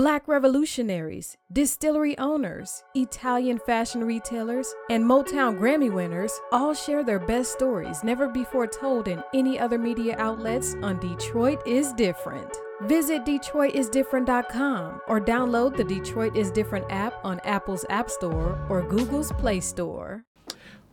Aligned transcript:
Black 0.00 0.26
revolutionaries, 0.26 1.36
distillery 1.52 2.16
owners, 2.16 2.84
Italian 2.94 3.58
fashion 3.58 4.02
retailers, 4.02 4.74
and 4.88 5.04
Motown 5.04 5.58
Grammy 5.58 5.92
winners 5.92 6.32
all 6.52 6.72
share 6.72 7.04
their 7.04 7.18
best 7.18 7.52
stories 7.52 8.02
never 8.02 8.26
before 8.26 8.66
told 8.66 9.08
in 9.08 9.22
any 9.34 9.58
other 9.58 9.76
media 9.78 10.16
outlets 10.16 10.74
on 10.80 10.98
Detroit 11.00 11.60
is 11.66 11.92
Different. 11.92 12.50
Visit 12.84 13.26
DetroitisDifferent.com 13.26 15.02
or 15.06 15.20
download 15.20 15.76
the 15.76 15.84
Detroit 15.84 16.34
is 16.34 16.50
Different 16.50 16.86
app 16.88 17.22
on 17.22 17.38
Apple's 17.40 17.84
App 17.90 18.08
Store 18.08 18.58
or 18.70 18.80
Google's 18.80 19.32
Play 19.32 19.60
Store. 19.60 20.24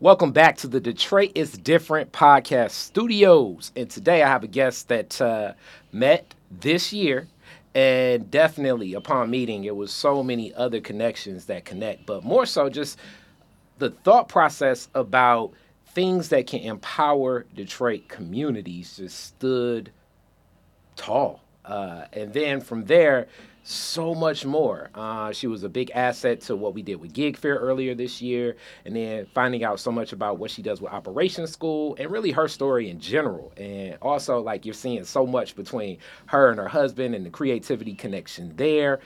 Welcome 0.01 0.33
back 0.33 0.57
to 0.57 0.67
the 0.67 0.81
Detroit 0.81 1.31
is 1.33 1.53
Different 1.53 2.11
podcast 2.11 2.71
studios. 2.71 3.71
And 3.73 3.89
today 3.89 4.21
I 4.21 4.27
have 4.27 4.43
a 4.43 4.47
guest 4.47 4.89
that 4.89 5.21
uh, 5.21 5.53
met 5.93 6.35
this 6.51 6.91
year 6.91 7.29
and 7.77 8.31
definitely 8.31 8.93
upon 8.95 9.29
meeting 9.29 9.65
it 9.65 9.75
was 9.75 9.91
so 9.91 10.23
many 10.23 10.53
other 10.55 10.81
connections 10.81 11.45
that 11.45 11.63
connect 11.63 12.05
but 12.05 12.23
more 12.23 12.45
so 12.45 12.69
just 12.69 12.97
the 13.77 13.91
thought 13.91 14.27
process 14.27 14.89
about 14.95 15.51
things 15.97 16.29
that 16.29 16.47
can 16.47 16.59
empower 16.59 17.45
detroit 17.55 18.07
communities 18.07 18.97
just 18.97 19.19
stood 19.19 19.91
tall. 20.95 21.41
Uh, 21.65 22.05
and 22.13 22.33
then 22.33 22.61
from 22.61 22.85
there 22.85 23.27
so 23.67 24.15
much 24.15 24.45
more. 24.45 24.89
Uh, 24.95 25.31
she 25.31 25.45
was 25.47 25.63
a 25.63 25.69
big 25.69 25.91
asset 25.91 26.39
to 26.41 26.55
what 26.55 26.73
we 26.73 26.81
did 26.81 26.95
with 26.95 27.11
Gig 27.11 27.35
Fair 27.35 27.55
earlier 27.55 27.93
this 27.93 28.21
year, 28.21 28.55
and 28.85 28.95
then 28.95 29.25
finding 29.33 29.63
out 29.63 29.79
so 29.79 29.91
much 29.91 30.13
about 30.13 30.39
what 30.39 30.49
she 30.49 30.61
does 30.61 30.81
with 30.81 30.91
Operations 30.93 31.51
School 31.51 31.95
and 31.99 32.09
really 32.09 32.31
her 32.31 32.47
story 32.47 32.89
in 32.89 32.99
general. 32.99 33.51
And 33.57 33.97
also, 34.01 34.39
like 34.39 34.65
you're 34.65 34.73
seeing 34.73 35.03
so 35.03 35.25
much 35.27 35.55
between 35.55 35.97
her 36.27 36.49
and 36.49 36.59
her 36.59 36.67
husband 36.67 37.13
and 37.13 37.25
the 37.25 37.29
creativity 37.29 37.93
connection 37.93 38.53
there. 38.55 39.01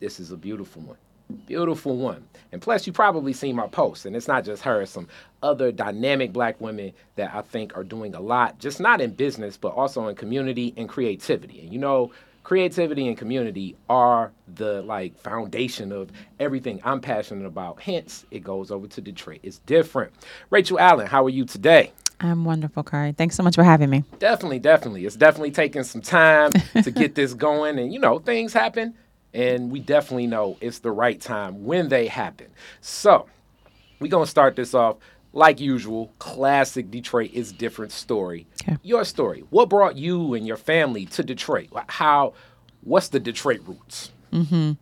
This 0.00 0.18
is 0.18 0.32
a 0.32 0.36
beautiful 0.36 0.82
one. 0.82 0.98
Beautiful 1.46 1.96
one. 1.96 2.26
And 2.52 2.62
plus, 2.62 2.86
you 2.86 2.92
probably 2.92 3.32
seen 3.32 3.54
my 3.54 3.66
posts, 3.66 4.06
and 4.06 4.16
it's 4.16 4.28
not 4.28 4.44
just 4.44 4.62
her, 4.62 4.86
some 4.86 5.08
other 5.42 5.70
dynamic 5.70 6.32
black 6.32 6.60
women 6.60 6.92
that 7.16 7.34
I 7.34 7.42
think 7.42 7.76
are 7.76 7.84
doing 7.84 8.14
a 8.14 8.20
lot, 8.20 8.58
just 8.58 8.80
not 8.80 9.00
in 9.00 9.10
business, 9.12 9.56
but 9.56 9.68
also 9.68 10.08
in 10.08 10.16
community 10.16 10.72
and 10.76 10.88
creativity. 10.88 11.60
And 11.60 11.72
you 11.72 11.78
know, 11.78 12.12
creativity 12.48 13.06
and 13.08 13.18
community 13.18 13.76
are 13.90 14.32
the 14.54 14.80
like 14.80 15.14
foundation 15.18 15.92
of 15.92 16.10
everything 16.40 16.80
I'm 16.82 16.98
passionate 16.98 17.44
about. 17.44 17.78
Hence, 17.78 18.24
it 18.30 18.42
goes 18.42 18.70
over 18.70 18.86
to 18.86 19.02
Detroit. 19.02 19.40
It's 19.42 19.58
different. 19.58 20.14
Rachel 20.48 20.80
Allen, 20.80 21.06
how 21.06 21.26
are 21.26 21.28
you 21.28 21.44
today? 21.44 21.92
I'm 22.20 22.46
wonderful, 22.46 22.84
Khary. 22.84 23.14
Thanks 23.14 23.36
so 23.36 23.42
much 23.42 23.54
for 23.54 23.64
having 23.64 23.90
me. 23.90 24.02
Definitely, 24.18 24.60
definitely. 24.60 25.04
It's 25.04 25.14
definitely 25.14 25.50
taking 25.50 25.82
some 25.82 26.00
time 26.00 26.52
to 26.82 26.90
get 26.90 27.14
this 27.14 27.34
going. 27.34 27.78
And, 27.78 27.92
you 27.92 27.98
know, 27.98 28.18
things 28.18 28.54
happen, 28.54 28.94
and 29.34 29.70
we 29.70 29.80
definitely 29.80 30.26
know 30.26 30.56
it's 30.62 30.78
the 30.78 30.90
right 30.90 31.20
time 31.20 31.66
when 31.66 31.90
they 31.90 32.06
happen. 32.06 32.46
So, 32.80 33.26
we're 34.00 34.08
going 34.08 34.24
to 34.24 34.30
start 34.30 34.56
this 34.56 34.72
off 34.72 34.96
like 35.38 35.60
usual, 35.60 36.12
classic 36.18 36.90
Detroit 36.90 37.30
is 37.32 37.52
different 37.52 37.92
story. 37.92 38.46
Your 38.82 39.04
story. 39.04 39.44
What 39.50 39.68
brought 39.68 39.96
you 39.96 40.34
and 40.34 40.46
your 40.46 40.56
family 40.56 41.06
to 41.06 41.22
Detroit? 41.22 41.68
How? 41.88 42.34
What's 42.82 43.08
the 43.08 43.20
Detroit 43.20 43.60
roots? 43.64 44.10
Mm-hmm. 44.32 44.72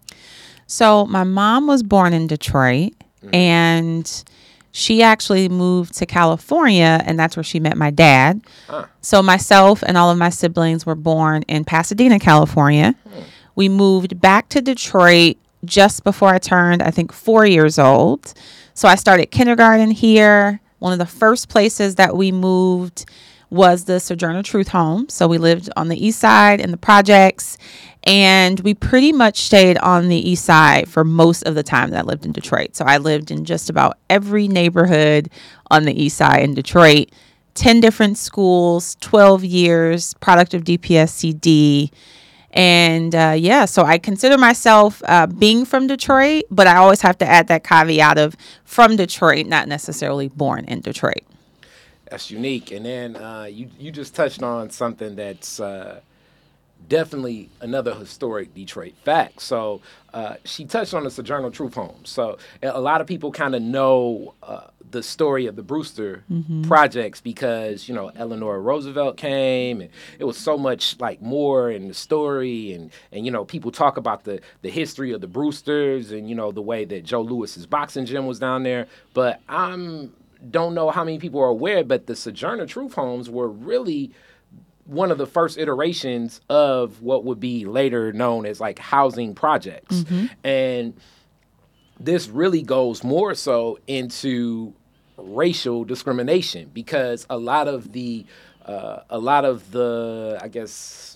So 0.67 1.07
my 1.07 1.25
mom 1.25 1.67
was 1.67 1.83
born 1.83 2.12
in 2.12 2.27
Detroit, 2.27 2.93
mm-hmm. 3.23 3.34
and 3.34 4.25
she 4.73 5.03
actually 5.03 5.49
moved 5.49 5.95
to 5.99 6.07
California, 6.07 7.01
and 7.05 7.19
that's 7.19 7.37
where 7.37 7.45
she 7.45 7.61
met 7.61 7.77
my 7.77 7.91
dad. 7.91 8.43
Huh. 8.67 8.87
So 9.01 9.23
myself 9.23 9.83
and 9.87 9.97
all 9.97 10.11
of 10.11 10.19
my 10.19 10.31
siblings 10.31 10.84
were 10.84 10.95
born 10.95 11.43
in 11.43 11.65
Pasadena, 11.65 12.19
California. 12.19 12.95
Hmm. 13.09 13.23
We 13.55 13.69
moved 13.69 14.21
back 14.21 14.49
to 14.51 14.61
Detroit 14.61 15.37
just 15.65 16.05
before 16.05 16.29
I 16.29 16.39
turned, 16.39 16.83
I 16.83 16.91
think, 16.91 17.12
four 17.12 17.47
years 17.47 17.79
old. 17.79 18.34
So 18.77 18.88
I 18.88 18.96
started 18.96 19.30
kindergarten 19.30 19.91
here. 19.91 20.60
One 20.80 20.92
of 20.92 20.98
the 20.98 21.06
first 21.06 21.48
places 21.48 21.94
that 21.94 22.14
we 22.14 22.31
moved 22.31 23.06
was 23.48 23.87
the 23.87 23.98
Sojourner 23.98 24.42
Truth 24.42 24.69
Home. 24.69 25.09
So 25.09 25.26
we 25.26 25.38
lived 25.38 25.70
on 25.78 25.88
the 25.88 26.06
east 26.06 26.20
side 26.20 26.60
in 26.60 26.72
the 26.72 26.76
projects, 26.76 27.56
and 28.04 28.60
we 28.60 28.75
pretty 28.75 29.12
much 29.12 29.41
stayed 29.41 29.78
on 29.78 30.09
the 30.09 30.31
east 30.31 30.44
side 30.44 30.91
for 30.91 31.04
most 31.04 31.44
of 31.44 31.54
the 31.54 31.62
time 31.62 31.88
that 31.92 32.00
I 32.00 32.03
lived 32.03 32.26
in 32.26 32.32
Detroit. 32.32 32.76
So 32.76 32.84
I 32.84 32.98
lived 32.98 33.31
in 33.31 33.47
just 33.47 33.70
about 33.70 33.97
every 34.10 34.47
neighborhood 34.47 35.31
on 35.70 35.84
the 35.84 35.98
east 35.98 36.19
side 36.19 36.42
in 36.42 36.53
Detroit. 36.53 37.10
10 37.54 37.81
different 37.81 38.19
schools, 38.19 38.98
12 39.00 39.42
years, 39.42 40.12
product 40.20 40.53
of 40.53 40.65
DPSCD. 40.65 41.91
And 42.56 43.15
uh, 43.15 43.34
yeah, 43.37 43.67
so 43.67 43.84
I 43.84 43.99
consider 43.99 44.39
myself 44.39 45.03
uh, 45.05 45.27
being 45.27 45.67
from 45.67 45.87
Detroit, 45.87 46.44
but 46.50 46.67
I 46.67 46.77
always 46.77 47.03
have 47.03 47.19
to 47.19 47.27
add 47.27 47.49
that 47.49 47.65
caveat 47.65 48.17
of 48.17 48.34
from 48.65 48.97
Detroit, 48.97 49.47
not 49.47 49.69
necessarily 49.69 50.28
born 50.28 50.65
in 50.65 50.81
Detroit. 50.81 51.22
That's 52.11 52.31
unique. 52.31 52.72
And 52.72 52.87
then 52.87 53.16
uh, 53.16 53.45
you 53.45 53.69
you 53.78 53.91
just 53.91 54.15
touched 54.15 54.43
on 54.43 54.71
something 54.71 55.16
that's 55.16 55.61
uh, 55.61 56.00
definitely 56.89 57.50
another 57.61 57.95
historic 57.95 58.55
Detroit 58.55 58.95
fact. 59.05 59.43
So 59.43 59.83
uh, 60.15 60.37
she 60.45 60.65
touched 60.65 60.95
on 60.95 61.05
the 61.05 61.11
Sojourner 61.11 61.50
Truth 61.50 61.75
Home. 61.75 62.05
So 62.05 62.39
a 62.62 62.81
lot 62.81 63.03
of 63.03 63.06
people 63.06 63.33
kind 63.33 63.55
of 63.55 63.61
know 63.61 64.34
uh, 64.43 64.69
the 64.97 65.03
story 65.03 65.45
of 65.45 65.57
the 65.57 65.62
Brewster 65.62 66.25
mm-hmm. 66.33 66.62
projects 66.62 67.21
because 67.21 67.87
you 67.87 67.95
know 67.95 68.11
Eleanor 68.17 68.59
Roosevelt 68.62 69.19
came 69.19 69.83
and 69.83 69.91
it 70.19 70.25
was 70.25 70.39
so 70.39 70.57
much 70.57 70.99
like 70.99 71.21
more 71.21 71.71
in 71.71 71.89
the 71.89 71.93
story 71.93 72.73
and 72.73 72.91
and 73.12 73.27
you 73.27 73.31
know 73.31 73.45
people 73.45 73.71
talk 73.71 73.99
about 73.99 74.25
the 74.25 74.41
the 74.62 74.71
history 74.71 75.12
of 75.12 75.21
the 75.21 75.27
Brewsters 75.27 76.12
and 76.12 76.31
you 76.31 76.34
know 76.34 76.51
the 76.51 76.62
way 76.62 76.87
that 76.87 77.05
Joe 77.05 77.21
Louis's 77.21 77.67
boxing 77.67 78.07
gym 78.07 78.27
was 78.27 78.39
down 78.39 78.62
there. 78.62 78.87
But 79.12 79.43
I'm 79.51 80.15
don't 80.51 80.75
know 80.75 80.91
how 80.91 81.05
many 81.05 81.19
people 81.19 81.43
are 81.43 81.49
aware, 81.49 81.84
but 81.84 82.07
the 82.07 82.17
Sojourner 82.17 82.65
Truth 82.65 82.95
Homes 82.95 83.28
were 83.28 83.49
really 83.49 84.13
one 84.87 85.11
of 85.11 85.19
the 85.19 85.27
first 85.27 85.59
iterations 85.59 86.41
of 86.49 87.03
what 87.03 87.25
would 87.25 87.41
be 87.41 87.67
later 87.67 88.15
known 88.15 88.47
as 88.47 88.61
like 88.61 88.78
housing 88.78 89.34
projects. 89.34 89.97
Mm-hmm. 89.97 90.27
And 90.43 90.95
this 92.01 92.28
really 92.28 92.63
goes 92.63 93.05
more 93.05 93.34
so 93.34 93.78
into 93.87 94.75
racial 95.16 95.84
discrimination 95.84 96.71
because 96.72 97.27
a 97.31 97.38
lot 97.38 97.69
of 97.69 97.93
the 97.93 98.25
uh, 98.65 99.00
a 99.10 99.19
lot 99.19 99.44
of 99.44 99.71
the 99.71 100.38
I 100.43 100.49
guess 100.49 101.16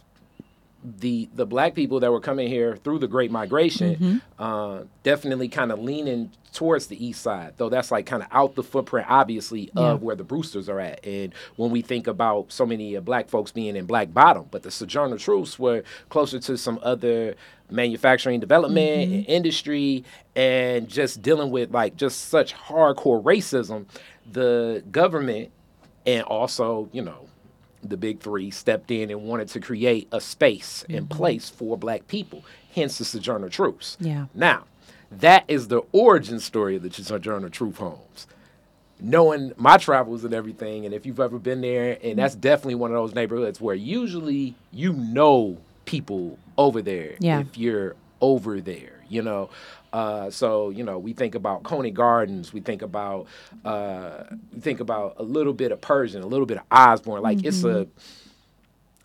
the 0.83 1.29
the 1.35 1.47
black 1.47 1.75
people 1.75 2.01
that 2.01 2.11
were 2.11 2.21
coming 2.21 2.49
here 2.49 2.77
through 2.77 2.99
the 2.99 3.09
Great 3.09 3.31
Migration 3.31 3.97
mm-hmm. 3.97 4.43
uh, 4.43 4.85
definitely 5.03 5.49
kind 5.49 5.71
of 5.71 5.79
leaning 5.79 6.31
towards 6.53 6.87
the 6.89 7.05
east 7.05 7.23
side, 7.23 7.55
though 7.59 7.69
that's 7.69 7.91
like 7.91 8.07
kind 8.07 8.23
of 8.23 8.29
out 8.33 8.55
the 8.55 8.63
footprint, 8.63 9.07
obviously, 9.09 9.71
yeah. 9.75 9.93
of 9.93 10.03
where 10.03 10.17
the 10.17 10.25
Brewsters 10.25 10.69
are 10.69 10.81
at. 10.81 11.05
And 11.07 11.35
when 11.57 11.71
we 11.71 11.83
think 11.83 12.07
about 12.07 12.51
so 12.51 12.67
many 12.67 12.97
uh, 12.97 13.01
black 13.01 13.29
folks 13.29 13.53
being 13.53 13.77
in 13.77 13.87
Black 13.87 14.13
Bottom, 14.13 14.47
but 14.51 14.63
the 14.63 14.71
Sojourner 14.71 15.19
Truths 15.19 15.59
were 15.59 15.85
closer 16.09 16.39
to 16.41 16.57
some 16.57 16.81
other 16.83 17.35
manufacturing 17.71 18.41
development 18.41 19.11
mm-hmm. 19.11 19.15
and 19.15 19.27
industry 19.27 20.05
and 20.35 20.89
just 20.89 21.23
dealing 21.23 21.51
with 21.51 21.71
like 21.73 21.97
just 21.97 22.29
such 22.29 22.55
hardcore 22.55 23.23
racism, 23.23 23.87
the 24.31 24.83
government 24.91 25.51
and 26.07 26.23
also, 26.25 26.89
you 26.93 27.03
know, 27.03 27.30
the 27.83 27.97
big 27.97 28.21
three 28.21 28.51
stepped 28.51 28.91
in 28.91 29.11
and 29.11 29.23
wanted 29.23 29.49
to 29.49 29.61
create 29.61 30.09
a 30.13 30.21
space 30.21 30.83
mm-hmm. 30.83 30.97
and 30.97 31.11
place 31.11 31.49
for 31.49 31.77
black 31.77 32.07
people, 32.07 32.45
hence 32.75 32.99
the 32.99 33.05
Sojourner 33.05 33.49
Truths. 33.49 33.97
Yeah. 34.01 34.27
Now, 34.35 34.65
that 35.11 35.45
is 35.49 35.69
the 35.69 35.83
origin 35.93 36.41
story 36.41 36.77
of 36.77 36.83
the 36.83 36.91
Sojourner 36.91 37.49
Truth 37.49 37.79
Homes. 37.79 38.27
Knowing 39.03 39.53
my 39.57 39.79
travels 39.79 40.25
and 40.25 40.35
everything, 40.35 40.85
and 40.85 40.95
if 40.95 41.07
you've 41.07 41.21
ever 41.21 41.39
been 41.39 41.63
there, 41.63 41.99
and 42.03 42.19
that's 42.19 42.35
mm-hmm. 42.35 42.43
definitely 42.43 42.75
one 42.75 42.91
of 42.91 42.97
those 42.97 43.15
neighborhoods 43.15 43.61
where 43.61 43.75
usually 43.75 44.55
you 44.73 44.93
know 44.93 45.57
people 45.87 46.39
over 46.59 46.83
there 46.83 47.15
yeah. 47.19 47.41
if 47.41 47.57
you're 47.57 47.97
over 48.21 48.61
there, 48.61 49.00
you 49.11 49.23
know. 49.23 49.51
Uh, 49.93 50.31
so 50.31 50.71
you 50.71 50.85
know, 50.85 50.99
we 50.99 51.12
think 51.12 51.35
about 51.35 51.65
Conant 51.65 51.95
Gardens, 51.95 52.53
we 52.53 52.61
think 52.61 52.83
about 52.83 53.27
uh, 53.65 54.25
we 54.55 54.61
think 54.61 54.81
about 54.81 55.17
a 55.19 55.23
little 55.23 55.53
bit 55.53 55.73
of 55.73 55.81
Pershing, 55.81 56.23
a 56.23 56.27
little 56.27 56.47
bit 56.47 56.59
of 56.59 56.65
Osborn. 56.71 57.23
Like 57.23 57.39
mm-hmm. 57.39 57.49
it's 57.49 57.65
a 57.65 57.85
mm-hmm. 57.85 57.91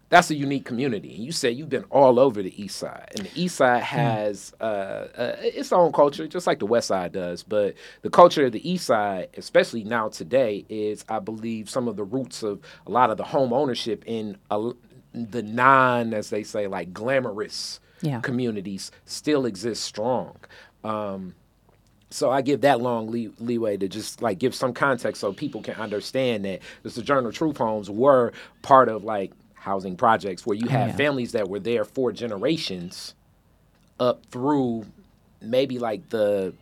that's 0.10 0.30
a 0.30 0.36
unique 0.36 0.64
community. 0.64 1.16
And 1.16 1.24
you 1.24 1.32
said 1.32 1.56
you've 1.58 1.70
been 1.70 1.86
all 1.86 2.20
over 2.20 2.44
the 2.44 2.62
East 2.62 2.78
Side, 2.78 3.14
and 3.18 3.26
the 3.26 3.32
East 3.42 3.56
Side 3.56 3.82
has 3.82 4.54
uh, 4.62 5.08
uh, 5.18 5.36
its 5.40 5.74
own 5.74 5.92
culture, 5.92 6.28
just 6.28 6.46
like 6.46 6.60
the 6.60 6.68
West 6.68 6.90
Side 6.90 7.12
does. 7.12 7.42
But 7.42 7.74
the 8.04 8.12
culture 8.12 8.46
of 8.46 8.52
the 8.52 8.70
East 8.70 8.86
Side, 8.86 9.30
especially 9.38 9.84
now 9.84 10.10
today, 10.10 10.66
is 10.70 11.04
I 11.10 11.18
believe 11.18 11.68
some 11.68 11.88
of 11.88 11.96
the 11.96 12.04
roots 12.04 12.44
of 12.44 12.62
a 12.86 12.92
lot 12.92 13.10
of 13.10 13.18
the 13.18 13.24
home 13.24 13.54
ownership 13.54 14.04
in 14.06 14.38
a, 14.52 14.72
the 15.16 15.42
non, 15.42 16.14
as 16.14 16.30
they 16.30 16.44
say, 16.44 16.68
like 16.68 16.94
glamorous 16.94 17.80
yeah. 18.02 18.20
communities 18.22 18.92
still 19.06 19.46
exist 19.46 19.84
strong. 19.84 20.36
Um, 20.84 21.36
so 22.10 22.32
I 22.32 22.42
give 22.42 22.62
that 22.62 22.80
long 22.80 23.08
lee- 23.08 23.34
leeway 23.40 23.78
to 23.78 23.88
just 23.88 24.22
like 24.22 24.40
give 24.40 24.56
some 24.56 24.74
context 24.74 25.22
so 25.22 25.34
people 25.34 25.62
can 25.62 25.76
understand 25.76 26.46
that 26.46 26.62
the 26.84 26.90
Sojourner 26.90 27.32
Truth 27.32 27.58
Homes 27.58 27.90
were 27.90 28.32
part 28.62 28.90
of 28.90 29.04
like 29.04 29.32
housing 29.54 29.98
projects 29.98 30.46
where 30.46 30.56
you 30.56 30.68
have 30.68 30.90
yeah. 30.90 30.96
families 30.96 31.32
that 31.32 31.50
were 31.50 31.60
there 31.60 31.84
for 31.84 32.12
generations 32.12 33.16
up 34.00 34.26
through 34.28 34.86
maybe 35.42 35.80
like 35.80 36.10
the 36.10 36.54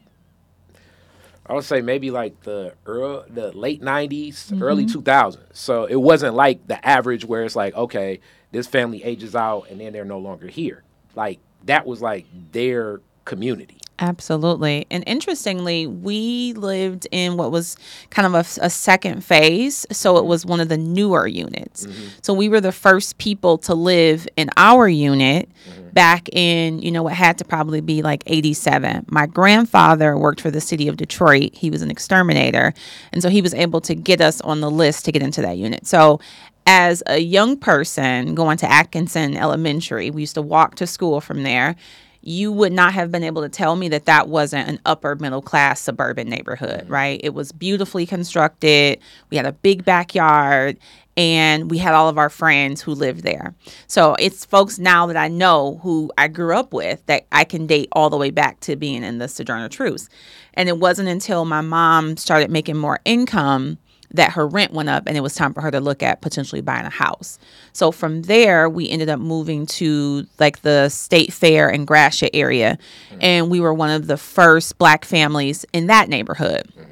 I 1.45 1.53
would 1.53 1.65
say 1.65 1.81
maybe 1.81 2.09
like 2.09 2.41
the 2.44 2.74
early, 2.85 3.30
the 3.30 3.51
late 3.51 3.81
90s, 3.81 4.62
early 4.62 4.85
2000s. 4.85 5.38
So 5.51 5.83
it 5.83 5.97
wasn't 5.97 6.35
like 6.35 6.65
the 6.68 6.88
average 6.88 7.25
where 7.25 7.44
it's 7.44 7.56
like, 7.56 7.75
okay, 7.75 8.21
this 8.53 8.65
family 8.65 9.03
ages 9.03 9.35
out 9.35 9.69
and 9.69 9.81
then 9.81 9.91
they're 9.91 10.06
no 10.06 10.19
longer 10.19 10.47
here. 10.47 10.83
Like 11.15 11.39
that 11.65 11.86
was 11.86 12.01
like 12.01 12.25
their 12.51 13.01
community. 13.25 13.77
Absolutely. 14.00 14.88
And 14.89 15.04
interestingly, 15.06 15.86
we 15.86 16.54
lived 16.54 17.07
in 17.12 17.38
what 17.38 17.51
was 17.51 17.77
kind 18.10 18.25
of 18.25 18.33
a, 18.33 18.65
a 18.65 18.69
second 18.69 19.24
phase. 19.24 19.86
So 19.92 20.18
it 20.18 20.21
mm-hmm. 20.21 20.30
was 20.30 20.45
one 20.45 20.60
of 20.60 20.68
the 20.68 20.77
newer 20.77 21.27
units. 21.27 21.86
Mm-hmm. 21.86 22.07
So 22.21 22.33
we 22.33 22.50
were 22.50 22.60
the 22.60 22.71
first 22.71 23.18
people 23.18 23.60
to 23.60 23.75
live 23.75 24.27
in 24.36 24.50
our 24.57 24.88
unit 24.88 25.48
mm-hmm. 25.69 25.89
back 25.92 26.27
in, 26.33 26.80
you 26.80 26.92
know, 26.92 27.04
what 27.04 27.13
had 27.13 27.38
to 27.38 27.45
probably 27.45 27.81
be 27.81 28.01
like 28.01 28.24
87. 28.25 29.06
My 29.09 29.27
grandfather 29.27 30.18
worked 30.18 30.42
for 30.42 30.50
the 30.50 30.62
city 30.62 30.88
of 30.88 30.98
Detroit. 30.98 31.54
He 31.54 31.69
was 31.69 31.81
an 31.81 31.92
exterminator. 31.92 32.74
And 33.12 33.21
so 33.21 33.30
he 33.30 33.42
was 33.42 33.54
able 33.54 33.80
to 33.81 33.94
get 33.94 34.21
us 34.21 34.42
on 34.42 34.59
the 34.59 34.71
list 34.71 35.06
to 35.06 35.12
get 35.12 35.21
into 35.21 35.42
that 35.44 35.57
unit. 35.57 35.86
So 35.86 36.19
as 36.65 37.04
a 37.07 37.19
young 37.19 37.57
person 37.57 38.36
going 38.36 38.57
to 38.57 38.71
Atkinson 38.71 39.38
Elementary, 39.38 40.12
we 40.12 40.21
used 40.21 40.36
to 40.36 40.42
walk 40.42 40.75
to 40.75 40.88
school 40.88 41.21
from 41.21 41.44
there. 41.44 41.75
You 42.21 42.54
would 42.54 42.71
not 42.71 42.94
have 42.94 43.12
been 43.12 43.24
able 43.24 43.42
to 43.42 43.50
tell 43.50 43.75
me 43.75 43.89
that 43.89 44.06
that 44.06 44.30
wasn't 44.30 44.69
an 44.69 44.80
upper 44.86 45.15
middle 45.15 45.42
class 45.42 45.81
suburban 45.81 46.30
neighborhood, 46.30 46.86
mm. 46.88 46.89
right? 46.89 47.19
It 47.21 47.33
was 47.33 47.51
beautifully 47.51 48.06
constructed. 48.06 49.00
We 49.30 49.36
had 49.36 49.45
a 49.45 49.51
big 49.51 49.83
backyard 49.83 50.77
and 51.15 51.69
we 51.69 51.77
had 51.77 51.94
all 51.94 52.10
of 52.10 52.18
our 52.18 52.30
friends 52.30 52.81
who 52.81 52.94
lived 52.94 53.24
there. 53.24 53.54
So 53.88 54.16
it's 54.16 54.45
folks 54.45 54.80
now 54.80 55.06
that 55.07 55.18
I 55.18 55.27
know 55.27 55.80
who 55.83 56.12
I 56.18 56.27
grew 56.27 56.56
up 56.56 56.74
with 56.74 57.06
that 57.06 57.25
I 57.31 57.44
can 57.44 57.68
date 57.68 57.89
all 57.92 58.09
the 58.09 58.18
way 58.18 58.31
back 58.31 58.59
to 58.62 58.75
being 58.75 59.04
in 59.04 59.19
the 59.19 59.27
Sojourner 59.27 59.69
Truths. 59.69 60.09
And 60.56 60.69
it 60.69 60.80
wasn't 60.80 61.09
until 61.09 61.45
my 61.45 61.62
mom 61.62 62.18
started 62.18 62.50
making 62.50 62.77
more 62.77 63.00
income 63.06 63.77
that 64.13 64.33
her 64.33 64.48
rent 64.48 64.71
went 64.71 64.89
up 64.89 65.04
and 65.07 65.18
it 65.18 65.21
was 65.21 65.36
time 65.36 65.54
for 65.54 65.62
her 65.62 65.71
to 65.71 65.80
look 65.80 66.04
at 66.04 66.21
potentially 66.21 66.62
buying 66.62 66.86
a 66.86 66.89
house. 66.89 67.39
So 67.74 67.92
from 67.92 68.24
there, 68.24 68.69
we 68.69 68.89
ended 68.89 69.10
up 69.10 69.19
moving 69.19 69.65
to 69.68 70.27
like 70.39 70.62
the 70.62 70.89
State 70.89 71.33
Fair 71.33 71.69
and 71.69 71.88
Gratiot 71.88 72.31
area. 72.33 72.77
Mm-hmm. 73.10 73.19
And 73.21 73.50
we 73.50 73.60
were 73.60 73.74
one 73.74 73.89
of 73.89 74.07
the 74.07 74.18
first 74.18 74.77
black 74.77 75.04
families 75.04 75.65
in 75.74 75.88
that 75.88 76.10
neighborhood. 76.10 76.71
Mm-hmm. 76.77 76.89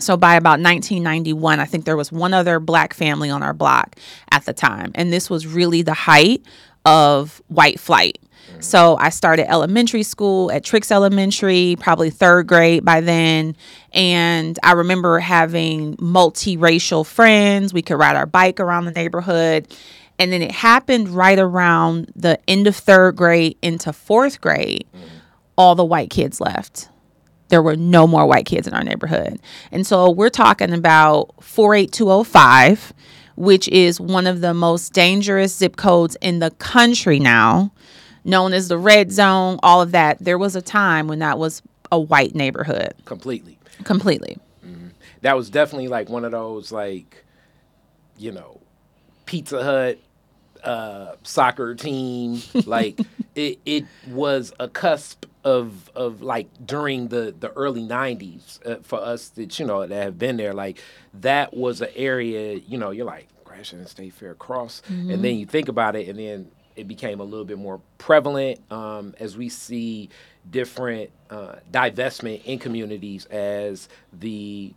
So 0.00 0.16
by 0.16 0.34
about 0.36 0.60
1991, 0.60 1.60
I 1.60 1.64
think 1.64 1.84
there 1.84 1.96
was 1.96 2.12
one 2.12 2.32
other 2.34 2.60
black 2.60 2.94
family 2.94 3.30
on 3.30 3.42
our 3.42 3.54
block 3.54 3.96
at 4.30 4.44
the 4.44 4.52
time. 4.52 4.92
And 4.94 5.12
this 5.12 5.28
was 5.28 5.46
really 5.46 5.82
the 5.82 5.94
height 5.94 6.42
of 6.84 7.42
white 7.48 7.80
flight. 7.80 8.18
Mm-hmm. 8.58 8.62
So 8.62 8.96
I 8.96 9.10
started 9.10 9.50
elementary 9.50 10.02
school 10.02 10.50
at 10.52 10.64
Trix 10.64 10.90
Elementary, 10.90 11.76
probably 11.78 12.10
third 12.10 12.46
grade 12.46 12.84
by 12.84 13.00
then. 13.00 13.56
And 13.92 14.58
I 14.62 14.72
remember 14.72 15.18
having 15.18 15.96
multiracial 15.96 17.06
friends. 17.06 17.72
We 17.72 17.82
could 17.82 17.96
ride 17.96 18.16
our 18.16 18.26
bike 18.26 18.60
around 18.60 18.84
the 18.84 18.92
neighborhood. 18.92 19.72
And 20.18 20.32
then 20.32 20.42
it 20.42 20.50
happened 20.50 21.08
right 21.08 21.38
around 21.38 22.12
the 22.16 22.38
end 22.48 22.66
of 22.66 22.74
third 22.76 23.16
grade 23.16 23.56
into 23.62 23.92
fourth 23.92 24.40
grade. 24.40 24.86
Mm-hmm. 24.94 25.06
All 25.56 25.74
the 25.74 25.84
white 25.84 26.10
kids 26.10 26.40
left 26.40 26.88
there 27.48 27.62
were 27.62 27.76
no 27.76 28.06
more 28.06 28.26
white 28.26 28.46
kids 28.46 28.66
in 28.66 28.74
our 28.74 28.84
neighborhood. 28.84 29.40
And 29.72 29.86
so 29.86 30.10
we're 30.10 30.30
talking 30.30 30.72
about 30.72 31.32
48205, 31.42 32.92
which 33.36 33.68
is 33.68 34.00
one 34.00 34.26
of 34.26 34.40
the 34.40 34.54
most 34.54 34.92
dangerous 34.92 35.56
zip 35.56 35.76
codes 35.76 36.16
in 36.20 36.38
the 36.38 36.50
country 36.52 37.18
now, 37.18 37.72
known 38.28 38.52
as 38.52 38.68
the 38.68 38.78
red 38.78 39.10
zone, 39.10 39.58
all 39.62 39.82
of 39.82 39.90
that. 39.92 40.18
There 40.20 40.38
was 40.38 40.54
a 40.54 40.62
time 40.62 41.08
when 41.08 41.18
that 41.20 41.38
was 41.38 41.62
a 41.90 41.98
white 41.98 42.34
neighborhood 42.34 42.94
Completely. 43.06 43.58
completely. 43.84 44.36
That 45.22 45.36
was 45.36 45.50
definitely 45.50 45.88
like 45.88 46.08
one 46.08 46.24
of 46.24 46.30
those 46.30 46.70
like, 46.70 47.24
you 48.18 48.30
know, 48.30 48.60
Pizza 49.26 49.64
Hut 49.64 49.98
uh, 50.62 51.16
soccer 51.24 51.74
team. 51.74 52.40
like 52.66 53.00
it, 53.34 53.58
it 53.66 53.84
was 54.06 54.52
a 54.60 54.68
cusp 54.68 55.26
of 55.44 55.90
of 55.96 56.22
like 56.22 56.46
during 56.64 57.08
the 57.08 57.34
the 57.38 57.50
early 57.54 57.82
'90s 57.82 58.64
uh, 58.64 58.76
for 58.82 59.00
us 59.00 59.30
that 59.30 59.58
you 59.58 59.66
know 59.66 59.84
that 59.86 60.02
have 60.02 60.18
been 60.18 60.36
there. 60.36 60.52
Like 60.54 60.78
that 61.14 61.52
was 61.52 61.80
an 61.80 61.88
area. 61.96 62.54
You 62.54 62.78
know, 62.78 62.90
you're 62.90 63.06
like 63.06 63.28
and 63.72 63.88
State 63.88 64.12
Fair 64.12 64.34
Cross, 64.34 64.82
and 64.88 65.24
then 65.24 65.36
you 65.36 65.44
think 65.44 65.66
about 65.68 65.96
it, 65.96 66.08
and 66.08 66.16
then 66.16 66.48
it 66.78 66.86
became 66.86 67.20
a 67.20 67.24
little 67.24 67.44
bit 67.44 67.58
more 67.58 67.80
prevalent 67.98 68.60
um, 68.70 69.14
as 69.18 69.36
we 69.36 69.48
see 69.48 70.08
different 70.48 71.10
uh, 71.30 71.56
divestment 71.72 72.44
in 72.44 72.58
communities 72.58 73.26
as 73.26 73.88
the 74.12 74.72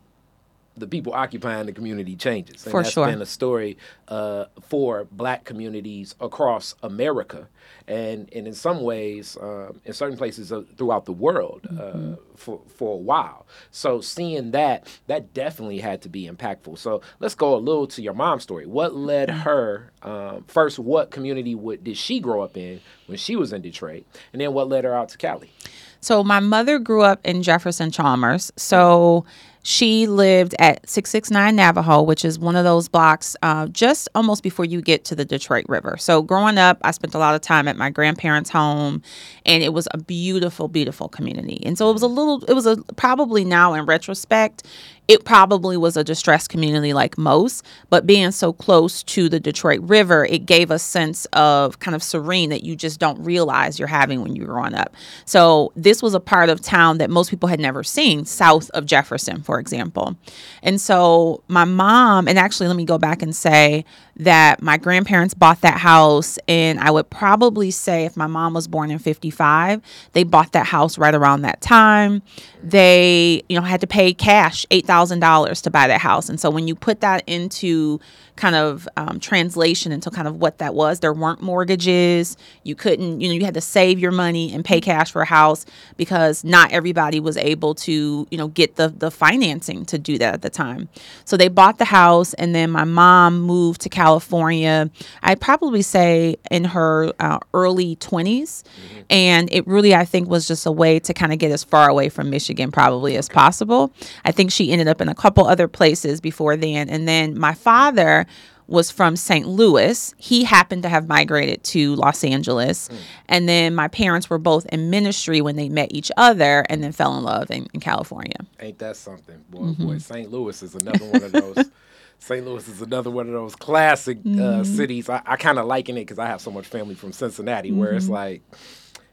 the 0.78 0.88
people 0.88 1.14
occupying 1.14 1.66
the 1.66 1.74
community 1.74 2.16
changes. 2.16 2.64
And 2.66 2.72
For 2.72 2.82
that's 2.82 2.94
sure. 2.94 3.06
been 3.06 3.22
a 3.22 3.26
story 3.26 3.78
uh, 4.08 4.46
for 4.62 5.06
black 5.12 5.44
communities 5.44 6.16
across 6.20 6.76
America. 6.82 7.50
And, 7.92 8.30
and 8.34 8.48
in 8.48 8.54
some 8.54 8.80
ways, 8.84 9.38
um, 9.42 9.82
in 9.84 9.92
certain 9.92 10.18
places 10.18 10.52
uh, 10.52 10.64
throughout 10.78 11.04
the 11.06 11.12
world 11.12 11.68
uh, 11.78 12.16
for, 12.38 12.62
for 12.78 12.94
a 12.94 12.98
while. 13.12 13.46
So 13.72 14.00
seeing 14.00 14.52
that, 14.52 14.88
that 15.08 15.34
definitely 15.34 15.80
had 15.80 16.02
to 16.04 16.10
be 16.10 16.30
impactful. 16.30 16.78
So 16.78 17.02
let's 17.20 17.36
go 17.36 17.54
a 17.54 17.58
little 17.58 17.88
to 17.88 18.02
your 18.02 18.14
mom's 18.14 18.44
story. 18.44 18.66
What 18.66 18.96
led 18.96 19.30
her, 19.30 19.92
um, 20.04 20.46
first, 20.48 20.80
what 20.80 21.12
community 21.12 21.54
would, 21.54 21.84
did 21.84 21.98
she 21.98 22.22
grow 22.22 22.42
up 22.42 22.56
in 22.56 22.80
when 23.08 23.18
she 23.18 23.36
was 23.36 23.52
in 23.52 23.62
Detroit? 23.62 24.06
And 24.32 24.42
then 24.42 24.54
what 24.54 24.70
led 24.70 24.86
her 24.86 24.96
out 24.96 25.10
to 25.10 25.18
Cali? 25.18 25.52
So 26.00 26.24
my 26.24 26.40
mother 26.40 26.80
grew 26.80 27.04
up 27.04 27.20
in 27.26 27.44
Jefferson 27.44 27.92
Chalmers. 27.92 28.54
So 28.56 29.26
she 29.64 30.08
lived 30.08 30.56
at 30.60 30.88
669 30.90 31.56
Navajo, 31.56 32.02
which 32.02 32.26
is 32.26 32.40
one 32.40 32.56
of 32.56 32.64
those 32.64 32.88
blocks 32.88 33.36
uh, 33.42 33.68
just 33.68 34.10
almost 34.16 34.42
before 34.42 34.66
you 34.66 34.82
get 34.82 35.06
to 35.06 35.16
the 35.16 35.26
Detroit 35.26 35.66
River. 35.68 35.98
So 36.00 36.22
growing 36.22 36.58
up, 36.58 36.80
I 36.82 36.92
spent 36.92 37.14
a 37.14 37.20
lot 37.20 37.36
of 37.36 37.42
time 37.42 37.68
at 37.68 37.78
my 37.78 37.90
grandparents' 37.90 38.50
home, 38.50 39.02
and 39.46 39.62
it 39.64 39.74
was 39.74 39.88
a 39.92 40.00
beautiful, 40.00 40.68
beautiful 40.68 41.08
community. 41.08 41.62
And 41.66 41.78
so 41.78 41.90
it 41.90 41.94
was 41.94 42.02
a 42.02 42.08
little, 42.08 42.44
it 42.46 42.54
was 42.54 42.66
a 42.66 42.78
probably 42.96 43.46
now 43.46 43.74
in 43.74 43.86
retrospect, 43.86 44.64
it 45.12 45.26
probably 45.26 45.76
was 45.76 45.98
a 45.98 46.06
distressed 46.06 46.48
community 46.48 46.94
like 46.94 47.18
most, 47.18 47.66
but 47.90 48.08
being 48.08 48.32
so 48.32 48.54
close 48.54 49.04
to 49.04 49.28
the 49.28 49.42
Detroit 49.42 49.82
River, 49.82 50.24
it 50.24 50.46
gave 50.46 50.72
a 50.72 50.80
sense 50.80 51.26
of 51.34 51.80
kind 51.80 51.96
of 51.96 52.02
serene 52.02 52.50
that 52.50 52.64
you 52.64 52.78
just 52.78 52.98
don't 52.98 53.22
realize 53.22 53.78
you're 53.78 53.90
having 53.90 54.22
when 54.22 54.38
you're 54.38 54.46
growing 54.46 54.74
up. 54.74 54.96
So 55.26 55.74
this 55.76 56.02
was 56.02 56.14
a 56.14 56.22
part 56.22 56.48
of 56.48 56.62
town 56.62 56.98
that 57.00 57.10
most 57.10 57.30
people 57.30 57.50
had 57.50 57.60
never 57.60 57.84
seen, 57.84 58.24
south 58.24 58.70
of 58.70 58.86
Jefferson, 58.86 59.44
for 59.44 59.60
example. 59.60 60.16
And 60.64 60.80
so 60.80 61.44
my 61.50 61.66
mom, 61.66 62.30
and 62.30 62.40
actually 62.40 62.70
let 62.70 62.78
me 62.78 62.86
go 62.86 62.98
back 62.98 63.22
and 63.22 63.36
say 63.36 63.84
that 64.18 64.62
my 64.62 64.78
grandparents 64.78 65.34
bought 65.34 65.62
that 65.62 65.80
house, 65.80 66.38
and 66.48 66.80
I 66.80 66.92
would 66.92 67.10
probably 67.10 67.72
say 67.72 68.06
if 68.06 68.16
my 68.16 68.28
mom 68.28 68.54
was 68.54 68.68
born 68.68 68.92
in 68.92 69.00
55, 69.00 69.82
they 70.14 70.24
bought 70.24 70.52
that 70.52 70.68
house 70.68 70.98
right 70.98 71.16
around 71.16 71.42
that 71.42 71.62
time. 71.62 72.22
They, 72.64 73.44
you 73.50 73.56
know, 73.56 73.66
had 73.66 73.82
to 73.82 73.88
pay 73.88 74.14
cash 74.14 74.66
$8,000 74.72 75.62
to 75.64 75.70
buy 75.72 75.88
that 75.88 76.02
house. 76.02 76.30
And 76.30 76.40
so 76.40 76.50
when 76.50 76.68
you 76.68 76.76
put 76.76 77.02
that 77.02 77.24
into 77.28 78.00
kind 78.36 78.56
of 78.56 78.88
um, 78.98 79.20
translation 79.20 79.92
into 79.92 80.10
kind 80.10 80.28
of 80.28 80.38
what 80.38 80.58
that 80.60 80.74
was, 80.74 81.00
there 81.00 81.14
weren't 81.14 81.42
mortgages. 81.42 82.38
You 82.64 82.76
couldn't, 82.76 83.22
you 83.22 83.28
know, 83.28 83.34
you 83.34 83.46
had 83.46 83.54
to 83.54 83.62
save 83.62 84.00
your 84.00 84.12
money 84.12 84.54
and 84.54 84.64
pay 84.64 84.82
cash 84.82 85.12
for 85.12 85.22
a 85.22 85.26
house 85.26 85.66
because 85.98 86.44
not 86.44 86.72
everybody 86.72 87.20
was 87.20 87.38
able 87.38 87.76
to, 87.76 88.28
you 88.30 88.38
know, 88.38 88.48
get 88.48 88.76
the 88.76 88.90
the 88.90 89.12
financing 89.12 89.86
to 89.86 89.98
do 89.98 90.18
that 90.18 90.34
at 90.34 90.42
the 90.42 90.50
time. 90.50 90.90
So 91.26 91.38
they 91.38 91.48
bought 91.48 91.78
the 91.78 91.86
house, 91.86 92.34
and 92.36 92.56
then 92.56 92.72
my 92.72 92.84
mom 92.84 93.42
moved 93.42 93.82
to 93.82 93.90
California. 93.90 94.90
I'd 95.24 95.42
probably 95.42 95.82
say 95.82 96.38
in 96.50 96.66
her 96.66 97.12
uh, 97.20 97.40
early 97.54 97.96
20s, 97.98 98.64
and 99.10 99.52
it 99.52 99.68
really 99.68 99.94
I 99.94 100.06
think 100.06 100.30
was 100.30 100.48
just 100.48 100.66
a 100.66 100.72
way 100.72 101.00
to 101.00 101.14
kind 101.14 101.34
of 101.34 101.40
get 101.40 101.52
as 101.52 101.64
far 101.64 101.90
away 101.90 102.10
from 102.10 102.30
Michigan 102.30 102.72
probably 102.72 103.18
as 103.18 103.30
possible. 103.30 103.94
I 104.26 104.32
think 104.32 104.52
she 104.52 104.72
ended 104.72 104.88
up 104.88 105.02
in 105.02 105.10
a 105.10 105.16
couple 105.16 105.46
other 105.46 105.68
places 105.68 106.22
before 106.22 106.56
then, 106.56 106.90
and 106.90 107.08
then 107.08 107.38
my 107.38 107.54
father 107.54 108.21
was 108.68 108.90
from 108.90 109.16
St. 109.18 109.48
Louis. 109.48 110.14
He 110.18 110.44
happened 110.46 110.84
to 110.84 110.90
have 110.90 111.08
migrated 111.08 111.64
to 111.66 111.96
Los 111.96 112.24
Angeles. 112.24 112.88
Mm. 112.88 112.98
And 113.28 113.50
then 113.50 113.76
my 113.76 113.90
parents 113.90 114.30
were 114.30 114.38
both 114.38 114.66
in 114.68 114.90
ministry 114.90 115.42
when 115.42 115.58
they 115.58 115.68
met 115.68 115.90
each 115.92 116.12
other 116.16 116.66
and 116.70 116.82
then 116.82 116.94
fell 116.94 117.18
in 117.18 117.24
love 117.24 117.52
in, 117.52 117.68
in 117.74 117.82
California. 117.82 118.38
Ain't 118.62 118.80
that 118.80 118.96
something, 118.96 119.44
boy? 119.50 119.60
Boy, 119.60 119.66
mm-hmm. 119.74 119.98
St. 119.98 120.32
Louis 120.32 120.64
is 120.64 120.76
another 120.76 121.06
one 121.06 121.24
of 121.24 121.32
those. 121.34 121.66
St. 122.20 122.46
Louis 122.46 122.68
is 122.68 122.82
another 122.82 123.10
one 123.10 123.28
of 123.28 123.34
those 123.34 123.56
classic 123.56 124.20
uh, 124.20 124.30
mm-hmm. 124.30 124.64
cities. 124.64 125.10
I, 125.10 125.22
I 125.26 125.36
kind 125.36 125.58
of 125.58 125.66
liken 125.66 125.98
it 125.98 126.02
because 126.02 126.20
I 126.20 126.28
have 126.28 126.40
so 126.40 126.52
much 126.52 126.68
family 126.68 126.96
from 126.96 127.12
Cincinnati, 127.12 127.72
where 127.72 127.94
it's 127.94 128.06
mm-hmm. 128.06 128.14
like 128.14 128.44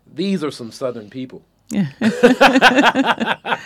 these 0.06 0.44
are 0.44 0.50
some 0.50 0.70
Southern 0.70 1.08
people. 1.10 1.42
Yeah. 1.70 1.88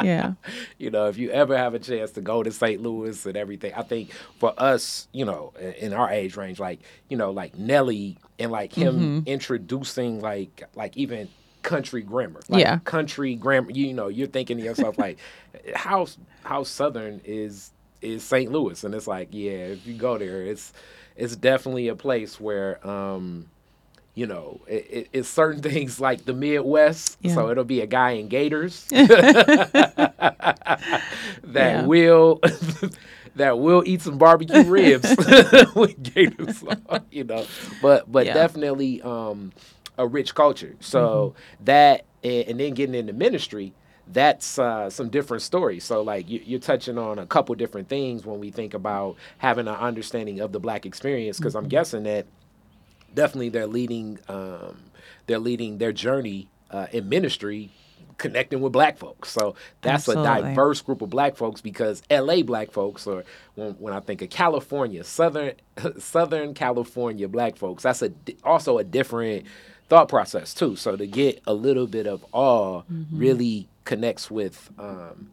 Yeah. 0.00 0.34
You 0.78 0.90
know, 0.90 1.06
if 1.08 1.18
you 1.18 1.30
ever 1.30 1.56
have 1.58 1.74
a 1.74 1.80
chance 1.80 2.12
to 2.12 2.20
go 2.20 2.44
to 2.44 2.52
St. 2.52 2.80
Louis 2.80 3.26
and 3.26 3.36
everything, 3.36 3.72
I 3.74 3.82
think 3.82 4.12
for 4.38 4.54
us, 4.56 5.08
you 5.12 5.24
know, 5.24 5.52
in- 5.80 5.92
our 5.92 6.08
age 6.08 6.36
range, 6.36 6.60
like 6.60 6.78
you 7.08 7.16
know, 7.16 7.32
like 7.32 7.58
Nelly 7.58 8.16
and 8.38 8.52
like 8.52 8.72
him 8.72 9.24
introducing 9.26 10.20
like 10.20 10.62
like 10.76 10.96
even 10.96 11.28
country 11.62 12.02
grammar. 12.02 12.40
Like 12.48 12.60
Yeah. 12.60 12.78
country 12.84 13.34
grammar. 13.34 13.72
You 13.72 13.92
know, 13.92 14.06
you're 14.06 14.28
thinking 14.28 14.58
to 14.58 14.62
yourself 14.62 14.98
like, 14.98 15.18
how 15.74 16.06
how 16.44 16.62
southern 16.62 17.20
is 17.24 17.72
is 18.00 18.22
St. 18.22 18.52
Louis? 18.52 18.84
And 18.84 18.94
it's 18.94 19.08
like, 19.08 19.30
yeah, 19.32 19.50
if 19.74 19.84
you 19.84 19.94
go 19.94 20.16
there, 20.16 20.42
it's 20.42 20.72
it's 21.16 21.34
definitely 21.34 21.88
a 21.88 21.96
place 21.96 22.38
where 22.38 22.86
um, 22.88 23.46
you 24.18 24.26
know, 24.26 24.60
it, 24.66 24.86
it, 24.90 25.08
it's 25.12 25.28
certain 25.28 25.62
things 25.70 26.00
like 26.00 26.24
the 26.24 26.34
Midwest. 26.34 27.18
Yeah. 27.22 27.34
So 27.34 27.50
it'll 27.50 27.64
be 27.64 27.80
a 27.80 27.86
guy 27.86 28.12
in 28.12 28.28
Gators 28.28 28.86
that 31.44 31.78
Yeah. 31.78 31.82
will 31.82 32.40
that 33.36 33.58
will 33.58 33.82
eat 33.86 34.02
some 34.02 34.18
barbecue 34.18 34.62
ribs 34.62 35.16
with 35.74 36.02
Gators, 36.14 36.62
on, 36.88 37.00
you 37.10 37.24
know. 37.24 37.46
But 37.80 38.10
but 38.10 38.26
Yeah. 38.26 38.32
definitely 38.32 39.02
um, 39.02 39.52
a 39.98 40.06
rich 40.06 40.34
culture. 40.34 40.76
So 40.80 41.34
that 41.60 42.06
and, 42.22 42.48
and 42.48 42.60
then 42.60 42.74
getting 42.74 42.94
into 42.94 43.12
ministry. 43.12 43.72
That's 44.10 44.58
uh, 44.58 44.88
some 44.88 45.10
different 45.10 45.42
stories. 45.42 45.84
So, 45.84 46.00
like, 46.00 46.30
you, 46.30 46.40
you're 46.42 46.60
touching 46.60 46.96
on 46.96 47.18
a 47.18 47.26
couple 47.26 47.54
different 47.56 47.88
things 47.88 48.24
when 48.24 48.40
we 48.40 48.50
think 48.50 48.72
about 48.72 49.16
having 49.36 49.68
an 49.68 49.74
understanding 49.74 50.40
of 50.40 50.50
the 50.52 50.58
black 50.58 50.86
experience. 50.86 51.38
Because 51.38 51.54
I'm 51.54 51.68
guessing 51.68 52.04
that 52.04 52.26
definitely 53.14 53.48
they're 53.48 53.66
leading 53.66 54.18
um, 54.28 54.90
they're 55.26 55.38
leading 55.38 55.78
their 55.78 55.92
journey 55.92 56.48
uh, 56.70 56.86
in 56.92 57.08
ministry 57.08 57.70
connecting 58.18 58.60
with 58.60 58.72
black 58.72 58.98
folks. 58.98 59.30
So 59.30 59.54
that's 59.80 60.08
Absolutely. 60.08 60.26
a 60.26 60.42
diverse 60.42 60.80
group 60.80 61.02
of 61.02 61.10
black 61.10 61.36
folks 61.36 61.60
because 61.60 62.02
la 62.10 62.42
black 62.42 62.72
folks 62.72 63.06
or 63.06 63.24
when, 63.54 63.72
when 63.74 63.94
i 63.94 64.00
think 64.00 64.22
of 64.22 64.28
california 64.28 65.04
southern 65.04 65.52
southern 65.98 66.52
california 66.52 67.28
black 67.28 67.54
folks 67.54 67.84
that's 67.84 68.02
a 68.02 68.10
also 68.42 68.78
a 68.78 68.84
different 68.84 69.46
thought 69.88 70.08
process 70.08 70.54
too. 70.54 70.76
So 70.76 70.96
to 70.96 71.06
get 71.06 71.42
a 71.46 71.54
little 71.54 71.86
bit 71.86 72.06
of 72.06 72.24
awe 72.32 72.82
really 73.10 73.68
connects 73.84 74.30
with 74.30 74.70
um, 74.78 75.30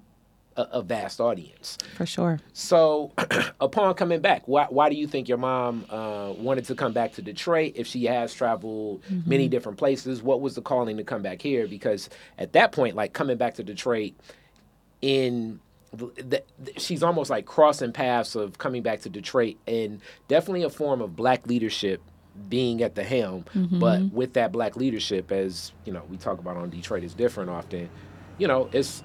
a, 0.58 0.62
a 0.74 0.82
vast 0.82 1.20
audience 1.20 1.78
For 1.96 2.06
sure. 2.06 2.40
so, 2.54 3.12
upon 3.60 3.94
coming 3.96 4.22
back, 4.22 4.48
why, 4.48 4.66
why 4.70 4.90
do 4.90 4.96
you 4.96 5.08
think 5.08 5.28
your 5.28 5.38
mom 5.38 5.86
uh, 5.90 6.34
wanted 6.38 6.66
to 6.66 6.76
come 6.76 6.94
back 6.94 7.14
to 7.14 7.22
Detroit 7.22 7.74
if 7.76 7.88
she 7.88 8.06
has 8.06 8.34
traveled 8.34 9.04
many 9.26 9.48
different 9.48 9.78
places? 9.78 10.22
What 10.24 10.42
was 10.42 10.56
the 10.56 10.62
calling 10.62 10.98
to 10.98 11.04
come 11.04 11.22
back 11.22 11.42
here? 11.42 11.68
Because 11.68 12.10
at 12.38 12.54
that 12.54 12.72
point, 12.72 12.96
like 12.96 13.14
coming 13.14 13.38
back 13.38 13.56
to 13.56 13.64
Detroit, 13.64 14.14
in 15.02 15.60
the, 15.94 16.44
the, 16.58 16.80
she's 16.80 17.04
almost 17.04 17.30
like 17.30 17.46
crossing 17.46 17.92
paths 17.92 18.36
of 18.36 18.58
coming 18.58 18.82
back 18.82 19.02
to 19.02 19.10
Detroit, 19.10 19.56
and 19.68 20.02
definitely 20.28 20.64
a 20.64 20.70
form 20.70 21.02
of 21.02 21.16
black 21.16 21.48
leadership 21.48 22.02
being 22.50 22.82
at 22.82 22.96
the 22.96 23.04
helm. 23.04 23.46
But 23.80 24.02
with 24.12 24.34
that 24.34 24.52
black 24.52 24.76
leadership, 24.76 25.32
as 25.32 25.72
you 25.86 25.94
know, 25.94 26.04
we 26.10 26.18
talk 26.18 26.40
about 26.40 26.58
on 26.58 26.70
Detroit 26.70 27.04
is 27.04 27.14
different 27.14 27.50
often. 27.50 27.90
You 28.38 28.48
know, 28.48 28.70
it's 28.74 29.04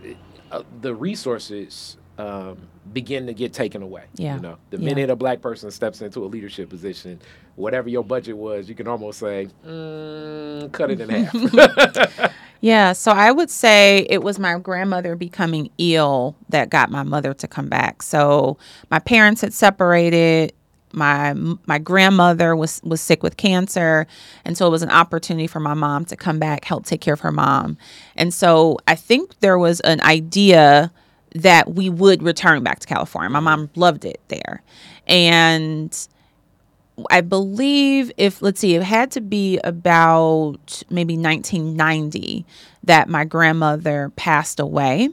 uh, 0.51 0.63
the 0.81 0.95
resources 0.95 1.97
um, 2.19 2.59
begin 2.93 3.27
to 3.27 3.33
get 3.35 3.53
taken 3.53 3.83
away. 3.83 4.05
Yeah. 4.17 4.37
You 4.37 4.41
know, 4.43 4.57
the 4.71 4.79
Yeah. 4.79 4.85
minute 4.85 5.11
a 5.11 5.17
black 5.17 5.41
person 5.41 5.71
steps 5.71 6.03
into 6.03 6.25
a 6.25 6.27
leadership 6.27 6.69
position, 6.69 7.19
whatever 7.57 7.89
your 7.89 8.05
budget 8.05 8.37
was, 8.37 8.69
you 8.69 8.75
can 8.75 8.87
almost 8.89 9.19
say, 9.21 9.49
mm, 9.67 10.71
cut 10.73 10.91
it 10.91 11.01
in 11.01 11.09
half. 11.11 12.33
Yeah, 12.63 12.93
so 12.93 13.11
I 13.11 13.33
would 13.33 13.49
say 13.49 14.07
it 14.11 14.23
was 14.23 14.39
my 14.39 14.59
grandmother 14.59 15.17
becoming 15.17 15.71
ill 15.79 16.37
that 16.51 16.69
got 16.69 16.91
my 16.91 17.03
mother 17.03 17.33
to 17.33 17.49
come 17.49 17.71
back. 17.71 18.03
So 18.03 18.59
my 18.91 18.99
parents 18.99 19.41
had 19.41 19.55
separated. 19.55 20.53
My 20.93 21.35
my 21.67 21.79
grandmother 21.79 22.57
was 22.57 22.81
was 22.83 23.01
sick 23.01 23.23
with 23.23 23.37
cancer, 23.37 24.07
and 24.45 24.57
so 24.57 24.67
it 24.67 24.71
was 24.71 24.83
an 24.83 24.91
opportunity 24.91 25.47
for 25.47 25.61
my 25.61 25.75
mom 25.75 26.05
to 26.07 26.17
come 26.17 26.39
back, 26.39 26.65
help 26.65 26.85
take 26.85 27.01
care 27.01 27.15
of 27.15 27.21
her 27.21 27.33
mom. 27.33 27.79
And 28.17 28.35
so 28.35 28.79
I 28.89 28.95
think 28.95 29.39
there 29.41 29.59
was 29.59 29.81
an 29.81 30.01
idea 30.01 30.93
that 31.35 31.75
we 31.75 31.89
would 31.89 32.23
return 32.23 32.63
back 32.65 32.81
to 32.81 32.87
California. 32.87 33.31
My 33.31 33.41
mom 33.41 33.71
loved 33.77 34.05
it 34.05 34.21
there, 34.29 34.63
and 35.07 35.97
I 37.11 37.21
believe 37.21 38.11
if 38.17 38.43
let's 38.43 38.61
see, 38.61 38.75
it 38.75 38.83
had 38.83 39.11
to 39.13 39.21
be 39.21 39.59
about 39.65 40.83
maybe 40.91 41.17
1990 41.17 42.45
that 42.85 43.09
my 43.09 43.25
grandmother 43.25 44.13
passed 44.17 44.61
away. 44.61 45.11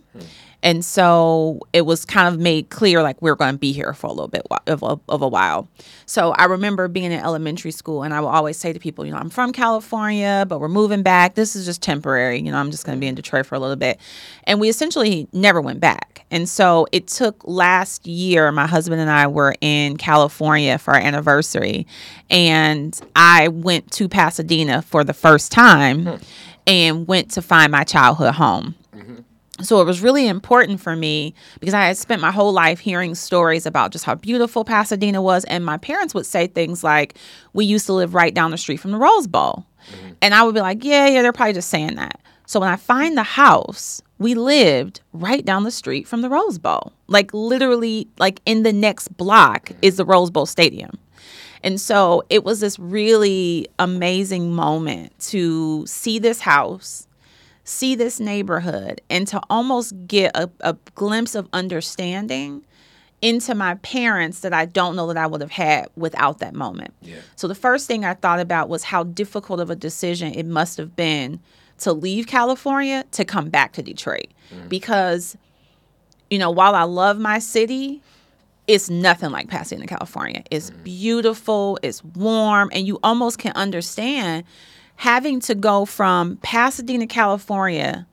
And 0.63 0.83
so 0.83 1.59
it 1.71 1.81
was 1.81 2.03
kind 2.03 2.33
of 2.33 2.39
made 2.39 2.69
clear 2.69 3.03
like 3.03 3.21
we're 3.21 3.35
going 3.35 3.53
to 3.53 3.57
be 3.57 3.71
here 3.71 3.93
for 3.93 4.07
a 4.07 4.09
little 4.09 4.27
bit 4.27 4.45
of 4.65 4.81
a, 4.81 4.99
of 5.07 5.21
a 5.21 5.27
while. 5.27 5.67
So 6.07 6.31
I 6.31 6.45
remember 6.45 6.87
being 6.87 7.11
in 7.11 7.19
elementary 7.19 7.71
school 7.71 8.03
and 8.03 8.13
I 8.13 8.21
will 8.21 8.29
always 8.29 8.57
say 8.57 8.73
to 8.73 8.79
people, 8.79 9.05
you 9.05 9.11
know, 9.11 9.17
I'm 9.17 9.29
from 9.29 9.53
California, 9.53 10.45
but 10.47 10.59
we're 10.59 10.67
moving 10.67 11.03
back. 11.03 11.35
This 11.35 11.55
is 11.55 11.65
just 11.65 11.81
temporary. 11.81 12.39
You 12.39 12.51
know, 12.51 12.57
I'm 12.57 12.71
just 12.71 12.85
going 12.85 12.97
to 12.97 12.99
be 12.99 13.07
in 13.07 13.13
Detroit 13.13 13.45
for 13.45 13.55
a 13.55 13.59
little 13.59 13.75
bit. 13.75 13.99
And 14.45 14.59
we 14.59 14.67
essentially 14.67 15.27
never 15.31 15.61
went 15.61 15.79
back. 15.79 16.25
And 16.31 16.49
so 16.49 16.87
it 16.91 17.07
took 17.07 17.47
last 17.47 18.07
year, 18.07 18.51
my 18.51 18.67
husband 18.67 18.99
and 18.99 19.09
I 19.09 19.27
were 19.27 19.55
in 19.61 19.95
California 19.97 20.77
for 20.79 20.95
our 20.95 20.99
anniversary. 20.99 21.85
And 22.29 22.99
I 23.15 23.49
went 23.49 23.91
to 23.93 24.09
Pasadena 24.09 24.81
for 24.81 25.03
the 25.03 25.13
first 25.13 25.51
time 25.51 26.05
hmm. 26.05 26.15
and 26.65 27.07
went 27.07 27.31
to 27.31 27.41
find 27.41 27.71
my 27.71 27.83
childhood 27.83 28.33
home. 28.33 28.75
So 29.61 29.81
it 29.81 29.85
was 29.85 30.01
really 30.01 30.27
important 30.27 30.79
for 30.79 30.95
me 30.95 31.33
because 31.59 31.73
I 31.73 31.85
had 31.85 31.97
spent 31.97 32.21
my 32.21 32.31
whole 32.31 32.51
life 32.51 32.79
hearing 32.79 33.15
stories 33.15 33.65
about 33.65 33.91
just 33.91 34.05
how 34.05 34.15
beautiful 34.15 34.63
Pasadena 34.63 35.21
was. 35.21 35.45
And 35.45 35.65
my 35.65 35.77
parents 35.77 36.13
would 36.13 36.25
say 36.25 36.47
things 36.47 36.83
like, 36.83 37.17
We 37.53 37.65
used 37.65 37.87
to 37.87 37.93
live 37.93 38.13
right 38.13 38.33
down 38.33 38.51
the 38.51 38.57
street 38.57 38.77
from 38.77 38.91
the 38.91 38.97
Rose 38.97 39.27
Bowl. 39.27 39.65
Mm-hmm. 39.89 40.13
And 40.21 40.35
I 40.35 40.43
would 40.43 40.53
be 40.53 40.61
like, 40.61 40.83
Yeah, 40.83 41.07
yeah, 41.07 41.21
they're 41.21 41.33
probably 41.33 41.53
just 41.53 41.69
saying 41.69 41.95
that. 41.95 42.21
So 42.45 42.59
when 42.59 42.69
I 42.69 42.75
find 42.75 43.17
the 43.17 43.23
house, 43.23 44.01
we 44.19 44.35
lived 44.35 45.01
right 45.11 45.43
down 45.43 45.63
the 45.63 45.71
street 45.71 46.07
from 46.07 46.21
the 46.21 46.29
Rose 46.29 46.59
Bowl. 46.59 46.93
Like 47.07 47.33
literally, 47.33 48.07
like 48.19 48.41
in 48.45 48.63
the 48.63 48.73
next 48.73 49.09
block 49.17 49.65
mm-hmm. 49.65 49.79
is 49.81 49.97
the 49.97 50.05
Rose 50.05 50.29
Bowl 50.29 50.45
Stadium. 50.45 50.99
And 51.63 51.81
so 51.81 52.23
it 52.29 52.43
was 52.43 52.59
this 52.59 52.77
really 52.77 53.67
amazing 53.79 54.53
moment 54.53 55.17
to 55.19 55.85
see 55.87 56.19
this 56.19 56.39
house 56.39 57.06
see 57.67 57.95
this 57.95 58.19
neighborhood 58.19 59.01
and 59.09 59.27
to 59.27 59.41
almost 59.49 59.93
get 60.07 60.31
a, 60.35 60.49
a 60.61 60.73
glimpse 60.95 61.35
of 61.35 61.49
understanding 61.51 62.65
into 63.21 63.53
my 63.53 63.75
parents 63.75 64.41
that 64.41 64.53
I 64.53 64.65
don't 64.65 64.95
know 64.95 65.07
that 65.07 65.17
I 65.17 65.27
would 65.27 65.41
have 65.41 65.51
had 65.51 65.89
without 65.95 66.39
that 66.39 66.53
moment. 66.53 66.93
Yeah. 67.01 67.17
So 67.35 67.47
the 67.47 67.55
first 67.55 67.87
thing 67.87 68.05
I 68.05 68.13
thought 68.13 68.39
about 68.39 68.69
was 68.69 68.83
how 68.83 69.03
difficult 69.03 69.59
of 69.59 69.69
a 69.69 69.75
decision 69.75 70.33
it 70.33 70.45
must 70.45 70.77
have 70.77 70.95
been 70.95 71.39
to 71.79 71.93
leave 71.93 72.27
California 72.27 73.03
to 73.11 73.25
come 73.25 73.49
back 73.49 73.73
to 73.73 73.83
Detroit 73.83 74.27
mm. 74.53 74.69
because 74.69 75.35
you 76.29 76.39
know, 76.39 76.51
while 76.51 76.75
I 76.75 76.83
love 76.83 77.19
my 77.19 77.39
city, 77.39 78.01
it's 78.67 78.89
nothing 78.89 79.31
like 79.31 79.47
Pasadena, 79.47 79.87
California. 79.87 80.43
It's 80.51 80.71
mm. 80.71 80.83
beautiful, 80.83 81.79
it's 81.81 82.03
warm, 82.03 82.69
and 82.73 82.85
you 82.85 82.99
almost 83.03 83.39
can 83.39 83.53
understand 83.53 84.43
having 84.97 85.39
to 85.41 85.55
go 85.55 85.85
from 85.85 86.37
Pasadena, 86.37 87.07
California 87.07 88.05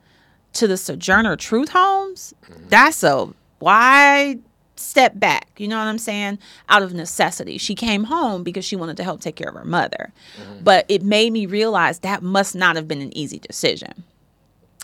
to 0.54 0.66
the 0.66 0.76
Sojourner 0.76 1.36
Truth 1.36 1.70
Homes. 1.70 2.34
Mm-hmm. 2.44 2.68
That's 2.68 3.02
a 3.02 3.28
wide 3.60 4.40
step 4.76 5.18
back. 5.18 5.48
You 5.56 5.68
know 5.68 5.78
what 5.78 5.86
I'm 5.86 5.98
saying? 5.98 6.38
Out 6.68 6.82
of 6.82 6.92
necessity. 6.92 7.58
She 7.58 7.74
came 7.74 8.04
home 8.04 8.42
because 8.42 8.64
she 8.64 8.76
wanted 8.76 8.96
to 8.98 9.04
help 9.04 9.20
take 9.20 9.36
care 9.36 9.48
of 9.48 9.54
her 9.54 9.64
mother. 9.64 10.12
Mm-hmm. 10.38 10.64
But 10.64 10.84
it 10.88 11.02
made 11.02 11.32
me 11.32 11.46
realize 11.46 12.00
that 12.00 12.22
must 12.22 12.54
not 12.54 12.76
have 12.76 12.86
been 12.86 13.00
an 13.00 13.16
easy 13.16 13.38
decision. 13.38 14.04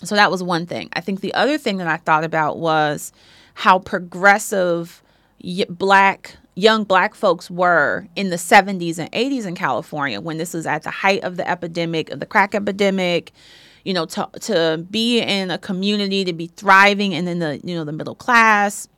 So 0.02 0.14
that 0.14 0.30
was 0.30 0.42
one 0.42 0.66
thing. 0.66 0.88
I 0.94 1.00
think 1.00 1.20
the 1.20 1.34
other 1.34 1.58
thing 1.58 1.76
that 1.76 1.86
I 1.86 1.98
thought 1.98 2.24
about 2.24 2.58
was 2.58 3.12
how 3.54 3.78
progressive 3.78 5.02
y- 5.44 5.66
black 5.68 6.36
young 6.60 6.84
black 6.84 7.14
folks 7.14 7.50
were 7.50 8.06
in 8.16 8.30
the 8.30 8.36
70s 8.36 8.98
and 8.98 9.10
80s 9.12 9.46
in 9.46 9.54
California 9.54 10.20
when 10.20 10.38
this 10.38 10.52
was 10.52 10.66
at 10.66 10.82
the 10.82 10.90
height 10.90 11.22
of 11.24 11.36
the 11.36 11.48
epidemic 11.48 12.10
of 12.10 12.20
the 12.20 12.26
crack 12.26 12.54
epidemic 12.54 13.32
you 13.84 13.94
know 13.94 14.04
to 14.04 14.28
to 14.40 14.84
be 14.90 15.20
in 15.20 15.50
a 15.50 15.58
community 15.58 16.24
to 16.24 16.32
be 16.32 16.48
thriving 16.48 17.14
and 17.14 17.28
in 17.28 17.38
the 17.38 17.60
you 17.64 17.74
know 17.74 17.84
the 17.84 17.92
middle 17.92 18.14
class 18.14 18.88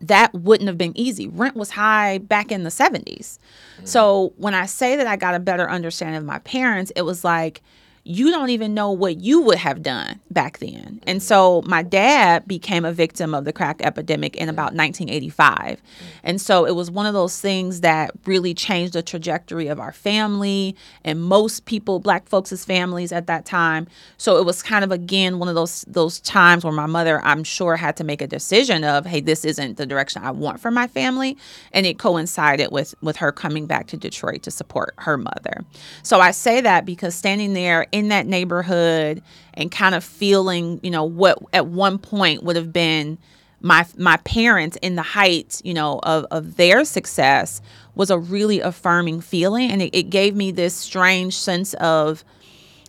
that 0.00 0.32
wouldn't 0.32 0.66
have 0.66 0.78
been 0.78 0.96
easy. 0.96 1.28
Rent 1.28 1.56
was 1.56 1.70
high 1.70 2.18
back 2.18 2.50
in 2.50 2.62
the 2.62 2.70
70s. 2.70 3.04
Mm. 3.06 3.38
So 3.84 4.32
when 4.38 4.54
I 4.54 4.64
say 4.64 4.96
that 4.96 5.06
I 5.06 5.16
got 5.16 5.34
a 5.34 5.38
better 5.38 5.68
understanding 5.68 6.16
of 6.16 6.24
my 6.24 6.38
parents, 6.38 6.90
it 6.96 7.02
was 7.02 7.22
like, 7.22 7.62
you 8.04 8.30
don't 8.30 8.50
even 8.50 8.72
know 8.72 8.90
what 8.90 9.20
you 9.20 9.42
would 9.42 9.58
have 9.58 9.82
done 9.82 10.18
back 10.30 10.58
then. 10.58 11.00
And 11.06 11.22
so 11.22 11.62
my 11.66 11.82
dad 11.82 12.48
became 12.48 12.84
a 12.84 12.92
victim 12.92 13.34
of 13.34 13.44
the 13.44 13.52
crack 13.52 13.82
epidemic 13.82 14.36
in 14.36 14.48
about 14.48 14.74
1985. 14.74 15.82
And 16.24 16.40
so 16.40 16.64
it 16.64 16.74
was 16.74 16.90
one 16.90 17.04
of 17.04 17.12
those 17.12 17.40
things 17.40 17.82
that 17.82 18.12
really 18.24 18.54
changed 18.54 18.94
the 18.94 19.02
trajectory 19.02 19.68
of 19.68 19.78
our 19.78 19.92
family 19.92 20.74
and 21.04 21.22
most 21.22 21.66
people, 21.66 22.00
black 22.00 22.26
folks' 22.26 22.64
families 22.64 23.12
at 23.12 23.26
that 23.26 23.44
time. 23.44 23.86
So 24.16 24.38
it 24.38 24.46
was 24.46 24.62
kind 24.62 24.82
of 24.82 24.92
again 24.92 25.38
one 25.38 25.48
of 25.48 25.54
those 25.54 25.84
those 25.86 26.20
times 26.20 26.64
where 26.64 26.72
my 26.72 26.86
mother, 26.86 27.20
I'm 27.22 27.44
sure, 27.44 27.76
had 27.76 27.96
to 27.98 28.04
make 28.04 28.22
a 28.22 28.26
decision 28.26 28.82
of, 28.82 29.04
hey, 29.04 29.20
this 29.20 29.44
isn't 29.44 29.76
the 29.76 29.86
direction 29.86 30.22
I 30.24 30.30
want 30.30 30.60
for 30.60 30.70
my 30.70 30.86
family. 30.86 31.36
And 31.72 31.84
it 31.84 31.98
coincided 31.98 32.72
with 32.72 32.94
with 33.02 33.16
her 33.16 33.30
coming 33.30 33.66
back 33.66 33.88
to 33.88 33.98
Detroit 33.98 34.42
to 34.44 34.50
support 34.50 34.94
her 34.98 35.18
mother. 35.18 35.64
So 36.02 36.20
I 36.20 36.30
say 36.30 36.62
that 36.62 36.86
because 36.86 37.14
standing 37.14 37.52
there 37.52 37.86
in 37.92 38.08
that 38.08 38.26
neighborhood 38.26 39.22
and 39.54 39.70
kind 39.70 39.94
of 39.94 40.04
feeling, 40.04 40.80
you 40.82 40.90
know, 40.90 41.04
what 41.04 41.38
at 41.52 41.66
one 41.66 41.98
point 41.98 42.42
would 42.42 42.56
have 42.56 42.72
been 42.72 43.18
my 43.60 43.86
my 43.96 44.16
parents 44.18 44.78
in 44.80 44.94
the 44.96 45.02
heights, 45.02 45.60
you 45.64 45.74
know, 45.74 46.00
of, 46.02 46.24
of 46.30 46.56
their 46.56 46.84
success 46.84 47.60
was 47.94 48.10
a 48.10 48.18
really 48.18 48.60
affirming 48.60 49.20
feeling. 49.20 49.70
And 49.70 49.82
it, 49.82 49.90
it 49.96 50.04
gave 50.04 50.34
me 50.34 50.50
this 50.50 50.74
strange 50.74 51.36
sense 51.36 51.74
of 51.74 52.24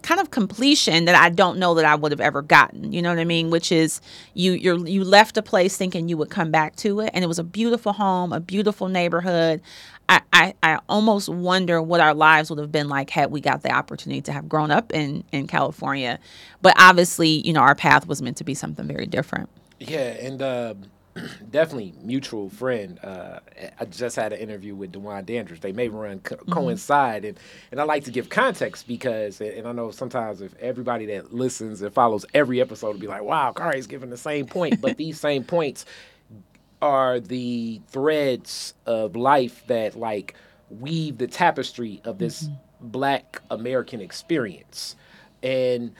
kind 0.01 0.19
of 0.19 0.31
completion 0.31 1.05
that 1.05 1.15
I 1.15 1.29
don't 1.29 1.59
know 1.59 1.75
that 1.75 1.85
I 1.85 1.95
would 1.95 2.11
have 2.11 2.21
ever 2.21 2.41
gotten. 2.41 2.91
You 2.91 3.01
know 3.01 3.09
what 3.09 3.19
I 3.19 3.25
mean? 3.25 3.49
Which 3.49 3.71
is 3.71 4.01
you 4.33 4.53
you 4.53 4.85
you 4.85 5.03
left 5.03 5.37
a 5.37 5.41
place 5.41 5.77
thinking 5.77 6.09
you 6.09 6.17
would 6.17 6.29
come 6.29 6.51
back 6.51 6.75
to 6.77 7.01
it, 7.01 7.11
and 7.13 7.23
it 7.23 7.27
was 7.27 7.39
a 7.39 7.43
beautiful 7.43 7.93
home, 7.93 8.33
a 8.33 8.39
beautiful 8.39 8.87
neighborhood. 8.87 9.61
I, 10.11 10.21
I, 10.33 10.53
I 10.61 10.79
almost 10.89 11.29
wonder 11.29 11.81
what 11.81 12.01
our 12.01 12.13
lives 12.13 12.49
would 12.51 12.59
have 12.59 12.71
been 12.71 12.89
like 12.89 13.09
had 13.09 13.31
we 13.31 13.41
got 13.41 13.63
the 13.63 13.71
opportunity 13.71 14.21
to 14.23 14.33
have 14.33 14.49
grown 14.49 14.69
up 14.69 14.93
in 14.93 15.23
in 15.31 15.47
California. 15.47 16.19
But 16.61 16.75
obviously, 16.77 17.29
you 17.29 17.53
know, 17.53 17.61
our 17.61 17.75
path 17.75 18.07
was 18.07 18.21
meant 18.21 18.37
to 18.37 18.43
be 18.43 18.53
something 18.53 18.85
very 18.85 19.07
different. 19.07 19.49
Yeah, 19.79 19.99
and 19.99 20.41
uh, 20.41 20.73
definitely 21.49 21.93
mutual 22.01 22.49
friend. 22.49 22.99
Uh, 23.03 23.39
I 23.79 23.85
just 23.85 24.15
had 24.17 24.33
an 24.33 24.39
interview 24.39 24.75
with 24.75 24.91
Dewan 24.91 25.23
Dandridge. 25.25 25.61
They 25.61 25.71
may 25.71 25.87
run 25.87 26.19
co- 26.19 26.35
Mm-hmm. 26.35 26.51
coincide, 26.51 27.25
and 27.25 27.39
and 27.71 27.79
I 27.79 27.83
like 27.83 28.03
to 28.05 28.11
give 28.11 28.29
context 28.29 28.87
because, 28.87 29.39
and 29.41 29.67
I 29.67 29.71
know 29.71 29.91
sometimes 29.91 30.41
if 30.41 30.53
everybody 30.59 31.05
that 31.07 31.33
listens 31.33 31.81
and 31.81 31.93
follows 31.93 32.25
every 32.33 32.59
episode 32.61 32.93
will 32.93 32.99
be 32.99 33.07
like, 33.07 33.23
"Wow, 33.23 33.53
Khary's 33.55 33.87
giving 33.87 34.09
the 34.09 34.17
same 34.17 34.45
point," 34.45 34.81
but 34.81 34.97
these 34.97 35.19
same 35.19 35.43
points 35.45 35.85
are 36.81 37.19
the 37.19 37.81
threads 37.87 38.73
of 38.85 39.15
life 39.15 39.63
that 39.67 39.95
like 39.95 40.35
weave 40.69 41.17
the 41.17 41.27
tapestry 41.27 42.01
of 42.03 42.17
this 42.17 42.47
black 42.79 43.41
American 43.51 44.01
experience. 44.01 44.95
And 45.43 45.93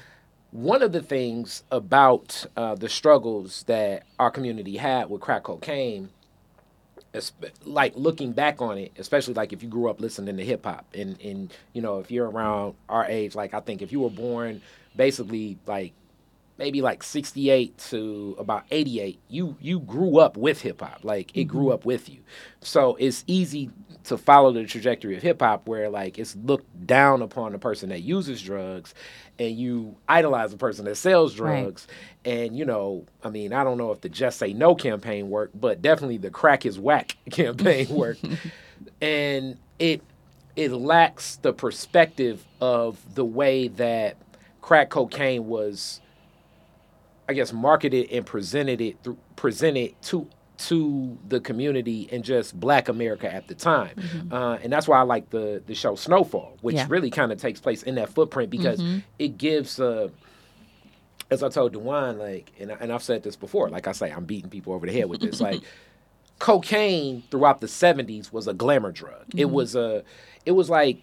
one 0.52 0.82
of 0.82 0.92
the 0.92 1.02
things 1.02 1.64
about 1.72 2.46
uh, 2.58 2.76
the 2.76 2.90
struggles 2.90 3.64
that 3.64 4.04
our 4.20 4.32
community 4.32 4.78
had 4.78 5.10
with 5.10 5.22
crack 5.22 5.44
cocaine, 5.44 6.10
like 7.64 7.94
looking 7.96 8.32
back 8.32 8.62
on 8.62 8.78
it, 8.78 8.92
especially 8.98 9.34
like 9.34 9.54
if 9.54 9.62
you 9.62 9.70
grew 9.70 9.90
up 9.90 10.00
listening 10.00 10.38
to 10.38 10.44
hip 10.44 10.66
hop 10.66 10.86
and, 10.94 11.20
and, 11.22 11.54
you 11.74 11.82
know, 11.82 12.00
if 12.00 12.10
you're 12.10 12.30
around 12.30 12.76
our 12.90 13.06
age, 13.06 13.36
like 13.36 13.54
I 13.54 13.60
think 13.60 13.82
if 13.82 13.92
you 13.92 14.00
were 14.00 14.10
born 14.10 14.62
basically 14.96 15.58
like 15.66 15.94
maybe 16.62 16.80
like 16.80 17.02
68 17.02 17.76
to 17.90 18.36
about 18.38 18.66
88 18.70 19.20
you 19.30 19.58
you 19.60 19.80
grew 19.80 20.20
up 20.20 20.38
with 20.38 20.62
hip 20.62 20.82
hop. 20.82 21.00
Like 21.02 21.36
it 21.36 21.46
grew 21.46 21.66
mm-hmm. 21.66 21.74
up 21.74 21.86
with 21.86 22.08
you. 22.08 22.20
So 22.62 22.96
it's 23.00 23.24
easy 23.26 23.72
to 24.04 24.16
follow 24.16 24.52
the 24.52 24.66
trajectory 24.66 25.18
of 25.18 25.24
hip 25.24 25.42
hop 25.42 25.68
where 25.68 25.90
like 25.90 26.20
it's 26.20 26.36
looked 26.36 26.86
down 26.86 27.24
upon 27.24 27.54
the 27.54 27.58
person 27.58 27.90
that 27.90 28.02
uses 28.02 28.44
drugs 28.44 28.94
and 29.40 29.58
you 29.58 29.96
idolize 30.08 30.52
the 30.52 30.58
person 30.58 30.86
that 30.86 30.96
sells 30.96 31.40
Right. 31.40 31.64
drugs. 31.64 31.88
And 32.26 32.56
you 32.56 32.66
know 32.66 33.08
i 33.24 33.30
mean 33.32 33.54
i 33.54 33.64
don't 33.64 33.80
know 33.80 33.92
if 33.92 34.02
the 34.02 34.10
just 34.10 34.38
say 34.38 34.54
no 34.54 34.76
campaign 34.76 35.32
worked 35.32 35.60
but 35.60 35.82
definitely 35.82 36.18
the 36.18 36.30
crack 36.30 36.64
is 36.68 36.78
whack 36.78 37.18
campaign 37.32 37.90
worked. 38.04 38.24
And 39.02 39.58
it 39.80 40.04
it 40.56 40.72
lacks 40.72 41.38
the 41.38 41.54
perspective 41.54 42.46
of 42.60 43.00
the 43.16 43.26
way 43.26 43.68
that 43.68 44.16
crack 44.62 44.92
cocaine 44.92 45.48
was 45.48 46.02
I 47.32 47.34
guess 47.34 47.52
marketed 47.54 48.12
and 48.12 48.26
presented 48.26 48.82
it 48.82 48.98
through 49.04 49.18
presented 49.36 50.00
to 50.04 50.28
to 50.70 51.18
the 51.28 51.40
community 51.40 52.08
and 52.12 52.24
just 52.24 52.60
Black 52.60 52.88
America 52.88 53.34
at 53.34 53.48
the 53.48 53.56
time, 53.56 53.96
uh, 54.32 54.60
and 54.62 54.72
that's 54.72 54.88
why 54.88 55.00
I 55.00 55.02
like 55.02 55.30
the 55.32 55.64
the 55.66 55.74
show 55.74 55.96
Snowfall, 55.96 56.58
which 56.62 56.76
Yeah. 56.76 56.86
really 56.90 57.10
kind 57.10 57.32
of 57.32 57.40
takes 57.40 57.60
place 57.60 57.82
in 57.84 57.96
that 57.96 58.10
footprint 58.10 58.50
because 58.52 58.80
it 59.18 59.38
gives. 59.40 59.80
Uh, 59.80 60.10
as 61.32 61.42
I 61.44 61.48
told 61.50 61.72
Dewan, 61.72 62.20
like, 62.20 62.52
and, 62.60 62.74
I- 62.74 62.78
and 62.82 62.92
I've 62.92 63.02
said 63.02 63.24
this 63.24 63.38
before, 63.38 63.70
like 63.70 63.88
I 63.88 63.94
say, 63.94 64.12
I'm 64.12 64.26
beating 64.26 64.50
people 64.50 64.74
over 64.74 64.86
the 64.86 64.92
head 64.92 65.08
with 65.10 65.22
this. 65.22 65.40
like, 65.50 65.62
cocaine 66.40 67.24
throughout 67.32 67.62
the 67.62 67.68
70s 67.68 68.34
was 68.34 68.48
a 68.48 68.54
glamour 68.54 68.92
drug. 68.92 69.26
It 69.36 69.50
was 69.50 69.76
a, 69.76 70.04
it 70.46 70.52
was 70.52 70.70
like, 70.70 70.98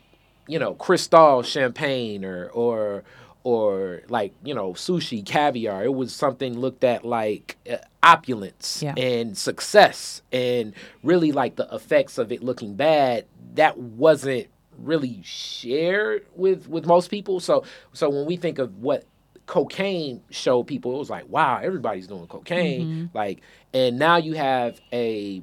you 0.47 0.59
know, 0.59 0.75
Cristal 0.75 1.43
champagne 1.43 2.25
or 2.25 2.49
or 2.51 3.05
or 3.49 4.03
like 4.11 4.35
you 4.45 4.53
know 4.55 4.75
sushi 4.75 5.25
caviar. 5.25 5.83
It 5.85 5.95
was 5.95 6.15
something 6.15 6.59
looked 6.59 6.85
at 6.85 7.03
like 7.03 7.57
uh, 7.71 7.77
opulence 8.03 8.83
Yeah. 8.83 8.93
and 8.97 9.39
success 9.39 10.21
and 10.31 10.75
really 11.03 11.33
like 11.33 11.57
the 11.57 11.67
effects 11.73 12.19
of 12.19 12.31
it 12.31 12.43
looking 12.43 12.75
bad. 12.75 13.25
That 13.55 13.79
wasn't 13.79 14.49
really 14.77 15.21
shared 15.25 16.27
with 16.37 16.69
with 16.69 16.85
most 16.85 17.09
people. 17.11 17.41
So 17.41 17.65
so 17.95 18.11
when 18.11 18.27
we 18.27 18.37
think 18.37 18.59
of 18.59 18.83
what 18.83 19.05
cocaine 19.47 20.21
showed 20.29 20.65
people, 20.65 20.95
it 20.95 20.99
was 20.99 21.09
like 21.11 21.27
wow, 21.31 21.59
everybody's 21.63 22.07
doing 22.07 22.27
cocaine. 22.27 23.09
Like 23.15 23.41
and 23.73 23.99
now 23.99 24.19
you 24.19 24.35
have 24.35 24.79
a 24.93 25.43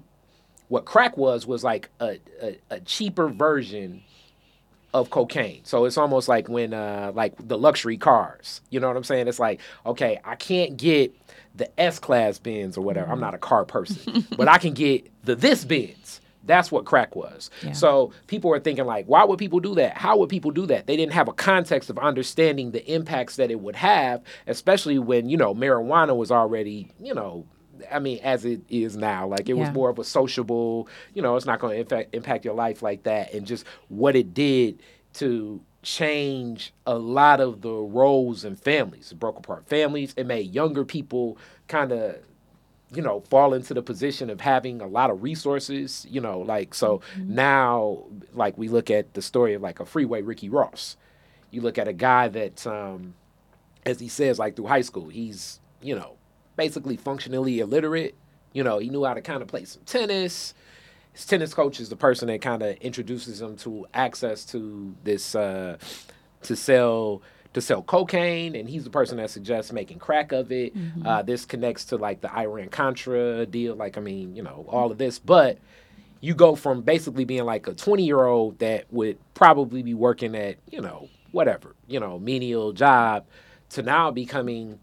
what 0.68 0.86
crack 0.86 1.18
was 1.18 1.48
was 1.48 1.64
like 1.64 1.90
a, 2.00 2.20
a, 2.42 2.60
a 2.70 2.80
cheaper 2.82 3.30
version 3.30 4.04
of 4.96 5.10
cocaine. 5.10 5.60
So 5.66 5.84
it's 5.84 5.98
almost 5.98 6.30
like 6.30 6.48
when 6.48 6.74
uh 6.74 7.12
like 7.14 7.34
the 7.38 7.58
luxury 7.58 7.98
cars. 7.98 8.62
You 8.70 8.80
know 8.80 8.88
what 8.88 8.96
I'm 8.96 9.04
saying? 9.04 9.28
It's 9.28 9.40
like, 9.40 9.60
okay, 9.86 10.20
I 10.24 10.36
can't 10.36 10.78
get 10.78 11.14
the 11.54 11.80
S 11.80 12.00
class 12.00 12.40
Benz 12.40 12.78
or 12.78 12.82
whatever. 12.82 13.12
I'm 13.12 13.20
not 13.20 13.34
a 13.34 13.38
car 13.38 13.66
person. 13.66 14.26
but 14.38 14.48
I 14.48 14.58
can 14.58 14.74
get 14.74 15.12
the 15.26 15.36
this 15.36 15.66
Benz. 15.66 16.22
That's 16.46 16.72
what 16.72 16.86
crack 16.86 17.16
was. 17.16 17.50
Yeah. 17.64 17.74
So 17.74 18.14
people 18.28 18.54
are 18.54 18.60
thinking 18.60 18.86
like, 18.86 19.06
why 19.08 19.24
would 19.26 19.40
people 19.40 19.60
do 19.60 19.76
that? 19.76 19.98
How 19.98 20.16
would 20.18 20.30
people 20.30 20.52
do 20.52 20.66
that? 20.68 20.88
They 20.88 20.96
didn't 20.96 21.14
have 21.14 21.28
a 21.28 21.34
context 21.34 21.90
of 21.90 21.98
understanding 21.98 22.72
the 22.72 22.86
impacts 22.90 23.36
that 23.36 23.52
it 23.52 23.60
would 23.60 23.76
have, 23.76 24.22
especially 24.48 25.00
when, 25.00 25.28
you 25.28 25.38
know, 25.38 25.56
marijuana 25.56 26.16
was 26.16 26.32
already, 26.32 26.92
you 27.02 27.16
know, 27.16 27.46
I 27.92 28.00
mean, 28.00 28.20
as 28.24 28.46
it 28.46 28.62
is 28.70 28.96
now, 28.96 29.28
like 29.28 29.50
it 29.50 29.54
was 29.54 29.72
more 29.72 29.90
of 29.90 30.00
a 30.00 30.04
sociable, 30.04 30.88
you 31.14 31.22
know, 31.22 31.36
it's 31.36 31.46
not 31.46 31.60
going 31.60 31.86
to 31.86 32.08
impact, 32.14 32.46
your 32.46 32.54
life 32.54 32.82
like 32.82 33.04
that. 33.04 33.34
And 33.34 33.46
just 33.46 33.66
what 33.90 34.16
it 34.16 34.34
did 34.34 34.82
to 35.14 35.62
change 35.82 36.74
a 36.86 36.98
lot 36.98 37.40
of 37.40 37.62
the 37.62 37.72
roles 37.72 38.44
in 38.44 38.56
families. 38.56 39.12
It 39.12 39.20
broke 39.20 39.38
apart 39.38 39.68
families. 39.68 40.14
It 40.18 40.26
made 40.26 40.54
younger 40.54 40.84
people 40.84 41.38
kind 41.68 41.92
of, 41.92 42.18
you 42.94 43.02
know, 43.02 43.22
fall 43.30 43.54
into 43.54 43.74
the 43.74 43.82
position 43.82 44.30
of 44.30 44.42
having 44.42 44.82
a 44.82 44.88
lot 44.88 45.10
of 45.10 45.22
resources, 45.22 46.06
you 46.10 46.22
know, 46.22 46.40
like, 46.40 46.74
so 46.74 47.02
now, 47.18 48.04
like, 48.34 48.58
we 48.58 48.68
look 48.68 48.90
at 48.90 49.14
the 49.14 49.22
story 49.22 49.54
of 49.54 49.62
like 49.62 49.80
a 49.80 49.86
freeway 49.86 50.22
Ricky 50.22 50.50
Ross. 50.50 50.98
You 51.52 51.62
look 51.62 51.78
at 51.78 51.88
a 51.88 51.94
guy 51.94 52.28
that, 52.30 52.66
um, 52.66 53.16
as 53.86 54.00
he 54.00 54.08
says, 54.08 54.40
like 54.40 54.56
through 54.56 54.68
high 54.68 54.82
school, 54.82 55.10
he's, 55.10 55.60
you 55.82 55.96
know, 55.96 56.16
basically 56.56 56.98
functionally 56.98 57.60
illiterate. 57.60 58.16
You 58.54 58.64
know, 58.64 58.78
he 58.78 58.90
knew 58.90 59.04
how 59.04 59.14
to 59.14 59.22
kind 59.22 59.42
of 59.42 59.48
play 59.48 59.66
some 59.66 59.84
tennis. 59.86 60.54
His 61.14 61.26
tennis 61.26 61.54
coach 61.54 61.80
is 61.80 61.90
the 61.90 61.96
person 61.96 62.28
that 62.28 62.42
kind 62.42 62.62
of 62.62 62.76
introduces 62.78 63.42
him 63.42 63.56
to 63.58 63.86
access 63.94 64.46
to 64.48 64.96
this 65.04 65.36
uh, 65.36 65.78
to 66.44 66.56
sell 66.56 67.22
to 67.54 67.62
sell 67.62 67.82
cocaine, 67.82 68.54
and 68.56 68.70
he's 68.70 68.84
the 68.84 68.90
person 68.90 69.18
that 69.18 69.30
suggests 69.30 69.72
making 69.72 69.98
crack 70.00 70.34
of 70.34 70.52
it. 70.52 70.74
Uh, 71.06 71.22
this 71.22 71.46
connects 71.46 71.86
to 71.86 71.96
like 71.98 72.20
the 72.20 72.34
Iran 72.36 72.68
Contra 72.68 73.46
deal. 73.46 73.76
Like, 73.76 73.98
I 73.98 74.02
mean, 74.02 74.36
you 74.36 74.44
know, 74.44 74.66
all 74.68 74.92
of 74.92 74.98
this, 74.98 75.20
but 75.20 75.58
you 76.20 76.34
go 76.34 76.56
from 76.56 76.82
basically 76.82 77.24
being 77.24 77.46
like 77.46 77.68
a 77.68 77.74
20 77.74 78.04
year 78.04 78.24
old 78.26 78.60
that 78.60 78.92
would 78.92 79.18
probably 79.36 79.84
be 79.84 79.94
working 79.94 80.36
at 80.36 80.58
you 80.72 80.82
know 80.82 81.08
whatever 81.32 81.76
you 81.88 82.00
know 82.00 82.18
menial 82.18 82.74
job 82.74 83.26
to 83.70 83.84
now 83.84 84.10
becoming 84.10 84.80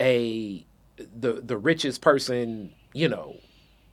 a 0.00 0.64
the 0.98 1.34
the 1.34 1.56
richest 1.56 2.00
person 2.00 2.72
you 2.92 3.08
know 3.08 3.36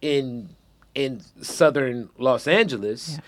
in 0.01 0.49
in 0.93 1.21
southern 1.41 2.09
Los 2.17 2.47
Angeles 2.47 3.19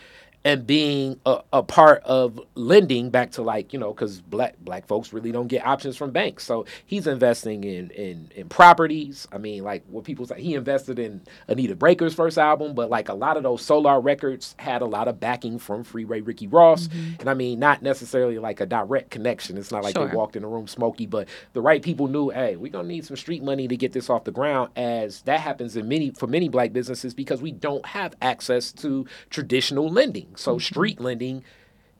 and 0.47 0.65
being 0.65 1.19
a, 1.25 1.41
a 1.51 1.61
part 1.61 2.01
of 2.05 2.39
lending 2.55 3.09
back 3.09 3.31
to 3.31 3.41
like 3.41 3.73
you 3.73 3.79
know 3.79 3.91
because 3.91 4.21
black 4.21 4.55
black 4.61 4.87
folks 4.87 5.11
really 5.11 5.29
don't 5.29 5.47
get 5.47 5.65
options 5.65 5.97
from 5.97 6.11
banks. 6.11 6.45
So 6.45 6.65
he's 6.85 7.05
investing 7.05 7.65
in 7.65 7.89
in 7.89 8.31
in 8.33 8.47
properties. 8.47 9.27
I 9.33 9.39
mean 9.39 9.65
like 9.65 9.83
what 9.89 10.05
people 10.05 10.25
say 10.25 10.41
he 10.41 10.55
invested 10.55 10.99
in 10.99 11.21
Anita 11.49 11.75
Baker's 11.75 12.13
first 12.13 12.37
album 12.37 12.75
but 12.75 12.89
like 12.89 13.09
a 13.09 13.13
lot 13.13 13.35
of 13.35 13.43
those 13.43 13.61
solar 13.61 13.99
records 13.99 14.55
had 14.57 14.81
a 14.81 14.85
lot 14.85 15.09
of 15.09 15.19
backing 15.19 15.59
from 15.59 15.83
freeway 15.83 16.21
ricky 16.21 16.47
ross. 16.47 16.87
Mm-hmm. 16.87 17.19
And 17.19 17.29
i 17.29 17.33
mean 17.33 17.59
not 17.59 17.81
necessarily 17.81 18.39
like 18.39 18.61
a 18.61 18.65
direct 18.65 19.11
connection. 19.11 19.57
It's 19.57 19.69
not 19.71 19.83
like 19.83 19.97
Sure. 19.97 20.07
they 20.07 20.15
walked 20.15 20.37
in 20.37 20.43
the 20.43 20.47
room 20.47 20.67
smoky 20.67 21.07
but 21.07 21.27
the 21.51 21.61
right 21.61 21.81
people 21.81 22.07
knew 22.07 22.29
hey 22.29 22.55
we're 22.55 22.71
gonna 22.71 22.87
need 22.87 23.03
some 23.03 23.17
street 23.17 23.43
money 23.43 23.67
to 23.67 23.75
get 23.75 23.91
this 23.91 24.09
off 24.09 24.23
the 24.23 24.31
ground 24.31 24.71
as 24.77 25.23
that 25.23 25.41
happens 25.41 25.75
in 25.75 25.89
many 25.89 26.11
for 26.11 26.27
many 26.27 26.47
black 26.47 26.71
businesses 26.71 27.13
because 27.13 27.41
we 27.41 27.51
don't 27.51 27.85
have 27.85 28.15
access 28.21 28.71
to 28.71 29.05
traditional 29.29 29.89
lending 29.89 30.36
so 30.37 30.57
street 30.59 30.99
lending 30.99 31.43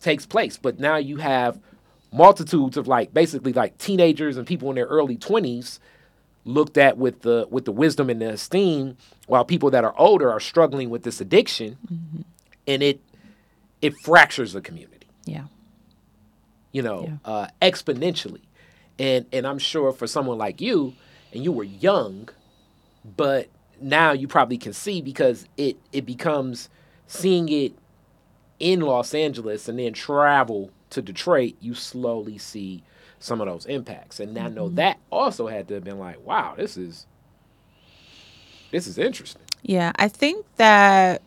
takes 0.01 0.25
place 0.25 0.57
but 0.57 0.79
now 0.79 0.95
you 0.97 1.17
have 1.17 1.59
multitudes 2.11 2.77
of 2.77 2.87
like 2.87 3.13
basically 3.13 3.51
like 3.53 3.77
teenagers 3.77 4.37
and 4.37 4.45
people 4.47 4.69
in 4.69 4.75
their 4.75 4.85
early 4.85 5.17
20s 5.17 5.79
looked 6.45 6.77
at 6.77 6.97
with 6.97 7.21
the 7.23 7.47
with 7.51 7.65
the 7.65 7.71
wisdom 7.71 8.09
and 8.09 8.21
the 8.21 8.29
esteem 8.29 8.95
while 9.27 9.43
people 9.43 9.69
that 9.71 9.83
are 9.83 9.93
older 9.97 10.31
are 10.31 10.39
struggling 10.39 10.89
with 10.89 11.03
this 11.03 11.19
addiction 11.19 11.77
and 12.67 12.81
it 12.83 13.01
it 13.81 13.93
fractures 13.97 14.53
the 14.53 14.61
community 14.61 15.07
Yeah. 15.25 15.45
you 16.71 16.81
know, 16.81 17.03
Yeah. 17.25 17.31
uh, 17.31 17.47
exponentially. 17.61 18.41
And 18.99 19.25
and 19.31 19.45
I'm 19.45 19.59
sure 19.59 19.91
for 19.91 20.07
someone 20.07 20.37
like 20.39 20.59
you, 20.61 20.93
and 21.33 21.43
you 21.43 21.51
were 21.51 21.63
young, 21.63 22.29
but 23.15 23.47
now 23.79 24.11
you 24.11 24.27
probably 24.27 24.57
can 24.57 24.73
see 24.73 25.01
because 25.01 25.45
it 25.57 25.77
it 25.91 26.05
becomes 26.05 26.69
seeing 27.05 27.47
it 27.49 27.73
in 28.59 28.81
Los 28.81 29.13
Angeles 29.13 29.67
and 29.67 29.79
then 29.79 29.93
travel 29.93 30.71
to 30.89 31.01
Detroit, 31.01 31.55
you 31.59 31.73
slowly 31.73 32.37
see 32.37 32.83
some 33.19 33.41
of 33.41 33.47
those 33.47 33.65
impacts. 33.65 34.19
And 34.19 34.37
I 34.37 34.47
know 34.49 34.67
mm-hmm. 34.67 34.75
that 34.75 34.99
also 35.11 35.47
had 35.47 35.67
to 35.69 35.75
have 35.75 35.83
been 35.83 35.99
like, 35.99 36.23
wow, 36.25 36.55
this 36.55 36.77
is 36.77 37.05
this 38.71 38.87
is 38.87 38.97
interesting. 38.97 39.41
Yeah, 39.63 39.91
I 39.95 40.07
think 40.07 40.45
that 40.57 41.21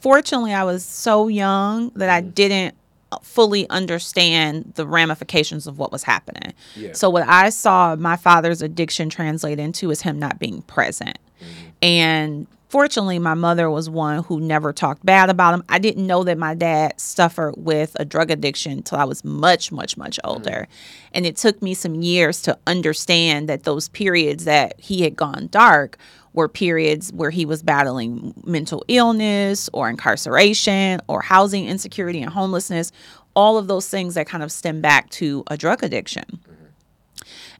fortunately 0.00 0.54
I 0.54 0.64
was 0.64 0.84
so 0.84 1.28
young 1.28 1.90
that 1.90 2.08
I 2.08 2.20
mm-hmm. 2.20 2.30
didn't 2.30 2.74
fully 3.22 3.68
understand 3.70 4.72
the 4.74 4.86
ramifications 4.86 5.66
of 5.66 5.78
what 5.78 5.90
was 5.90 6.02
happening. 6.02 6.52
Yeah. 6.76 6.92
So 6.92 7.08
what 7.08 7.26
I 7.26 7.48
saw 7.48 7.96
my 7.96 8.16
father's 8.16 8.60
addiction 8.60 9.08
translate 9.08 9.58
into 9.58 9.90
is 9.90 10.02
him 10.02 10.18
not 10.18 10.38
being 10.38 10.62
present. 10.62 11.18
Mm-hmm. 11.40 11.68
And 11.82 12.46
fortunately 12.68 13.18
my 13.18 13.34
mother 13.34 13.70
was 13.70 13.90
one 13.90 14.22
who 14.24 14.40
never 14.40 14.72
talked 14.72 15.04
bad 15.04 15.30
about 15.30 15.54
him. 15.54 15.64
I 15.68 15.78
didn't 15.78 16.06
know 16.06 16.24
that 16.24 16.38
my 16.38 16.54
dad 16.54 17.00
suffered 17.00 17.54
with 17.56 17.96
a 17.98 18.04
drug 18.04 18.30
addiction 18.30 18.72
until 18.72 18.98
I 18.98 19.04
was 19.04 19.24
much 19.24 19.72
much 19.72 19.96
much 19.96 20.18
mm-hmm. 20.18 20.30
older. 20.30 20.68
And 21.12 21.26
it 21.26 21.36
took 21.36 21.60
me 21.62 21.74
some 21.74 21.96
years 21.96 22.42
to 22.42 22.58
understand 22.66 23.48
that 23.48 23.64
those 23.64 23.88
periods 23.88 24.44
that 24.44 24.78
he 24.78 25.02
had 25.02 25.16
gone 25.16 25.48
dark 25.50 25.98
were 26.34 26.48
periods 26.48 27.12
where 27.12 27.30
he 27.30 27.44
was 27.44 27.62
battling 27.62 28.34
mental 28.44 28.84
illness 28.88 29.68
or 29.72 29.88
incarceration 29.88 31.00
or 31.08 31.20
housing 31.20 31.66
insecurity 31.66 32.20
and 32.22 32.32
homelessness, 32.32 32.92
all 33.34 33.56
of 33.56 33.66
those 33.66 33.88
things 33.88 34.14
that 34.14 34.26
kind 34.26 34.42
of 34.42 34.52
stem 34.52 34.80
back 34.80 35.08
to 35.10 35.42
a 35.48 35.56
drug 35.56 35.82
addiction. 35.82 36.24
Mm-hmm. 36.24 36.57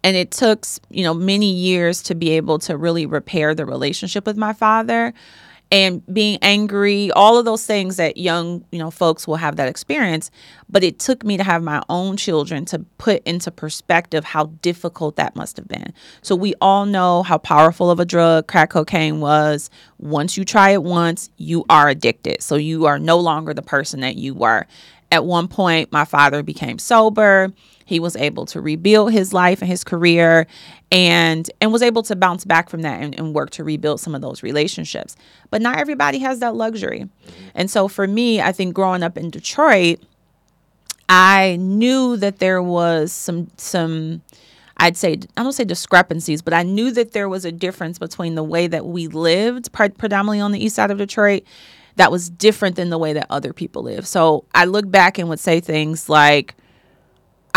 And 0.04 0.16
it 0.16 0.30
took, 0.30 0.64
you 0.90 1.02
know, 1.02 1.14
many 1.14 1.52
years 1.52 2.02
to 2.04 2.14
be 2.14 2.30
able 2.30 2.58
to 2.60 2.76
really 2.76 3.06
repair 3.06 3.54
the 3.54 3.66
relationship 3.66 4.26
with 4.26 4.36
my 4.36 4.52
father 4.52 5.12
and 5.70 6.02
being 6.12 6.38
angry, 6.40 7.10
all 7.12 7.36
of 7.36 7.44
those 7.44 7.66
things 7.66 7.96
that 7.96 8.16
young, 8.16 8.64
you 8.70 8.78
know, 8.78 8.90
folks 8.90 9.26
will 9.26 9.36
have 9.36 9.56
that 9.56 9.68
experience. 9.68 10.30
But 10.68 10.82
it 10.82 10.98
took 10.98 11.24
me 11.24 11.36
to 11.36 11.44
have 11.44 11.62
my 11.62 11.82
own 11.90 12.16
children 12.16 12.64
to 12.66 12.80
put 12.96 13.22
into 13.24 13.50
perspective 13.50 14.24
how 14.24 14.46
difficult 14.62 15.16
that 15.16 15.36
must 15.36 15.58
have 15.58 15.68
been. 15.68 15.92
So 16.22 16.34
we 16.34 16.54
all 16.60 16.86
know 16.86 17.22
how 17.22 17.38
powerful 17.38 17.90
of 17.90 18.00
a 18.00 18.06
drug 18.06 18.46
crack 18.46 18.70
cocaine 18.70 19.20
was. 19.20 19.68
Once 19.98 20.38
you 20.38 20.44
try 20.44 20.70
it 20.70 20.82
once, 20.82 21.28
you 21.36 21.66
are 21.68 21.88
addicted. 21.88 22.42
So 22.42 22.56
you 22.56 22.86
are 22.86 22.98
no 22.98 23.18
longer 23.18 23.52
the 23.52 23.62
person 23.62 24.00
that 24.00 24.16
you 24.16 24.34
were. 24.34 24.66
At 25.10 25.24
one 25.24 25.48
point, 25.48 25.92
my 25.92 26.04
father 26.04 26.42
became 26.42 26.78
sober. 26.78 27.52
He 27.88 28.00
was 28.00 28.16
able 28.16 28.44
to 28.46 28.60
rebuild 28.60 29.12
his 29.12 29.32
life 29.32 29.62
and 29.62 29.70
his 29.70 29.82
career 29.82 30.46
and 30.92 31.50
and 31.58 31.72
was 31.72 31.80
able 31.80 32.02
to 32.02 32.14
bounce 32.14 32.44
back 32.44 32.68
from 32.68 32.82
that 32.82 33.00
and, 33.00 33.18
and 33.18 33.34
work 33.34 33.48
to 33.52 33.64
rebuild 33.64 33.98
some 33.98 34.14
of 34.14 34.20
those 34.20 34.42
relationships. 34.42 35.16
But 35.48 35.62
not 35.62 35.78
everybody 35.78 36.18
has 36.18 36.40
that 36.40 36.54
luxury. 36.54 37.08
And 37.54 37.70
so 37.70 37.88
for 37.88 38.06
me, 38.06 38.42
I 38.42 38.52
think 38.52 38.74
growing 38.74 39.02
up 39.02 39.16
in 39.16 39.30
Detroit, 39.30 40.00
I 41.08 41.56
knew 41.58 42.18
that 42.18 42.40
there 42.40 42.62
was 42.62 43.10
some 43.10 43.50
some 43.56 44.20
I'd 44.76 44.98
say 44.98 45.20
I 45.38 45.42
don't 45.42 45.52
say 45.54 45.64
discrepancies, 45.64 46.42
but 46.42 46.52
I 46.52 46.64
knew 46.64 46.90
that 46.90 47.12
there 47.12 47.30
was 47.30 47.46
a 47.46 47.52
difference 47.52 47.98
between 47.98 48.34
the 48.34 48.44
way 48.44 48.66
that 48.66 48.84
we 48.84 49.06
lived, 49.06 49.72
predominantly 49.72 50.40
on 50.40 50.52
the 50.52 50.62
east 50.62 50.76
side 50.76 50.90
of 50.90 50.98
Detroit, 50.98 51.42
that 51.96 52.12
was 52.12 52.28
different 52.28 52.76
than 52.76 52.90
the 52.90 52.98
way 52.98 53.14
that 53.14 53.28
other 53.30 53.54
people 53.54 53.82
live. 53.82 54.06
So 54.06 54.44
I 54.54 54.66
look 54.66 54.90
back 54.90 55.16
and 55.16 55.30
would 55.30 55.40
say 55.40 55.60
things 55.60 56.10
like, 56.10 56.54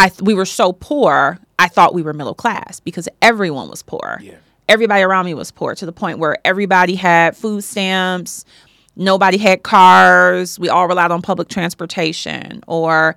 "I 0.01 0.09
th- 0.09 0.21
we 0.21 0.33
were 0.33 0.45
so 0.45 0.73
poor, 0.73 1.37
I 1.59 1.67
thought 1.67 1.93
we 1.93 2.01
were 2.01 2.13
middle 2.13 2.33
class 2.33 2.79
because 2.79 3.07
everyone 3.21 3.69
was 3.69 3.83
poor. 3.83 4.19
Yeah. 4.21 4.35
Everybody 4.67 5.03
around 5.03 5.25
me 5.25 5.33
was 5.33 5.51
poor 5.51 5.75
to 5.75 5.85
the 5.85 5.91
point 5.91 6.19
where 6.19 6.35
everybody 6.45 6.95
had 6.95 7.37
food 7.37 7.63
stamps." 7.63 8.45
Nobody 8.95 9.37
had 9.37 9.63
cars. 9.63 10.59
We 10.59 10.67
all 10.67 10.85
relied 10.87 11.11
on 11.11 11.21
public 11.21 11.47
transportation, 11.47 12.61
or 12.67 13.15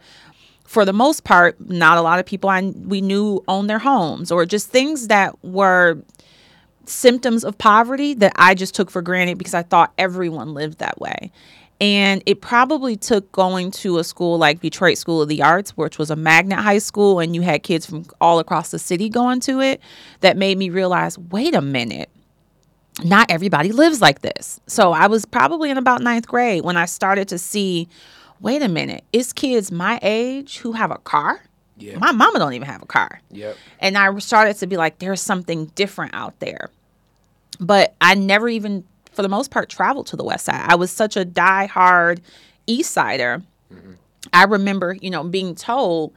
for 0.65 0.85
the 0.85 0.93
most 0.93 1.25
part, 1.25 1.59
not 1.69 1.99
a 1.99 2.01
lot 2.01 2.21
of 2.21 2.27
people 2.27 2.49
I 2.49 2.61
we 2.95 3.01
knew 3.01 3.43
owned 3.49 3.69
their 3.69 3.81
homes, 3.81 4.31
or 4.31 4.47
just 4.47 4.69
things 4.69 5.09
that 5.09 5.37
were 5.45 5.99
symptoms 6.87 7.45
of 7.45 7.59
poverty 7.59 8.15
that 8.15 8.33
I 8.37 8.55
just 8.55 8.75
took 8.75 8.91
for 8.91 9.03
granted 9.03 9.37
because 9.37 9.55
I 9.55 9.63
thought 9.63 9.93
everyone 9.99 10.55
lived 10.55 10.79
that 10.79 11.01
way. 11.01 11.33
And 11.85 12.23
it 12.25 12.41
probably 12.41 12.97
took 12.97 13.31
going 13.31 13.71
to 13.73 13.99
a 13.99 14.05
school 14.05 14.39
like 14.39 14.63
Detroit 14.63 14.97
School 14.97 15.21
of 15.21 15.29
the 15.29 15.43
Arts, 15.43 15.77
which 15.77 15.99
was 15.99 16.11
a 16.11 16.17
magnet 16.17 16.59
high 16.59 16.79
school, 16.79 17.21
and 17.21 17.35
you 17.35 17.43
had 17.43 17.63
kids 17.63 17.85
from 17.85 18.07
all 18.23 18.39
across 18.39 18.71
the 18.71 18.79
city 18.79 19.11
going 19.11 19.41
to 19.41 19.61
it, 19.61 19.83
that 20.21 20.39
made 20.39 20.57
me 20.57 20.71
realize 20.71 21.19
wait 21.19 21.55
a 21.55 21.61
minute, 21.61 22.09
not 23.03 23.31
everybody 23.31 23.71
lives 23.71 24.01
like 24.01 24.23
this. 24.23 24.61
So 24.67 24.93
I 24.93 25.09
was 25.09 25.27
probably 25.27 25.69
in 25.69 25.77
about 25.77 26.01
ninth 26.01 26.27
grade 26.27 26.65
when 26.65 26.79
I 26.79 26.87
started 26.87 27.29
to 27.29 27.39
see 27.39 27.87
wait 28.41 28.63
a 28.63 28.69
minute, 28.69 29.05
it's 29.13 29.35
kids 29.35 29.71
my 29.71 29.99
age 30.01 30.59
who 30.59 30.73
have 30.73 30.91
a 30.91 30.99
car. 30.99 31.43
Yeah. 31.77 31.99
My 31.99 32.13
mama 32.13 32.39
don't 32.39 32.55
even 32.55 32.69
have 32.69 32.83
a 32.83 32.87
car. 32.87 33.21
Yep. 33.31 33.59
And 33.81 33.99
I 33.99 34.17
started 34.21 34.57
to 34.57 34.67
be 34.67 34.79
like, 34.79 35.01
there's 35.01 35.21
something 35.21 35.67
different 35.75 36.15
out 36.15 36.39
there. 36.41 36.71
But 37.61 37.95
I 38.01 38.15
never 38.15 38.49
even, 38.49 38.85
for 39.15 39.23
the 39.23 39.29
most 39.29 39.51
part, 39.51 39.69
traveled 39.69 40.07
to 40.09 40.17
the 40.17 40.25
West 40.25 40.47
Side. 40.47 40.65
I 40.67 40.75
was 40.75 40.91
such 40.91 41.17
a 41.17 41.25
die-hard 41.25 42.21
East 42.67 42.91
Sider. 42.93 43.43
Mm-hmm. 43.73 43.93
I 44.33 44.45
remember, 44.45 44.95
you 44.95 45.11
know, 45.11 45.25
being 45.25 45.55
told, 45.55 46.13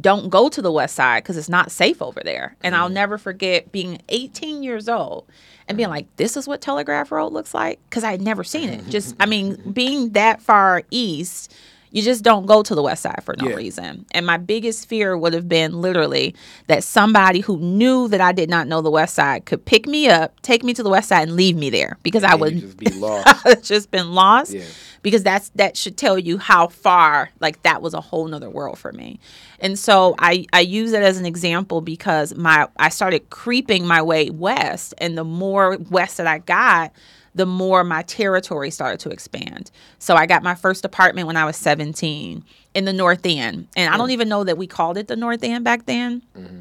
don't 0.00 0.28
go 0.28 0.48
to 0.48 0.60
the 0.60 0.72
West 0.72 0.96
Side 0.96 1.22
because 1.22 1.36
it's 1.36 1.48
not 1.48 1.70
safe 1.70 2.02
over 2.02 2.20
there. 2.24 2.56
And 2.62 2.74
I'll 2.74 2.86
mm-hmm. 2.86 2.94
never 2.94 3.18
forget 3.18 3.70
being 3.72 4.00
18 4.08 4.62
years 4.62 4.88
old 4.88 5.26
and 5.68 5.76
being 5.76 5.86
mm-hmm. 5.86 5.94
like, 5.94 6.16
this 6.16 6.36
is 6.36 6.48
what 6.48 6.60
Telegraph 6.60 7.12
Road 7.12 7.32
looks 7.32 7.54
like 7.54 7.78
because 7.88 8.04
I 8.04 8.10
had 8.10 8.20
never 8.22 8.44
seen 8.44 8.68
it. 8.68 8.86
Just, 8.88 9.14
I 9.20 9.26
mean, 9.26 9.56
being 9.72 10.10
that 10.10 10.42
far 10.42 10.82
east, 10.90 11.54
you 11.94 12.02
just 12.02 12.22
don't 12.24 12.44
go 12.44 12.62
to 12.62 12.74
the 12.74 12.82
West 12.82 13.02
Side 13.02 13.22
for 13.24 13.34
no 13.38 13.48
Yeah. 13.48 13.54
reason. 13.54 14.04
And 14.10 14.26
my 14.26 14.36
biggest 14.36 14.88
fear 14.88 15.16
would 15.16 15.32
have 15.32 15.48
been 15.48 15.80
literally 15.80 16.34
that 16.66 16.84
somebody 16.84 17.40
who 17.40 17.56
knew 17.58 18.08
that 18.08 18.20
I 18.20 18.32
did 18.32 18.50
not 18.50 18.66
know 18.66 18.82
the 18.82 18.90
West 18.90 19.14
Side 19.14 19.46
could 19.46 19.64
pick 19.64 19.86
me 19.86 20.08
up, 20.08 20.38
take 20.42 20.62
me 20.64 20.74
to 20.74 20.82
the 20.82 20.90
West 20.90 21.08
Side, 21.08 21.22
and 21.28 21.36
leave 21.36 21.56
me 21.56 21.70
there 21.70 21.96
because 22.02 22.24
I 22.24 22.34
would 22.34 22.58
just 22.58 22.76
be 22.76 22.86
lost. 22.90 23.64
just 23.64 23.90
been 23.90 24.12
lost 24.12 24.52
Yeah. 24.52 24.64
because 25.02 25.22
that's 25.22 25.50
that 25.54 25.76
should 25.76 25.96
tell 25.96 26.18
you 26.18 26.36
how 26.38 26.66
far 26.66 27.30
like 27.40 27.62
that 27.62 27.80
was 27.80 27.94
a 27.94 28.00
whole 28.00 28.26
nother 28.26 28.50
world 28.50 28.76
for 28.78 28.92
me 28.92 29.20
and 29.60 29.78
so 29.78 30.14
i 30.18 30.44
i 30.52 30.60
use 30.60 30.90
that 30.92 31.02
as 31.02 31.18
an 31.18 31.26
example 31.26 31.80
because 31.80 32.34
my 32.34 32.66
i 32.78 32.88
started 32.88 33.30
creeping 33.30 33.86
my 33.86 34.02
way 34.02 34.30
west 34.30 34.94
and 34.98 35.16
the 35.16 35.24
more 35.24 35.76
west 35.90 36.16
that 36.16 36.26
i 36.26 36.38
got 36.38 36.90
the 37.34 37.46
more 37.46 37.84
my 37.84 38.02
territory 38.02 38.70
started 38.70 39.00
to 39.00 39.10
expand 39.10 39.70
so 39.98 40.14
i 40.14 40.26
got 40.26 40.42
my 40.42 40.54
first 40.54 40.84
apartment 40.84 41.26
when 41.26 41.36
i 41.36 41.44
was 41.44 41.56
17 41.56 42.44
in 42.74 42.84
the 42.84 42.92
north 42.92 43.24
end 43.24 43.68
and 43.76 43.92
i 43.92 43.96
don't 43.96 44.08
mm. 44.08 44.12
even 44.12 44.28
know 44.28 44.44
that 44.44 44.58
we 44.58 44.66
called 44.66 44.96
it 44.96 45.08
the 45.08 45.16
north 45.16 45.42
end 45.42 45.64
back 45.64 45.86
then 45.86 46.22
mm-hmm. 46.36 46.60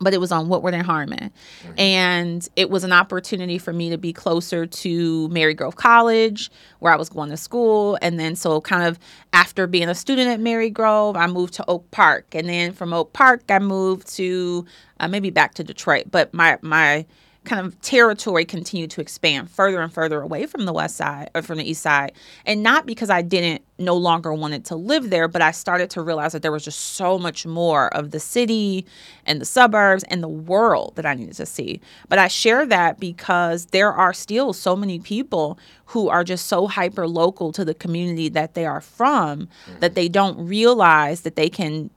but 0.00 0.14
it 0.14 0.18
was 0.18 0.32
on 0.32 0.48
Woodward 0.48 0.74
and 0.74 0.84
Harmon. 0.84 1.30
Mm-hmm. 1.62 1.78
And 1.78 2.48
it 2.56 2.68
was 2.68 2.82
an 2.82 2.92
opportunity 2.92 3.58
for 3.58 3.72
me 3.72 3.90
to 3.90 3.96
be 3.96 4.12
closer 4.12 4.66
to 4.66 5.28
Marygrove 5.28 5.76
College, 5.76 6.50
where 6.80 6.92
I 6.92 6.96
was 6.96 7.08
going 7.08 7.30
to 7.30 7.36
school. 7.36 7.96
And 8.02 8.18
then, 8.18 8.34
so 8.34 8.60
kind 8.60 8.82
of 8.82 8.98
after 9.32 9.68
being 9.68 9.88
a 9.88 9.94
student 9.94 10.28
at 10.28 10.40
Marygrove, 10.40 11.16
I 11.16 11.28
moved 11.28 11.54
to 11.54 11.64
Oak 11.68 11.88
Park. 11.92 12.34
And 12.34 12.48
then 12.48 12.72
from 12.72 12.92
Oak 12.92 13.12
Park, 13.12 13.44
I 13.48 13.60
moved 13.60 14.08
to 14.16 14.66
uh, 14.98 15.06
maybe 15.06 15.30
back 15.30 15.54
to 15.54 15.64
Detroit. 15.64 16.06
But 16.10 16.34
my, 16.34 16.58
my, 16.60 17.06
kind 17.44 17.64
of 17.64 17.80
territory 17.80 18.44
continued 18.44 18.90
to 18.90 19.00
expand 19.00 19.50
further 19.50 19.80
and 19.80 19.92
further 19.92 20.20
away 20.20 20.46
from 20.46 20.64
the 20.64 20.72
west 20.72 20.96
side 20.96 21.30
or 21.34 21.42
from 21.42 21.58
the 21.58 21.68
east 21.68 21.82
side. 21.82 22.12
And 22.46 22.62
not 22.62 22.86
because 22.86 23.10
I 23.10 23.22
didn't 23.22 23.62
no 23.78 23.96
longer 23.96 24.32
wanted 24.32 24.64
to 24.66 24.76
live 24.76 25.10
there, 25.10 25.28
but 25.28 25.42
I 25.42 25.50
started 25.50 25.90
to 25.90 26.02
realize 26.02 26.32
that 26.32 26.42
there 26.42 26.52
was 26.52 26.64
just 26.64 26.78
so 26.78 27.18
much 27.18 27.44
more 27.44 27.94
of 27.94 28.12
the 28.12 28.20
city 28.20 28.86
and 29.26 29.40
the 29.40 29.44
suburbs 29.44 30.04
and 30.04 30.22
the 30.22 30.28
world 30.28 30.94
that 30.96 31.04
I 31.04 31.14
needed 31.14 31.34
to 31.34 31.46
see. 31.46 31.80
But 32.08 32.18
I 32.18 32.28
share 32.28 32.66
that 32.66 33.00
because 33.00 33.66
there 33.66 33.92
are 33.92 34.12
still 34.12 34.52
so 34.52 34.76
many 34.76 34.98
people 34.98 35.58
who 35.86 36.08
are 36.08 36.24
just 36.24 36.46
so 36.46 36.66
hyper 36.66 37.06
local 37.06 37.52
to 37.52 37.64
the 37.64 37.74
community 37.74 38.28
that 38.30 38.54
they 38.54 38.64
are 38.64 38.80
from 38.80 39.46
mm-hmm. 39.46 39.80
that 39.80 39.94
they 39.94 40.08
don't 40.08 40.46
realize 40.46 41.22
that 41.22 41.36
they 41.36 41.48
can 41.48 41.90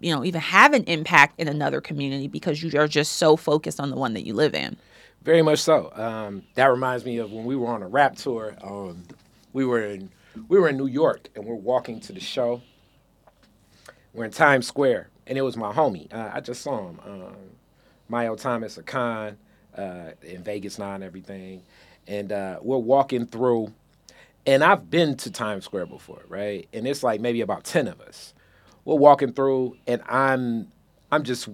you 0.00 0.14
know 0.14 0.24
even 0.24 0.40
have 0.40 0.72
an 0.74 0.84
impact 0.84 1.38
in 1.40 1.48
another 1.48 1.80
community 1.80 2.28
because 2.28 2.62
you 2.62 2.78
are 2.78 2.88
just 2.88 3.12
so 3.12 3.36
focused 3.36 3.80
on 3.80 3.90
the 3.90 3.96
one 3.96 4.14
that 4.14 4.26
you 4.26 4.34
live 4.34 4.54
in. 4.54 4.76
Very 5.22 5.42
much 5.42 5.60
so. 5.60 5.92
Um, 5.94 6.42
that 6.54 6.66
reminds 6.66 7.04
me 7.04 7.18
of 7.18 7.32
when 7.32 7.44
we 7.44 7.56
were 7.56 7.68
on 7.68 7.82
a 7.82 7.88
rap 7.88 8.16
tour 8.16 8.56
um, 8.62 9.04
we 9.52 9.64
were 9.64 9.82
in 9.82 10.10
we 10.48 10.58
were 10.58 10.68
in 10.68 10.76
new 10.76 10.86
york 10.86 11.28
and 11.34 11.44
we're 11.44 11.54
walking 11.54 12.00
to 12.00 12.12
the 12.12 12.20
show. 12.20 12.62
We're 14.12 14.24
in 14.24 14.30
times 14.30 14.66
square 14.66 15.08
and 15.26 15.38
it 15.38 15.42
was 15.42 15.56
my 15.56 15.72
homie. 15.72 16.12
Uh, 16.12 16.30
i 16.32 16.40
just 16.40 16.62
saw 16.62 16.88
him 16.88 17.00
um, 17.04 17.36
Mayo 18.08 18.36
Thomas 18.36 18.78
Akan 18.78 19.36
uh, 19.76 20.10
in 20.22 20.42
Vegas 20.42 20.78
now 20.78 20.94
and 20.94 21.04
everything. 21.04 21.62
And 22.06 22.32
uh, 22.32 22.58
we're 22.62 22.78
walking 22.78 23.26
through 23.26 23.72
and 24.44 24.64
I've 24.64 24.90
been 24.90 25.16
to 25.18 25.30
Times 25.30 25.64
Square 25.64 25.86
before, 25.86 26.22
right? 26.28 26.68
And 26.72 26.86
it's 26.86 27.04
like 27.04 27.20
maybe 27.20 27.42
about 27.42 27.62
10 27.62 27.86
of 27.86 28.00
us 28.00 28.34
we're 28.84 28.96
walking 28.96 29.32
through, 29.32 29.76
and 29.86 30.02
I'm 30.08 30.70
I'm 31.10 31.22
just 31.22 31.48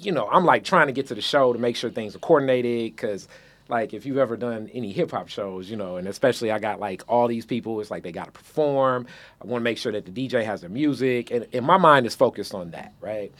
you 0.00 0.12
know 0.12 0.28
I'm 0.30 0.44
like 0.44 0.64
trying 0.64 0.88
to 0.88 0.92
get 0.92 1.06
to 1.08 1.14
the 1.14 1.22
show 1.22 1.52
to 1.52 1.58
make 1.58 1.76
sure 1.76 1.90
things 1.90 2.14
are 2.14 2.20
coordinated 2.20 2.94
because 2.94 3.28
like 3.68 3.94
if 3.94 4.04
you've 4.04 4.18
ever 4.18 4.36
done 4.36 4.68
any 4.74 4.92
hip 4.92 5.10
hop 5.12 5.28
shows, 5.28 5.70
you 5.70 5.76
know, 5.76 5.96
and 5.96 6.06
especially 6.06 6.50
I 6.50 6.58
got 6.58 6.78
like 6.78 7.02
all 7.08 7.26
these 7.26 7.46
people, 7.46 7.80
it's 7.80 7.90
like 7.90 8.02
they 8.02 8.12
got 8.12 8.26
to 8.26 8.32
perform. 8.32 9.06
I 9.42 9.46
want 9.46 9.62
to 9.62 9.64
make 9.64 9.78
sure 9.78 9.92
that 9.92 10.04
the 10.04 10.12
DJ 10.12 10.44
has 10.44 10.60
their 10.60 10.70
music, 10.70 11.30
and, 11.30 11.46
and 11.52 11.64
my 11.64 11.78
mind 11.78 12.06
is 12.06 12.14
focused 12.14 12.54
on 12.54 12.72
that, 12.72 12.92
right? 13.00 13.32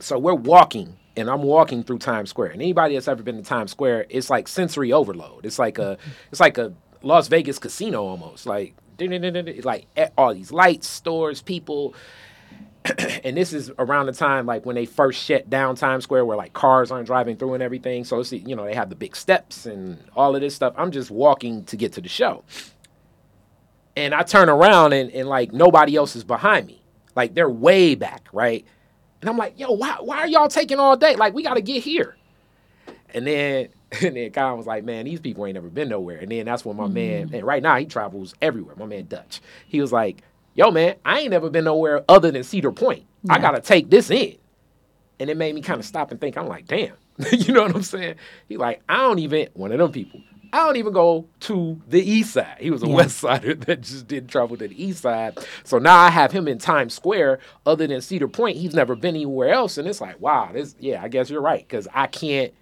So 0.00 0.18
we're 0.18 0.34
walking, 0.34 0.96
and 1.16 1.30
I'm 1.30 1.42
walking 1.42 1.84
through 1.84 1.98
Times 1.98 2.30
Square. 2.30 2.50
And 2.50 2.60
anybody 2.60 2.94
that's 2.94 3.08
ever 3.08 3.22
been 3.22 3.36
to 3.36 3.42
Times 3.42 3.70
Square, 3.70 4.06
it's 4.08 4.30
like 4.30 4.48
sensory 4.48 4.92
overload. 4.92 5.46
It's 5.46 5.58
like 5.58 5.78
a 5.78 5.96
it's 6.30 6.40
like 6.40 6.58
a 6.58 6.72
Las 7.02 7.28
Vegas 7.28 7.58
casino 7.58 8.04
almost. 8.04 8.46
Like 8.46 8.74
like 9.64 9.86
all 10.16 10.34
these 10.34 10.52
lights, 10.52 10.88
stores, 10.88 11.42
people. 11.42 11.94
and 13.24 13.36
this 13.36 13.52
is 13.52 13.70
around 13.78 14.06
the 14.06 14.12
time 14.12 14.46
like 14.46 14.64
when 14.64 14.76
they 14.76 14.86
first 14.86 15.22
shut 15.22 15.48
down 15.50 15.74
Times 15.74 16.04
Square, 16.04 16.24
where 16.24 16.36
like 16.36 16.52
cars 16.52 16.90
aren't 16.90 17.06
driving 17.06 17.36
through 17.36 17.54
and 17.54 17.62
everything. 17.62 18.04
So 18.04 18.20
it's 18.20 18.32
you 18.32 18.54
know 18.54 18.64
they 18.64 18.74
have 18.74 18.90
the 18.90 18.96
big 18.96 19.16
steps 19.16 19.66
and 19.66 20.02
all 20.14 20.34
of 20.34 20.40
this 20.40 20.54
stuff. 20.54 20.74
I'm 20.76 20.90
just 20.90 21.10
walking 21.10 21.64
to 21.64 21.76
get 21.76 21.92
to 21.94 22.00
the 22.00 22.08
show, 22.08 22.44
and 23.96 24.14
I 24.14 24.22
turn 24.22 24.48
around 24.48 24.92
and, 24.92 25.10
and 25.10 25.28
like 25.28 25.52
nobody 25.52 25.96
else 25.96 26.16
is 26.16 26.24
behind 26.24 26.66
me. 26.66 26.82
Like 27.14 27.34
they're 27.34 27.50
way 27.50 27.94
back, 27.94 28.28
right? 28.32 28.64
And 29.20 29.30
I'm 29.30 29.36
like, 29.36 29.58
yo, 29.58 29.72
why 29.72 29.96
why 30.00 30.18
are 30.18 30.28
y'all 30.28 30.48
taking 30.48 30.78
all 30.78 30.96
day? 30.96 31.16
Like 31.16 31.34
we 31.34 31.42
got 31.42 31.54
to 31.54 31.62
get 31.62 31.82
here. 31.82 32.16
And 33.14 33.26
then 33.26 33.68
and 34.04 34.16
then 34.16 34.30
Kyle 34.30 34.56
was 34.56 34.66
like, 34.66 34.84
man, 34.84 35.04
these 35.04 35.20
people 35.20 35.46
ain't 35.46 35.54
never 35.54 35.68
been 35.68 35.88
nowhere. 35.88 36.18
And 36.18 36.30
then 36.30 36.46
that's 36.46 36.64
when 36.64 36.76
my 36.76 36.84
mm-hmm. 36.84 36.94
man, 36.94 37.30
and 37.32 37.44
right 37.44 37.62
now 37.62 37.76
he 37.76 37.86
travels 37.86 38.34
everywhere. 38.40 38.74
My 38.76 38.86
man 38.86 39.06
Dutch. 39.06 39.40
He 39.66 39.80
was 39.80 39.92
like, 39.92 40.22
yo, 40.54 40.70
man, 40.70 40.96
I 41.04 41.20
ain't 41.20 41.30
never 41.30 41.50
been 41.50 41.64
nowhere 41.64 42.04
other 42.08 42.30
than 42.30 42.42
Cedar 42.42 42.72
Point. 42.72 43.04
Yeah. 43.22 43.34
I 43.34 43.38
gotta 43.38 43.60
take 43.60 43.90
this 43.90 44.10
in. 44.10 44.36
And 45.18 45.30
it 45.30 45.36
made 45.36 45.54
me 45.54 45.62
kind 45.62 45.80
of 45.80 45.86
stop 45.86 46.10
and 46.10 46.20
think. 46.20 46.36
I'm 46.36 46.48
like, 46.48 46.66
damn, 46.66 46.94
you 47.32 47.54
know 47.54 47.62
what 47.62 47.74
I'm 47.74 47.82
saying? 47.82 48.16
He 48.48 48.56
like, 48.56 48.82
I 48.88 48.98
don't 48.98 49.18
even 49.18 49.48
one 49.54 49.72
of 49.72 49.78
them 49.78 49.92
people. 49.92 50.20
I 50.52 50.64
don't 50.64 50.76
even 50.76 50.92
go 50.92 51.26
to 51.40 51.80
the 51.88 52.00
east 52.00 52.32
side. 52.32 52.56
He 52.60 52.70
was 52.70 52.82
a 52.82 52.86
yeah. 52.86 52.94
west 52.94 53.18
sider 53.18 53.54
that 53.66 53.82
just 53.82 54.06
didn't 54.06 54.30
travel 54.30 54.56
to 54.56 54.68
the 54.68 54.82
east 54.82 55.02
side. 55.02 55.38
So 55.64 55.78
now 55.78 55.96
I 55.96 56.08
have 56.10 56.32
him 56.32 56.48
in 56.48 56.58
Times 56.58 56.94
Square. 56.94 57.40
Other 57.64 57.86
than 57.86 58.00
Cedar 58.00 58.28
Point, 58.28 58.56
he's 58.56 58.74
never 58.74 58.94
been 58.94 59.14
anywhere 59.14 59.50
else. 59.50 59.76
And 59.76 59.88
it's 59.88 60.00
like, 60.00 60.20
wow, 60.20 60.50
this 60.52 60.74
yeah, 60.78 61.02
I 61.02 61.08
guess 61.08 61.30
you're 61.30 61.42
right 61.42 61.66
because 61.66 61.88
I 61.92 62.06
can't 62.06 62.52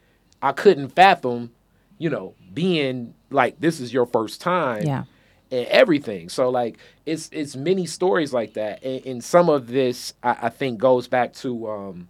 I 0.44 0.52
couldn't 0.52 0.88
fathom, 0.90 1.52
you 1.96 2.10
know, 2.10 2.34
being 2.52 3.14
like 3.30 3.58
this 3.60 3.80
is 3.80 3.94
your 3.94 4.04
first 4.04 4.42
time. 4.42 4.82
Yeah. 4.82 5.04
And 5.50 5.66
everything. 5.68 6.28
So 6.28 6.50
like 6.50 6.76
it's 7.06 7.30
it's 7.32 7.56
many 7.56 7.86
stories 7.86 8.32
like 8.32 8.54
that. 8.54 8.84
And, 8.84 9.06
and 9.06 9.24
some 9.24 9.48
of 9.48 9.68
this 9.68 10.12
I, 10.22 10.36
I, 10.42 10.48
think 10.50 10.78
goes 10.78 11.08
back 11.08 11.32
to 11.34 11.70
um 11.70 12.08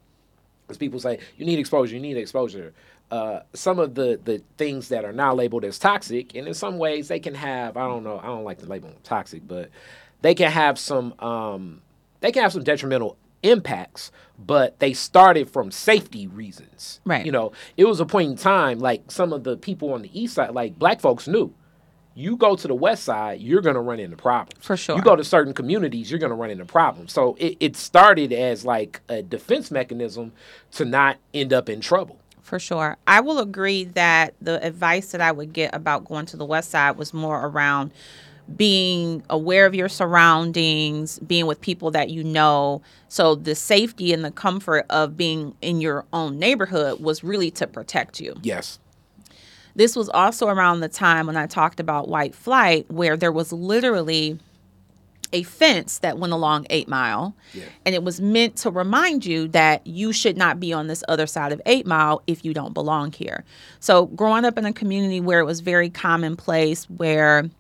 as 0.68 0.76
people 0.76 0.98
say, 0.98 1.20
you 1.36 1.46
need 1.46 1.60
exposure, 1.60 1.94
you 1.94 2.00
need 2.00 2.16
exposure. 2.16 2.72
Uh, 3.10 3.40
some 3.52 3.78
of 3.78 3.94
the 3.94 4.18
the 4.24 4.42
things 4.56 4.88
that 4.88 5.04
are 5.04 5.12
now 5.12 5.32
labeled 5.32 5.64
as 5.64 5.78
toxic, 5.78 6.34
and 6.34 6.48
in 6.48 6.54
some 6.54 6.78
ways 6.78 7.06
they 7.06 7.20
can 7.20 7.34
have 7.34 7.76
I 7.76 7.86
don't 7.86 8.02
know 8.02 8.18
I 8.18 8.26
don't 8.26 8.44
like 8.44 8.58
to 8.58 8.66
label 8.66 8.88
them 8.88 8.98
toxic, 9.04 9.46
but 9.46 9.70
they 10.22 10.34
can 10.34 10.50
have 10.50 10.76
some 10.76 11.14
um, 11.20 11.82
they 12.20 12.32
can 12.32 12.42
have 12.42 12.52
some 12.52 12.64
detrimental 12.64 13.16
impacts, 13.44 14.10
but 14.38 14.78
they 14.80 14.92
started 14.92 15.48
from 15.50 15.70
safety 15.70 16.26
reasons. 16.26 17.00
Right. 17.04 17.24
You 17.24 17.32
know, 17.32 17.52
it 17.76 17.84
was 17.84 18.00
a 18.00 18.06
point 18.06 18.30
in 18.30 18.36
time 18.36 18.80
like 18.80 19.10
some 19.10 19.32
of 19.32 19.44
the 19.44 19.56
people 19.56 19.92
on 19.92 20.02
the 20.02 20.20
east 20.20 20.34
side, 20.34 20.50
like 20.52 20.78
black 20.78 21.00
folks 21.00 21.28
knew. 21.28 21.54
You 22.16 22.36
go 22.36 22.54
to 22.54 22.68
the 22.68 22.76
west 22.76 23.02
side, 23.02 23.40
you're 23.40 23.60
going 23.60 23.74
to 23.74 23.80
run 23.80 23.98
into 23.98 24.16
problems. 24.16 24.64
For 24.64 24.76
sure. 24.76 24.96
You 24.96 25.02
go 25.02 25.16
to 25.16 25.24
certain 25.24 25.52
communities, 25.52 26.10
you're 26.10 26.20
going 26.20 26.30
to 26.30 26.36
run 26.36 26.50
into 26.50 26.64
problems. 26.64 27.12
So 27.12 27.34
it, 27.40 27.56
it 27.58 27.76
started 27.76 28.32
as 28.32 28.64
like 28.64 29.00
a 29.08 29.20
defense 29.20 29.72
mechanism 29.72 30.32
to 30.72 30.84
not 30.84 31.16
end 31.32 31.52
up 31.52 31.68
in 31.68 31.80
trouble. 31.80 32.20
For 32.40 32.58
sure. 32.58 32.98
I 33.06 33.20
will 33.20 33.40
agree 33.40 33.84
that 33.84 34.34
the 34.40 34.64
advice 34.64 35.12
that 35.12 35.20
I 35.20 35.32
would 35.32 35.52
get 35.52 35.74
about 35.74 36.04
going 36.04 36.26
to 36.26 36.36
the 36.36 36.44
west 36.44 36.70
side 36.70 36.96
was 36.96 37.12
more 37.12 37.46
around 37.46 37.90
being 38.56 39.22
aware 39.30 39.66
of 39.66 39.74
your 39.74 39.88
surroundings, 39.88 41.18
being 41.20 41.46
with 41.46 41.60
people 41.60 41.90
that 41.92 42.10
you 42.10 42.22
know. 42.22 42.82
So 43.08 43.34
the 43.34 43.54
safety 43.54 44.12
and 44.12 44.24
the 44.24 44.30
comfort 44.30 44.86
of 44.90 45.16
being 45.16 45.54
in 45.62 45.80
your 45.80 46.04
own 46.12 46.38
neighborhood 46.38 47.00
was 47.00 47.24
really 47.24 47.50
to 47.52 47.66
protect 47.66 48.20
you. 48.20 48.34
Yes. 48.42 48.78
This 49.76 49.96
was 49.96 50.08
also 50.08 50.48
around 50.48 50.80
the 50.80 50.88
time 50.88 51.26
when 51.26 51.36
I 51.36 51.46
talked 51.46 51.80
about 51.80 52.08
white 52.08 52.34
flight, 52.34 52.88
where 52.90 53.16
there 53.16 53.32
was 53.32 53.52
literally 53.52 54.38
a 55.32 55.42
fence 55.42 55.98
that 55.98 56.18
went 56.18 56.32
along 56.32 56.66
Eight 56.70 56.86
Mile. 56.86 57.34
Yeah. 57.52 57.64
And 57.84 57.94
it 57.94 58.04
was 58.04 58.20
meant 58.20 58.56
to 58.58 58.70
remind 58.70 59.26
you 59.26 59.48
that 59.48 59.84
you 59.84 60.12
should 60.12 60.36
not 60.36 60.60
be 60.60 60.72
on 60.72 60.86
this 60.86 61.02
other 61.08 61.26
side 61.26 61.50
of 61.50 61.60
Eight 61.66 61.86
Mile 61.86 62.22
if 62.28 62.44
you 62.44 62.54
don't 62.54 62.72
belong 62.72 63.10
here. 63.10 63.44
So, 63.80 64.06
growing 64.06 64.44
up 64.44 64.56
in 64.56 64.64
a 64.64 64.72
community 64.72 65.20
where 65.20 65.40
it 65.40 65.44
was 65.44 65.58
very 65.58 65.90
commonplace, 65.90 66.84
where 66.84 67.50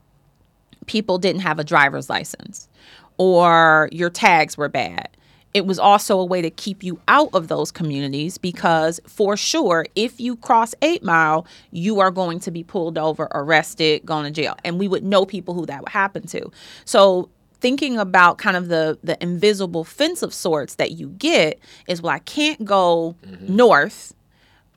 people 0.86 1.18
didn't 1.18 1.42
have 1.42 1.58
a 1.58 1.64
driver's 1.64 2.08
license 2.08 2.68
or 3.16 3.88
your 3.92 4.10
tags 4.10 4.56
were 4.56 4.68
bad. 4.68 5.08
It 5.52 5.66
was 5.66 5.78
also 5.78 6.18
a 6.18 6.24
way 6.24 6.42
to 6.42 6.50
keep 6.50 6.82
you 6.82 7.00
out 7.06 7.30
of 7.32 7.46
those 7.46 7.70
communities 7.70 8.38
because, 8.38 8.98
for 9.06 9.36
sure, 9.36 9.86
if 9.94 10.18
you 10.18 10.34
cross 10.34 10.74
Eight 10.82 11.04
Mile, 11.04 11.46
you 11.70 12.00
are 12.00 12.10
going 12.10 12.40
to 12.40 12.50
be 12.50 12.64
pulled 12.64 12.98
over, 12.98 13.28
arrested, 13.30 14.04
going 14.04 14.24
to 14.24 14.32
jail. 14.32 14.56
And 14.64 14.80
we 14.80 14.88
would 14.88 15.04
know 15.04 15.24
people 15.24 15.54
who 15.54 15.64
that 15.66 15.80
would 15.80 15.90
happen 15.90 16.26
to. 16.28 16.50
So, 16.84 17.28
thinking 17.60 17.98
about 17.98 18.38
kind 18.38 18.56
of 18.56 18.66
the 18.66 18.98
the 19.04 19.16
invisible 19.22 19.84
fence 19.84 20.22
of 20.22 20.34
sorts 20.34 20.74
that 20.74 20.90
you 20.92 21.10
get 21.10 21.60
is 21.86 22.02
well, 22.02 22.12
I 22.12 22.18
can't 22.18 22.64
go 22.64 23.14
mm-hmm. 23.24 23.54
north 23.54 24.12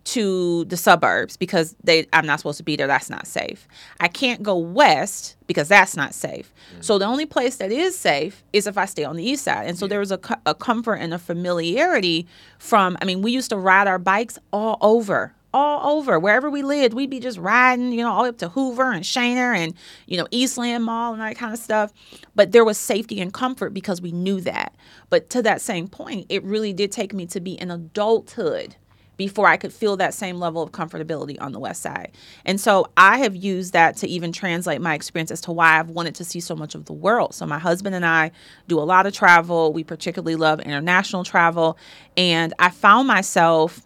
to 0.08 0.64
the 0.66 0.78
suburbs 0.78 1.36
because 1.36 1.76
they 1.84 2.08
I'm 2.14 2.26
not 2.26 2.40
supposed 2.40 2.58
to 2.60 2.64
be 2.64 2.78
there. 2.78 2.88
That's 2.88 3.10
not 3.10 3.28
safe. 3.28 3.68
I 4.00 4.08
can't 4.08 4.42
go 4.42 4.58
west 4.58 5.36
because 5.48 5.68
that's 5.68 5.98
not 5.98 6.14
safe. 6.14 6.54
Mm-hmm. 6.72 6.82
So 6.82 6.98
the 6.98 7.06
only 7.06 7.26
place 7.26 7.58
that 7.58 7.74
is 7.74 7.98
safe 7.98 8.42
is 8.54 8.68
if 8.68 8.78
I 8.78 8.86
stay 8.86 9.04
on 9.04 9.18
the 9.18 9.24
east 9.24 9.44
side. 9.44 9.68
And 9.68 9.78
so 9.78 9.86
yeah. 9.86 9.90
there 9.90 10.00
was 10.00 10.14
a, 10.14 10.20
a 10.46 10.56
comfort 10.56 10.96
and 10.96 11.14
a 11.14 11.20
familiarity 11.20 12.26
from 12.58 12.98
I 13.02 13.06
mean 13.06 13.22
we 13.22 13.32
used 13.32 13.50
to 13.50 13.58
ride 13.58 13.88
our 13.88 14.00
bikes 14.00 14.40
all 14.54 14.78
over 14.80 15.34
all 15.54 15.98
over 15.98 16.20
wherever 16.20 16.50
we 16.50 16.62
lived 16.62 16.94
we'd 16.94 17.10
be 17.10 17.22
just 17.22 17.38
riding 17.38 17.92
you 17.94 18.04
know 18.04 18.12
all 18.12 18.26
up 18.26 18.38
to 18.38 18.50
hoover 18.50 18.92
and 18.92 19.06
Schoenherr 19.06 19.56
and 19.56 19.74
you 20.06 20.18
know 20.18 20.28
eastland 20.30 20.84
mall 20.84 21.14
and 21.14 21.22
that 21.22 21.38
kind 21.38 21.54
of 21.54 21.60
stuff 21.60 21.94
but 22.36 22.52
there 22.52 22.66
was 22.66 22.78
safety 22.78 23.22
and 23.22 23.34
comfort 23.34 23.74
because 23.74 24.02
we 24.02 24.12
knew 24.12 24.42
that 24.42 24.76
but 25.10 25.30
to 25.30 25.42
that 25.42 25.62
same 25.62 25.88
point 25.88 26.26
it 26.28 26.44
really 26.44 26.74
did 26.74 26.92
take 26.92 27.14
me 27.14 27.26
to 27.26 27.40
be 27.40 27.54
in 27.54 27.72
adulthood 27.72 28.76
before 29.18 29.48
I 29.48 29.58
could 29.58 29.74
feel 29.74 29.98
that 29.98 30.14
same 30.14 30.40
level 30.40 30.62
of 30.62 30.72
comfortability 30.72 31.42
on 31.42 31.52
the 31.52 31.60
west 31.60 31.82
side. 31.82 32.12
And 32.46 32.62
so 32.62 32.88
I 32.96 33.18
have 33.20 33.36
used 33.36 33.74
that 33.74 33.98
to 33.98 34.08
even 34.08 34.32
translate 34.32 34.80
my 34.80 34.94
experience 34.94 35.32
as 35.32 35.42
to 35.42 35.52
why 35.52 35.80
I've 35.80 35.90
wanted 35.90 36.16
to 36.16 36.24
see 36.24 36.40
so 36.40 36.56
much 36.56 36.76
of 36.76 36.86
the 36.86 36.94
world. 36.94 37.34
So 37.34 37.46
my 37.46 37.60
husband 37.60 37.96
and 37.96 38.06
I 38.06 38.32
do 38.68 38.80
a 38.80 38.82
lot 38.82 39.06
of 39.06 39.14
travel. 39.14 39.74
We 39.74 39.84
particularly 39.84 40.36
love 40.36 40.60
international 40.60 41.24
travel. 41.24 41.78
And 42.16 42.54
I 42.60 42.70
found 42.70 43.08
myself 43.08 43.82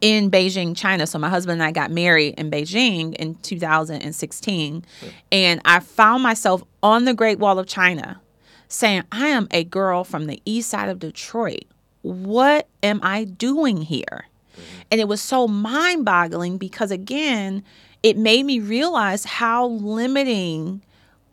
in 0.00 0.30
Beijing, 0.30 0.76
China. 0.76 1.06
So 1.06 1.18
my 1.18 1.28
husband 1.28 1.60
and 1.60 1.66
I 1.66 1.72
got 1.72 1.90
married 1.90 2.34
in 2.38 2.50
Beijing 2.50 3.14
in 3.14 3.36
2016. 3.36 4.84
And 5.30 5.60
I 5.64 5.80
found 5.80 6.22
myself 6.22 6.62
on 6.82 7.04
the 7.04 7.14
Great 7.14 7.38
Wall 7.38 7.58
of 7.58 7.66
China 7.66 8.20
saying, 8.68 9.04
I 9.12 9.28
am 9.28 9.48
a 9.50 9.64
girl 9.64 10.04
from 10.04 10.26
the 10.26 10.42
east 10.44 10.70
side 10.70 10.88
of 10.88 10.98
Detroit 10.98 11.64
what 12.04 12.68
am 12.82 13.00
I 13.02 13.24
doing 13.24 13.78
here? 13.78 14.26
Mm-hmm. 14.52 14.80
And 14.92 15.00
it 15.00 15.08
was 15.08 15.20
so 15.20 15.48
mind 15.48 16.04
boggling 16.04 16.58
because, 16.58 16.90
again, 16.90 17.64
it 18.02 18.18
made 18.18 18.44
me 18.44 18.60
realize 18.60 19.24
how 19.24 19.66
limiting 19.66 20.82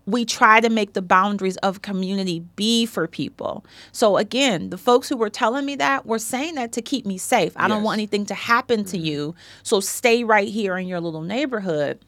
we 0.06 0.26
try 0.26 0.60
to 0.60 0.70
make 0.70 0.94
the 0.94 1.02
boundaries 1.02 1.58
of 1.58 1.82
community 1.82 2.40
be 2.56 2.86
for 2.86 3.08
people. 3.08 3.64
So 3.92 4.18
again, 4.18 4.70
the 4.70 4.78
folks 4.78 5.08
who 5.08 5.16
were 5.16 5.30
telling 5.30 5.66
me 5.66 5.76
that 5.76 6.06
were 6.06 6.20
saying 6.20 6.56
that 6.56 6.72
to 6.72 6.82
keep 6.82 7.06
me 7.06 7.18
safe. 7.18 7.54
I 7.56 7.68
don't 7.68 7.84
want 7.84 8.00
anything 8.00 8.26
to 8.28 8.34
happen 8.34 8.84
to 8.86 8.98
mm-hmm. 8.98 9.06
you. 9.06 9.36
So 9.64 9.80
stay 9.80 10.24
right 10.24 10.48
here 10.48 10.78
in 10.78 10.88
your 10.88 11.00
little 11.00 11.22
neighborhood 11.22 12.04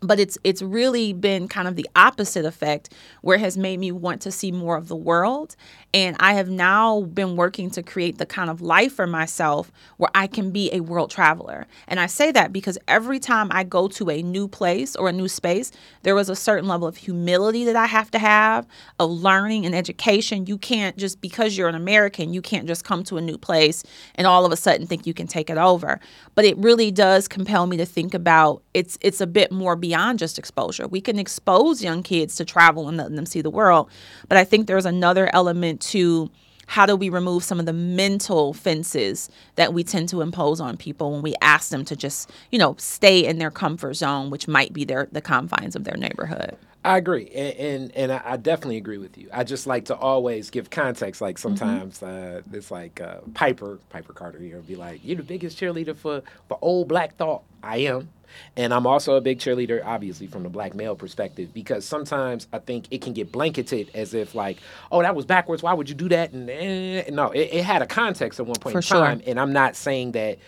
but 0.00 0.20
it's 0.20 0.38
it's 0.44 0.62
really 0.62 1.12
been 1.12 1.48
kind 1.48 1.66
of 1.66 1.76
the 1.76 1.88
opposite 1.96 2.44
effect 2.44 2.92
where 3.22 3.36
it 3.36 3.40
has 3.40 3.58
made 3.58 3.80
me 3.80 3.90
want 3.90 4.20
to 4.22 4.30
see 4.30 4.52
more 4.52 4.76
of 4.76 4.88
the 4.88 4.96
world 4.96 5.56
and 5.94 6.16
I 6.20 6.34
have 6.34 6.50
now 6.50 7.00
been 7.00 7.34
working 7.34 7.70
to 7.70 7.82
create 7.82 8.18
the 8.18 8.26
kind 8.26 8.50
of 8.50 8.60
life 8.60 8.92
for 8.92 9.06
myself 9.06 9.72
where 9.96 10.10
I 10.14 10.26
can 10.26 10.50
be 10.50 10.70
a 10.72 10.80
world 10.80 11.10
traveler. 11.10 11.66
And 11.86 11.98
I 11.98 12.06
say 12.06 12.30
that 12.32 12.52
because 12.52 12.76
every 12.86 13.18
time 13.18 13.48
I 13.50 13.64
go 13.64 13.88
to 13.88 14.10
a 14.10 14.22
new 14.22 14.48
place 14.48 14.94
or 14.94 15.08
a 15.08 15.12
new 15.12 15.28
space, 15.28 15.72
there 16.02 16.14
was 16.14 16.28
a 16.28 16.36
certain 16.36 16.68
level 16.68 16.86
of 16.86 16.98
humility 16.98 17.64
that 17.64 17.76
I 17.76 17.86
have 17.86 18.10
to 18.10 18.18
have, 18.18 18.66
of 18.98 19.10
learning 19.10 19.64
and 19.64 19.74
education. 19.74 20.44
You 20.44 20.58
can't 20.58 20.96
just 20.98 21.22
because 21.22 21.56
you're 21.56 21.68
an 21.68 21.74
American, 21.74 22.34
you 22.34 22.42
can't 22.42 22.66
just 22.66 22.84
come 22.84 23.02
to 23.04 23.16
a 23.16 23.22
new 23.22 23.38
place 23.38 23.82
and 24.14 24.26
all 24.26 24.44
of 24.44 24.52
a 24.52 24.56
sudden 24.56 24.86
think 24.86 25.06
you 25.06 25.14
can 25.14 25.26
take 25.26 25.48
it 25.48 25.56
over. 25.56 26.00
But 26.34 26.44
it 26.44 26.58
really 26.58 26.90
does 26.90 27.28
compel 27.28 27.66
me 27.66 27.78
to 27.78 27.86
think 27.86 28.12
about 28.12 28.62
it's 28.74 28.98
it's 29.00 29.22
a 29.22 29.26
bit 29.26 29.50
more 29.50 29.74
beyond 29.74 30.18
just 30.18 30.38
exposure. 30.38 30.86
We 30.86 31.00
can 31.00 31.18
expose 31.18 31.82
young 31.82 32.02
kids 32.02 32.36
to 32.36 32.44
travel 32.44 32.88
and 32.88 32.98
let 32.98 33.14
them 33.14 33.24
see 33.24 33.40
the 33.40 33.50
world, 33.50 33.90
but 34.28 34.36
I 34.36 34.44
think 34.44 34.66
there's 34.66 34.86
another 34.86 35.30
element 35.32 35.77
to 35.80 36.30
how 36.66 36.84
do 36.84 36.94
we 36.94 37.08
remove 37.08 37.42
some 37.42 37.58
of 37.58 37.66
the 37.66 37.72
mental 37.72 38.52
fences 38.52 39.30
that 39.56 39.72
we 39.72 39.82
tend 39.82 40.08
to 40.10 40.20
impose 40.20 40.60
on 40.60 40.76
people 40.76 41.12
when 41.12 41.22
we 41.22 41.34
ask 41.40 41.70
them 41.70 41.84
to 41.86 41.96
just 41.96 42.30
you 42.52 42.58
know 42.58 42.76
stay 42.78 43.24
in 43.24 43.38
their 43.38 43.50
comfort 43.50 43.94
zone 43.94 44.30
which 44.30 44.46
might 44.46 44.72
be 44.72 44.84
their 44.84 45.08
the 45.12 45.20
confines 45.20 45.74
of 45.74 45.84
their 45.84 45.96
neighborhood 45.96 46.56
I 46.84 46.96
agree, 46.96 47.28
and 47.34 47.56
and, 47.58 47.96
and 47.96 48.12
I 48.12 48.36
definitely 48.36 48.76
agree 48.76 48.98
with 48.98 49.18
you. 49.18 49.28
I 49.32 49.42
just 49.42 49.66
like 49.66 49.86
to 49.86 49.96
always 49.96 50.48
give 50.48 50.70
context. 50.70 51.20
Like 51.20 51.36
mm-hmm. 51.36 51.56
sometimes 51.56 52.00
mm-hmm. 52.00 52.54
uh, 52.54 52.56
it's 52.56 52.70
like 52.70 53.00
uh, 53.00 53.18
Piper 53.34 53.78
Piper 53.90 54.12
Carter 54.12 54.38
here 54.38 54.48
you 54.48 54.54
know, 54.54 54.60
be 54.62 54.76
like, 54.76 55.00
"You're 55.02 55.16
the 55.16 55.24
biggest 55.24 55.58
cheerleader 55.58 55.96
for 55.96 56.22
for 56.46 56.58
old 56.62 56.88
Black 56.88 57.16
thought." 57.16 57.42
I 57.62 57.78
am, 57.78 58.08
and 58.56 58.72
I'm 58.74 58.86
also 58.86 59.14
a 59.14 59.20
big 59.20 59.38
cheerleader, 59.38 59.84
obviously, 59.84 60.26
from 60.26 60.42
the 60.42 60.48
black 60.48 60.74
male 60.74 60.96
perspective, 60.96 61.52
because 61.52 61.84
sometimes 61.84 62.48
I 62.52 62.58
think 62.58 62.86
it 62.90 63.00
can 63.02 63.12
get 63.12 63.32
blanketed 63.32 63.90
as 63.94 64.14
if, 64.14 64.34
like, 64.34 64.58
oh, 64.90 65.02
that 65.02 65.14
was 65.14 65.26
backwards. 65.26 65.62
Why 65.62 65.74
would 65.74 65.88
you 65.88 65.94
do 65.94 66.08
that? 66.08 66.32
And, 66.32 66.48
eh. 66.50 67.04
no, 67.10 67.30
it, 67.30 67.50
it, 67.52 67.64
had 67.64 67.82
a 67.82 67.86
context 67.86 68.40
at 68.40 68.46
one 68.46 68.58
point 68.58 68.72
For 68.72 68.78
in 68.78 68.82
time. 68.82 69.20
Sure. 69.20 69.30
And 69.30 69.40
I'm 69.40 69.52
not 69.52 69.76
saying 69.76 70.12
that 70.12 70.38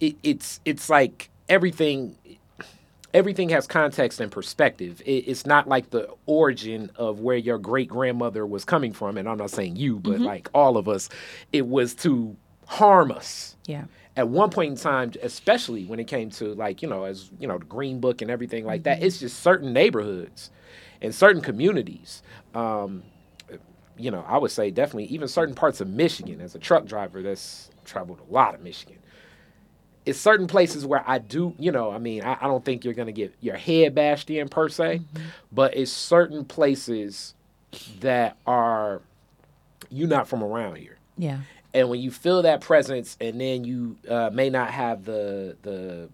it, 0.00 0.16
it's 0.22 0.60
it's 0.64 0.88
like 0.88 1.30
everything. 1.48 2.16
Everything 3.12 3.50
has 3.50 3.68
context 3.68 4.18
and 4.18 4.32
perspective. 4.32 5.00
It, 5.06 5.28
it's 5.28 5.46
not 5.46 5.68
like 5.68 5.90
the 5.90 6.08
origin 6.26 6.90
of 6.96 7.20
where 7.20 7.36
your 7.36 7.58
great 7.58 7.88
grandmother 7.88 8.44
was 8.44 8.64
coming 8.64 8.92
from. 8.92 9.16
And 9.16 9.28
I'm 9.28 9.38
not 9.38 9.50
saying 9.50 9.76
you, 9.76 10.00
but 10.00 10.14
mm-hmm. 10.14 10.24
like 10.24 10.48
all 10.52 10.76
of 10.76 10.88
us, 10.88 11.08
it 11.52 11.68
was 11.68 11.94
to 11.96 12.36
harm 12.66 13.12
us. 13.12 13.54
Yeah 13.66 13.84
at 14.16 14.28
one 14.28 14.50
point 14.50 14.70
in 14.70 14.76
time, 14.76 15.12
especially 15.22 15.84
when 15.84 15.98
it 15.98 16.06
came 16.06 16.30
to 16.30 16.54
like 16.54 16.82
you 16.82 16.88
know 16.88 17.04
as 17.04 17.30
you 17.38 17.48
know 17.48 17.58
the 17.58 17.64
Green 17.64 18.00
Book 18.00 18.22
and 18.22 18.30
everything 18.30 18.64
like 18.64 18.84
that, 18.84 18.98
mm-hmm. 18.98 19.06
it's 19.06 19.20
just 19.20 19.40
certain 19.40 19.72
neighborhoods 19.72 20.50
and 21.02 21.14
certain 21.14 21.42
communities. 21.42 22.22
Um, 22.54 23.02
you 23.96 24.10
know, 24.10 24.24
I 24.26 24.38
would 24.38 24.50
say 24.50 24.70
definitely 24.70 25.06
even 25.06 25.28
certain 25.28 25.54
parts 25.54 25.80
of 25.80 25.88
Michigan. 25.88 26.40
As 26.40 26.54
a 26.54 26.58
truck 26.58 26.86
driver, 26.86 27.22
that's 27.22 27.70
traveled 27.84 28.20
a 28.28 28.32
lot 28.32 28.54
of 28.54 28.60
Michigan. 28.60 28.98
It's 30.06 30.18
certain 30.18 30.46
places 30.46 30.84
where 30.84 31.02
I 31.06 31.18
do, 31.18 31.54
you 31.58 31.72
know, 31.72 31.90
I 31.90 31.98
mean, 31.98 32.22
I, 32.22 32.36
I 32.40 32.46
don't 32.46 32.64
think 32.64 32.84
you're 32.84 32.94
gonna 32.94 33.12
get 33.12 33.34
your 33.40 33.56
head 33.56 33.94
bashed 33.94 34.30
in 34.30 34.48
per 34.48 34.68
se, 34.68 34.98
mm-hmm. 34.98 35.24
but 35.50 35.76
it's 35.76 35.90
certain 35.90 36.44
places 36.44 37.34
that 38.00 38.36
are 38.46 39.02
you 39.90 40.06
not 40.06 40.28
from 40.28 40.42
around 40.42 40.76
here. 40.76 40.98
Yeah 41.16 41.38
and 41.74 41.88
when 41.88 42.00
you 42.00 42.10
feel 42.10 42.42
that 42.42 42.60
presence 42.60 43.16
and 43.20 43.40
then 43.40 43.64
you 43.64 43.96
uh, 44.08 44.30
may 44.32 44.48
not 44.48 44.70
have 44.70 45.04
the, 45.04 45.56
the 45.62 46.08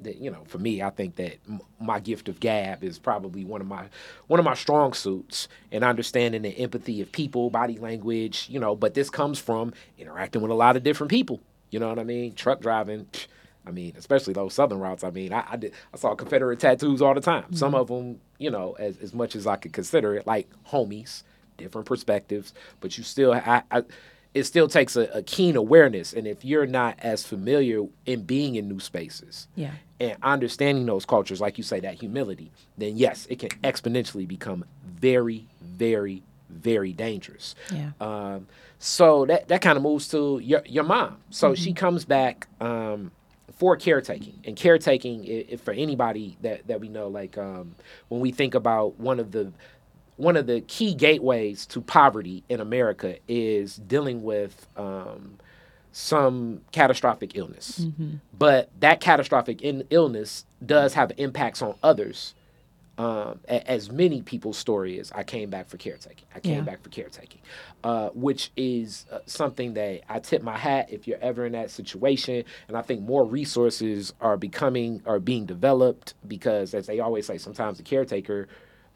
the 0.00 0.16
you 0.16 0.30
know 0.30 0.42
for 0.46 0.58
me 0.58 0.82
i 0.82 0.90
think 0.90 1.14
that 1.16 1.36
m- 1.48 1.60
my 1.80 2.00
gift 2.00 2.28
of 2.28 2.40
gab 2.40 2.82
is 2.82 2.98
probably 2.98 3.44
one 3.44 3.60
of 3.60 3.66
my 3.66 3.84
one 4.26 4.40
of 4.40 4.44
my 4.44 4.54
strong 4.54 4.92
suits 4.92 5.46
and 5.70 5.84
understanding 5.84 6.42
the 6.42 6.58
empathy 6.58 7.00
of 7.00 7.12
people 7.12 7.48
body 7.48 7.78
language 7.78 8.48
you 8.50 8.58
know 8.58 8.74
but 8.74 8.94
this 8.94 9.08
comes 9.08 9.38
from 9.38 9.72
interacting 9.98 10.42
with 10.42 10.50
a 10.50 10.54
lot 10.54 10.76
of 10.76 10.82
different 10.82 11.10
people 11.10 11.40
you 11.70 11.78
know 11.78 11.88
what 11.88 11.98
i 11.98 12.04
mean 12.04 12.34
truck 12.34 12.60
driving 12.60 13.06
I 13.66 13.70
mean, 13.70 13.94
especially 13.96 14.34
those 14.34 14.52
southern 14.52 14.78
routes. 14.78 15.04
I 15.04 15.10
mean, 15.10 15.32
I, 15.32 15.44
I 15.52 15.56
did 15.56 15.72
I 15.92 15.96
saw 15.96 16.14
Confederate 16.14 16.60
tattoos 16.60 17.00
all 17.00 17.14
the 17.14 17.20
time. 17.22 17.44
Mm-hmm. 17.44 17.56
Some 17.56 17.74
of 17.74 17.88
them, 17.88 18.20
you 18.38 18.50
know, 18.50 18.76
as 18.78 18.98
as 18.98 19.14
much 19.14 19.34
as 19.34 19.46
I 19.46 19.56
could 19.56 19.72
consider 19.72 20.14
it, 20.14 20.26
like 20.26 20.48
homies, 20.70 21.22
different 21.56 21.86
perspectives. 21.86 22.52
But 22.80 22.98
you 22.98 23.04
still, 23.04 23.32
I, 23.32 23.62
I 23.70 23.82
it 24.34 24.44
still 24.44 24.66
takes 24.66 24.96
a, 24.96 25.02
a, 25.14 25.22
keen 25.22 25.56
awareness. 25.56 26.12
And 26.12 26.26
if 26.26 26.44
you're 26.44 26.66
not 26.66 26.98
as 26.98 27.24
familiar 27.24 27.86
in 28.04 28.22
being 28.22 28.56
in 28.56 28.68
new 28.68 28.80
spaces 28.80 29.46
yeah. 29.54 29.70
and 30.00 30.16
understanding 30.22 30.84
those 30.86 31.06
cultures, 31.06 31.40
like 31.40 31.56
you 31.56 31.62
say, 31.64 31.80
that 31.80 31.94
humility, 31.94 32.50
then 32.76 32.96
yes, 32.96 33.26
it 33.30 33.38
can 33.38 33.50
exponentially 33.62 34.26
become 34.26 34.64
very, 34.84 35.46
very, 35.62 36.24
very 36.50 36.92
dangerous. 36.92 37.54
Yeah. 37.72 37.92
Um, 38.00 38.48
so 38.80 39.24
that, 39.26 39.48
that 39.48 39.62
kind 39.62 39.76
of 39.76 39.82
moves 39.84 40.08
to 40.08 40.40
your, 40.40 40.62
your 40.66 40.84
mom. 40.84 41.18
So 41.30 41.52
mm-hmm. 41.52 41.62
she 41.62 41.72
comes 41.72 42.04
back 42.04 42.48
um, 42.60 43.12
for 43.56 43.76
caretaking. 43.76 44.40
And 44.44 44.56
caretaking, 44.56 45.24
if, 45.24 45.60
for 45.60 45.72
anybody 45.72 46.36
that, 46.42 46.66
that 46.66 46.80
we 46.80 46.88
know, 46.88 47.06
like 47.06 47.38
um, 47.38 47.76
when 48.08 48.20
we 48.20 48.32
think 48.32 48.54
about 48.54 48.98
one 48.98 49.20
of 49.20 49.30
the 49.30 49.52
one 50.16 50.36
of 50.36 50.46
the 50.46 50.60
key 50.62 50.94
gateways 50.94 51.66
to 51.66 51.80
poverty 51.80 52.44
in 52.48 52.60
America 52.60 53.16
is 53.26 53.76
dealing 53.76 54.22
with 54.22 54.66
um, 54.76 55.38
some 55.92 56.60
catastrophic 56.72 57.36
illness. 57.36 57.80
Mm-hmm. 57.80 58.16
But 58.36 58.70
that 58.80 59.00
catastrophic 59.00 59.62
in- 59.62 59.86
illness 59.90 60.44
does 60.64 60.94
have 60.94 61.12
impacts 61.16 61.62
on 61.62 61.74
others. 61.82 62.34
Um, 62.96 63.40
as 63.48 63.90
many 63.90 64.22
people's 64.22 64.56
story 64.56 64.98
is, 64.98 65.10
I 65.10 65.24
came 65.24 65.50
back 65.50 65.68
for 65.68 65.78
caretaking. 65.78 66.26
I 66.32 66.38
came 66.38 66.58
yeah. 66.58 66.60
back 66.60 66.80
for 66.80 66.90
caretaking, 66.90 67.40
uh, 67.82 68.10
which 68.10 68.52
is 68.56 69.06
uh, 69.10 69.18
something 69.26 69.74
that 69.74 70.02
I 70.08 70.20
tip 70.20 70.42
my 70.42 70.56
hat 70.56 70.90
if 70.92 71.08
you're 71.08 71.18
ever 71.20 71.44
in 71.44 71.52
that 71.52 71.72
situation. 71.72 72.44
And 72.68 72.76
I 72.76 72.82
think 72.82 73.00
more 73.00 73.24
resources 73.24 74.12
are 74.20 74.36
becoming, 74.36 75.02
are 75.06 75.18
being 75.18 75.44
developed 75.44 76.14
because, 76.28 76.72
as 76.72 76.86
they 76.86 77.00
always 77.00 77.26
say, 77.26 77.36
sometimes 77.36 77.78
the 77.78 77.82
caretaker 77.82 78.46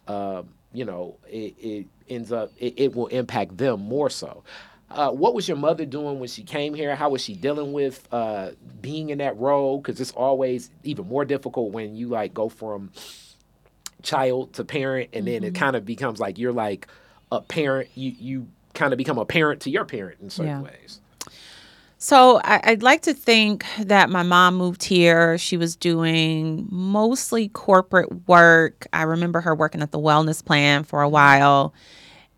um, 0.06 0.50
you 0.72 0.84
know, 0.84 1.16
it, 1.28 1.54
it 1.58 1.86
ends 2.08 2.32
up 2.32 2.52
it, 2.58 2.74
it, 2.76 2.94
will 2.94 3.06
impact 3.08 3.56
them 3.56 3.80
more 3.80 4.10
so. 4.10 4.44
Uh, 4.90 5.10
what 5.10 5.34
was 5.34 5.46
your 5.46 5.56
mother 5.56 5.84
doing 5.84 6.18
when 6.18 6.28
she 6.28 6.42
came 6.42 6.72
here? 6.72 6.94
How 6.96 7.10
was 7.10 7.22
she 7.22 7.34
dealing 7.34 7.72
with 7.72 8.08
uh, 8.12 8.50
being 8.80 9.10
in 9.10 9.18
that 9.18 9.36
role? 9.36 9.78
Because 9.78 10.00
it's 10.00 10.12
always 10.12 10.70
even 10.82 11.06
more 11.06 11.24
difficult 11.24 11.72
when 11.72 11.94
you 11.94 12.08
like 12.08 12.32
go 12.32 12.48
from 12.48 12.90
child 14.02 14.54
to 14.54 14.64
parent, 14.64 15.10
and 15.12 15.26
mm-hmm. 15.26 15.32
then 15.32 15.44
it 15.44 15.52
mm-hmm. 15.52 15.62
kind 15.62 15.76
of 15.76 15.84
becomes 15.84 16.20
like 16.20 16.38
you're 16.38 16.52
like 16.52 16.86
a 17.30 17.40
parent. 17.40 17.90
You 17.94 18.12
you 18.18 18.48
kind 18.74 18.92
of 18.92 18.96
become 18.96 19.18
a 19.18 19.26
parent 19.26 19.62
to 19.62 19.70
your 19.70 19.84
parent 19.84 20.20
in 20.20 20.30
certain 20.30 20.52
yeah. 20.52 20.62
ways. 20.62 21.00
So 22.00 22.40
I, 22.44 22.70
would 22.70 22.84
like 22.84 23.02
to 23.02 23.12
think 23.12 23.66
that 23.80 24.08
my 24.08 24.22
mom 24.22 24.54
moved 24.54 24.84
here. 24.84 25.36
She 25.36 25.56
was 25.56 25.74
doing 25.74 26.68
mostly 26.70 27.48
corporate 27.48 28.28
work. 28.28 28.86
I 28.92 29.02
remember 29.02 29.40
her 29.40 29.52
working 29.52 29.82
at 29.82 29.90
the 29.90 29.98
wellness 29.98 30.44
plan 30.44 30.84
for 30.84 31.02
a 31.02 31.08
while. 31.08 31.74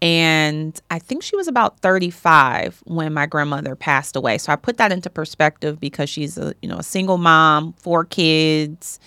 And 0.01 0.81
I 0.91 0.99
think 0.99 1.23
she 1.23 1.37
was 1.37 1.47
about 1.47 1.81
35 1.81 2.83
when 2.87 3.13
my 3.13 3.27
grandmother 3.27 3.77
passed 3.77 4.17
away. 4.17 4.39
So 4.39 4.51
I 4.51 4.57
put 4.57 4.79
that 4.79 4.93
into 4.93 5.11
perspective 5.11 5.79
because 5.79 6.09
she's 6.09 6.39
a, 6.39 6.55
you 6.63 6.69
know, 6.69 6.79
a 6.79 6.83
single 6.83 7.19
mom, 7.19 7.75
four 7.75 8.07
kids, 8.07 8.99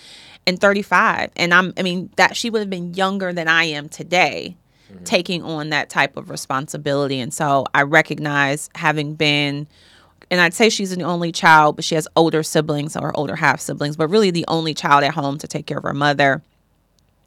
and 0.46 0.60
35. 0.60 1.32
And 1.34 1.52
I'm 1.52 1.74
I 1.76 1.82
mean 1.82 2.10
that 2.14 2.36
she 2.36 2.48
would 2.48 2.60
have 2.60 2.70
been 2.70 2.94
younger 2.94 3.32
than 3.32 3.48
I 3.48 3.64
am 3.64 3.88
today. 3.88 4.56
Mm-hmm. 4.92 5.02
Taking 5.02 5.42
on 5.42 5.70
that 5.70 5.90
type 5.90 6.16
of 6.16 6.30
responsibility. 6.30 7.18
And 7.18 7.34
so 7.34 7.66
I 7.74 7.82
recognize 7.82 8.70
having 8.76 9.14
been 9.16 9.66
and 10.30 10.40
I'd 10.40 10.54
say 10.54 10.68
she's 10.68 10.94
the 10.94 11.02
only 11.02 11.32
child, 11.32 11.76
but 11.76 11.84
she 11.84 11.94
has 11.94 12.08
older 12.16 12.42
siblings 12.42 12.96
or 12.96 13.16
older 13.16 13.36
half 13.36 13.60
siblings, 13.60 13.96
but 13.96 14.08
really 14.08 14.30
the 14.30 14.44
only 14.48 14.74
child 14.74 15.04
at 15.04 15.14
home 15.14 15.38
to 15.38 15.46
take 15.46 15.66
care 15.66 15.78
of 15.78 15.84
her 15.84 15.94
mother. 15.94 16.42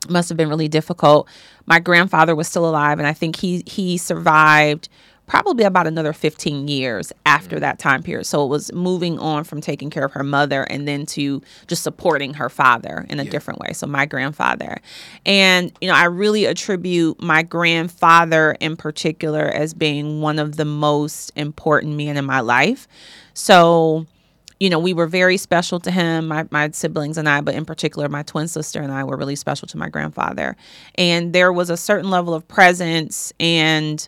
Must 0.09 0.29
have 0.29 0.37
been 0.37 0.49
really 0.49 0.67
difficult. 0.67 1.27
My 1.65 1.79
grandfather 1.79 2.35
was 2.35 2.47
still 2.47 2.67
alive, 2.69 2.99
and 2.99 3.07
I 3.07 3.13
think 3.13 3.35
he 3.35 3.63
he 3.65 3.97
survived 3.97 4.89
probably 5.27 5.65
about 5.65 5.85
another 5.85 6.13
15 6.13 6.67
years 6.67 7.11
after 7.25 7.57
mm. 7.57 7.59
that 7.59 7.77
time 7.77 8.01
period. 8.01 8.25
So 8.25 8.43
it 8.45 8.47
was 8.47 8.71
moving 8.73 9.19
on 9.19 9.43
from 9.43 9.61
taking 9.61 9.89
care 9.89 10.05
of 10.05 10.13
her 10.13 10.23
mother 10.23 10.63
and 10.63 10.87
then 10.87 11.05
to 11.07 11.41
just 11.67 11.83
supporting 11.83 12.33
her 12.35 12.49
father 12.49 13.05
in 13.09 13.19
a 13.19 13.23
yeah. 13.23 13.29
different 13.29 13.59
way. 13.59 13.73
So 13.73 13.85
my 13.87 14.05
grandfather. 14.05 14.77
And, 15.25 15.71
you 15.81 15.89
know, 15.89 15.95
I 15.95 16.05
really 16.05 16.45
attribute 16.45 17.21
my 17.21 17.43
grandfather 17.43 18.57
in 18.61 18.77
particular 18.77 19.45
as 19.45 19.73
being 19.73 20.21
one 20.21 20.39
of 20.39 20.55
the 20.55 20.65
most 20.65 21.31
important 21.35 21.97
men 21.97 22.15
in 22.15 22.25
my 22.25 22.39
life. 22.39 22.87
So 23.33 24.07
you 24.59 24.71
know, 24.71 24.79
we 24.79 24.91
were 24.91 25.05
very 25.05 25.37
special 25.37 25.79
to 25.81 25.91
him, 25.91 26.29
my, 26.29 26.47
my 26.49 26.71
siblings 26.71 27.17
and 27.17 27.29
I, 27.29 27.41
but 27.41 27.53
in 27.53 27.63
particular, 27.63 28.09
my 28.09 28.23
twin 28.23 28.47
sister 28.47 28.81
and 28.81 28.91
I 28.91 29.03
were 29.03 29.15
really 29.15 29.35
special 29.35 29.67
to 29.67 29.77
my 29.77 29.87
grandfather. 29.87 30.55
And 30.95 31.31
there 31.31 31.53
was 31.53 31.69
a 31.69 31.77
certain 31.77 32.09
level 32.09 32.33
of 32.33 32.47
presence 32.47 33.31
and 33.39 34.07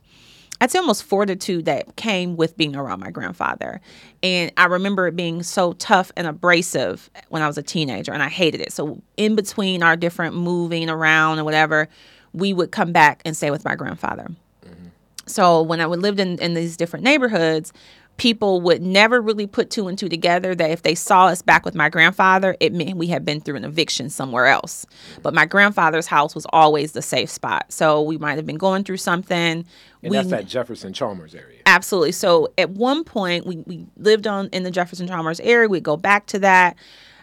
I'd 0.62 0.72
say 0.72 0.80
almost 0.80 1.03
fortitude 1.03 1.66
that 1.66 1.95
came 1.95 2.36
with 2.36 2.57
being 2.57 2.76
around 2.76 2.99
my 2.99 3.12
grandfather. 3.12 3.80
And 4.22 4.51
I 4.57 4.66
remember 4.66 5.07
it 5.07 5.16
being 5.16 5.41
so 5.43 5.74
tough 5.74 6.12
and 6.18 6.28
abrasive 6.28 7.10
when 7.30 7.41
I 7.41 7.47
was 7.47 7.57
a 7.57 7.64
teenager, 7.64 8.12
and 8.12 8.22
I 8.22 8.30
hated 8.30 8.62
it. 8.62 8.74
So, 8.74 9.01
in 9.16 9.36
between 9.36 9.84
our 9.84 9.95
different 9.95 10.36
moving 10.36 10.89
around 10.89 11.38
and 11.38 11.45
whatever, 11.45 11.88
we 12.34 12.51
would 12.51 12.72
come 12.72 12.91
back 12.91 13.22
and 13.24 13.36
stay 13.38 13.51
with 13.51 13.64
my 13.64 13.76
grandfather. 13.76 14.28
Mm-hmm. 14.66 14.88
So, 15.26 15.62
when 15.62 15.80
I 15.80 15.88
would 15.88 16.01
lived 16.01 16.20
in, 16.20 16.38
in 16.39 16.55
these 16.55 16.76
different 16.76 17.05
neighborhoods, 17.05 17.72
people 18.20 18.61
would 18.61 18.82
never 18.82 19.22
really 19.22 19.47
put 19.47 19.72
two 19.72 19.88
and 19.88 19.97
two 19.97 20.09
together 20.09 20.53
that 20.53 20.70
if 20.70 20.84
they 20.84 20.93
saw 20.93 21.28
us 21.28 21.41
back 21.41 21.65
with 21.65 21.74
my 21.74 21.89
grandfather, 21.89 22.55
it 22.59 22.74
meant 22.74 22.97
we 22.97 23.07
had 23.07 23.26
been 23.26 23.41
through 23.41 23.55
an 23.55 23.63
eviction 23.63 24.09
somewhere 24.09 24.45
else. 24.45 24.86
But 25.24 25.34
my 25.34 25.45
grandfather's 25.45 26.05
house 26.05 26.36
was 26.36 26.45
always 26.51 26.91
the 26.91 27.01
safe 27.01 27.30
spot. 27.30 27.72
So 27.72 28.01
we 28.01 28.17
might 28.17 28.36
have 28.36 28.45
been 28.45 28.57
going 28.57 28.84
through 28.84 28.97
something. 28.97 29.38
And 29.38 29.65
we, 30.01 30.17
that's 30.17 30.30
that 30.30 30.45
Jefferson 30.45 30.93
Chalmers 30.93 31.34
area. 31.34 31.61
Absolutely. 31.65 32.11
So 32.11 32.49
at 32.57 32.70
one 32.72 33.03
point 33.03 33.45
we, 33.45 33.57
we 33.65 33.88
lived 33.97 34.28
on 34.28 34.49
in 34.49 34.63
the 34.63 34.72
Jefferson 34.72 35.07
Chalmers 35.07 35.39
area. 35.39 35.70
We'd 35.70 35.84
go 35.84 35.97
back 35.97 36.26
to 36.28 36.39
that. 36.39 36.78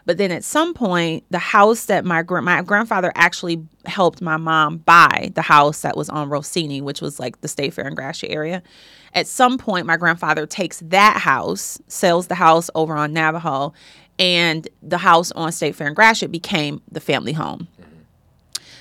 But 0.06 0.18
then 0.18 0.30
at 0.30 0.44
some 0.44 0.72
point, 0.72 1.24
the 1.30 1.38
house 1.38 1.86
that 1.86 2.04
my 2.04 2.22
my 2.22 2.62
grandfather 2.62 3.12
actually 3.16 3.66
helped 3.84 4.22
my 4.22 4.36
mom 4.36 4.78
buy, 4.78 5.32
the 5.34 5.42
house 5.42 5.82
that 5.82 5.96
was 5.96 6.08
on 6.08 6.28
Rossini, 6.28 6.80
which 6.80 7.00
was 7.00 7.20
like 7.20 7.40
the 7.40 7.48
State 7.48 7.74
Fair 7.74 7.86
and 7.86 7.96
Gratiot 7.96 8.30
area. 8.30 8.62
At 9.12 9.26
some 9.26 9.58
point, 9.58 9.86
my 9.86 9.96
grandfather 9.96 10.46
takes 10.46 10.80
that 10.80 11.18
house, 11.18 11.80
sells 11.88 12.28
the 12.28 12.36
house 12.36 12.70
over 12.74 12.94
on 12.94 13.12
Navajo, 13.12 13.74
and 14.18 14.68
the 14.82 14.98
house 14.98 15.32
on 15.32 15.50
State 15.52 15.74
Fair 15.74 15.88
and 15.88 15.96
Gratiot 15.96 16.30
became 16.30 16.80
the 16.90 17.00
family 17.00 17.32
home. 17.32 17.66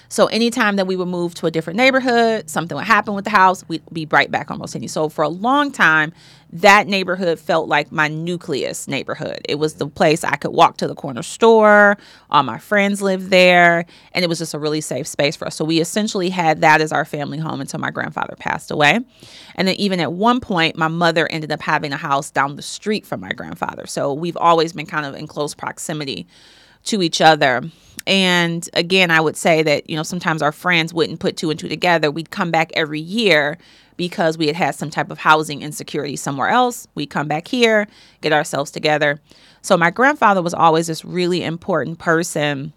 So 0.09 0.27
anytime 0.27 0.75
that 0.75 0.87
we 0.87 0.95
would 0.95 1.07
move 1.07 1.33
to 1.35 1.47
a 1.47 1.51
different 1.51 1.77
neighborhood, 1.77 2.49
something 2.49 2.75
would 2.75 2.85
happen 2.85 3.13
with 3.13 3.25
the 3.25 3.31
house, 3.31 3.67
we'd 3.67 3.83
be 3.91 4.05
right 4.11 4.29
back 4.29 4.51
on 4.51 4.59
Rossini. 4.59 4.87
So 4.87 5.09
for 5.09 5.23
a 5.23 5.29
long 5.29 5.71
time, 5.71 6.13
that 6.53 6.87
neighborhood 6.87 7.39
felt 7.39 7.67
like 7.67 7.91
my 7.91 8.07
nucleus 8.07 8.87
neighborhood. 8.87 9.39
It 9.49 9.55
was 9.55 9.73
the 9.73 9.87
place 9.87 10.23
I 10.23 10.35
could 10.37 10.51
walk 10.51 10.77
to 10.77 10.87
the 10.87 10.95
corner 10.95 11.23
store. 11.23 11.97
All 12.29 12.43
my 12.43 12.59
friends 12.59 13.01
lived 13.01 13.29
there, 13.29 13.85
and 14.13 14.23
it 14.23 14.29
was 14.29 14.37
just 14.37 14.53
a 14.53 14.59
really 14.59 14.79
safe 14.79 15.07
space 15.07 15.35
for 15.35 15.47
us. 15.47 15.55
So 15.55 15.65
we 15.65 15.81
essentially 15.81 16.29
had 16.29 16.61
that 16.61 16.79
as 16.79 16.91
our 16.91 17.03
family 17.03 17.39
home 17.39 17.59
until 17.59 17.79
my 17.79 17.91
grandfather 17.91 18.35
passed 18.39 18.71
away. 18.71 18.99
And 19.55 19.67
then 19.67 19.75
even 19.75 19.99
at 19.99 20.13
one 20.13 20.39
point, 20.39 20.77
my 20.77 20.87
mother 20.87 21.27
ended 21.29 21.51
up 21.51 21.61
having 21.61 21.91
a 21.91 21.97
house 21.97 22.31
down 22.31 22.55
the 22.55 22.61
street 22.61 23.05
from 23.05 23.19
my 23.19 23.31
grandfather. 23.31 23.85
So 23.87 24.13
we've 24.13 24.37
always 24.37 24.71
been 24.71 24.85
kind 24.85 25.05
of 25.05 25.15
in 25.15 25.27
close 25.27 25.53
proximity 25.53 26.27
to 26.85 27.01
each 27.01 27.19
other. 27.19 27.63
And 28.07 28.69
again, 28.73 29.09
I 29.09 29.19
would 29.19 29.35
say 29.35 29.63
that, 29.63 29.89
you 29.89 29.95
know, 29.95 30.03
sometimes 30.03 30.41
our 30.41 30.51
friends 30.51 30.93
wouldn't 30.93 31.19
put 31.19 31.37
two 31.37 31.49
and 31.49 31.59
two 31.59 31.67
together. 31.67 32.11
We'd 32.11 32.29
come 32.29 32.51
back 32.51 32.71
every 32.75 32.99
year 32.99 33.57
because 33.97 34.37
we 34.37 34.47
had 34.47 34.55
had 34.55 34.75
some 34.75 34.89
type 34.89 35.09
of 35.09 35.17
housing 35.19 35.61
insecurity 35.61 36.15
somewhere 36.15 36.49
else. 36.49 36.87
We'd 36.95 37.09
come 37.09 37.27
back 37.27 37.47
here, 37.47 37.87
get 38.21 38.33
ourselves 38.33 38.71
together. 38.71 39.21
So 39.61 39.77
my 39.77 39.89
grandfather 39.89 40.41
was 40.41 40.53
always 40.53 40.87
this 40.87 41.03
really 41.03 41.43
important 41.43 41.97
person. 41.97 42.73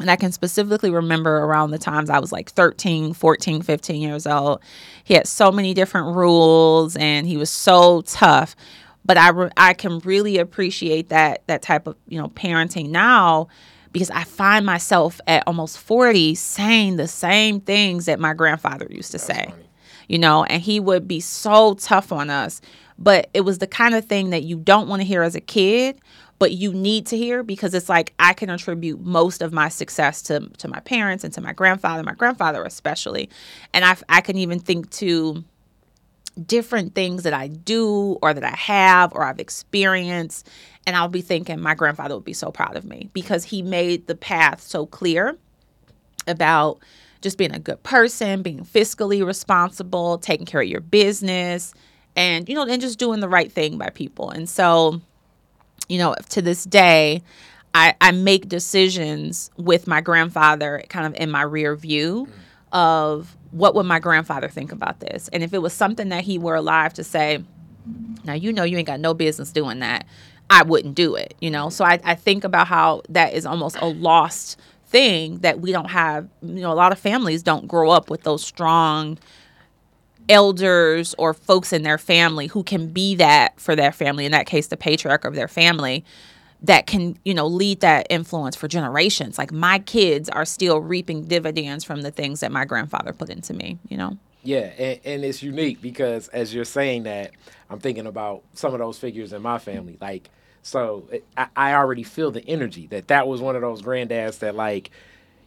And 0.00 0.10
I 0.10 0.16
can 0.16 0.32
specifically 0.32 0.90
remember 0.90 1.38
around 1.38 1.70
the 1.70 1.78
times 1.78 2.08
I 2.08 2.18
was 2.18 2.32
like 2.32 2.50
13, 2.50 3.14
14, 3.14 3.62
15 3.62 4.00
years 4.00 4.26
old. 4.26 4.60
He 5.04 5.14
had 5.14 5.26
so 5.26 5.52
many 5.52 5.74
different 5.74 6.16
rules 6.16 6.96
and 6.96 7.26
he 7.26 7.36
was 7.36 7.50
so 7.50 8.02
tough. 8.02 8.56
But 9.04 9.16
I, 9.16 9.30
re- 9.30 9.50
I 9.56 9.74
can 9.74 10.00
really 10.00 10.38
appreciate 10.38 11.08
that 11.08 11.42
that 11.46 11.62
type 11.62 11.86
of, 11.86 11.96
you 12.08 12.20
know, 12.20 12.28
parenting 12.28 12.90
now 12.90 13.48
because 13.92 14.10
I 14.10 14.24
find 14.24 14.64
myself 14.66 15.20
at 15.26 15.44
almost 15.46 15.78
40 15.78 16.34
saying 16.34 16.96
the 16.96 17.08
same 17.08 17.60
things 17.60 18.06
that 18.06 18.20
my 18.20 18.34
grandfather 18.34 18.86
used 18.90 19.12
to 19.12 19.18
That's 19.18 19.26
say. 19.26 19.46
Funny. 19.50 19.64
You 20.08 20.18
know, 20.18 20.44
and 20.44 20.62
he 20.62 20.80
would 20.80 21.06
be 21.06 21.20
so 21.20 21.74
tough 21.74 22.12
on 22.12 22.30
us, 22.30 22.62
but 22.98 23.28
it 23.34 23.42
was 23.42 23.58
the 23.58 23.66
kind 23.66 23.94
of 23.94 24.06
thing 24.06 24.30
that 24.30 24.42
you 24.42 24.56
don't 24.56 24.88
want 24.88 25.00
to 25.00 25.06
hear 25.06 25.22
as 25.22 25.34
a 25.34 25.40
kid, 25.40 26.00
but 26.38 26.52
you 26.52 26.72
need 26.72 27.06
to 27.06 27.16
hear 27.16 27.42
because 27.42 27.74
it's 27.74 27.88
like 27.88 28.14
I 28.18 28.32
can 28.32 28.48
attribute 28.48 29.00
most 29.00 29.42
of 29.42 29.52
my 29.52 29.68
success 29.68 30.22
to 30.22 30.48
to 30.58 30.68
my 30.68 30.80
parents 30.80 31.24
and 31.24 31.34
to 31.34 31.40
my 31.40 31.52
grandfather, 31.52 32.02
my 32.02 32.14
grandfather 32.14 32.64
especially. 32.64 33.28
And 33.74 33.84
I 33.84 33.96
I 34.08 34.20
can 34.20 34.38
even 34.38 34.60
think 34.60 34.90
to 34.92 35.44
different 36.46 36.94
things 36.94 37.24
that 37.24 37.34
I 37.34 37.48
do 37.48 38.18
or 38.22 38.32
that 38.32 38.44
I 38.44 38.54
have 38.54 39.12
or 39.12 39.24
I've 39.24 39.40
experienced 39.40 40.48
and 40.88 40.96
I'll 40.96 41.06
be 41.06 41.20
thinking 41.20 41.60
my 41.60 41.74
grandfather 41.74 42.14
would 42.14 42.24
be 42.24 42.32
so 42.32 42.50
proud 42.50 42.74
of 42.74 42.86
me 42.86 43.10
because 43.12 43.44
he 43.44 43.60
made 43.60 44.06
the 44.06 44.14
path 44.14 44.62
so 44.62 44.86
clear 44.86 45.36
about 46.26 46.78
just 47.20 47.36
being 47.36 47.52
a 47.52 47.58
good 47.58 47.82
person, 47.82 48.40
being 48.40 48.64
fiscally 48.64 49.24
responsible, 49.24 50.16
taking 50.16 50.46
care 50.46 50.62
of 50.62 50.66
your 50.66 50.80
business, 50.80 51.74
and, 52.16 52.48
you 52.48 52.54
know, 52.54 52.62
and 52.62 52.80
just 52.80 52.98
doing 52.98 53.20
the 53.20 53.28
right 53.28 53.52
thing 53.52 53.76
by 53.76 53.90
people. 53.90 54.30
And 54.30 54.48
so, 54.48 55.02
you 55.90 55.98
know, 55.98 56.14
to 56.30 56.40
this 56.40 56.64
day, 56.64 57.22
I, 57.74 57.94
I 58.00 58.12
make 58.12 58.48
decisions 58.48 59.50
with 59.58 59.86
my 59.86 60.00
grandfather 60.00 60.82
kind 60.88 61.06
of 61.06 61.20
in 61.20 61.30
my 61.30 61.42
rear 61.42 61.76
view 61.76 62.28
of 62.72 63.36
what 63.50 63.74
would 63.74 63.84
my 63.84 63.98
grandfather 63.98 64.48
think 64.48 64.72
about 64.72 65.00
this? 65.00 65.28
And 65.34 65.42
if 65.42 65.52
it 65.52 65.58
was 65.58 65.74
something 65.74 66.08
that 66.08 66.24
he 66.24 66.38
were 66.38 66.54
alive 66.54 66.94
to 66.94 67.04
say, 67.04 67.44
now 68.24 68.32
you 68.32 68.54
know 68.54 68.62
you 68.62 68.78
ain't 68.78 68.86
got 68.86 69.00
no 69.00 69.12
business 69.12 69.52
doing 69.52 69.80
that. 69.80 70.06
I 70.50 70.62
wouldn't 70.62 70.94
do 70.94 71.14
it, 71.14 71.34
you 71.40 71.50
know? 71.50 71.66
Mm-hmm. 71.66 71.72
So 71.72 71.84
I, 71.84 72.00
I 72.04 72.14
think 72.14 72.44
about 72.44 72.66
how 72.66 73.02
that 73.08 73.34
is 73.34 73.44
almost 73.46 73.76
a 73.80 73.86
lost 73.86 74.58
thing 74.86 75.38
that 75.38 75.60
we 75.60 75.72
don't 75.72 75.90
have. 75.90 76.28
You 76.42 76.62
know, 76.62 76.72
a 76.72 76.74
lot 76.74 76.92
of 76.92 76.98
families 76.98 77.42
don't 77.42 77.66
grow 77.68 77.90
up 77.90 78.10
with 78.10 78.22
those 78.22 78.44
strong 78.44 79.18
elders 80.28 81.14
or 81.16 81.32
folks 81.32 81.72
in 81.72 81.82
their 81.82 81.98
family 81.98 82.46
who 82.46 82.62
can 82.62 82.88
be 82.88 83.14
that 83.14 83.58
for 83.60 83.74
their 83.74 83.92
family, 83.92 84.26
in 84.26 84.32
that 84.32 84.46
case, 84.46 84.66
the 84.68 84.76
patriarch 84.76 85.24
of 85.24 85.34
their 85.34 85.48
family, 85.48 86.04
that 86.60 86.86
can, 86.86 87.16
you 87.24 87.32
know, 87.32 87.46
lead 87.46 87.80
that 87.80 88.06
influence 88.10 88.56
for 88.56 88.68
generations. 88.68 89.38
Like 89.38 89.52
my 89.52 89.78
kids 89.78 90.28
are 90.28 90.44
still 90.44 90.80
reaping 90.80 91.24
dividends 91.24 91.84
from 91.84 92.02
the 92.02 92.10
things 92.10 92.40
that 92.40 92.50
my 92.50 92.64
grandfather 92.64 93.12
put 93.12 93.30
into 93.30 93.54
me, 93.54 93.78
you 93.88 93.96
know? 93.96 94.18
Yeah, 94.42 94.70
and, 94.78 95.00
and 95.04 95.24
it's 95.24 95.42
unique 95.42 95.80
because 95.80 96.28
as 96.28 96.54
you're 96.54 96.64
saying 96.64 97.04
that, 97.04 97.32
I'm 97.70 97.80
thinking 97.80 98.06
about 98.06 98.42
some 98.54 98.72
of 98.72 98.80
those 98.80 98.98
figures 98.98 99.32
in 99.32 99.42
my 99.42 99.58
family. 99.58 99.98
Like, 100.00 100.30
so 100.68 101.08
I, 101.36 101.48
I 101.56 101.74
already 101.74 102.02
feel 102.02 102.30
the 102.30 102.46
energy 102.46 102.86
that 102.88 103.08
that 103.08 103.26
was 103.26 103.40
one 103.40 103.56
of 103.56 103.62
those 103.62 103.80
granddads 103.80 104.40
that 104.40 104.54
like 104.54 104.90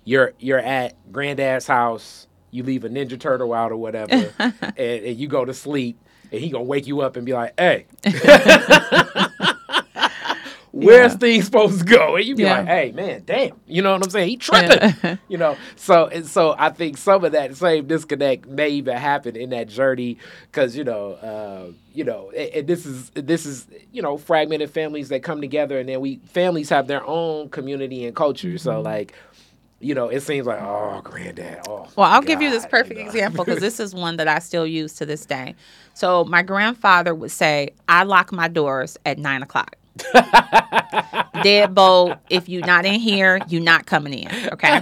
you're 0.03 0.33
you're 0.39 0.59
at 0.59 0.95
granddad's 1.11 1.67
house, 1.67 2.27
you 2.49 2.63
leave 2.63 2.83
a 2.85 2.89
ninja 2.89 3.19
turtle 3.19 3.53
out 3.53 3.71
or 3.71 3.77
whatever, 3.77 4.11
and, 4.39 4.55
and 4.77 5.17
you 5.17 5.27
go 5.27 5.45
to 5.45 5.53
sleep, 5.53 5.99
and 6.31 6.41
he 6.41 6.49
gonna 6.49 6.63
wake 6.63 6.87
you 6.87 7.01
up 7.01 7.17
and 7.17 7.25
be 7.25 7.33
like, 7.33 7.53
"Hey, 7.59 7.85
where's 10.71 11.13
yeah. 11.13 11.17
things 11.17 11.45
supposed 11.45 11.79
to 11.79 11.85
go? 11.85 12.15
And 12.15 12.25
you'd 12.25 12.37
be 12.37 12.43
yeah. 12.43 12.59
like, 12.59 12.67
hey, 12.67 12.91
man, 12.91 13.23
damn. 13.25 13.59
You 13.67 13.81
know 13.81 13.93
what 13.93 14.03
I'm 14.03 14.09
saying? 14.09 14.29
He 14.29 14.37
tripping. 14.37 14.95
Yeah. 15.03 15.17
you 15.27 15.37
know, 15.37 15.57
so 15.75 16.07
and 16.07 16.25
so 16.25 16.55
I 16.57 16.69
think 16.69 16.97
some 16.97 17.23
of 17.23 17.33
that 17.33 17.55
same 17.55 17.87
disconnect 17.87 18.47
may 18.47 18.69
even 18.69 18.97
happen 18.97 19.35
in 19.35 19.49
that 19.51 19.67
journey 19.67 20.17
because 20.43 20.75
you 20.75 20.83
know, 20.83 21.13
uh, 21.13 21.71
you 21.93 22.03
know, 22.03 22.31
and, 22.31 22.49
and 22.49 22.67
this 22.67 22.85
is 22.85 23.09
this 23.11 23.45
is 23.45 23.67
you 23.91 24.01
know 24.01 24.17
fragmented 24.17 24.71
families 24.71 25.09
that 25.09 25.23
come 25.23 25.41
together, 25.41 25.79
and 25.79 25.89
then 25.89 26.01
we 26.01 26.17
families 26.25 26.69
have 26.69 26.87
their 26.87 27.05
own 27.05 27.49
community 27.49 28.05
and 28.05 28.15
culture. 28.15 28.49
Mm-hmm. 28.49 28.57
So 28.57 28.81
like 28.81 29.13
you 29.81 29.95
know, 29.95 30.09
it 30.09 30.21
seems 30.21 30.45
like, 30.45 30.61
oh, 30.61 31.01
granddad. 31.03 31.61
Oh, 31.67 31.87
well, 31.95 32.07
I'll 32.07 32.21
God, 32.21 32.27
give 32.27 32.41
you 32.41 32.51
this 32.51 32.65
perfect 32.67 32.99
you 32.99 33.03
know? 33.03 33.09
example 33.09 33.43
because 33.43 33.59
this 33.59 33.79
is 33.79 33.95
one 33.95 34.17
that 34.17 34.27
I 34.27 34.37
still 34.37 34.67
use 34.67 34.93
to 34.95 35.05
this 35.05 35.25
day. 35.25 35.55
So, 35.95 36.23
my 36.25 36.43
grandfather 36.43 37.15
would 37.15 37.31
say, 37.31 37.71
I 37.89 38.03
lock 38.03 38.31
my 38.31 38.47
doors 38.47 38.97
at 39.05 39.17
nine 39.17 39.41
o'clock. 39.41 39.75
Deadbolt. 41.43 42.19
If 42.29 42.49
you're 42.49 42.65
not 42.65 42.85
in 42.85 42.99
here, 42.99 43.39
you're 43.47 43.61
not 43.61 43.85
coming 43.85 44.13
in. 44.13 44.49
Okay. 44.53 44.81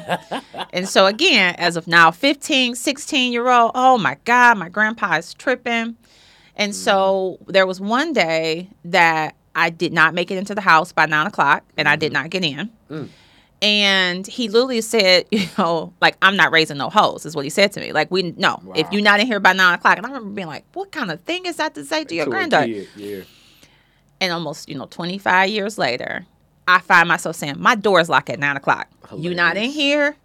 And 0.72 0.88
so, 0.88 1.06
again, 1.06 1.56
as 1.58 1.76
of 1.76 1.88
now, 1.88 2.12
15, 2.12 2.76
16 2.76 3.32
year 3.32 3.50
old, 3.50 3.72
oh 3.76 3.98
my 3.98 4.18
God, 4.26 4.58
my 4.58 4.70
grandpa 4.70 5.16
is 5.16 5.34
tripping. 5.34 5.98
And 6.56 6.76
so, 6.76 7.40
there 7.48 7.66
was 7.66 7.80
one 7.80 8.14
day 8.14 8.70
that 8.86 9.36
I 9.56 9.70
did 9.70 9.94
not 9.94 10.14
make 10.14 10.32
it 10.32 10.38
into 10.38 10.56
the 10.56 10.62
house 10.62 10.92
by 10.92 11.06
nine 11.06 11.28
o'clock 11.28 11.64
and 11.78 11.88
I 11.88 11.96
did 11.96 12.14
mm-hmm. 12.14 12.24
not 12.24 12.30
get 12.30 12.44
in. 12.44 12.70
Mm. 12.90 13.10
And 13.62 14.26
he 14.26 14.48
literally 14.48 14.82
said, 14.82 15.26
you 15.32 15.48
know, 15.58 15.94
like, 16.02 16.18
I'm 16.22 16.36
not 16.36 16.52
raising 16.52 16.78
no 16.78 16.90
hoes, 16.90 17.26
is 17.26 17.36
what 17.36 17.44
he 17.44 17.50
said 17.50 17.72
to 17.74 17.80
me. 17.80 17.92
Like, 17.92 18.10
we, 18.12 18.34
no, 18.38 18.60
wow. 18.64 18.74
if 18.76 18.88
you're 18.92 19.02
not 19.02 19.20
in 19.20 19.28
here 19.28 19.40
by 19.40 19.54
nine 19.54 19.74
o'clock. 19.74 19.98
And 19.98 20.06
I 20.06 20.10
remember 20.10 20.30
being 20.34 20.48
like, 20.48 20.66
what 20.74 20.92
kind 20.92 21.12
of 21.12 21.22
thing 21.22 21.46
is 21.46 21.58
that 21.58 21.76
to 21.76 21.84
say 21.84 22.04
to 22.04 22.16
your 22.16 22.26
granddaughter? 22.26 22.68
Yeah. 22.68 23.24
And 24.22 24.34
almost, 24.34 24.70
you 24.70 24.78
know, 24.78 24.86
25 24.86 25.50
years 25.50 25.78
later, 25.78 26.26
I 26.68 26.80
find 26.80 27.08
myself 27.08 27.36
saying, 27.36 27.56
my 27.58 27.76
door's 27.76 28.10
locked 28.10 28.30
at 28.30 28.40
nine 28.40 28.58
o'clock. 28.58 28.88
you're 29.16 29.34
not 29.34 29.58
in 29.58 29.70
here? 29.72 30.16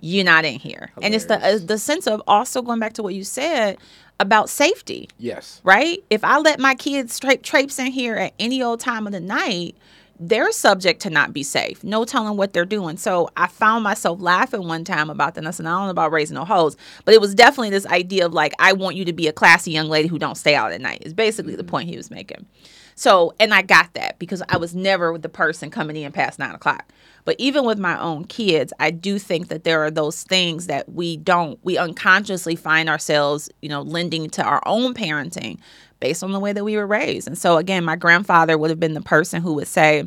You're 0.00 0.24
not 0.24 0.44
in 0.44 0.58
here. 0.58 0.90
Hilarious. 0.94 1.02
And 1.02 1.14
it's 1.14 1.24
the 1.26 1.46
uh, 1.46 1.58
the 1.66 1.78
sense 1.78 2.06
of 2.06 2.22
also 2.26 2.60
going 2.60 2.78
back 2.78 2.92
to 2.94 3.02
what 3.02 3.14
you 3.14 3.24
said 3.24 3.78
about 4.20 4.50
safety. 4.50 5.08
Yes. 5.18 5.60
Right? 5.64 6.04
If 6.10 6.24
I 6.24 6.38
let 6.38 6.58
my 6.60 6.74
kids 6.74 7.18
traipse 7.42 7.78
in 7.78 7.86
here 7.86 8.16
at 8.16 8.34
any 8.38 8.62
old 8.62 8.80
time 8.80 9.06
of 9.06 9.12
the 9.12 9.20
night, 9.20 9.76
they're 10.20 10.52
subject 10.52 11.00
to 11.02 11.10
not 11.10 11.32
be 11.32 11.42
safe. 11.42 11.82
No 11.82 12.04
telling 12.04 12.36
what 12.36 12.52
they're 12.52 12.64
doing. 12.64 12.96
So 12.96 13.30
I 13.36 13.46
found 13.46 13.82
myself 13.82 14.20
laughing 14.20 14.66
one 14.66 14.84
time 14.84 15.10
about 15.10 15.34
this. 15.34 15.58
And 15.58 15.68
I 15.68 15.72
don't 15.72 15.84
know 15.84 15.90
about 15.90 16.12
raising 16.12 16.36
no 16.36 16.44
hoes, 16.44 16.76
but 17.04 17.14
it 17.14 17.20
was 17.20 17.34
definitely 17.34 17.70
this 17.70 17.86
idea 17.86 18.26
of 18.26 18.32
like, 18.32 18.52
I 18.58 18.72
want 18.74 18.96
you 18.96 19.04
to 19.06 19.12
be 19.12 19.26
a 19.26 19.32
classy 19.32 19.72
young 19.72 19.88
lady 19.88 20.08
who 20.08 20.18
don't 20.18 20.36
stay 20.36 20.54
out 20.54 20.72
at 20.72 20.80
night, 20.80 21.02
is 21.04 21.14
basically 21.14 21.56
the 21.56 21.64
point 21.64 21.88
he 21.88 21.96
was 21.96 22.10
making. 22.10 22.46
So, 22.94 23.34
and 23.40 23.52
I 23.52 23.62
got 23.62 23.92
that 23.94 24.18
because 24.18 24.42
I 24.48 24.56
was 24.56 24.74
never 24.74 25.18
the 25.18 25.28
person 25.28 25.70
coming 25.70 25.96
in 25.96 26.12
past 26.12 26.38
nine 26.38 26.54
o'clock. 26.54 26.92
But 27.24 27.36
even 27.38 27.64
with 27.64 27.78
my 27.78 27.98
own 27.98 28.24
kids, 28.24 28.72
I 28.78 28.90
do 28.90 29.18
think 29.18 29.48
that 29.48 29.64
there 29.64 29.82
are 29.82 29.90
those 29.90 30.22
things 30.22 30.66
that 30.66 30.90
we 30.92 31.16
don't, 31.16 31.58
we 31.62 31.78
unconsciously 31.78 32.54
find 32.54 32.88
ourselves, 32.88 33.50
you 33.62 33.68
know, 33.68 33.82
lending 33.82 34.28
to 34.30 34.42
our 34.42 34.62
own 34.66 34.94
parenting 34.94 35.58
based 36.00 36.22
on 36.22 36.32
the 36.32 36.40
way 36.40 36.52
that 36.52 36.64
we 36.64 36.76
were 36.76 36.86
raised. 36.86 37.26
And 37.26 37.38
so 37.38 37.56
again, 37.56 37.84
my 37.84 37.96
grandfather 37.96 38.58
would 38.58 38.70
have 38.70 38.80
been 38.80 38.94
the 38.94 39.00
person 39.00 39.40
who 39.42 39.54
would 39.54 39.68
say, 39.68 40.04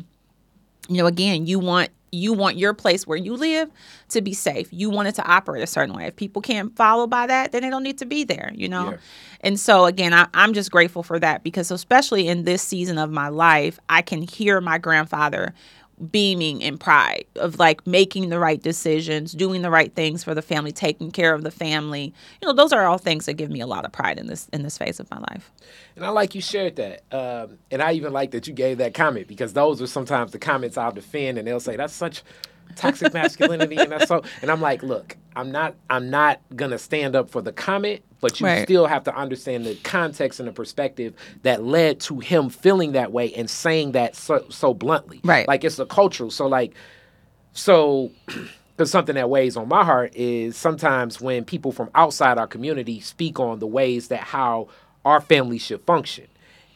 you 0.88 0.96
know, 0.96 1.06
again, 1.06 1.46
you 1.46 1.58
want 1.58 1.90
you 2.10 2.32
want 2.32 2.56
your 2.56 2.74
place 2.74 3.06
where 3.06 3.16
you 3.18 3.36
live 3.36 3.70
to 4.10 4.20
be 4.20 4.32
safe. 4.32 4.68
You 4.72 4.90
want 4.90 5.08
it 5.08 5.14
to 5.16 5.26
operate 5.26 5.62
a 5.62 5.66
certain 5.66 5.94
way. 5.94 6.06
If 6.06 6.16
people 6.16 6.42
can't 6.42 6.74
follow 6.76 7.06
by 7.06 7.26
that, 7.26 7.52
then 7.52 7.62
they 7.62 7.70
don't 7.70 7.82
need 7.82 7.98
to 7.98 8.06
be 8.06 8.24
there, 8.24 8.50
you 8.54 8.68
know? 8.68 8.92
Yeah. 8.92 8.96
And 9.40 9.60
so, 9.60 9.84
again, 9.84 10.12
I, 10.12 10.26
I'm 10.34 10.52
just 10.52 10.70
grateful 10.70 11.02
for 11.02 11.18
that 11.18 11.42
because, 11.42 11.70
especially 11.70 12.28
in 12.28 12.44
this 12.44 12.62
season 12.62 12.98
of 12.98 13.10
my 13.10 13.28
life, 13.28 13.78
I 13.88 14.02
can 14.02 14.22
hear 14.22 14.60
my 14.60 14.78
grandfather 14.78 15.54
beaming 16.10 16.62
in 16.62 16.78
pride 16.78 17.24
of 17.36 17.58
like 17.58 17.86
making 17.86 18.28
the 18.28 18.38
right 18.38 18.62
decisions, 18.62 19.32
doing 19.32 19.62
the 19.62 19.70
right 19.70 19.94
things 19.94 20.24
for 20.24 20.34
the 20.34 20.42
family, 20.42 20.72
taking 20.72 21.10
care 21.10 21.34
of 21.34 21.42
the 21.42 21.50
family. 21.50 22.12
You 22.40 22.48
know, 22.48 22.54
those 22.54 22.72
are 22.72 22.86
all 22.86 22.98
things 22.98 23.26
that 23.26 23.34
give 23.34 23.50
me 23.50 23.60
a 23.60 23.66
lot 23.66 23.84
of 23.84 23.92
pride 23.92 24.18
in 24.18 24.26
this 24.26 24.48
in 24.52 24.62
this 24.62 24.78
phase 24.78 25.00
of 25.00 25.10
my 25.10 25.18
life. 25.18 25.50
And 25.96 26.04
I 26.04 26.10
like 26.10 26.34
you 26.34 26.40
shared 26.40 26.76
that, 26.76 27.02
um, 27.12 27.58
and 27.70 27.82
I 27.82 27.92
even 27.92 28.12
like 28.12 28.30
that 28.30 28.46
you 28.46 28.54
gave 28.54 28.78
that 28.78 28.94
comment 28.94 29.26
because 29.26 29.52
those 29.52 29.82
are 29.82 29.86
sometimes 29.86 30.32
the 30.32 30.38
comments 30.38 30.76
I'll 30.76 30.92
defend, 30.92 31.38
and 31.38 31.46
they'll 31.46 31.60
say 31.60 31.76
that's 31.76 31.94
such 31.94 32.22
toxic 32.76 33.12
masculinity 33.14 33.76
and 33.76 33.92
that's 33.92 34.08
so 34.08 34.22
and 34.42 34.50
I'm 34.50 34.60
like, 34.60 34.82
look, 34.82 35.16
I'm 35.36 35.50
not 35.50 35.74
I'm 35.90 36.10
not 36.10 36.40
gonna 36.54 36.78
stand 36.78 37.16
up 37.16 37.30
for 37.30 37.42
the 37.42 37.52
comment, 37.52 38.02
but 38.20 38.40
you 38.40 38.46
right. 38.46 38.64
still 38.64 38.86
have 38.86 39.04
to 39.04 39.14
understand 39.14 39.66
the 39.66 39.74
context 39.76 40.40
and 40.40 40.48
the 40.48 40.52
perspective 40.52 41.14
that 41.42 41.62
led 41.62 42.00
to 42.00 42.20
him 42.20 42.50
feeling 42.50 42.92
that 42.92 43.12
way 43.12 43.32
and 43.34 43.48
saying 43.48 43.92
that 43.92 44.16
so, 44.16 44.44
so 44.48 44.74
bluntly. 44.74 45.20
Right. 45.24 45.46
Like 45.46 45.64
it's 45.64 45.78
a 45.78 45.86
cultural. 45.86 46.30
So 46.30 46.46
like 46.46 46.74
so 47.52 48.10
because 48.76 48.90
something 48.90 49.16
that 49.16 49.28
weighs 49.28 49.56
on 49.56 49.68
my 49.68 49.84
heart 49.84 50.14
is 50.14 50.56
sometimes 50.56 51.20
when 51.20 51.44
people 51.44 51.72
from 51.72 51.90
outside 51.94 52.38
our 52.38 52.46
community 52.46 53.00
speak 53.00 53.40
on 53.40 53.58
the 53.58 53.66
ways 53.66 54.08
that 54.08 54.20
how 54.20 54.68
our 55.04 55.20
family 55.20 55.58
should 55.58 55.80
function 55.82 56.26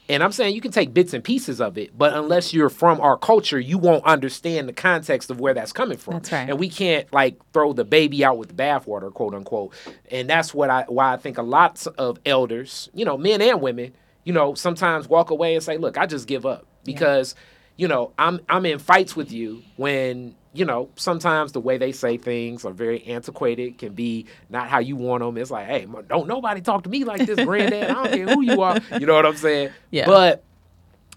and 0.09 0.23
I'm 0.23 0.33
saying 0.33 0.55
you 0.55 0.61
can 0.61 0.73
take 0.73 0.93
bits 0.93 1.15
and 1.15 1.23
pieces 1.23 1.61
of 1.61 1.79
it, 1.79 1.97
but 1.97 2.15
unless 2.15 2.53
you're 2.53 2.69
from 2.69 3.01
our 3.01 3.17
culture, 3.17 3.61
you 3.61 3.79
won't 3.79 4.05
understand 4.05 4.69
the 4.69 4.73
context 4.73 5.31
of 5.31 5.41
where 5.41 5.55
that's 5.55 5.73
coming 5.73 5.97
from. 5.97 6.15
That's 6.15 6.33
right. 6.33 6.49
And 6.49 6.59
we 6.59 6.69
can't 6.69 7.11
like 7.13 7.39
throw 7.53 7.73
the 7.73 7.85
baby 7.85 8.25
out 8.25 8.37
with 8.37 8.49
the 8.49 8.55
bathwater, 8.55 9.13
quote 9.13 9.35
unquote. 9.35 9.75
And 10.11 10.29
that's 10.29 10.53
what 10.53 10.71
I 10.71 10.85
why 10.89 11.13
I 11.13 11.17
think 11.17 11.39
a 11.39 11.43
lot 11.43 11.87
of 11.99 12.19
elders, 12.27 12.91
you 12.95 13.05
know, 13.05 13.17
men 13.17 13.41
and 13.41 13.61
women, 13.61 13.95
you 14.25 14.33
know, 14.33 14.55
sometimes 14.55 15.09
walk 15.09 15.31
away 15.31 15.55
and 15.55 15.63
say, 15.63 15.77
"Look, 15.79 15.97
I 15.97 16.07
just 16.07 16.27
give 16.27 16.45
up." 16.47 16.67
Because, 16.85 17.35
yeah. 17.37 17.52
You 17.77 17.89
know, 17.89 18.13
I'm 18.19 18.41
I'm 18.49 18.67
in 18.67 18.79
fights 18.79 19.17
with 19.17 19.33
you 19.33 19.63
when 19.77 20.35
you 20.55 20.65
know, 20.65 20.91
sometimes 20.97 21.53
the 21.53 21.61
way 21.61 21.79
they 21.79 21.93
say 21.93 22.19
things 22.19 22.65
are 22.65 22.73
very 22.73 23.03
antiquated, 23.05 23.79
can 23.79 23.95
be 23.95 24.27
not 24.51 24.69
how 24.69 24.79
you 24.79 24.97
want 24.97 25.23
them. 25.23 25.39
It's 25.39 25.51
like, 25.51 25.67
hey, 25.67 25.87
don't 26.09 26.29
nobody 26.29 26.61
talk 26.61 26.85
to 26.85 26.91
me 26.91 27.05
like 27.05 27.25
this, 27.25 27.43
granddad. 27.43 27.91
I 27.91 27.95
don't 27.95 28.13
care 28.13 28.27
who 28.27 28.43
you 28.43 28.61
are. 28.61 28.79
You 28.99 29.07
know 29.07 29.15
what 29.15 29.25
I'm 29.25 29.37
saying? 29.37 29.71
Yeah. 29.91 30.07
But 30.07 30.45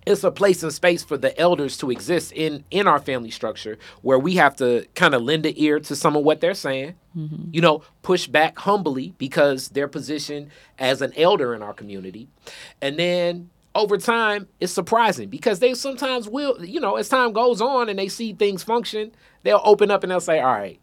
it's 0.05 0.23
a 0.23 0.31
place 0.31 0.61
and 0.63 0.71
space 0.71 1.03
for 1.03 1.17
the 1.17 1.37
elders 1.39 1.77
to 1.77 1.89
exist 1.89 2.31
in 2.31 2.63
in 2.71 2.87
our 2.87 2.99
family 2.99 3.31
structure 3.31 3.77
where 4.03 4.19
we 4.19 4.35
have 4.35 4.55
to 4.57 4.85
kind 4.95 5.13
of 5.13 5.23
lend 5.23 5.45
an 5.45 5.53
ear 5.57 5.79
to 5.79 5.95
some 5.95 6.15
of 6.15 6.23
what 6.23 6.41
they're 6.41 6.53
saying. 6.53 6.95
Mm-hmm. 7.17 7.49
You 7.51 7.61
know, 7.61 7.81
push 8.03 8.27
back 8.27 8.57
humbly 8.59 9.15
because 9.17 9.69
their 9.69 9.87
position 9.87 10.51
as 10.77 11.01
an 11.01 11.11
elder 11.17 11.53
in 11.53 11.61
our 11.61 11.73
community, 11.73 12.29
and 12.81 12.97
then 12.97 13.49
over 13.75 13.97
time 13.97 14.47
it's 14.59 14.71
surprising 14.71 15.29
because 15.29 15.59
they 15.59 15.73
sometimes 15.73 16.27
will 16.27 16.63
you 16.65 16.79
know 16.79 16.95
as 16.95 17.09
time 17.09 17.33
goes 17.33 17.61
on 17.61 17.89
and 17.89 17.99
they 17.99 18.07
see 18.07 18.33
things 18.33 18.63
function 18.63 19.11
they'll 19.43 19.61
open 19.63 19.91
up 19.91 20.03
and 20.03 20.11
they'll 20.11 20.19
say 20.19 20.39
all 20.39 20.53
right 20.53 20.79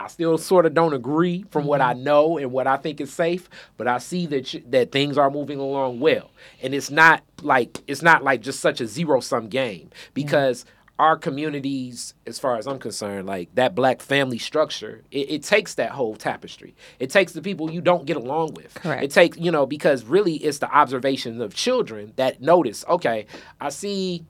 i 0.00 0.08
still 0.08 0.38
sort 0.38 0.64
of 0.64 0.72
don't 0.72 0.94
agree 0.94 1.44
from 1.50 1.62
mm-hmm. 1.62 1.68
what 1.68 1.80
i 1.82 1.92
mm-hmm. 1.92 2.04
know 2.04 2.38
and 2.38 2.50
what 2.50 2.66
i 2.66 2.76
think 2.76 3.00
is 3.00 3.12
safe 3.12 3.48
but 3.76 3.86
i 3.86 3.98
see 3.98 4.26
that 4.26 4.62
that 4.66 4.90
things 4.90 5.18
are 5.18 5.30
moving 5.30 5.58
along 5.58 6.00
well 6.00 6.30
and 6.62 6.74
it's 6.74 6.90
not 6.90 7.22
like 7.42 7.78
it's 7.86 8.02
not 8.02 8.24
like 8.24 8.40
just 8.40 8.60
such 8.60 8.80
a 8.80 8.86
zero 8.86 9.20
sum 9.20 9.48
game 9.48 9.90
because 10.14 10.64
yeah 10.64 10.70
our 11.02 11.16
communities, 11.16 12.14
as 12.28 12.38
far 12.38 12.56
as 12.58 12.68
I'm 12.68 12.78
concerned, 12.78 13.26
like 13.26 13.52
that 13.56 13.74
black 13.74 14.00
family 14.00 14.38
structure, 14.38 15.02
it, 15.10 15.32
it, 15.32 15.42
takes 15.42 15.74
that 15.74 15.90
whole 15.90 16.14
tapestry. 16.14 16.76
It 17.00 17.10
takes 17.10 17.32
the 17.32 17.42
people 17.42 17.72
you 17.72 17.80
don't 17.80 18.06
get 18.06 18.16
along 18.16 18.54
with. 18.54 18.72
Correct. 18.74 19.02
It 19.02 19.10
takes, 19.10 19.36
you 19.36 19.50
know, 19.50 19.66
because 19.66 20.04
really 20.04 20.34
it's 20.34 20.58
the 20.58 20.72
observations 20.72 21.40
of 21.40 21.54
children 21.54 22.12
that 22.14 22.40
notice, 22.40 22.84
okay, 22.88 23.26
I 23.60 23.70
see, 23.70 24.24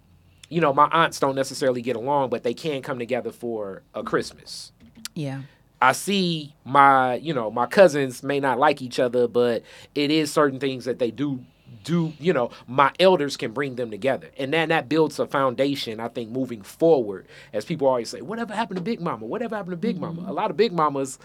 you 0.49 0.63
know, 0.63 0.73
my 0.73 0.89
aunts 0.91 1.21
don't 1.21 1.35
necessarily 1.37 1.83
get 1.83 1.95
along, 1.95 2.31
but 2.31 2.43
they 2.43 2.55
can 2.55 2.81
come 2.81 2.99
together 2.99 3.33
for 3.33 3.83
a 3.93 4.03
Christmas. 4.03 4.73
Yeah. 5.15 5.43
I 5.83 5.93
see 5.93 6.55
my, 6.65 7.17
you 7.17 7.35
know, 7.35 7.51
my 7.51 7.67
cousins 7.67 8.23
may 8.23 8.41
not 8.41 8.59
like 8.59 8.81
each 8.81 8.99
other, 8.99 9.29
but 9.29 9.63
it 9.95 10.11
is 10.11 10.33
certain 10.33 10.59
things 10.59 10.87
that 10.87 10.99
they 10.99 11.11
do 11.11 11.45
do 11.85 12.13
you 12.19 12.33
know 12.33 12.51
my 12.67 12.93
elders 13.01 13.37
can 13.37 13.53
bring 13.53 13.77
them 13.77 13.91
together. 13.91 14.31
And 14.39 14.53
then 14.53 14.69
that 14.69 14.89
builds 14.89 15.19
a 15.19 15.27
foundation 15.27 16.01
i 16.01 16.09
think 16.09 16.31
moving 16.31 16.63
forward. 16.63 17.27
As 17.53 17.65
people 17.65 17.89
always 17.89 18.11
say 18.11 18.21
whatever 18.21 18.55
happened 18.55 18.77
to 18.79 18.83
big 18.83 19.01
mama? 19.01 19.27
Whatever 19.27 19.57
happened 19.57 19.73
to 19.73 19.77
big 19.77 19.97
mm-hmm. 19.97 20.17
mama 20.17 20.31
a 20.31 20.33
lot 20.33 20.51
of 20.51 20.57
big 20.57 20.73
mamas 20.73 21.19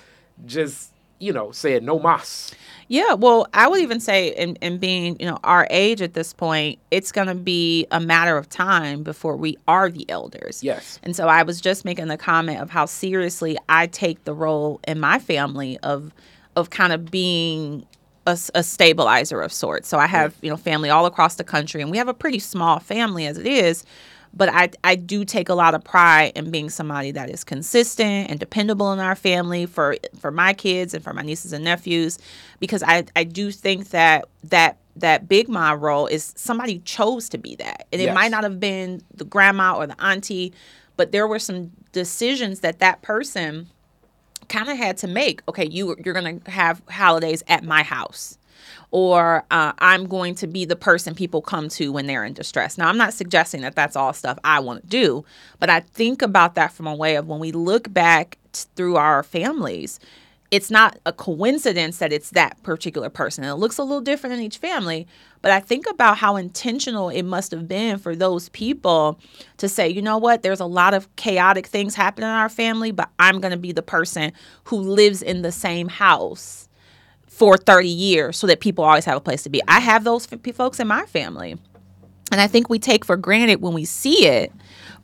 just 0.45 0.91
you 1.19 1.33
know 1.33 1.51
said 1.51 1.83
no 1.83 1.99
mas. 1.99 2.53
Yeah 2.87 3.13
well 3.13 3.47
i 3.53 3.67
would 3.67 3.81
even 3.81 3.99
say 3.99 4.29
in, 4.29 4.55
in 4.57 4.77
being 4.77 5.19
you 5.19 5.25
know 5.25 5.39
our 5.43 5.67
age 5.69 6.01
at 6.01 6.13
this 6.13 6.33
point 6.33 6.79
it's 6.91 7.11
going 7.11 7.27
to 7.27 7.35
be 7.35 7.85
a 7.91 7.99
matter 7.99 8.37
of 8.37 8.49
time 8.49 9.03
before 9.03 9.35
we 9.35 9.57
are 9.67 9.89
the 9.89 10.09
elders. 10.09 10.63
Yes. 10.63 10.99
And 11.03 11.15
so 11.15 11.27
i 11.27 11.43
was 11.43 11.61
just 11.61 11.85
making 11.85 12.07
the 12.07 12.17
comment 12.17 12.59
of 12.61 12.69
how 12.69 12.85
seriously 12.85 13.57
i 13.69 13.87
take 13.87 14.23
the 14.25 14.33
role 14.33 14.79
in 14.87 14.99
my 14.99 15.19
family 15.19 15.77
of 15.79 16.11
of 16.55 16.71
kind 16.71 16.91
of 16.91 17.11
being 17.11 17.85
a, 18.27 18.37
a, 18.53 18.63
stabilizer 18.63 19.41
of 19.41 19.51
sorts. 19.51 19.87
So 19.87 19.97
I 19.97 20.05
have 20.05 20.35
you 20.41 20.49
know 20.49 20.57
family 20.57 20.89
all 20.89 21.05
across 21.05 21.35
the 21.35 21.43
country, 21.43 21.81
and 21.81 21.89
we 21.89 21.97
have 21.97 22.09
a 22.09 22.13
pretty 22.13 22.39
small 22.39 22.79
family 22.79 23.25
as 23.25 23.37
it 23.37 23.47
is. 23.47 23.83
But 24.33 24.49
I 24.49 24.69
I 24.83 24.95
do 24.95 25.25
take 25.25 25.49
a 25.49 25.55
lot 25.55 25.73
of 25.73 25.83
pride 25.83 26.33
in 26.35 26.51
being 26.51 26.69
somebody 26.69 27.11
that 27.11 27.29
is 27.29 27.43
consistent 27.43 28.29
and 28.29 28.39
dependable 28.39 28.91
in 28.91 28.99
our 28.99 29.15
family 29.15 29.65
for 29.65 29.95
for 30.19 30.29
my 30.29 30.53
kids 30.53 30.93
and 30.93 31.03
for 31.03 31.13
my 31.13 31.21
nieces 31.23 31.53
and 31.53 31.63
nephews, 31.63 32.19
because 32.59 32.83
I 32.83 33.05
I 33.15 33.23
do 33.23 33.49
think 33.51 33.89
that 33.89 34.25
that 34.43 34.77
that 34.97 35.27
big 35.29 35.47
mom 35.47 35.79
role 35.79 36.07
is 36.07 36.33
somebody 36.35 36.79
chose 36.79 37.29
to 37.29 37.37
be 37.37 37.55
that, 37.55 37.87
and 37.91 38.01
yes. 38.01 38.11
it 38.11 38.13
might 38.13 38.31
not 38.31 38.43
have 38.43 38.59
been 38.59 39.01
the 39.15 39.25
grandma 39.25 39.77
or 39.77 39.87
the 39.87 39.99
auntie, 40.03 40.53
but 40.97 41.13
there 41.13 41.27
were 41.27 41.39
some 41.39 41.71
decisions 41.93 42.59
that 42.59 42.79
that 42.79 43.01
person 43.01 43.67
kind 44.49 44.69
of 44.69 44.77
had 44.77 44.97
to 44.97 45.07
make 45.07 45.41
okay 45.47 45.67
you 45.67 45.95
you're 46.03 46.13
going 46.13 46.39
to 46.39 46.51
have 46.51 46.81
holidays 46.89 47.43
at 47.47 47.63
my 47.63 47.83
house. 47.83 48.37
Or 48.89 49.43
uh, 49.51 49.73
i'm 49.79 50.07
going 50.07 50.35
to 50.35 50.47
be 50.47 50.65
the 50.65 50.75
person 50.75 51.13
people 51.13 51.41
come 51.41 51.67
to 51.69 51.91
when 51.91 52.07
they're 52.07 52.23
in 52.23 52.33
distress. 52.33 52.77
Now 52.77 52.87
i'm 52.87 52.97
not 52.97 53.13
suggesting 53.13 53.61
that 53.61 53.75
that's 53.75 53.95
all 53.95 54.13
stuff 54.13 54.39
i 54.43 54.59
want 54.59 54.81
to 54.81 54.87
do 54.87 55.25
but 55.59 55.69
i 55.69 55.81
think 55.81 56.21
about 56.21 56.55
that 56.55 56.71
from 56.71 56.87
a 56.87 56.95
way 56.95 57.15
of 57.15 57.27
when 57.27 57.39
we 57.39 57.51
look 57.51 57.91
back 57.93 58.37
t- 58.53 58.65
through 58.75 58.95
our 58.95 59.23
families 59.23 59.99
it's 60.49 60.71
not 60.71 60.97
a 61.05 61.11
coincidence 61.11 61.97
that 61.97 62.13
it's 62.13 62.29
that 62.29 62.61
particular 62.63 63.09
person. 63.09 63.43
And 63.43 63.51
it 63.51 63.55
looks 63.55 63.77
a 63.77 63.83
little 63.83 64.01
different 64.01 64.35
in 64.35 64.41
each 64.41 64.57
family, 64.57 65.05
but 65.41 65.51
I 65.51 65.59
think 65.59 65.89
about 65.89 66.17
how 66.17 66.37
intentional 66.37 67.09
it 67.09 67.23
must 67.23 67.51
have 67.51 67.67
been 67.67 67.97
for 67.97 68.15
those 68.15 68.49
people 68.49 69.19
to 69.57 69.67
say, 69.67 69.89
you 69.89 70.01
know 70.01 70.17
what, 70.17 70.43
there's 70.43 70.61
a 70.61 70.65
lot 70.65 70.93
of 70.93 71.13
chaotic 71.17 71.67
things 71.67 71.95
happening 71.95 72.29
in 72.29 72.35
our 72.35 72.49
family, 72.49 72.91
but 72.91 73.09
I'm 73.19 73.41
going 73.41 73.51
to 73.51 73.57
be 73.57 73.73
the 73.73 73.81
person 73.81 74.31
who 74.65 74.77
lives 74.77 75.21
in 75.21 75.41
the 75.41 75.51
same 75.51 75.89
house 75.89 76.69
for 77.27 77.57
30 77.57 77.89
years 77.89 78.37
so 78.37 78.47
that 78.47 78.61
people 78.61 78.83
always 78.83 79.05
have 79.05 79.17
a 79.17 79.21
place 79.21 79.43
to 79.43 79.49
be. 79.49 79.61
I 79.67 79.79
have 79.79 80.03
those 80.03 80.25
folks 80.25 80.79
in 80.79 80.87
my 80.87 81.05
family. 81.05 81.57
And 82.31 82.41
I 82.41 82.47
think 82.47 82.69
we 82.69 82.79
take 82.79 83.05
for 83.05 83.15
granted 83.15 83.61
when 83.61 83.73
we 83.73 83.85
see 83.85 84.25
it 84.25 84.51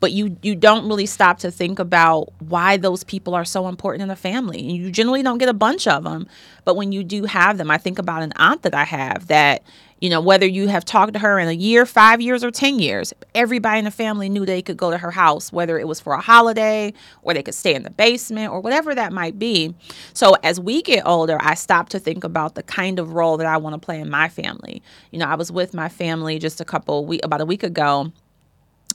but 0.00 0.12
you 0.12 0.36
you 0.42 0.54
don't 0.54 0.88
really 0.88 1.06
stop 1.06 1.38
to 1.38 1.50
think 1.50 1.78
about 1.78 2.32
why 2.40 2.76
those 2.76 3.04
people 3.04 3.34
are 3.34 3.44
so 3.44 3.68
important 3.68 4.02
in 4.02 4.08
the 4.08 4.16
family 4.16 4.60
and 4.60 4.72
you 4.72 4.90
generally 4.90 5.22
don't 5.22 5.38
get 5.38 5.48
a 5.48 5.54
bunch 5.54 5.86
of 5.86 6.04
them 6.04 6.26
but 6.64 6.76
when 6.76 6.92
you 6.92 7.04
do 7.04 7.24
have 7.24 7.58
them 7.58 7.70
i 7.70 7.78
think 7.78 7.98
about 7.98 8.22
an 8.22 8.32
aunt 8.36 8.62
that 8.62 8.74
i 8.74 8.84
have 8.84 9.26
that 9.28 9.62
You 10.04 10.10
know, 10.10 10.20
whether 10.20 10.44
you 10.44 10.68
have 10.68 10.84
talked 10.84 11.14
to 11.14 11.18
her 11.18 11.38
in 11.38 11.48
a 11.48 11.52
year, 11.52 11.86
five 11.86 12.20
years, 12.20 12.44
or 12.44 12.50
10 12.50 12.78
years, 12.78 13.14
everybody 13.34 13.78
in 13.78 13.86
the 13.86 13.90
family 13.90 14.28
knew 14.28 14.44
they 14.44 14.60
could 14.60 14.76
go 14.76 14.90
to 14.90 14.98
her 14.98 15.10
house, 15.10 15.50
whether 15.50 15.78
it 15.78 15.88
was 15.88 15.98
for 15.98 16.12
a 16.12 16.20
holiday 16.20 16.92
or 17.22 17.32
they 17.32 17.42
could 17.42 17.54
stay 17.54 17.74
in 17.74 17.84
the 17.84 17.90
basement 17.90 18.52
or 18.52 18.60
whatever 18.60 18.94
that 18.94 19.14
might 19.14 19.38
be. 19.38 19.74
So 20.12 20.34
as 20.42 20.60
we 20.60 20.82
get 20.82 21.06
older, 21.06 21.38
I 21.40 21.54
stop 21.54 21.88
to 21.90 21.98
think 21.98 22.22
about 22.22 22.54
the 22.54 22.62
kind 22.62 22.98
of 22.98 23.14
role 23.14 23.38
that 23.38 23.46
I 23.46 23.56
want 23.56 23.80
to 23.80 23.84
play 23.86 23.98
in 23.98 24.10
my 24.10 24.28
family. 24.28 24.82
You 25.10 25.20
know, 25.20 25.26
I 25.26 25.36
was 25.36 25.50
with 25.50 25.72
my 25.72 25.88
family 25.88 26.38
just 26.38 26.60
a 26.60 26.66
couple 26.66 27.06
week 27.06 27.24
about 27.24 27.40
a 27.40 27.46
week 27.46 27.62
ago 27.62 28.12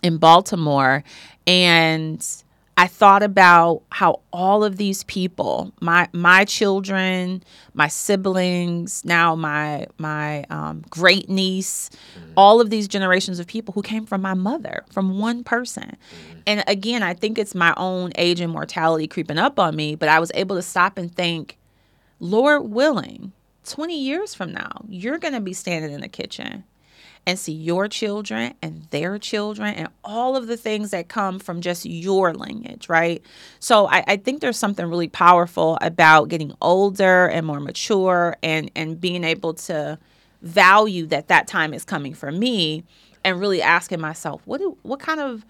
in 0.01 0.17
Baltimore 0.17 1.03
and 1.47 2.25
I 2.79 2.87
thought 2.87 3.23
about 3.23 3.83
how 3.91 4.21
all 4.31 4.63
of 4.63 4.77
these 4.77 5.03
people, 5.03 5.73
my 5.81 6.07
my 6.13 6.45
children, 6.45 7.43
my 7.73 7.89
siblings, 7.89 9.03
now 9.03 9.35
my 9.35 9.87
my 9.97 10.45
um, 10.49 10.85
great 10.89 11.27
niece, 11.27 11.89
mm-hmm. 11.89 12.31
all 12.37 12.61
of 12.61 12.69
these 12.69 12.87
generations 12.87 13.37
of 13.37 13.47
people 13.47 13.73
who 13.73 13.81
came 13.81 14.05
from 14.05 14.21
my 14.21 14.33
mother, 14.33 14.85
from 14.93 15.19
one 15.19 15.43
person. 15.43 15.97
Mm-hmm. 15.97 16.39
And 16.47 16.63
again, 16.67 17.03
I 17.03 17.13
think 17.15 17.37
it's 17.37 17.53
my 17.53 17.73
own 17.75 18.13
age 18.15 18.39
and 18.39 18.53
mortality 18.53 19.07
creeping 19.07 19.37
up 19.37 19.59
on 19.59 19.75
me, 19.75 19.95
but 19.95 20.07
I 20.07 20.21
was 20.21 20.31
able 20.33 20.55
to 20.55 20.61
stop 20.61 20.97
and 20.97 21.13
think, 21.13 21.57
Lord 22.21 22.69
willing, 22.69 23.33
20 23.65 23.99
years 23.99 24.33
from 24.33 24.53
now, 24.53 24.85
you're 24.87 25.19
going 25.19 25.33
to 25.33 25.41
be 25.41 25.51
standing 25.51 25.91
in 25.91 25.99
the 25.99 26.07
kitchen 26.07 26.63
and 27.25 27.37
see 27.37 27.53
your 27.53 27.87
children 27.87 28.53
and 28.61 28.83
their 28.89 29.19
children 29.19 29.73
and 29.75 29.89
all 30.03 30.35
of 30.35 30.47
the 30.47 30.57
things 30.57 30.91
that 30.91 31.07
come 31.07 31.39
from 31.39 31.61
just 31.61 31.85
your 31.85 32.33
lineage, 32.33 32.89
right? 32.89 33.21
So 33.59 33.87
I, 33.87 34.03
I, 34.07 34.17
think 34.17 34.41
there's 34.41 34.57
something 34.57 34.85
really 34.85 35.07
powerful 35.07 35.77
about 35.81 36.29
getting 36.29 36.53
older 36.61 37.27
and 37.27 37.45
more 37.45 37.59
mature 37.59 38.35
and 38.41 38.71
and 38.75 38.99
being 38.99 39.23
able 39.23 39.53
to 39.55 39.99
value 40.41 41.05
that 41.07 41.27
that 41.27 41.47
time 41.47 41.73
is 41.73 41.83
coming 41.83 42.13
for 42.13 42.31
me 42.31 42.83
and 43.23 43.39
really 43.39 43.61
asking 43.61 43.99
myself, 43.99 44.41
what 44.45 44.59
do 44.59 44.77
what 44.83 44.99
kind 44.99 45.19
of 45.19 45.45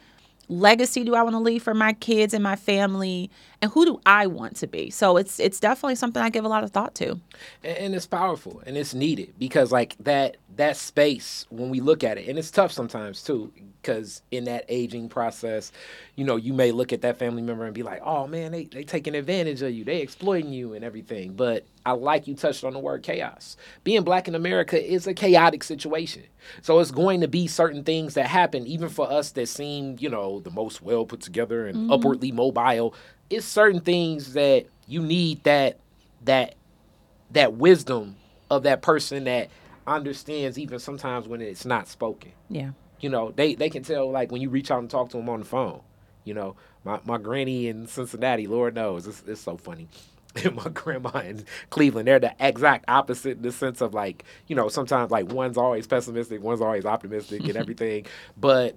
legacy 0.50 1.04
do 1.04 1.14
I 1.14 1.22
want 1.22 1.36
to 1.36 1.40
leave 1.40 1.62
for 1.62 1.76
my 1.76 1.94
kids 1.94 2.34
and 2.34 2.44
my 2.44 2.56
family 2.56 3.30
and 3.62 3.72
who 3.72 3.86
do 3.86 4.02
I 4.06 4.26
want 4.26 4.56
to 4.58 4.68
be? 4.68 4.90
So 4.90 5.18
it's 5.18 5.40
it's 5.40 5.60
definitely 5.60 5.96
something 5.96 6.22
I 6.22 6.30
give 6.30 6.44
a 6.44 6.50
lot 6.50 6.64
of 6.64 6.72
thought 6.72 6.96
to. 6.96 7.20
And 7.64 7.94
it's 7.94 8.08
powerful 8.08 8.62
and 8.66 8.76
it's 8.76 8.94
needed 8.94 9.34
because 9.38 9.72
like 9.72 9.96
that 10.00 10.38
that 10.60 10.76
space 10.76 11.46
when 11.50 11.70
we 11.70 11.80
look 11.80 12.04
at 12.04 12.18
it. 12.18 12.28
And 12.28 12.38
it's 12.38 12.52
tough 12.52 12.74
sometimes 12.74 13.24
too 13.24 13.50
because 13.82 14.22
in 14.30 14.44
that 14.44 14.66
aging 14.68 15.08
process 15.08 15.72
you 16.18 16.26
know 16.26 16.36
you 16.36 16.54
may 16.54 16.74
look 16.74 16.92
at 16.92 17.02
that 17.04 17.18
family 17.18 17.42
member 17.42 17.64
and 17.64 17.74
be 17.74 17.82
like 17.82 18.02
oh 18.04 18.28
man 18.28 18.52
they, 18.52 18.66
they 18.66 18.84
taking 18.84 19.16
advantage 19.16 19.62
of 19.62 19.72
you. 19.72 19.86
They 19.86 20.02
exploiting 20.02 20.52
you 20.52 20.74
and 20.74 20.84
everything. 20.84 21.32
But 21.34 21.66
i 21.86 21.94
like 21.94 22.28
you 22.28 22.36
touched 22.36 22.66
on 22.66 22.74
the 22.74 22.80
word 22.80 23.04
chaos. 23.04 23.56
Being 23.86 24.04
black 24.04 24.28
in 24.28 24.36
america 24.36 24.78
is 24.78 25.08
a 25.08 25.14
chaotic 25.14 25.64
situation. 25.64 26.24
So 26.62 26.80
it's 26.80 26.92
going 26.92 27.22
to 27.22 27.30
be 27.30 27.48
certain 27.48 27.86
things 27.86 28.16
that 28.16 28.28
happen 28.28 28.68
even 28.68 28.90
for 28.90 29.10
us 29.10 29.32
that 29.32 29.48
seem 29.48 29.96
you 29.98 30.10
know 30.10 30.42
the 30.42 30.52
most 30.52 30.82
well 30.82 31.06
put 31.06 31.22
together 31.22 31.68
and 31.68 31.78
mm-hmm. 31.78 31.92
upwardly 31.94 32.34
mobile. 32.34 32.94
It's 33.30 33.46
certain 33.46 33.80
things 33.80 34.34
that 34.34 34.66
you 34.90 35.02
need 35.02 35.42
that 35.46 35.80
that 36.26 36.56
that 37.32 37.54
wisdom 37.54 38.18
of 38.52 38.64
that 38.64 38.82
person 38.82 39.24
that 39.24 39.50
understands 39.96 40.58
even 40.58 40.80
sometimes 40.80 41.28
when 41.28 41.42
it's 41.42 41.66
not 41.66 41.88
spoken. 41.88 42.32
Yeah. 42.50 42.72
You 43.00 43.10
know, 43.10 43.32
they 43.32 43.56
they 43.56 43.70
can 43.70 43.84
tell 43.84 44.12
like 44.12 44.32
when 44.32 44.42
you 44.42 44.50
reach 44.50 44.72
out 44.72 44.80
and 44.80 44.90
talk 44.90 45.10
to 45.10 45.18
them 45.18 45.30
on 45.30 45.40
the 45.40 45.46
phone. 45.46 45.82
You 46.26 46.34
know, 46.34 46.56
my 46.84 47.00
my 47.06 47.18
granny 47.18 47.68
in 47.68 47.88
Cincinnati, 47.88 48.48
Lord 48.48 48.76
knows, 48.76 49.08
it's, 49.08 49.24
it's 49.28 49.42
so 49.42 49.58
funny. 49.58 49.88
And 50.44 50.56
my 50.56 50.70
grandma 50.70 51.22
in 51.22 51.44
Cleveland, 51.72 52.08
they're 52.08 52.20
the 52.20 52.36
exact 52.40 52.86
opposite 52.88 53.38
in 53.38 53.42
the 53.42 53.52
sense 53.52 53.82
of 53.82 53.96
like, 53.96 54.24
you 54.46 54.56
know, 54.56 54.70
sometimes 54.70 55.10
like 55.10 55.34
one's 55.34 55.58
always 55.58 55.88
pessimistic, 55.88 56.44
one's 56.44 56.62
always 56.62 56.86
optimistic 56.86 57.42
and 57.46 57.56
everything, 57.58 58.06
but 58.38 58.76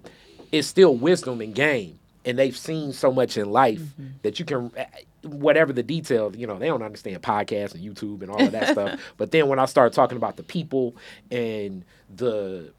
it's 0.50 0.66
still 0.66 0.96
wisdom 0.96 1.42
and 1.42 1.54
game 1.54 1.98
and 2.24 2.38
they've 2.38 2.56
seen 2.56 2.92
so 2.92 3.12
much 3.12 3.36
in 3.36 3.50
life 3.50 3.80
mm-hmm. 3.80 4.08
that 4.22 4.38
you 4.38 4.44
can 4.44 4.70
eh, 4.76 4.84
whatever 5.25 5.73
the 5.73 5.83
details 5.83 6.37
you 6.37 6.47
know 6.47 6.59
they 6.59 6.66
don't 6.66 6.83
understand 6.83 7.23
podcasts 7.23 7.75
and 7.75 7.85
youtube 7.85 8.23
and 8.23 8.31
all 8.31 8.43
of 8.43 8.53
that 8.53 8.68
stuff. 8.68 9.01
But 9.16 9.31
then 9.31 9.49
when 9.49 9.59
i 9.59 9.66
start 9.66 9.93
talking 9.93 10.16
about 10.16 10.37
the 10.37 10.43
people 10.43 10.97
and 11.31 11.85
the 12.14 12.73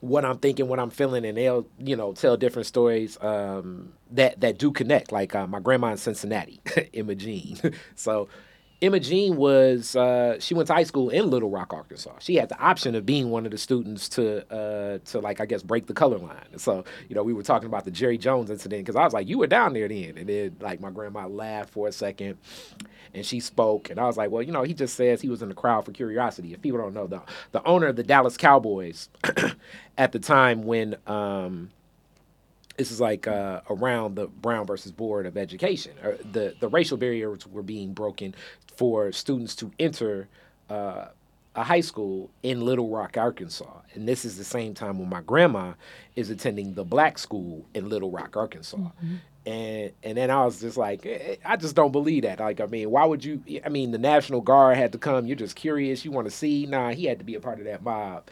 what 0.00 0.24
i'm 0.24 0.38
thinking 0.38 0.68
what 0.68 0.78
i'm 0.80 0.90
feeling 0.90 1.24
and 1.26 1.36
they'll 1.36 1.66
you 1.78 1.96
know 1.96 2.12
tell 2.12 2.36
different 2.36 2.66
stories 2.66 3.18
um, 3.22 3.92
that 4.12 4.40
that 4.40 4.58
do 4.58 4.70
connect. 4.72 5.12
Like 5.12 5.34
uh, 5.34 5.46
my 5.46 5.60
grandma 5.60 5.88
in 5.92 5.96
cincinnati 5.98 6.60
imogene. 6.92 7.58
So 7.96 8.28
Imogene 8.80 9.36
was 9.36 9.94
uh, 9.94 10.40
she 10.40 10.54
went 10.54 10.66
to 10.68 10.72
high 10.72 10.84
school 10.84 11.10
in 11.10 11.28
Little 11.28 11.50
Rock, 11.50 11.74
Arkansas. 11.74 12.14
She 12.20 12.36
had 12.36 12.48
the 12.48 12.58
option 12.58 12.94
of 12.94 13.04
being 13.04 13.28
one 13.28 13.44
of 13.44 13.52
the 13.52 13.58
students 13.58 14.08
to 14.10 14.50
uh, 14.50 14.98
to 15.06 15.20
like 15.20 15.38
I 15.40 15.46
guess 15.46 15.62
break 15.62 15.86
the 15.86 15.92
color 15.92 16.16
line. 16.16 16.58
So 16.58 16.84
you 17.08 17.14
know 17.14 17.22
we 17.22 17.34
were 17.34 17.42
talking 17.42 17.66
about 17.66 17.84
the 17.84 17.90
Jerry 17.90 18.16
Jones 18.16 18.50
incident 18.50 18.86
because 18.86 18.96
I 18.96 19.04
was 19.04 19.12
like 19.12 19.28
you 19.28 19.38
were 19.38 19.46
down 19.46 19.74
there 19.74 19.86
then, 19.86 20.16
and 20.16 20.26
then 20.26 20.56
like 20.60 20.80
my 20.80 20.90
grandma 20.90 21.26
laughed 21.26 21.70
for 21.70 21.88
a 21.88 21.92
second, 21.92 22.38
and 23.12 23.26
she 23.26 23.38
spoke, 23.40 23.90
and 23.90 24.00
I 24.00 24.06
was 24.06 24.16
like 24.16 24.30
well 24.30 24.42
you 24.42 24.52
know 24.52 24.62
he 24.62 24.72
just 24.72 24.94
says 24.96 25.20
he 25.20 25.28
was 25.28 25.42
in 25.42 25.50
the 25.50 25.54
crowd 25.54 25.84
for 25.84 25.92
curiosity. 25.92 26.54
If 26.54 26.62
people 26.62 26.78
don't 26.78 26.94
know 26.94 27.06
the 27.06 27.20
the 27.52 27.62
owner 27.64 27.88
of 27.88 27.96
the 27.96 28.02
Dallas 28.02 28.38
Cowboys 28.38 29.10
at 29.98 30.12
the 30.12 30.18
time 30.18 30.62
when. 30.64 30.96
Um, 31.06 31.70
this 32.80 32.90
is 32.90 32.98
like 32.98 33.28
uh, 33.28 33.60
around 33.68 34.14
the 34.14 34.26
Brown 34.26 34.64
versus 34.64 34.90
Board 34.90 35.26
of 35.26 35.36
Education. 35.36 35.92
The 36.32 36.54
the 36.60 36.68
racial 36.68 36.96
barriers 36.96 37.46
were 37.46 37.62
being 37.62 37.92
broken 37.92 38.34
for 38.74 39.12
students 39.12 39.54
to 39.56 39.70
enter 39.78 40.28
uh, 40.70 41.08
a 41.54 41.62
high 41.62 41.82
school 41.82 42.30
in 42.42 42.62
Little 42.62 42.88
Rock, 42.88 43.18
Arkansas. 43.18 43.80
And 43.92 44.08
this 44.08 44.24
is 44.24 44.38
the 44.38 44.44
same 44.44 44.72
time 44.72 44.98
when 44.98 45.10
my 45.10 45.20
grandma 45.20 45.74
is 46.16 46.30
attending 46.30 46.72
the 46.72 46.84
black 46.84 47.18
school 47.18 47.66
in 47.74 47.90
Little 47.90 48.10
Rock, 48.10 48.34
Arkansas. 48.34 48.78
Mm-hmm. 48.78 49.16
And 49.44 49.92
and 50.02 50.16
then 50.16 50.30
I 50.30 50.42
was 50.46 50.62
just 50.62 50.78
like, 50.78 51.04
eh, 51.04 51.18
eh, 51.20 51.36
I 51.44 51.56
just 51.56 51.76
don't 51.76 51.92
believe 51.92 52.22
that. 52.22 52.40
Like, 52.40 52.62
I 52.62 52.66
mean, 52.66 52.90
why 52.90 53.04
would 53.04 53.22
you? 53.22 53.42
I 53.62 53.68
mean, 53.68 53.90
the 53.90 53.98
National 53.98 54.40
Guard 54.40 54.78
had 54.78 54.92
to 54.92 54.98
come. 54.98 55.26
You're 55.26 55.36
just 55.36 55.54
curious. 55.54 56.02
You 56.02 56.12
want 56.12 56.28
to 56.28 56.30
see? 56.30 56.64
Nah, 56.64 56.92
he 56.92 57.04
had 57.04 57.18
to 57.18 57.26
be 57.26 57.34
a 57.34 57.40
part 57.40 57.58
of 57.58 57.66
that 57.66 57.82
mob. 57.82 58.26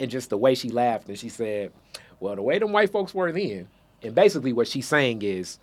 And 0.00 0.10
just 0.10 0.30
the 0.30 0.38
way 0.38 0.54
she 0.54 0.70
laughed 0.70 1.08
and 1.08 1.18
she 1.18 1.28
said, 1.28 1.72
"Well, 2.20 2.36
the 2.36 2.42
way 2.42 2.58
them 2.58 2.72
white 2.72 2.90
folks 2.90 3.12
were 3.12 3.32
then." 3.32 3.68
And 4.02 4.14
basically, 4.14 4.52
what 4.52 4.68
she's 4.68 4.86
saying 4.86 5.22
is, 5.22 5.58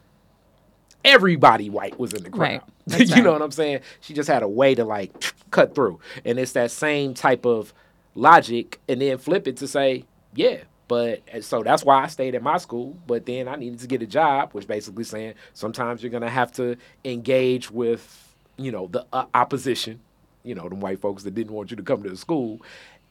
everybody 1.03 1.69
white 1.69 1.99
was 1.99 2.13
in 2.13 2.23
the 2.23 2.29
crowd. 2.29 2.61
Right. 2.87 2.99
you 2.99 3.15
right. 3.15 3.23
know 3.23 3.33
what 3.33 3.41
I'm 3.41 3.51
saying? 3.51 3.81
She 4.01 4.13
just 4.13 4.29
had 4.29 4.43
a 4.43 4.47
way 4.47 4.75
to 4.75 4.83
like 4.83 5.33
cut 5.51 5.75
through. 5.75 5.99
And 6.25 6.39
it's 6.39 6.53
that 6.53 6.71
same 6.71 7.13
type 7.13 7.45
of 7.45 7.73
logic 8.15 8.79
and 8.87 9.01
then 9.01 9.17
flip 9.17 9.47
it 9.47 9.57
to 9.57 9.67
say, 9.67 10.05
yeah, 10.33 10.57
but 10.87 11.21
so 11.41 11.61
that's 11.61 11.83
why 11.83 12.03
I 12.03 12.07
stayed 12.07 12.35
at 12.35 12.41
my 12.41 12.57
school. 12.57 12.97
But 13.05 13.25
then 13.25 13.47
I 13.47 13.55
needed 13.55 13.79
to 13.79 13.87
get 13.87 14.01
a 14.01 14.07
job, 14.07 14.53
which 14.53 14.67
basically 14.67 15.03
saying 15.03 15.35
sometimes 15.53 16.01
you're 16.01 16.11
gonna 16.11 16.29
have 16.29 16.51
to 16.53 16.75
engage 17.05 17.69
with, 17.69 18.35
you 18.57 18.71
know, 18.71 18.87
the 18.87 19.05
uh, 19.13 19.25
opposition, 19.33 19.99
you 20.43 20.55
know, 20.55 20.67
the 20.67 20.75
white 20.75 20.99
folks 20.99 21.23
that 21.23 21.35
didn't 21.35 21.53
want 21.53 21.69
you 21.69 21.77
to 21.77 21.83
come 21.83 22.01
to 22.03 22.09
the 22.09 22.17
school, 22.17 22.59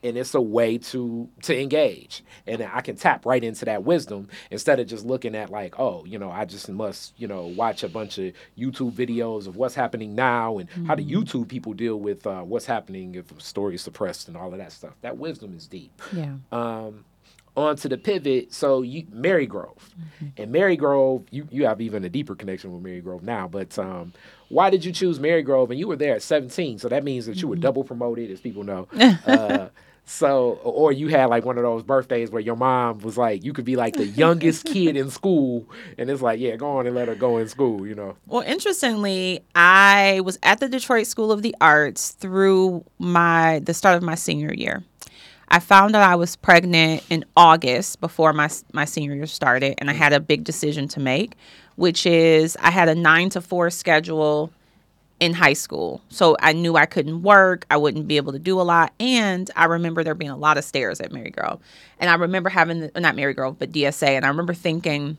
and 0.03 0.17
it's 0.17 0.35
a 0.35 0.41
way 0.41 0.79
to 0.79 1.29
to 1.43 1.59
engage 1.59 2.23
and 2.47 2.63
i 2.73 2.81
can 2.81 2.97
tap 2.97 3.27
right 3.27 3.43
into 3.43 3.65
that 3.65 3.85
wisdom 3.85 4.29
instead 4.51 4.79
of 4.79 4.87
just 4.87 5.05
looking 5.05 5.35
at 5.35 5.51
like 5.51 5.79
oh 5.79 6.05
you 6.05 6.19
know 6.19 6.31
i 6.31 6.45
just 6.45 6.69
must 6.69 7.13
you 7.17 7.27
know 7.27 7.47
watch 7.47 7.83
a 7.83 7.89
bunch 7.89 8.19
of 8.19 8.33
youtube 8.57 8.93
videos 8.93 9.47
of 9.47 9.57
what's 9.57 9.75
happening 9.75 10.15
now 10.15 10.59
and 10.59 10.71
mm-hmm. 10.71 10.87
how 10.87 10.95
do 10.95 11.03
mm-hmm. 11.03 11.19
youtube 11.19 11.49
people 11.49 11.73
deal 11.73 11.99
with 11.99 12.27
uh, 12.27 12.43
what's 12.43 12.67
happening 12.67 13.15
if 13.15 13.31
a 13.37 13.41
story 13.41 13.75
is 13.75 13.83
suppressed 13.83 14.29
and 14.29 14.37
all 14.37 14.53
of 14.53 14.59
that 14.59 14.73
stuff 14.73 14.95
that 15.01 15.17
wisdom 15.17 15.55
is 15.57 15.67
deep 15.67 16.01
yeah 16.13 16.35
um 16.53 17.05
on 17.59 17.75
to 17.75 17.89
the 17.89 17.99
pivot 17.99 18.53
so 18.55 18.83
you 18.83 19.05
Marygrove 19.07 19.75
mm-hmm. 19.77 20.27
and 20.37 20.55
Marygrove 20.55 21.27
you 21.31 21.49
you 21.51 21.67
have 21.67 21.81
even 21.81 22.05
a 22.05 22.09
deeper 22.09 22.37
connection 22.37 22.73
with 22.73 22.83
Marygrove 22.83 23.23
now 23.23 23.49
but 23.49 23.77
um 23.79 24.13
why 24.49 24.71
did 24.71 24.85
you 24.85 24.93
choose 24.93 25.19
Marygrove 25.19 25.71
and 25.71 25.79
you 25.79 25.89
were 25.89 25.97
there 25.97 26.15
at 26.15 26.23
17 26.23 26.79
so 26.79 26.89
that 26.89 27.03
means 27.03 27.27
that 27.27 27.43
you 27.43 27.49
were 27.49 27.57
mm-hmm. 27.57 27.63
double 27.63 27.85
promoted 27.85 28.31
as 28.31 28.41
people 28.41 28.63
know 28.63 28.87
uh, 29.27 29.69
so, 30.09 30.59
or 30.63 30.91
you 30.91 31.09
had 31.09 31.27
like 31.27 31.45
one 31.45 31.59
of 31.59 31.65
those 31.65 31.83
birthdays 31.83 32.31
where 32.31 32.41
your 32.41 32.57
mom 32.57 33.01
was 33.01 33.19
like, 33.19 33.45
you 33.45 33.53
could 33.53 33.67
be 33.67 33.77
like 33.77 33.95
the 33.95 34.07
youngest 34.07 34.65
kid 34.73 34.97
in 34.97 35.11
school, 35.11 35.67
and 35.99 36.09
it's 36.09 36.23
like, 36.23 36.41
yeah, 36.41 36.57
go 36.57 36.79
on 36.79 36.87
and 36.87 36.97
let 36.97 37.09
her 37.09 37.15
go 37.15 37.37
in 37.37 37.47
school, 37.47 37.87
you 37.87 37.95
know. 37.95 38.17
Well, 38.27 38.41
interestingly, 38.41 39.45
I 39.55 40.23
was 40.25 40.39
at 40.43 40.61
the 40.61 40.69
Detroit 40.69 41.07
School 41.07 41.31
of 41.31 41.43
the 41.43 41.55
Arts 41.61 42.13
through 42.13 42.87
my 42.99 43.59
the 43.59 43.75
start 43.75 43.99
of 43.99 44.03
my 44.03 44.15
senior 44.15 44.55
year. 44.55 44.83
I 45.51 45.61
found 45.61 45.95
out 45.95 46.03
I 46.03 46.17
was 46.17 46.37
pregnant 46.37 47.05
in 47.11 47.27
August 47.37 48.01
before 48.01 48.33
my 48.33 48.49
my 48.73 48.87
senior 48.87 49.15
year 49.15 49.27
started, 49.27 49.75
and 49.77 49.91
I 49.91 49.93
had 49.93 50.15
a 50.15 50.21
big 50.21 50.43
decision 50.43 50.89
to 50.89 51.01
make, 51.01 51.35
which 51.77 52.07
is 52.07 52.57
I 52.63 52.71
had 52.71 52.89
a 52.89 52.95
nine 52.95 53.29
to 53.31 53.43
four 53.43 53.69
schedule 53.69 54.51
in 55.21 55.35
high 55.35 55.53
school. 55.53 56.01
So 56.09 56.37
I 56.41 56.53
knew 56.53 56.77
I 56.77 56.87
couldn't 56.87 57.23
work, 57.23 57.67
I 57.71 57.77
wouldn't 57.77 58.07
be 58.07 58.17
able 58.17 58.33
to 58.33 58.39
do 58.39 58.61
a 58.61 58.63
lot. 58.63 58.93
And 59.01 59.51
I 59.57 59.65
remember 59.65 60.05
there 60.05 60.15
being 60.15 60.31
a 60.31 60.37
lot 60.37 60.59
of 60.59 60.65
stairs 60.65 61.01
at 61.01 61.11
Marygrove. 61.11 61.59
And 61.99 62.09
I 62.09 62.15
remember 62.15 62.49
having, 62.49 62.81
the, 62.81 63.01
not 63.01 63.17
Marygrove, 63.17 63.57
but 63.59 63.73
DSA. 63.73 64.09
And 64.09 64.25
I 64.25 64.29
remember 64.29 64.55
thinking, 64.55 65.19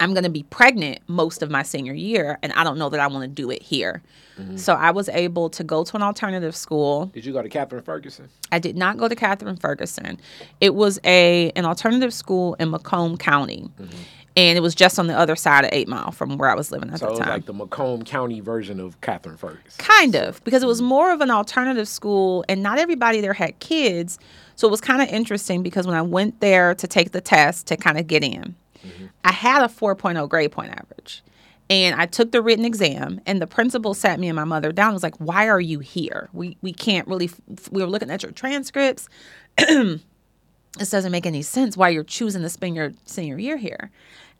I'm 0.00 0.12
going 0.12 0.24
to 0.24 0.30
be 0.30 0.42
pregnant 0.44 0.98
most 1.06 1.42
of 1.42 1.50
my 1.50 1.62
senior 1.62 1.94
year, 1.94 2.38
and 2.42 2.52
I 2.52 2.64
don't 2.64 2.78
know 2.78 2.88
that 2.90 3.00
I 3.00 3.06
want 3.06 3.22
to 3.22 3.28
do 3.28 3.50
it 3.50 3.62
here. 3.62 4.02
Mm-hmm. 4.38 4.56
So 4.56 4.74
I 4.74 4.90
was 4.90 5.08
able 5.08 5.48
to 5.50 5.64
go 5.64 5.84
to 5.84 5.96
an 5.96 6.02
alternative 6.02 6.54
school. 6.54 7.06
Did 7.06 7.24
you 7.24 7.32
go 7.32 7.42
to 7.42 7.48
Catherine 7.48 7.82
Ferguson? 7.82 8.28
I 8.52 8.58
did 8.58 8.76
not 8.76 8.98
go 8.98 9.08
to 9.08 9.14
Catherine 9.14 9.56
Ferguson. 9.56 10.20
It 10.60 10.74
was 10.74 11.00
a 11.04 11.50
an 11.56 11.64
alternative 11.64 12.12
school 12.12 12.54
in 12.54 12.70
Macomb 12.70 13.16
County. 13.16 13.70
Mm-hmm. 13.80 13.96
And 14.36 14.58
it 14.58 14.60
was 14.60 14.74
just 14.74 14.98
on 14.98 15.06
the 15.06 15.18
other 15.18 15.34
side 15.34 15.64
of 15.64 15.70
Eight 15.72 15.88
Mile 15.88 16.12
from 16.12 16.36
where 16.36 16.50
I 16.50 16.54
was 16.54 16.70
living 16.70 16.90
at 16.90 16.98
so 16.98 17.12
the 17.12 17.20
time. 17.20 17.28
like 17.30 17.46
the 17.46 17.54
Macomb 17.54 18.04
County 18.04 18.40
version 18.40 18.78
of 18.80 19.00
Catherine 19.00 19.38
Ferguson. 19.38 19.78
Kind 19.78 20.14
of, 20.14 20.44
because 20.44 20.62
it 20.62 20.66
was 20.66 20.82
more 20.82 21.10
of 21.10 21.22
an 21.22 21.30
alternative 21.30 21.88
school, 21.88 22.44
and 22.46 22.62
not 22.62 22.78
everybody 22.78 23.22
there 23.22 23.32
had 23.32 23.58
kids. 23.60 24.18
So 24.54 24.68
it 24.68 24.70
was 24.70 24.82
kind 24.82 25.00
of 25.00 25.08
interesting 25.08 25.62
because 25.62 25.86
when 25.86 25.96
I 25.96 26.02
went 26.02 26.40
there 26.40 26.74
to 26.74 26.86
take 26.86 27.12
the 27.12 27.20
test 27.22 27.66
to 27.68 27.78
kind 27.78 27.98
of 27.98 28.06
get 28.06 28.22
in, 28.22 28.54
mm-hmm. 28.84 29.06
I 29.24 29.32
had 29.32 29.62
a 29.62 29.68
4.0 29.68 30.28
grade 30.28 30.52
point 30.52 30.70
average. 30.70 31.22
And 31.68 32.00
I 32.00 32.06
took 32.06 32.30
the 32.30 32.42
written 32.42 32.64
exam, 32.64 33.20
and 33.26 33.42
the 33.42 33.46
principal 33.46 33.94
sat 33.94 34.20
me 34.20 34.28
and 34.28 34.36
my 34.36 34.44
mother 34.44 34.70
down. 34.70 34.88
and 34.88 34.94
was 34.94 35.02
like, 35.02 35.16
"Why 35.16 35.48
are 35.48 35.60
you 35.60 35.80
here? 35.80 36.28
We 36.32 36.56
we 36.62 36.72
can't 36.72 37.08
really. 37.08 37.28
We 37.72 37.82
were 37.82 37.88
looking 37.88 38.08
at 38.08 38.22
your 38.22 38.30
transcripts. 38.30 39.08
this 39.56 40.90
doesn't 40.90 41.10
make 41.10 41.26
any 41.26 41.42
sense. 41.42 41.76
Why 41.76 41.88
you're 41.88 42.04
choosing 42.04 42.42
to 42.42 42.48
spend 42.48 42.76
your 42.76 42.92
senior 43.04 43.38
year 43.38 43.56
here?" 43.56 43.90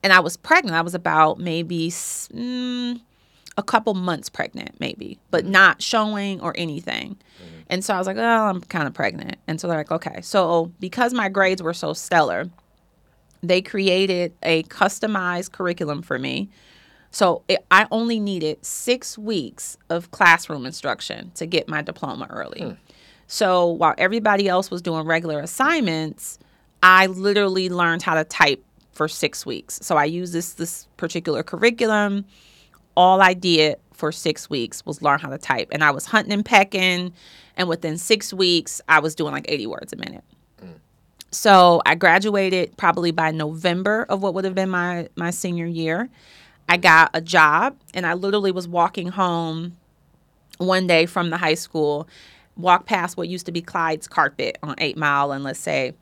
And 0.03 0.13
I 0.13 0.21
was 0.21 0.37
pregnant. 0.37 0.77
I 0.77 0.83
was 0.83 0.95
about 0.95 1.39
maybe 1.39 1.89
mm, 1.89 3.01
a 3.57 3.63
couple 3.63 3.95
months 3.95 4.29
pregnant, 4.29 4.79
maybe, 4.79 5.19
but 5.31 5.45
mm-hmm. 5.45 5.53
not 5.53 5.83
showing 5.83 6.41
or 6.41 6.55
anything. 6.57 7.17
Mm-hmm. 7.43 7.61
And 7.69 7.85
so 7.85 7.95
I 7.95 7.99
was 7.99 8.07
like, 8.07 8.17
"Oh, 8.17 8.23
I'm 8.23 8.61
kind 8.61 8.87
of 8.87 8.95
pregnant." 8.95 9.37
And 9.49 9.61
so 9.61 9.67
they're 9.67 9.79
like, 9.79 9.91
"Okay." 9.91 10.21
So 10.21 10.73
because 10.79 11.13
my 11.13 11.29
grades 11.29 11.63
were 11.63 11.75
so 11.75 11.93
stellar, 11.93 12.49
they 13.43 13.61
created 13.63 14.33
a 14.43 14.63
customized 14.65 15.53
curriculum 15.53 16.03
for 16.03 16.19
me 16.19 16.49
so 17.17 17.45
it, 17.49 17.65
I 17.71 17.87
only 17.91 18.21
needed 18.21 18.63
six 18.63 19.17
weeks 19.17 19.79
of 19.89 20.11
classroom 20.11 20.67
instruction 20.67 21.31
to 21.37 21.47
get 21.47 21.67
my 21.67 21.81
diploma 21.81 22.27
early. 22.29 22.61
Hmm. 22.61 22.73
So 23.27 23.69
while 23.69 23.95
everybody 23.97 24.49
else 24.49 24.71
was 24.71 24.83
doing 24.83 25.07
regular 25.07 25.41
assignments, 25.41 26.39
I 26.83 27.07
literally 27.07 27.71
learned 27.71 28.03
how 28.03 28.17
to 28.17 28.25
type 28.25 28.63
for 28.97 29.09
six 29.09 29.45
weeks. 29.45 29.79
So 29.83 29.97
I 29.97 30.05
used 30.05 30.33
this 30.33 30.55
this 30.55 30.89
particular 30.97 31.43
curriculum. 31.43 32.25
All 32.97 33.21
I 33.21 33.35
did 33.35 33.77
for 33.93 34.11
six 34.11 34.49
weeks 34.49 34.85
was 34.87 35.03
learn 35.03 35.21
how 35.21 35.29
to 35.29 35.39
type, 35.39 35.69
and 35.71 35.85
I 35.85 35.91
was 35.91 36.07
hunting 36.07 36.33
and 36.33 36.45
pecking. 36.45 37.13
And 37.57 37.69
within 37.69 37.97
six 37.99 38.33
weeks, 38.33 38.81
I 38.89 39.01
was 39.01 39.15
doing 39.15 39.33
like 39.33 39.47
80 39.49 39.67
words 39.67 39.93
a 39.93 39.97
minute. 39.97 40.25
So 41.31 41.83
I 41.85 41.95
graduated 41.95 42.77
probably 42.77 43.11
by 43.11 43.31
November 43.31 44.07
of 44.09 44.23
what 44.23 44.35
would 44.35 44.45
have 44.45 44.55
been 44.55 44.71
my 44.71 45.09
my 45.17 45.31
senior 45.31 45.67
year. 45.67 46.09
I 46.69 46.79
got 46.79 47.11
a 47.15 47.21
job 47.21 47.77
and 47.95 48.07
I 48.07 48.15
literally 48.15 48.51
was 48.51 48.67
walking 48.67 49.09
home 49.09 49.77
one 50.59 50.87
day 50.87 51.07
from 51.07 51.31
the 51.31 51.37
high 51.37 51.55
school, 51.55 52.09
walked 52.57 52.87
past 52.87 53.17
what 53.17 53.29
used 53.29 53.47
to 53.47 53.53
be 53.53 53.61
Clyde's 53.61 54.09
carpet 54.09 54.59
on 54.63 54.75
8 54.79 54.97
Mile 54.97 55.33
and 55.33 55.45
let's 55.45 55.61
say 55.61 55.93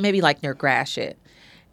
maybe 0.00 0.20
like 0.20 0.42
near 0.42 0.54
Gratiot. 0.54 1.18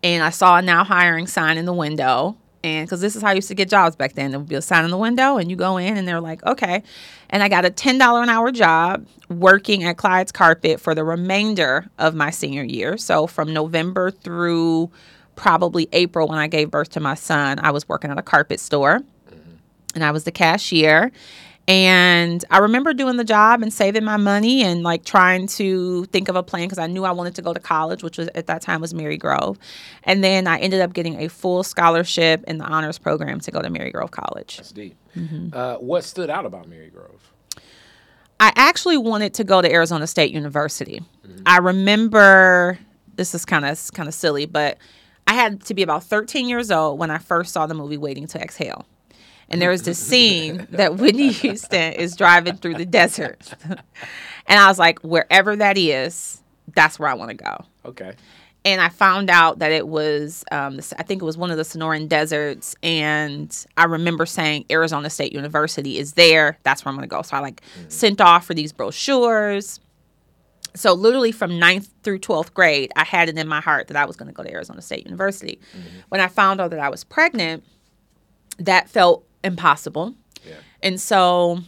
And 0.06 0.22
I 0.22 0.30
saw 0.30 0.58
a 0.58 0.62
now 0.62 0.84
hiring 0.84 1.26
sign 1.26 1.58
in 1.58 1.66
the 1.66 1.74
window. 1.74 2.38
And 2.64 2.88
because 2.88 3.02
this 3.02 3.16
is 3.16 3.24
how 3.24 3.30
I 3.30 3.34
used 3.34 3.48
to 3.48 3.56
get 3.56 3.70
jobs 3.70 3.96
back 3.96 4.14
then, 4.14 4.30
there 4.30 4.40
would 4.40 4.48
be 4.48 4.54
a 4.54 4.62
sign 4.62 4.86
in 4.86 4.92
the 4.92 4.98
window, 4.98 5.38
and 5.38 5.50
you 5.50 5.56
go 5.56 5.78
in, 5.78 5.98
and 5.98 6.08
they're 6.08 6.22
like, 6.22 6.46
okay. 6.46 6.84
And 7.32 7.42
I 7.42 7.50
got 7.50 7.66
a 7.66 7.72
$10 7.72 8.22
an 8.22 8.30
hour 8.30 8.52
job 8.52 9.08
working 9.30 9.84
at 9.84 9.98
Clyde's 9.98 10.32
Carpet 10.32 10.80
for 10.80 10.94
the 10.94 11.04
remainder 11.04 11.88
of 11.98 12.14
my 12.14 12.30
senior 12.30 12.64
year. 12.64 12.98
So 12.98 13.26
from 13.26 13.52
November 13.52 14.12
through 14.12 14.92
probably 15.36 15.90
April 15.92 16.28
when 16.28 16.38
I 16.38 16.46
gave 16.46 16.70
birth 16.70 16.90
to 16.90 17.00
my 17.00 17.16
son, 17.16 17.58
I 17.60 17.72
was 17.72 17.90
working 17.90 18.12
at 18.12 18.20
a 18.20 18.24
carpet 18.24 18.60
store 18.60 19.00
mm-hmm. 19.00 19.56
and 19.96 20.04
I 20.04 20.12
was 20.12 20.24
the 20.24 20.32
cashier. 20.32 21.12
And 21.68 22.46
I 22.52 22.60
remember 22.60 22.94
doing 22.94 23.18
the 23.18 23.24
job 23.24 23.64
and 23.64 23.74
saving 23.74 24.04
my 24.04 24.18
money 24.18 24.64
and 24.64 24.84
like 24.84 25.04
trying 25.04 25.48
to 25.48 26.06
think 26.06 26.30
of 26.30 26.36
a 26.36 26.44
plan 26.44 26.66
because 26.66 26.78
I 26.78 26.86
knew 26.86 27.06
I 27.06 27.12
wanted 27.12 27.34
to 27.36 27.42
go 27.42 27.54
to 27.54 27.60
college, 27.60 28.04
which 28.04 28.20
was 28.20 28.28
at 28.36 28.46
that 28.48 28.62
time 28.62 28.82
was 28.82 28.94
Marygrove. 28.94 29.58
And 30.04 30.24
then 30.24 30.46
I 30.46 30.60
ended 30.60 30.82
up 30.82 30.94
getting 30.94 31.20
a 31.22 31.28
full 31.28 31.64
scholarship 31.64 32.44
in 32.48 32.60
the 32.60 32.66
honors 32.66 33.00
program 33.00 33.40
to 33.40 33.52
go 33.52 33.62
to 33.62 33.70
Marygrove 33.70 34.12
College. 34.12 34.58
That's 34.58 34.72
deep. 34.72 34.96
Mm-hmm. 35.18 35.58
Uh, 35.58 35.78
what 35.78 36.04
stood 36.04 36.30
out 36.30 36.46
about 36.46 36.70
Marygrove? 36.70 37.20
I 38.40 38.52
actually 38.56 38.98
wanted 38.98 39.34
to 39.36 39.44
go 39.44 39.62
to 39.62 39.72
Arizona 39.72 40.06
State 40.06 40.32
University. 40.32 41.02
Mm-hmm. 41.26 41.44
I 41.48 41.58
remember 41.58 42.78
this 43.16 43.34
is 43.34 43.46
kind 43.46 43.66
of 43.66 43.82
kind 43.94 44.08
of 44.08 44.14
silly, 44.14 44.46
but 44.46 44.78
I 45.26 45.34
had 45.34 45.64
to 45.66 45.74
be 45.74 45.82
about 45.82 46.04
13 46.04 46.48
years 46.48 46.70
old 46.70 47.00
when 47.00 47.10
I 47.10 47.18
first 47.18 47.54
saw 47.54 47.66
the 47.66 47.74
movie 47.74 47.98
Waiting 47.98 48.28
to 48.28 48.40
Exhale. 48.40 48.86
And 49.50 49.62
there 49.62 49.70
was 49.70 49.84
this 49.84 50.00
scene 50.00 50.68
that 50.72 50.96
Whitney 50.98 51.32
Houston 51.32 51.94
is 51.94 52.16
driving 52.16 52.58
through 52.58 52.76
the 52.76 52.86
desert. 52.86 53.54
and 54.48 54.60
I 54.60 54.68
was 54.68 54.80
like, 54.80 55.00
wherever 55.00 55.56
that 55.56 55.78
is, 55.78 56.42
that's 56.74 57.00
where 57.00 57.10
I 57.10 57.14
want 57.14 57.30
to 57.30 57.38
go. 57.38 57.66
Okay. 57.86 58.14
And 58.64 58.82
I 58.82 58.90
found 58.90 59.30
out 59.30 59.60
that 59.60 59.72
it 59.72 59.88
was, 59.88 60.44
um, 60.52 60.80
I 60.98 61.04
think 61.04 61.22
it 61.22 61.26
was 61.26 61.38
one 61.38 61.52
of 61.52 61.58
the 61.58 61.64
Sonoran 61.64 62.10
deserts. 62.10 62.76
And 62.82 63.56
I 63.78 63.84
remember 63.84 64.26
saying 64.26 64.66
Arizona 64.72 65.12
State 65.12 65.34
University 65.34 66.00
is 66.00 66.14
there. 66.14 66.58
That's 66.64 66.84
where 66.84 66.90
I'm 66.90 66.98
going 66.98 67.08
to 67.08 67.16
go. 67.16 67.22
So 67.22 67.38
I 67.38 67.42
like 67.42 67.62
mm-hmm. 67.62 67.90
sent 67.90 68.22
off 68.22 68.46
for 68.46 68.56
these 68.56 68.74
brochures 68.74 69.80
so 70.76 70.94
literally 70.94 71.32
from 71.32 71.58
ninth 71.58 71.90
through 72.04 72.20
12th 72.20 72.54
grade 72.54 72.92
i 72.96 73.04
had 73.04 73.30
it 73.30 73.38
in 73.38 73.48
my 73.48 73.62
heart 73.62 73.88
that 73.88 73.98
i 73.98 74.06
was 74.06 74.16
going 74.16 74.28
to 74.28 74.34
go 74.34 74.44
to 74.44 74.52
arizona 74.52 74.82
state 74.82 75.04
university 75.06 75.60
mm-hmm. 75.76 76.00
when 76.10 76.22
i 76.22 76.28
found 76.28 76.62
out 76.62 76.70
that 76.70 76.80
i 76.80 76.90
was 76.90 77.04
pregnant 77.04 77.64
that 78.60 78.90
felt 78.90 79.26
impossible 79.46 80.14
yeah. 80.46 80.56
and 80.84 81.00
so 81.00 81.60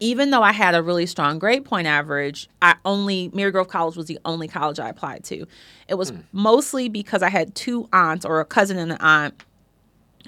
even 0.00 0.30
though 0.30 0.42
i 0.42 0.52
had 0.52 0.74
a 0.74 0.82
really 0.82 1.06
strong 1.06 1.38
grade 1.38 1.64
point 1.64 1.86
average 1.86 2.48
i 2.62 2.74
only 2.84 3.28
marygrove 3.30 3.68
college 3.68 3.96
was 3.96 4.06
the 4.06 4.18
only 4.24 4.48
college 4.48 4.78
i 4.78 4.88
applied 4.88 5.22
to 5.24 5.46
it 5.88 5.94
was 5.94 6.12
mm. 6.12 6.22
mostly 6.32 6.88
because 6.88 7.22
i 7.22 7.28
had 7.28 7.54
two 7.54 7.88
aunts 7.92 8.24
or 8.24 8.40
a 8.40 8.44
cousin 8.44 8.78
and 8.78 8.92
an 8.92 8.98
aunt 9.00 9.34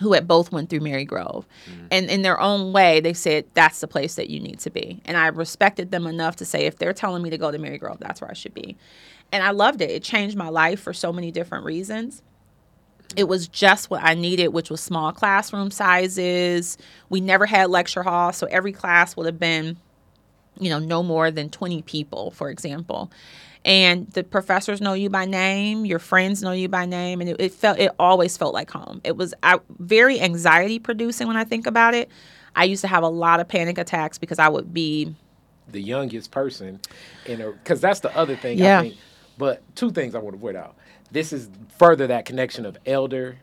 who 0.01 0.13
had 0.15 0.27
both 0.27 0.51
went 0.51 0.71
through 0.71 0.81
Marygrove. 0.81 1.45
Mm-hmm. 1.45 1.87
And 1.91 2.11
in 2.11 2.23
their 2.23 2.41
own 2.41 2.73
way, 2.73 3.01
they 3.01 3.13
said 3.13 3.45
that's 3.55 3.81
the 3.81 3.89
place 3.89 4.15
that 4.15 4.31
you 4.31 4.41
need 4.41 4.59
to 4.61 4.71
be. 4.71 5.01
And 5.05 5.17
I 5.17 5.27
respected 5.29 5.91
them 5.91 6.07
enough 6.07 6.37
to 6.37 6.45
say 6.45 6.67
if 6.67 6.79
they're 6.79 6.93
telling 6.93 7.23
me 7.23 7.31
to 7.31 7.39
go 7.39 7.51
to 7.51 7.59
Marygrove, 7.59 7.99
that's 7.99 8.21
where 8.21 8.31
I 8.31 8.35
should 8.35 8.55
be. 8.55 8.77
And 9.33 9.45
I 9.45 9.51
loved 9.51 9.81
it. 9.81 9.91
It 9.91 10.03
changed 10.03 10.37
my 10.37 10.49
life 10.49 10.81
for 10.81 10.93
so 10.93 11.13
many 11.13 11.31
different 11.31 11.65
reasons. 11.65 12.23
It 13.17 13.25
was 13.25 13.49
just 13.49 13.91
what 13.91 14.03
I 14.03 14.15
needed, 14.15 14.49
which 14.49 14.71
was 14.71 14.81
small 14.81 15.13
classroom 15.13 15.71
sizes. 15.71 16.79
We 17.09 17.21
never 17.21 17.47
had 17.47 17.71
lecture 17.71 18.03
hall, 18.03 18.33
so 18.33 18.47
every 18.47 18.73
class 18.73 19.17
would 19.17 19.27
have 19.27 19.39
been, 19.39 19.77
you 20.59 20.71
know, 20.71 20.79
no 20.79 21.03
more 21.03 21.31
than 21.31 21.51
20 21.51 21.83
people, 21.83 22.31
for 22.31 22.51
example. 22.51 23.11
And 23.65 24.11
the 24.13 24.25
professors 24.25 24.81
know 24.81 24.95
you 24.95 25.11
by 25.11 25.27
name 25.27 25.85
your 25.85 25.99
friends 25.99 26.43
know 26.43 26.53
you 26.53 26.69
by 26.69 26.87
name 26.87 27.21
and 27.21 27.29
it, 27.29 27.37
it 27.39 27.53
felt 27.53 27.79
it 27.79 27.93
always 27.99 28.37
felt 28.37 28.55
like 28.55 28.71
home. 28.71 29.01
It 29.05 29.17
was 29.17 29.35
I, 29.43 29.61
very 29.79 30.19
anxiety 30.21 30.79
producing 30.79 31.27
when 31.27 31.37
i 31.37 31.45
think 31.45 31.67
about 31.67 31.95
it. 31.95 32.09
I 32.57 32.65
used 32.65 32.81
to 32.81 32.89
have 32.89 33.03
a 33.03 33.09
lot 33.09 33.39
of 33.39 33.49
panic 33.49 33.77
attacks 33.77 34.17
because 34.17 34.39
i 34.39 34.49
would 34.49 34.73
be 34.73 35.15
the 35.69 35.81
youngest 35.81 36.31
person 36.31 36.81
in 37.27 37.43
a 37.43 37.51
because 37.51 37.83
that's 37.83 38.01
the 38.01 38.17
other 38.17 38.35
thing 38.35 38.59
yeah. 38.59 38.79
i 38.79 38.83
think. 38.83 38.97
But 39.37 39.63
two 39.77 39.91
things 39.91 40.15
i 40.15 40.19
want 40.19 40.37
to 40.37 40.41
point 40.41 40.57
out 40.57 40.77
this 41.11 41.33
is 41.33 41.49
further 41.79 42.07
that 42.09 42.25
connection 42.25 42.67
of 42.67 42.79
elder 42.87 43.39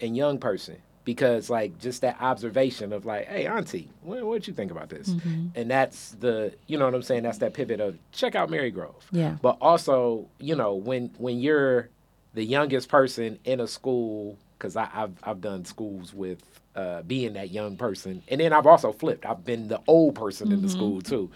and 0.00 0.16
young 0.16 0.38
person 0.38 0.76
because 1.06 1.48
like 1.48 1.78
just 1.78 2.02
that 2.02 2.16
observation 2.20 2.92
of 2.92 3.06
like, 3.06 3.26
hey, 3.28 3.46
auntie, 3.46 3.88
what 4.02 4.24
what 4.24 4.46
you 4.46 4.52
think 4.52 4.70
about 4.70 4.90
this? 4.90 5.08
Mm-hmm. 5.08 5.46
And 5.54 5.70
that's 5.70 6.10
the 6.10 6.54
you 6.66 6.76
know 6.76 6.84
what 6.84 6.94
I'm 6.94 7.02
saying. 7.02 7.22
That's 7.22 7.38
that 7.38 7.54
pivot 7.54 7.80
of 7.80 7.96
check 8.12 8.34
out 8.34 8.50
Marygrove. 8.50 9.02
Yeah. 9.12 9.36
But 9.40 9.56
also, 9.60 10.28
you 10.38 10.56
know, 10.56 10.74
when 10.74 11.10
when 11.16 11.40
you're 11.40 11.88
the 12.34 12.44
youngest 12.44 12.88
person 12.88 13.38
in 13.44 13.60
a 13.60 13.68
school, 13.68 14.36
because 14.58 14.76
I've 14.76 15.12
I've 15.22 15.40
done 15.40 15.64
schools 15.64 16.12
with 16.12 16.42
uh, 16.74 17.02
being 17.02 17.34
that 17.34 17.50
young 17.50 17.76
person, 17.76 18.22
and 18.28 18.40
then 18.40 18.52
I've 18.52 18.66
also 18.66 18.92
flipped. 18.92 19.24
I've 19.24 19.44
been 19.44 19.68
the 19.68 19.80
old 19.86 20.16
person 20.16 20.48
mm-hmm. 20.48 20.54
in 20.54 20.62
the 20.62 20.68
mm-hmm. 20.68 20.76
school 20.76 21.00
too 21.00 21.30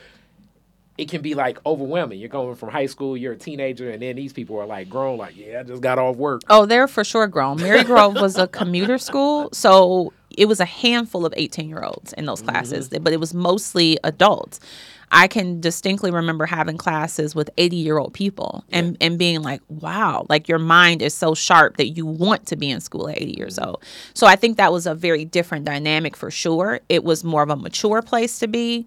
it 1.01 1.09
can 1.09 1.23
be 1.23 1.35
like 1.35 1.59
overwhelming. 1.65 2.21
You're 2.21 2.29
going 2.29 2.55
from 2.57 2.69
high 2.69 2.85
school, 2.85 3.17
you're 3.17 3.33
a 3.33 3.39
teenager, 3.39 3.91
and 3.91 4.03
then 4.03 4.17
these 4.17 4.35
people 4.35 4.59
are 4.59 4.67
like 4.67 4.91
grown, 4.91 5.17
like, 5.17 5.35
yeah, 5.35 5.61
I 5.61 5.63
just 5.63 5.81
got 5.81 5.99
off 5.99 6.17
work. 6.17 6.43
Oh, 6.51 6.67
they're 6.67 6.87
for 6.87 7.05
sure 7.05 7.27
grown. 7.27 7.59
Marygrove 7.59 8.21
was 8.21 8.37
a 8.37 8.47
commuter 8.47 8.99
school, 8.99 9.49
so 9.51 10.13
it 10.29 10.45
was 10.45 10.61
a 10.61 10.67
handful 10.67 11.25
of 11.25 11.33
18 11.37 11.71
year 11.71 11.83
olds 11.83 12.13
in 12.13 12.27
those 12.27 12.43
classes, 12.43 12.91
mm-hmm. 12.91 13.03
but 13.03 13.15
it 13.15 13.19
was 13.19 13.33
mostly 13.33 13.99
adults. 14.05 14.61
I 15.13 15.27
can 15.27 15.61
distinctly 15.61 16.11
remember 16.11 16.47
having 16.47 16.77
classes 16.77 17.35
with 17.35 17.51
80 17.57 17.77
year 17.77 17.99
old 17.99 18.13
people 18.13 18.63
and, 18.71 18.93
yeah. 19.01 19.07
and 19.07 19.19
being 19.19 19.43
like, 19.43 19.63
wow, 19.69 20.27
like 20.29 20.49
your 20.49 20.59
mind 20.59 21.01
is 21.01 21.15
so 21.15 21.35
sharp 21.35 21.79
that 21.79 21.89
you 21.89 22.05
want 22.05 22.47
to 22.47 22.57
be 22.57 22.71
in 22.71 22.81
school 22.81 23.09
at 23.09 23.21
80 23.21 23.39
years 23.39 23.57
mm-hmm. 23.57 23.71
old. 23.71 23.85
So 24.13 24.27
I 24.27 24.37
think 24.37 24.59
that 24.59 24.71
was 24.71 24.87
a 24.87 24.95
very 24.95 25.25
different 25.25 25.65
dynamic 25.65 26.15
for 26.15 26.31
sure. 26.31 26.81
It 26.91 27.05
was 27.05 27.25
more 27.25 27.43
of 27.43 27.49
a 27.49 27.57
mature 27.57 28.03
place 28.03 28.39
to 28.41 28.47
be, 28.47 28.87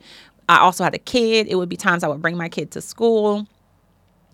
I 0.49 0.59
also 0.59 0.83
had 0.83 0.95
a 0.95 0.99
kid. 0.99 1.47
It 1.47 1.55
would 1.55 1.69
be 1.69 1.77
times 1.77 2.03
I 2.03 2.07
would 2.07 2.21
bring 2.21 2.37
my 2.37 2.49
kid 2.49 2.71
to 2.71 2.81
school. 2.81 3.47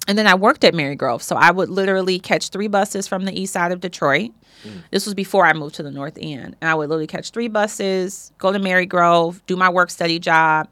And 0.07 0.17
then 0.17 0.25
I 0.25 0.33
worked 0.33 0.63
at 0.63 0.73
Marygrove. 0.73 1.21
So 1.21 1.35
I 1.35 1.51
would 1.51 1.69
literally 1.69 2.19
catch 2.19 2.49
three 2.49 2.67
buses 2.67 3.07
from 3.07 3.25
the 3.25 3.39
east 3.39 3.53
side 3.53 3.71
of 3.71 3.79
Detroit. 3.79 4.31
Mm. 4.63 4.83
This 4.91 5.05
was 5.05 5.13
before 5.13 5.45
I 5.45 5.53
moved 5.53 5.75
to 5.75 5.83
the 5.83 5.91
north 5.91 6.17
end. 6.19 6.55
And 6.61 6.69
I 6.69 6.73
would 6.73 6.89
literally 6.89 7.07
catch 7.07 7.29
three 7.29 7.47
buses, 7.47 8.31
go 8.37 8.51
to 8.51 8.59
Marygrove, 8.59 9.41
do 9.45 9.55
my 9.55 9.69
work 9.69 9.91
study 9.91 10.17
job, 10.17 10.67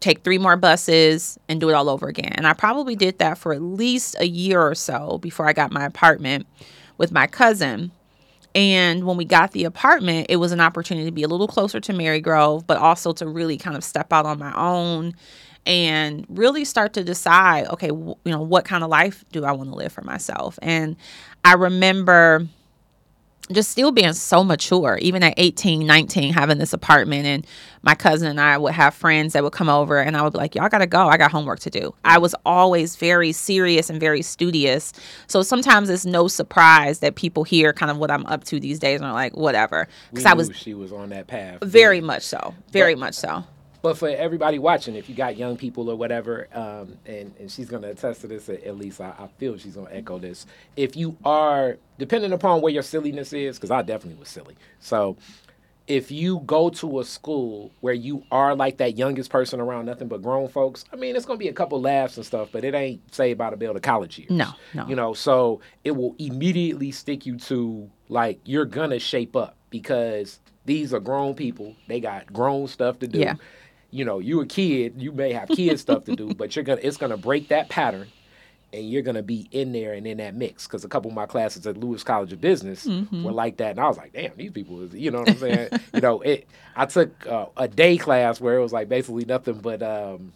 take 0.00 0.22
three 0.22 0.38
more 0.38 0.56
buses, 0.56 1.38
and 1.48 1.58
do 1.60 1.70
it 1.70 1.72
all 1.72 1.88
over 1.88 2.06
again. 2.06 2.32
And 2.34 2.46
I 2.46 2.52
probably 2.52 2.96
did 2.96 3.18
that 3.18 3.38
for 3.38 3.54
at 3.54 3.62
least 3.62 4.16
a 4.18 4.26
year 4.26 4.60
or 4.60 4.74
so 4.74 5.18
before 5.18 5.46
I 5.48 5.52
got 5.52 5.72
my 5.72 5.84
apartment 5.86 6.46
with 6.98 7.12
my 7.12 7.26
cousin. 7.26 7.92
And 8.56 9.04
when 9.04 9.18
we 9.18 9.26
got 9.26 9.52
the 9.52 9.64
apartment, 9.64 10.28
it 10.30 10.36
was 10.36 10.50
an 10.50 10.60
opportunity 10.60 11.04
to 11.04 11.12
be 11.12 11.22
a 11.22 11.28
little 11.28 11.46
closer 11.46 11.78
to 11.78 11.92
Marygrove, 11.92 12.66
but 12.66 12.78
also 12.78 13.12
to 13.12 13.28
really 13.28 13.58
kind 13.58 13.76
of 13.76 13.84
step 13.84 14.14
out 14.14 14.24
on 14.24 14.38
my 14.38 14.52
own 14.56 15.14
and 15.66 16.24
really 16.30 16.64
start 16.64 16.92
to 16.94 17.04
decide 17.04 17.66
okay 17.66 17.88
w- 17.88 18.14
you 18.24 18.30
know 18.30 18.40
what 18.40 18.64
kind 18.64 18.84
of 18.84 18.88
life 18.90 19.24
do 19.32 19.44
i 19.44 19.50
want 19.50 19.68
to 19.68 19.74
live 19.76 19.92
for 19.92 20.02
myself? 20.02 20.58
And 20.62 20.96
i 21.44 21.54
remember 21.54 22.46
just 23.52 23.70
still 23.70 23.92
being 23.92 24.12
so 24.12 24.42
mature 24.42 24.98
even 25.00 25.22
at 25.22 25.34
18 25.36 25.86
19 25.86 26.32
having 26.32 26.58
this 26.58 26.72
apartment 26.72 27.26
and 27.26 27.46
my 27.82 27.94
cousin 27.94 28.28
and 28.28 28.40
i 28.40 28.58
would 28.58 28.72
have 28.72 28.94
friends 28.94 29.32
that 29.32 29.42
would 29.44 29.52
come 29.52 29.68
over 29.68 29.98
and 29.98 30.16
i 30.16 30.22
would 30.22 30.32
be 30.32 30.38
like 30.38 30.54
y'all 30.54 30.68
gotta 30.68 30.86
go. 30.86 31.08
I 31.08 31.16
got 31.16 31.30
homework 31.30 31.60
to 31.60 31.70
do. 31.70 31.94
I 32.04 32.18
was 32.18 32.34
always 32.44 32.96
very 32.96 33.32
serious 33.32 33.90
and 33.90 34.00
very 34.00 34.22
studious. 34.22 34.92
So 35.26 35.42
sometimes 35.42 35.88
it's 35.90 36.06
no 36.06 36.28
surprise 36.28 37.00
that 37.00 37.14
people 37.14 37.44
hear 37.44 37.72
kind 37.72 37.90
of 37.90 37.98
what 37.98 38.10
i'm 38.10 38.26
up 38.26 38.44
to 38.44 38.58
these 38.58 38.78
days 38.78 39.00
and 39.00 39.08
are 39.08 39.12
like 39.12 39.36
whatever. 39.36 39.88
Because 40.10 40.26
i 40.26 40.34
was 40.34 40.50
she 40.56 40.74
was 40.74 40.92
on 40.92 41.10
that 41.10 41.26
path 41.26 41.58
very 41.62 42.00
much 42.00 42.22
so. 42.22 42.54
Very 42.72 42.94
but, 42.94 43.00
much 43.00 43.14
so 43.14 43.44
but 43.86 43.96
for 43.96 44.08
everybody 44.08 44.58
watching, 44.58 44.96
if 44.96 45.08
you 45.08 45.14
got 45.14 45.36
young 45.36 45.56
people 45.56 45.88
or 45.88 45.94
whatever, 45.94 46.48
um, 46.52 46.98
and, 47.06 47.32
and 47.38 47.48
she's 47.48 47.68
going 47.68 47.82
to 47.82 47.90
attest 47.90 48.22
to 48.22 48.26
this, 48.26 48.48
at 48.48 48.76
least 48.76 49.00
I, 49.00 49.10
I 49.10 49.28
feel 49.38 49.56
she's 49.58 49.76
going 49.76 49.86
to 49.86 49.96
echo 49.96 50.18
this. 50.18 50.44
If 50.74 50.96
you 50.96 51.16
are, 51.24 51.76
depending 51.96 52.32
upon 52.32 52.62
where 52.62 52.72
your 52.72 52.82
silliness 52.82 53.32
is, 53.32 53.58
because 53.58 53.70
I 53.70 53.82
definitely 53.82 54.18
was 54.18 54.28
silly. 54.28 54.56
So 54.80 55.16
if 55.86 56.10
you 56.10 56.40
go 56.46 56.68
to 56.68 56.98
a 56.98 57.04
school 57.04 57.70
where 57.80 57.94
you 57.94 58.24
are 58.32 58.56
like 58.56 58.78
that 58.78 58.98
youngest 58.98 59.30
person 59.30 59.60
around 59.60 59.86
nothing 59.86 60.08
but 60.08 60.20
grown 60.20 60.48
folks, 60.48 60.84
I 60.92 60.96
mean, 60.96 61.14
it's 61.14 61.24
going 61.24 61.38
to 61.38 61.44
be 61.44 61.48
a 61.48 61.52
couple 61.52 61.80
laughs 61.80 62.16
and 62.16 62.26
stuff, 62.26 62.48
but 62.50 62.64
it 62.64 62.74
ain't 62.74 63.14
say 63.14 63.30
about 63.30 63.54
a 63.54 63.56
build 63.56 63.76
a 63.76 63.80
college 63.80 64.18
years. 64.18 64.32
No, 64.32 64.50
no. 64.74 64.88
You 64.88 64.96
know, 64.96 65.14
so 65.14 65.60
it 65.84 65.92
will 65.92 66.16
immediately 66.18 66.90
stick 66.90 67.24
you 67.24 67.36
to 67.38 67.88
like 68.08 68.40
you're 68.44 68.64
going 68.64 68.90
to 68.90 68.98
shape 68.98 69.36
up 69.36 69.54
because 69.70 70.40
these 70.64 70.92
are 70.92 70.98
grown 70.98 71.34
people. 71.34 71.76
They 71.86 72.00
got 72.00 72.32
grown 72.32 72.66
stuff 72.66 72.98
to 72.98 73.06
do. 73.06 73.20
Yeah 73.20 73.34
you 73.90 74.04
know, 74.04 74.18
you 74.18 74.40
a 74.40 74.46
kid, 74.46 74.94
you 75.00 75.12
may 75.12 75.32
have 75.32 75.48
kid 75.48 75.78
stuff 75.78 76.04
to 76.04 76.16
do, 76.16 76.34
but 76.36 76.54
you're 76.54 76.64
gonna 76.64 76.80
it's 76.82 76.96
gonna 76.96 77.16
break 77.16 77.48
that 77.48 77.68
pattern 77.68 78.08
and 78.72 78.90
you're 78.90 79.02
gonna 79.02 79.22
be 79.22 79.48
in 79.52 79.72
there 79.72 79.94
and 79.94 80.06
in 80.06 80.18
that 80.18 80.34
mix. 80.34 80.66
Because 80.66 80.84
a 80.84 80.88
couple 80.88 81.10
of 81.10 81.14
my 81.14 81.26
classes 81.26 81.66
at 81.66 81.76
Lewis 81.76 82.02
College 82.02 82.32
of 82.32 82.40
Business 82.40 82.86
mm-hmm. 82.86 83.22
were 83.24 83.32
like 83.32 83.56
that, 83.58 83.70
and 83.70 83.80
I 83.80 83.88
was 83.88 83.96
like, 83.96 84.12
damn, 84.12 84.36
these 84.36 84.52
people, 84.52 84.82
is, 84.82 84.94
you 84.94 85.10
know 85.10 85.20
what 85.20 85.30
I'm 85.30 85.38
saying? 85.38 85.68
you 85.94 86.00
know, 86.00 86.20
it. 86.20 86.46
I 86.74 86.86
took 86.86 87.26
uh, 87.26 87.46
a 87.56 87.68
day 87.68 87.96
class 87.96 88.40
where 88.40 88.58
it 88.58 88.62
was 88.62 88.72
like 88.72 88.88
basically 88.88 89.24
nothing 89.24 89.60
but 89.60 89.82
um, 89.82 90.32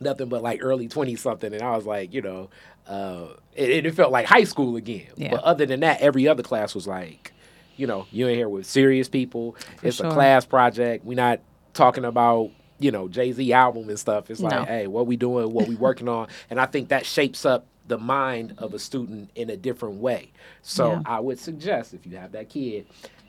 nothing 0.00 0.28
but 0.28 0.42
like 0.42 0.60
early 0.62 0.88
twenty 0.88 1.16
something, 1.16 1.52
and 1.52 1.62
I 1.62 1.76
was 1.76 1.86
like, 1.86 2.12
you 2.12 2.22
know, 2.22 2.50
uh, 2.86 3.28
it, 3.54 3.86
it 3.86 3.94
felt 3.94 4.12
like 4.12 4.26
high 4.26 4.44
school 4.44 4.76
again. 4.76 5.06
Yeah. 5.16 5.30
But 5.30 5.42
other 5.44 5.66
than 5.66 5.80
that, 5.80 6.00
every 6.00 6.28
other 6.28 6.42
class 6.42 6.74
was 6.74 6.86
like, 6.86 7.32
you 7.76 7.86
know, 7.86 8.06
you're 8.10 8.28
in 8.28 8.36
here 8.36 8.48
with 8.48 8.66
serious 8.66 9.08
people. 9.08 9.56
For 9.78 9.86
it's 9.86 9.96
sure. 9.98 10.06
a 10.06 10.12
class 10.12 10.44
project. 10.44 11.04
We're 11.04 11.14
not 11.14 11.40
talking 11.72 12.04
about 12.04 12.50
you 12.78 12.90
know 12.90 13.08
Jay 13.08 13.32
Z 13.32 13.52
album 13.52 13.88
and 13.88 13.98
stuff. 13.98 14.30
It's 14.30 14.40
like, 14.40 14.52
no. 14.52 14.64
hey, 14.64 14.86
what 14.86 15.06
we 15.06 15.16
doing, 15.16 15.52
what 15.52 15.68
we 15.68 15.74
working 15.74 16.08
on, 16.08 16.28
and 16.50 16.60
I 16.60 16.66
think 16.66 16.88
that 16.88 17.06
shapes 17.06 17.44
up 17.44 17.66
the 17.86 17.98
mind 17.98 18.54
of 18.58 18.74
a 18.74 18.78
student 18.78 19.30
in 19.34 19.50
a 19.50 19.56
different 19.56 19.96
way. 19.96 20.32
So 20.62 20.92
yeah. 20.92 21.02
I 21.06 21.20
would 21.20 21.38
suggest 21.38 21.94
if 21.94 22.06
you 22.06 22.16
have 22.16 22.32
that 22.32 22.48
kid, 22.48 22.86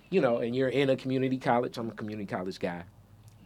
you 0.10 0.22
know, 0.22 0.38
and 0.38 0.56
you're 0.56 0.70
in 0.70 0.90
a 0.90 0.96
community 0.96 1.38
college, 1.38 1.78
I'm 1.78 1.90
a 1.90 1.94
community 1.94 2.26
college 2.26 2.60
guy. 2.60 2.84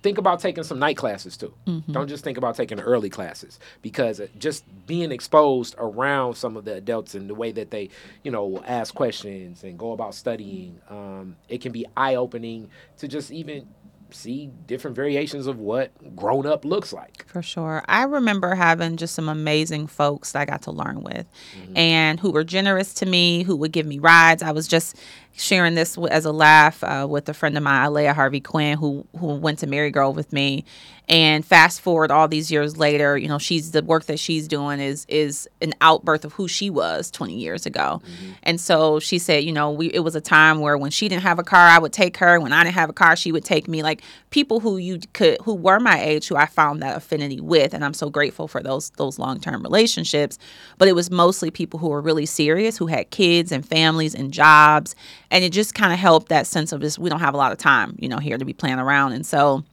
Think 0.01 0.17
about 0.17 0.39
taking 0.39 0.63
some 0.63 0.79
night 0.79 0.95
classes 0.95 1.35
too. 1.35 1.53
Mm-hmm. 1.67 1.91
Don't 1.91 2.07
just 2.07 2.23
think 2.23 2.37
about 2.37 2.55
taking 2.55 2.79
early 2.79 3.09
classes 3.09 3.59
because 3.81 4.21
just 4.37 4.63
being 4.87 5.11
exposed 5.11 5.75
around 5.77 6.35
some 6.35 6.55
of 6.55 6.63
the 6.63 6.75
adults 6.75 7.15
and 7.15 7.29
the 7.29 7.35
way 7.35 7.51
that 7.51 7.69
they, 7.69 7.89
you 8.23 8.31
know, 8.31 8.63
ask 8.65 8.95
questions 8.95 9.63
and 9.65 9.77
go 9.77 9.91
about 9.91 10.15
studying, 10.15 10.79
um, 10.89 11.35
it 11.49 11.59
can 11.59 11.73
be 11.73 11.85
eye 11.97 12.15
opening 12.15 12.69
to 12.99 13.09
just 13.09 13.29
even 13.29 13.67
see 14.11 14.49
different 14.65 14.95
variations 14.95 15.47
of 15.47 15.59
what 15.59 16.15
grown 16.15 16.45
up 16.45 16.65
looks 16.65 16.93
like. 16.93 17.25
For 17.27 17.41
sure. 17.41 17.83
I 17.87 18.03
remember 18.03 18.55
having 18.55 18.97
just 18.97 19.15
some 19.15 19.29
amazing 19.29 19.87
folks 19.87 20.31
that 20.31 20.41
I 20.41 20.45
got 20.45 20.61
to 20.63 20.71
learn 20.71 21.01
with 21.01 21.27
mm-hmm. 21.57 21.77
and 21.77 22.19
who 22.19 22.31
were 22.31 22.43
generous 22.43 22.93
to 22.95 23.05
me, 23.05 23.43
who 23.43 23.55
would 23.57 23.71
give 23.71 23.85
me 23.85 23.99
rides. 23.99 24.43
I 24.43 24.51
was 24.51 24.67
just 24.67 24.95
sharing 25.33 25.75
this 25.75 25.97
as 26.09 26.25
a 26.25 26.31
laugh 26.31 26.83
uh, 26.83 27.07
with 27.09 27.29
a 27.29 27.33
friend 27.33 27.55
of 27.57 27.63
mine, 27.63 27.85
Alea 27.85 28.13
Harvey 28.13 28.41
Quinn, 28.41 28.77
who 28.77 29.05
who 29.17 29.35
went 29.35 29.59
to 29.59 29.67
Marygrove 29.67 30.15
with 30.15 30.33
me. 30.33 30.65
And 31.09 31.43
fast 31.43 31.81
forward 31.81 32.11
all 32.11 32.27
these 32.27 32.51
years 32.51 32.77
later, 32.77 33.17
you 33.17 33.27
know, 33.27 33.39
she's 33.39 33.71
the 33.71 33.81
work 33.81 34.05
that 34.05 34.19
she's 34.19 34.47
doing 34.47 34.79
is 34.79 35.07
is 35.09 35.49
an 35.59 35.73
outbirth 35.81 36.23
of 36.23 36.33
who 36.33 36.47
she 36.47 36.69
was 36.69 37.09
20 37.09 37.33
years 37.33 37.65
ago. 37.65 37.99
Mm-hmm. 38.05 38.31
And 38.43 38.61
so 38.61 38.99
she 38.99 39.17
said, 39.17 39.43
you 39.43 39.51
know, 39.51 39.71
we 39.71 39.87
it 39.87 40.01
was 40.01 40.13
a 40.13 40.21
time 40.21 40.59
where 40.59 40.77
when 40.77 40.91
she 40.91 41.09
didn't 41.09 41.23
have 41.23 41.39
a 41.39 41.43
car, 41.43 41.67
I 41.67 41.79
would 41.79 41.93
take 41.93 42.17
her. 42.17 42.39
When 42.39 42.53
I 42.53 42.63
didn't 42.63 42.75
have 42.75 42.91
a 42.91 42.93
car, 42.93 43.15
she 43.15 43.31
would 43.31 43.43
take 43.43 43.67
me. 43.67 43.81
Like 43.81 44.03
people 44.29 44.59
who 44.59 44.77
you 44.77 44.99
could 45.13 45.39
who 45.41 45.55
were 45.55 45.79
my 45.79 45.99
age, 45.99 46.27
who 46.27 46.35
I 46.35 46.45
found 46.45 46.83
that 46.83 46.95
affinity 46.95 47.41
with, 47.41 47.73
and 47.73 47.83
I'm 47.83 47.95
so 47.95 48.11
grateful 48.11 48.47
for 48.47 48.61
those 48.61 48.91
those 48.91 49.17
long 49.17 49.39
term 49.39 49.63
relationships. 49.63 50.37
But 50.77 50.89
it 50.89 50.93
was 50.93 51.09
mostly 51.09 51.49
people 51.49 51.79
who 51.79 51.89
were 51.89 52.01
really 52.01 52.27
serious, 52.27 52.77
who 52.77 52.85
had 52.85 53.09
kids 53.09 53.51
and 53.51 53.65
families 53.65 54.13
and 54.13 54.31
jobs, 54.31 54.95
and 55.31 55.43
it 55.43 55.53
just 55.53 55.73
kind 55.73 55.91
of 55.91 55.97
helped 55.97 56.29
that 56.29 56.45
sense 56.45 56.71
of 56.71 56.81
just 56.81 56.99
we 56.99 57.09
don't 57.09 57.19
have 57.19 57.33
a 57.33 57.37
lot 57.37 57.51
of 57.51 57.57
time, 57.57 57.95
you 57.97 58.07
know, 58.07 58.19
here 58.19 58.37
to 58.37 58.45
be 58.45 58.53
playing 58.53 58.77
around, 58.77 59.13
and 59.13 59.25
so. 59.25 59.63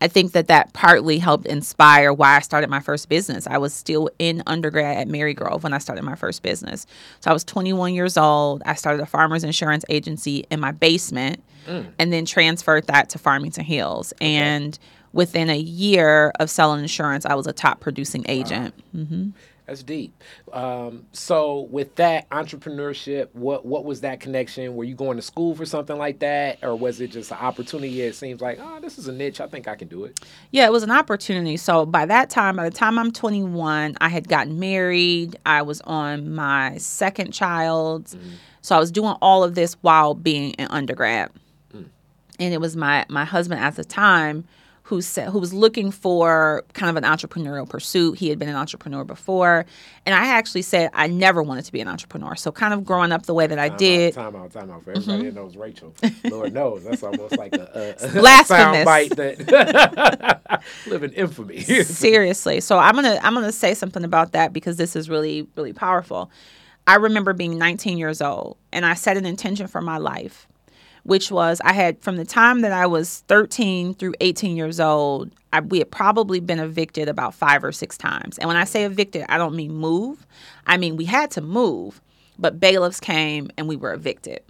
I 0.00 0.08
think 0.08 0.32
that 0.32 0.48
that 0.48 0.72
partly 0.72 1.18
helped 1.18 1.46
inspire 1.46 2.12
why 2.12 2.36
I 2.36 2.40
started 2.40 2.70
my 2.70 2.80
first 2.80 3.08
business. 3.08 3.46
I 3.46 3.58
was 3.58 3.72
still 3.72 4.10
in 4.18 4.42
undergrad 4.46 4.98
at 4.98 5.08
Marygrove 5.08 5.62
when 5.62 5.72
I 5.72 5.78
started 5.78 6.02
my 6.02 6.14
first 6.14 6.42
business. 6.42 6.86
So 7.20 7.30
I 7.30 7.32
was 7.32 7.44
21 7.44 7.94
years 7.94 8.16
old. 8.16 8.62
I 8.66 8.74
started 8.74 9.02
a 9.02 9.06
farmer's 9.06 9.44
insurance 9.44 9.84
agency 9.88 10.44
in 10.50 10.60
my 10.60 10.72
basement 10.72 11.42
mm. 11.66 11.86
and 11.98 12.12
then 12.12 12.24
transferred 12.24 12.86
that 12.86 13.08
to 13.10 13.18
Farmington 13.18 13.64
Hills. 13.64 14.12
Okay. 14.14 14.34
And 14.34 14.78
within 15.12 15.48
a 15.48 15.58
year 15.58 16.32
of 16.40 16.50
selling 16.50 16.80
insurance, 16.80 17.24
I 17.24 17.34
was 17.34 17.46
a 17.46 17.52
top 17.52 17.80
producing 17.80 18.24
agent. 18.28 18.74
Wow. 18.92 19.00
Mm-hmm. 19.00 19.30
That's 19.66 19.82
deep. 19.82 20.22
Um, 20.52 21.06
so 21.12 21.60
with 21.70 21.94
that 21.94 22.28
entrepreneurship, 22.28 23.28
what 23.32 23.64
what 23.64 23.84
was 23.84 24.02
that 24.02 24.20
connection? 24.20 24.76
Were 24.76 24.84
you 24.84 24.94
going 24.94 25.16
to 25.16 25.22
school 25.22 25.54
for 25.54 25.64
something 25.64 25.96
like 25.96 26.18
that, 26.18 26.58
or 26.62 26.76
was 26.76 27.00
it 27.00 27.12
just 27.12 27.30
an 27.30 27.38
opportunity? 27.38 28.02
It 28.02 28.14
seems 28.14 28.42
like 28.42 28.58
oh, 28.60 28.78
this 28.80 28.98
is 28.98 29.08
a 29.08 29.12
niche. 29.12 29.40
I 29.40 29.46
think 29.46 29.66
I 29.66 29.74
can 29.74 29.88
do 29.88 30.04
it. 30.04 30.20
Yeah, 30.50 30.66
it 30.66 30.72
was 30.72 30.82
an 30.82 30.90
opportunity. 30.90 31.56
So 31.56 31.86
by 31.86 32.04
that 32.04 32.28
time, 32.28 32.56
by 32.56 32.68
the 32.68 32.74
time 32.76 32.98
I'm 32.98 33.10
21, 33.10 33.96
I 34.00 34.08
had 34.10 34.28
gotten 34.28 34.60
married. 34.60 35.38
I 35.46 35.62
was 35.62 35.80
on 35.82 36.34
my 36.34 36.76
second 36.76 37.32
child. 37.32 38.06
Mm-hmm. 38.06 38.30
So 38.60 38.76
I 38.76 38.78
was 38.78 38.90
doing 38.90 39.14
all 39.22 39.44
of 39.44 39.54
this 39.54 39.74
while 39.80 40.14
being 40.14 40.54
an 40.56 40.68
undergrad, 40.70 41.30
mm. 41.74 41.86
and 42.38 42.52
it 42.52 42.60
was 42.60 42.76
my 42.76 43.06
my 43.08 43.24
husband 43.24 43.60
at 43.60 43.76
the 43.76 43.84
time 43.84 44.44
who 44.84 45.00
said 45.00 45.30
who 45.30 45.38
was 45.38 45.54
looking 45.54 45.90
for 45.90 46.62
kind 46.74 46.90
of 46.90 47.02
an 47.02 47.10
entrepreneurial 47.10 47.66
pursuit. 47.66 48.18
He 48.18 48.28
had 48.28 48.38
been 48.38 48.50
an 48.50 48.54
entrepreneur 48.54 49.02
before, 49.02 49.64
and 50.04 50.14
I 50.14 50.26
actually 50.26 50.60
said 50.60 50.90
I 50.92 51.06
never 51.06 51.42
wanted 51.42 51.64
to 51.64 51.72
be 51.72 51.80
an 51.80 51.88
entrepreneur. 51.88 52.36
So 52.36 52.52
kind 52.52 52.74
of 52.74 52.84
growing 52.84 53.10
up 53.10 53.24
the 53.24 53.32
way 53.32 53.46
that 53.46 53.58
I 53.58 53.70
time 53.70 53.78
did. 53.78 54.18
Out, 54.18 54.32
time 54.32 54.42
out, 54.42 54.52
time 54.52 54.70
out. 54.70 54.84
For 54.84 54.90
everybody 54.90 55.18
mm-hmm. 55.18 55.34
that 55.34 55.34
knows 55.34 55.56
Rachel, 55.56 55.94
Lord 56.24 56.52
knows 56.52 56.84
that's 56.84 57.02
almost 57.02 57.38
like 57.38 57.54
a, 57.54 57.96
a, 57.98 58.06
a 58.06 58.12
blasphemous 58.12 58.84
bite 58.84 59.16
that 59.16 60.62
live 60.86 61.02
in 61.02 61.12
infamy. 61.14 61.60
Seriously, 61.84 62.60
so 62.60 62.76
I'm 62.78 62.94
gonna 62.94 63.18
I'm 63.22 63.32
gonna 63.32 63.52
say 63.52 63.72
something 63.72 64.04
about 64.04 64.32
that 64.32 64.52
because 64.52 64.76
this 64.76 64.94
is 64.94 65.08
really 65.08 65.46
really 65.56 65.72
powerful. 65.72 66.30
I 66.86 66.96
remember 66.96 67.32
being 67.32 67.56
19 67.56 67.96
years 67.96 68.20
old, 68.20 68.58
and 68.70 68.84
I 68.84 68.92
set 68.92 69.16
an 69.16 69.24
intention 69.24 69.66
for 69.66 69.80
my 69.80 69.96
life 69.96 70.46
which 71.04 71.30
was 71.30 71.60
I 71.64 71.72
had 71.72 72.00
from 72.00 72.16
the 72.16 72.24
time 72.24 72.60
that 72.62 72.72
I 72.72 72.86
was 72.86 73.20
13 73.28 73.94
through 73.94 74.14
18 74.20 74.56
years 74.56 74.80
old, 74.80 75.30
I, 75.52 75.60
we 75.60 75.78
had 75.78 75.90
probably 75.90 76.40
been 76.40 76.58
evicted 76.58 77.08
about 77.08 77.34
five 77.34 77.62
or 77.62 77.72
six 77.72 77.96
times. 77.96 78.38
And 78.38 78.48
when 78.48 78.56
I 78.56 78.64
say 78.64 78.84
evicted, 78.84 79.24
I 79.28 79.38
don't 79.38 79.54
mean 79.54 79.74
move. 79.74 80.26
I 80.66 80.76
mean, 80.76 80.96
we 80.96 81.04
had 81.04 81.30
to 81.32 81.40
move, 81.40 82.00
but 82.38 82.58
bailiffs 82.58 83.00
came 83.00 83.50
and 83.56 83.68
we 83.68 83.76
were 83.76 83.92
evicted. 83.92 84.40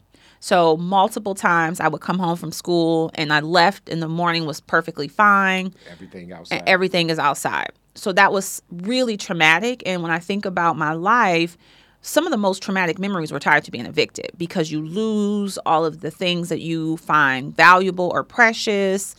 So 0.41 0.77
multiple 0.77 1.35
times 1.35 1.81
I 1.81 1.89
would 1.89 2.03
come 2.03 2.19
home 2.19 2.37
from 2.37 2.53
school 2.53 3.11
and 3.15 3.33
I 3.33 3.41
left 3.41 3.89
in 3.89 4.01
the 4.01 4.09
morning 4.09 4.45
was 4.45 4.61
perfectly 4.61 5.09
fine. 5.09 5.75
Everything 5.91 6.33
outside. 6.33 6.59
And 6.59 6.69
everything 6.69 7.11
is 7.11 7.19
outside. 7.19 7.73
So 7.95 8.13
that 8.13 8.33
was 8.33 8.61
really 8.71 9.17
traumatic. 9.17 9.83
And 9.87 10.03
when 10.03 10.11
I 10.11 10.19
think 10.19 10.45
about 10.45 10.77
my 10.77 10.93
life, 10.93 11.57
some 12.07 12.27
of 12.27 12.31
the 12.31 12.37
most 12.37 12.63
traumatic 12.63 12.99
memories 12.99 13.33
were 13.33 13.41
tied 13.41 13.65
to 13.65 13.71
being 13.71 13.87
evicted 13.87 14.31
because 14.37 14.71
you 14.71 14.81
lose 14.85 15.57
all 15.65 15.87
of 15.87 16.01
the 16.01 16.11
things 16.11 16.51
that 16.51 16.61
you 16.61 16.99
find 16.99 17.57
valuable 17.57 18.11
or 18.15 18.23
precious. 18.23 19.17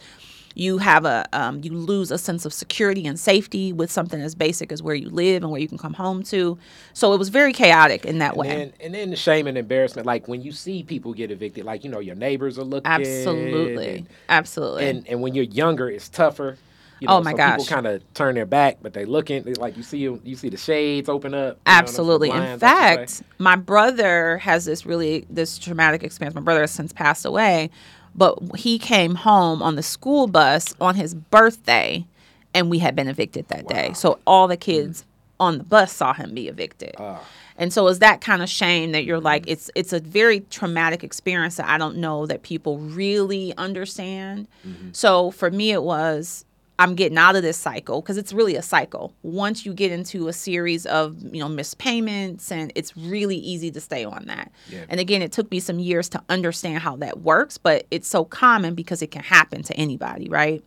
you 0.58 0.78
have 0.78 1.04
a 1.04 1.26
um, 1.34 1.60
you 1.64 1.72
lose 1.72 2.12
a 2.12 2.18
sense 2.18 2.46
of 2.46 2.54
security 2.54 3.06
and 3.06 3.20
safety 3.20 3.74
with 3.74 3.92
something 3.92 4.22
as 4.22 4.36
basic 4.36 4.72
as 4.72 4.82
where 4.84 4.96
you 4.96 5.10
live 5.10 5.44
and 5.44 5.52
where 5.52 5.60
you 5.60 5.68
can 5.68 5.78
come 5.78 5.94
home 5.96 6.24
to. 6.24 6.58
So 6.94 7.12
it 7.14 7.18
was 7.18 7.30
very 7.30 7.52
chaotic 7.54 8.06
in 8.06 8.20
that 8.20 8.34
And 8.34 8.38
way. 8.40 8.48
then, 8.48 8.74
and 8.80 8.94
then 8.94 9.10
the 9.10 9.18
shame 9.18 9.48
and 9.48 9.58
embarrassment, 9.58 10.06
like 10.06 10.28
when 10.30 10.42
you 10.44 10.52
see 10.54 10.84
people 10.84 11.12
get 11.14 11.30
evicted, 11.32 11.66
like 11.66 11.84
you 11.84 11.90
know 11.90 12.00
your 12.00 12.16
neighbors 12.16 12.58
are 12.58 12.64
looking. 12.64 12.90
Absolutely, 12.90 13.96
And, 13.98 14.08
absolutely. 14.30 14.88
and, 14.90 15.08
and 15.10 15.22
when 15.22 15.34
you're 15.36 15.44
younger, 15.44 15.90
it's 15.90 16.08
tougher. 16.08 16.58
You 17.00 17.08
Oh 17.10 17.18
know, 17.18 17.24
my 17.24 17.32
so 17.32 17.38
gosh. 17.38 17.60
People 17.60 17.76
kind 17.76 17.88
of 17.88 18.14
turn 18.14 18.36
their 18.36 18.46
back, 18.46 18.78
but 18.82 18.94
they 18.94 19.06
looking 19.06 19.44
they- 19.44 19.54
like 19.56 19.78
you 19.78 19.84
see 19.84 19.98
you 19.98 20.22
you 20.24 20.36
see 20.36 20.50
the 20.50 20.58
shades 20.58 21.10
open 21.10 21.34
up. 21.34 21.40
you 21.40 21.50
know, 21.50 21.56
Absolutely. 21.66 22.30
In 22.30 22.36
blinds, 22.36 22.64
I 22.64 22.92
should 22.92 23.10
fact, 23.10 23.24
my 23.38 23.56
brother 23.56 24.38
has 24.40 24.66
this 24.66 24.86
really 24.86 25.26
this 25.30 25.58
traumatic 25.58 26.04
experience. 26.04 26.36
My 26.36 26.42
brother 26.42 26.62
has 26.62 26.72
since 26.72 26.94
passed 26.94 27.26
away, 27.26 27.70
but 28.16 28.40
he 28.56 28.80
came 28.80 29.16
home 29.16 29.62
on 29.62 29.76
the 29.76 29.84
school 29.84 30.28
bus 30.28 30.74
on 30.80 30.96
his 30.96 31.14
birthday, 31.14 32.06
and 32.54 32.70
we 32.70 32.80
had 32.80 32.96
been 32.96 33.08
evicted 33.08 33.48
that 33.50 33.68
day. 33.68 33.92
So 33.94 34.20
all 34.26 34.48
the 34.48 34.58
mm. 34.58 34.62
kids 34.62 35.06
on 35.40 35.58
the 35.58 35.64
bus 35.64 35.92
saw 35.92 36.14
him 36.14 36.34
be 36.34 36.48
evicted. 36.48 36.96
Ah. 36.98 37.22
And 37.58 37.72
so 37.72 37.88
it's 37.88 38.00
that 38.00 38.20
kind 38.22 38.42
of 38.42 38.50
shame 38.50 38.92
that 38.92 39.06
you're 39.06 39.20
like 39.20 39.46
mm. 39.46 39.52
it's 39.52 39.70
it's 39.76 39.94
a 39.94 40.00
very 40.00 40.42
traumatic 40.42 41.04
experience 41.04 41.56
that 41.58 41.68
I 41.68 41.78
don't 41.78 41.98
know 41.98 42.26
that 42.26 42.44
people 42.44 42.78
really 42.80 43.56
understand. 43.58 44.48
Mm-hmm. 44.66 44.90
So 44.92 45.32
for 45.32 45.52
me 45.52 45.72
it 45.72 45.84
was 45.84 46.46
I'm 46.78 46.96
getting 46.96 47.18
out 47.18 47.36
of 47.36 47.42
this 47.42 47.58
cycle 47.58 48.02
because 48.02 48.18
it's 48.18 48.34
really 48.34 48.56
a 48.56 48.62
cycle. 48.62 49.14
Once 49.24 49.66
you 49.66 49.74
get 49.74 49.92
into 49.92 50.28
a 50.28 50.34
series 50.34 50.86
of, 50.86 51.22
you 51.34 51.40
know, 51.40 51.48
missed 51.48 51.78
payments 51.78 52.52
and 52.52 52.72
it's 52.76 52.98
really 52.98 53.38
easy 53.38 53.72
to 53.72 53.80
stay 53.80 54.04
on 54.04 54.26
that. 54.26 54.52
Yeah. 54.70 54.84
And 54.90 55.00
again, 55.00 55.22
it 55.22 55.32
took 55.32 55.50
me 55.52 55.62
some 55.62 55.80
years 55.80 56.10
to 56.10 56.24
understand 56.28 56.80
how 56.80 56.98
that 56.98 57.22
works, 57.22 57.58
but 57.58 57.86
it's 57.92 58.10
so 58.10 58.26
common 58.26 58.76
because 58.76 59.02
it 59.02 59.12
can 59.12 59.24
happen 59.24 59.64
to 59.64 59.74
anybody, 59.76 60.28
right? 60.28 60.62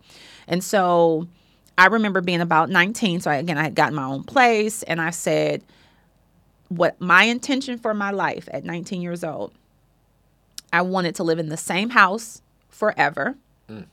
And 0.47 0.63
so 0.63 1.27
I 1.77 1.85
remember 1.85 2.21
being 2.21 2.41
about 2.41 2.71
19. 2.71 3.21
So 3.21 3.29
I, 3.29 3.35
again, 3.35 3.59
I 3.59 3.63
had 3.63 3.75
gotten 3.75 3.93
my 3.93 4.05
own 4.05 4.23
place 4.23 4.81
and 4.83 4.99
I 4.99 5.11
said, 5.11 5.63
what 6.69 6.99
my 6.99 7.23
intention 7.23 7.77
for 7.77 7.93
my 7.93 8.11
life 8.11 8.47
at 8.51 8.63
19 8.63 9.01
years 9.01 9.23
old, 9.23 9.53
I 10.73 10.81
wanted 10.81 11.15
to 11.15 11.23
live 11.23 11.39
in 11.39 11.49
the 11.49 11.57
same 11.57 11.89
house 11.89 12.41
forever. 12.69 13.35
Mm. 13.69 13.85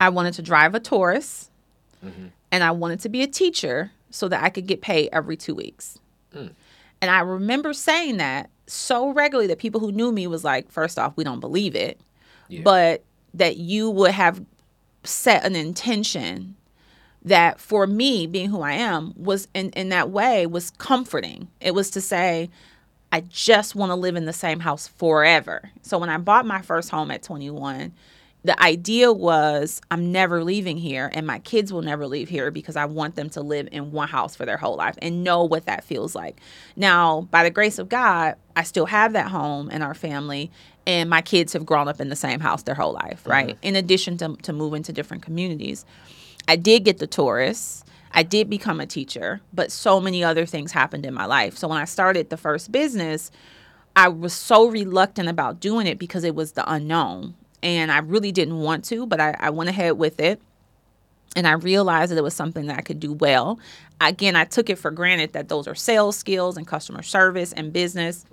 I 0.00 0.08
wanted 0.10 0.34
to 0.34 0.42
drive 0.42 0.74
a 0.74 0.80
Taurus 0.80 1.50
mm-hmm. 2.04 2.26
and 2.52 2.64
I 2.64 2.70
wanted 2.70 3.00
to 3.00 3.08
be 3.08 3.22
a 3.22 3.26
teacher 3.26 3.92
so 4.10 4.28
that 4.28 4.42
I 4.42 4.50
could 4.50 4.66
get 4.66 4.80
paid 4.80 5.08
every 5.12 5.36
two 5.36 5.54
weeks. 5.54 5.98
Mm. 6.34 6.50
And 7.00 7.10
I 7.10 7.20
remember 7.20 7.72
saying 7.72 8.16
that 8.18 8.50
so 8.66 9.10
regularly 9.10 9.46
that 9.48 9.58
people 9.58 9.80
who 9.80 9.92
knew 9.92 10.12
me 10.12 10.26
was 10.26 10.44
like, 10.44 10.70
first 10.70 10.98
off, 10.98 11.16
we 11.16 11.24
don't 11.24 11.40
believe 11.40 11.74
it, 11.74 12.00
Yeah. 12.48 12.62
but 12.62 13.04
that 13.34 13.56
you 13.58 13.90
would 13.90 14.12
have 14.12 14.42
set 15.04 15.44
an 15.44 15.54
intention 15.54 16.56
that 17.22 17.60
for 17.60 17.86
me 17.86 18.26
being 18.26 18.48
who 18.48 18.62
I 18.62 18.72
am 18.72 19.12
was 19.16 19.48
in, 19.52 19.70
in 19.70 19.88
that 19.90 20.10
way 20.10 20.46
was 20.46 20.70
comforting. 20.70 21.48
It 21.60 21.74
was 21.74 21.90
to 21.90 22.00
say, 22.00 22.50
I 23.12 23.20
just 23.20 23.74
want 23.74 23.90
to 23.90 23.96
live 23.96 24.16
in 24.16 24.26
the 24.26 24.32
same 24.32 24.60
house 24.60 24.88
forever. 24.88 25.70
So 25.82 25.98
when 25.98 26.08
I 26.08 26.18
bought 26.18 26.46
my 26.46 26.62
first 26.62 26.90
home 26.90 27.10
at 27.10 27.22
21, 27.22 27.92
the 28.46 28.62
idea 28.62 29.12
was 29.12 29.80
I'm 29.90 30.12
never 30.12 30.44
leaving 30.44 30.76
here 30.76 31.10
and 31.12 31.26
my 31.26 31.40
kids 31.40 31.72
will 31.72 31.82
never 31.82 32.06
leave 32.06 32.28
here 32.28 32.52
because 32.52 32.76
I 32.76 32.84
want 32.84 33.16
them 33.16 33.28
to 33.30 33.40
live 33.40 33.68
in 33.72 33.90
one 33.90 34.06
house 34.06 34.36
for 34.36 34.46
their 34.46 34.56
whole 34.56 34.76
life 34.76 34.96
and 35.02 35.24
know 35.24 35.42
what 35.42 35.66
that 35.66 35.82
feels 35.82 36.14
like. 36.14 36.40
Now, 36.76 37.22
by 37.32 37.42
the 37.42 37.50
grace 37.50 37.80
of 37.80 37.88
God, 37.88 38.36
I 38.54 38.62
still 38.62 38.86
have 38.86 39.14
that 39.14 39.32
home 39.32 39.68
and 39.72 39.82
our 39.82 39.94
family 39.94 40.52
and 40.86 41.10
my 41.10 41.22
kids 41.22 41.54
have 41.54 41.66
grown 41.66 41.88
up 41.88 42.00
in 42.00 42.08
the 42.08 42.14
same 42.14 42.38
house 42.38 42.62
their 42.62 42.76
whole 42.76 42.92
life, 42.92 43.22
mm-hmm. 43.22 43.30
right? 43.32 43.58
In 43.62 43.74
addition 43.74 44.16
to, 44.18 44.36
to 44.42 44.52
moving 44.52 44.84
to 44.84 44.92
different 44.92 45.24
communities. 45.24 45.84
I 46.46 46.54
did 46.54 46.84
get 46.84 46.98
the 46.98 47.08
Taurus. 47.08 47.82
I 48.12 48.22
did 48.22 48.48
become 48.48 48.78
a 48.78 48.86
teacher, 48.86 49.40
but 49.52 49.72
so 49.72 50.00
many 50.00 50.22
other 50.22 50.46
things 50.46 50.70
happened 50.70 51.04
in 51.04 51.12
my 51.12 51.26
life. 51.26 51.58
So 51.58 51.66
when 51.66 51.78
I 51.78 51.84
started 51.84 52.30
the 52.30 52.36
first 52.36 52.70
business, 52.70 53.32
I 53.96 54.06
was 54.06 54.32
so 54.32 54.68
reluctant 54.68 55.28
about 55.28 55.58
doing 55.58 55.88
it 55.88 55.98
because 55.98 56.22
it 56.22 56.36
was 56.36 56.52
the 56.52 56.70
unknown. 56.72 57.34
And 57.62 57.90
I 57.90 57.98
really 57.98 58.32
didn't 58.32 58.58
want 58.58 58.84
to, 58.86 59.06
but 59.06 59.20
I, 59.20 59.36
I 59.38 59.50
went 59.50 59.70
ahead 59.70 59.98
with 59.98 60.20
it. 60.20 60.40
And 61.34 61.46
I 61.46 61.52
realized 61.52 62.12
that 62.12 62.18
it 62.18 62.22
was 62.22 62.34
something 62.34 62.66
that 62.66 62.78
I 62.78 62.82
could 62.82 62.98
do 63.00 63.12
well. 63.12 63.58
Again, 64.00 64.36
I 64.36 64.44
took 64.44 64.70
it 64.70 64.78
for 64.78 64.90
granted 64.90 65.34
that 65.34 65.48
those 65.48 65.68
are 65.68 65.74
sales 65.74 66.16
skills 66.16 66.56
and 66.56 66.66
customer 66.66 67.02
service 67.02 67.52
and 67.52 67.72
business. 67.72 68.24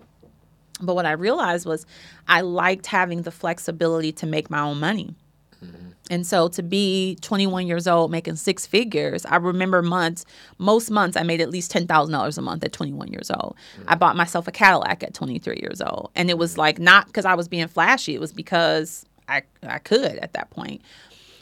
But 0.82 0.95
what 0.95 1.05
I 1.05 1.11
realized 1.11 1.65
was 1.65 1.86
I 2.28 2.41
liked 2.41 2.88
having 2.88 3.24
the 3.24 3.32
flexibility 3.32 4.11
to 4.13 4.26
make 4.26 4.49
my 4.49 4.61
own 4.61 4.80
money. 4.80 5.15
Mm-hmm. 5.63 5.89
And 6.09 6.28
so 6.28 6.47
to 6.49 6.63
be 6.63 7.17
21 7.21 7.67
years 7.67 7.88
old 7.88 8.11
making 8.11 8.36
six 8.36 8.65
figures, 8.65 9.26
I 9.26 9.38
remember 9.38 9.82
months, 9.82 10.26
most 10.57 10.91
months 10.91 11.15
I 11.15 11.24
made 11.24 11.41
at 11.41 11.49
least 11.49 11.71
$10,000 11.71 12.38
a 12.38 12.41
month 12.41 12.63
at 12.63 12.74
21 12.74 13.07
years 13.09 13.32
old. 13.32 13.55
Mm-hmm. 13.78 13.89
I 13.89 13.95
bought 13.95 14.15
myself 14.15 14.47
a 14.47 14.51
Cadillac 14.51 15.03
at 15.03 15.13
23 15.13 15.59
years 15.61 15.82
old. 15.82 16.11
And 16.15 16.30
it 16.30 16.38
was 16.38 16.51
mm-hmm. 16.51 16.61
like 16.61 16.80
not 16.80 17.07
because 17.07 17.26
I 17.26 17.36
was 17.36 17.47
being 17.47 17.67
flashy, 17.67 18.15
it 18.15 18.21
was 18.21 18.34
because 18.34 19.05
I 19.28 19.43
I 19.63 19.80
could 19.80 20.17
at 20.17 20.34
that 20.34 20.49
point. 20.49 20.82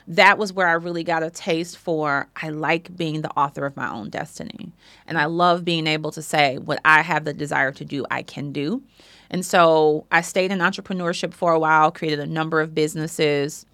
That 0.07 0.37
was 0.37 0.51
where 0.51 0.67
I 0.67 0.73
really 0.73 1.03
got 1.03 1.23
a 1.23 1.29
taste 1.29 1.77
for 1.77 2.27
I 2.35 2.49
like 2.49 2.95
being 2.97 3.21
the 3.21 3.29
author 3.31 3.65
of 3.65 3.77
my 3.77 3.89
own 3.89 4.09
destiny. 4.09 4.71
And 5.07 5.17
I 5.17 5.25
love 5.25 5.63
being 5.63 5.87
able 5.87 6.11
to 6.11 6.21
say 6.21 6.57
what 6.57 6.79
I 6.83 7.01
have 7.01 7.23
the 7.23 7.33
desire 7.33 7.71
to 7.73 7.85
do, 7.85 8.05
I 8.09 8.23
can 8.23 8.51
do. 8.51 8.81
And 9.29 9.45
so 9.45 10.05
I 10.11 10.21
stayed 10.21 10.51
in 10.51 10.59
entrepreneurship 10.59 11.33
for 11.33 11.53
a 11.53 11.59
while, 11.59 11.91
created 11.91 12.19
a 12.19 12.25
number 12.25 12.59
of 12.61 12.75
businesses, 12.75 13.65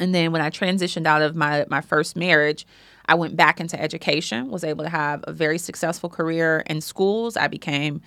and 0.00 0.14
then 0.14 0.32
when 0.32 0.42
I 0.42 0.50
transitioned 0.50 1.06
out 1.06 1.22
of 1.22 1.36
my 1.36 1.66
my 1.68 1.80
first 1.80 2.16
marriage, 2.16 2.66
I 3.06 3.14
went 3.14 3.36
back 3.36 3.60
into 3.60 3.80
education, 3.80 4.50
was 4.50 4.64
able 4.64 4.84
to 4.84 4.90
have 4.90 5.24
a 5.28 5.32
very 5.32 5.58
successful 5.58 6.08
career 6.08 6.62
in 6.66 6.80
schools. 6.80 7.36
I 7.36 7.48
became 7.48 8.00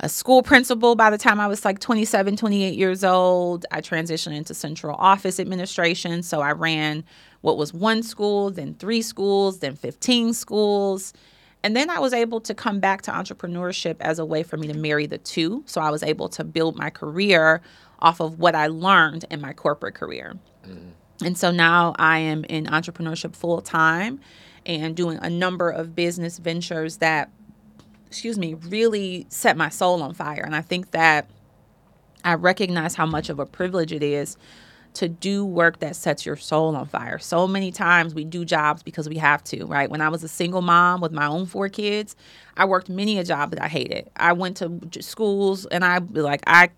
a 0.00 0.08
school 0.08 0.42
principal 0.42 0.96
by 0.96 1.10
the 1.10 1.18
time 1.18 1.40
I 1.40 1.46
was 1.46 1.64
like 1.64 1.78
27, 1.78 2.36
28 2.36 2.74
years 2.74 3.04
old. 3.04 3.64
I 3.70 3.80
transitioned 3.80 4.36
into 4.36 4.52
central 4.54 4.96
office 4.96 5.38
administration. 5.38 6.22
So 6.22 6.40
I 6.40 6.52
ran 6.52 7.04
what 7.42 7.56
was 7.56 7.72
one 7.72 8.02
school, 8.02 8.50
then 8.50 8.74
three 8.74 9.02
schools, 9.02 9.60
then 9.60 9.76
15 9.76 10.34
schools. 10.34 11.12
And 11.62 11.74
then 11.74 11.88
I 11.88 11.98
was 11.98 12.12
able 12.12 12.40
to 12.42 12.54
come 12.54 12.80
back 12.80 13.02
to 13.02 13.10
entrepreneurship 13.10 13.96
as 14.00 14.18
a 14.18 14.24
way 14.24 14.42
for 14.42 14.56
me 14.56 14.66
to 14.66 14.74
marry 14.74 15.06
the 15.06 15.18
two. 15.18 15.62
So 15.66 15.80
I 15.80 15.90
was 15.90 16.02
able 16.02 16.28
to 16.30 16.44
build 16.44 16.76
my 16.76 16.90
career 16.90 17.62
off 18.00 18.20
of 18.20 18.38
what 18.38 18.54
I 18.54 18.66
learned 18.66 19.24
in 19.30 19.40
my 19.40 19.52
corporate 19.52 19.94
career. 19.94 20.34
Mm-hmm. 20.66 21.24
And 21.24 21.38
so 21.38 21.50
now 21.50 21.94
I 21.98 22.18
am 22.18 22.44
in 22.44 22.66
entrepreneurship 22.66 23.34
full 23.34 23.60
time 23.62 24.20
and 24.66 24.96
doing 24.96 25.18
a 25.22 25.30
number 25.30 25.70
of 25.70 25.94
business 25.94 26.38
ventures 26.38 26.98
that, 26.98 27.30
excuse 28.14 28.38
me, 28.38 28.54
really 28.54 29.26
set 29.28 29.56
my 29.56 29.68
soul 29.68 30.00
on 30.00 30.14
fire. 30.14 30.42
And 30.44 30.54
I 30.54 30.60
think 30.60 30.92
that 30.92 31.28
I 32.22 32.34
recognize 32.34 32.94
how 32.94 33.06
much 33.06 33.28
of 33.28 33.40
a 33.40 33.44
privilege 33.44 33.92
it 33.92 34.04
is 34.04 34.36
to 34.92 35.08
do 35.08 35.44
work 35.44 35.80
that 35.80 35.96
sets 35.96 36.24
your 36.24 36.36
soul 36.36 36.76
on 36.76 36.86
fire. 36.86 37.18
So 37.18 37.48
many 37.48 37.72
times 37.72 38.14
we 38.14 38.24
do 38.24 38.44
jobs 38.44 38.84
because 38.84 39.08
we 39.08 39.16
have 39.16 39.42
to, 39.44 39.66
right? 39.66 39.90
When 39.90 40.00
I 40.00 40.10
was 40.10 40.22
a 40.22 40.28
single 40.28 40.62
mom 40.62 41.00
with 41.00 41.10
my 41.10 41.26
own 41.26 41.46
four 41.46 41.68
kids, 41.68 42.14
I 42.56 42.66
worked 42.66 42.88
many 42.88 43.18
a 43.18 43.24
job 43.24 43.50
that 43.50 43.60
I 43.60 43.66
hated. 43.66 44.08
I 44.14 44.32
went 44.32 44.58
to 44.58 44.80
schools 45.00 45.66
and 45.66 45.84
I 45.84 45.98
like 45.98 46.44
I 46.46 46.70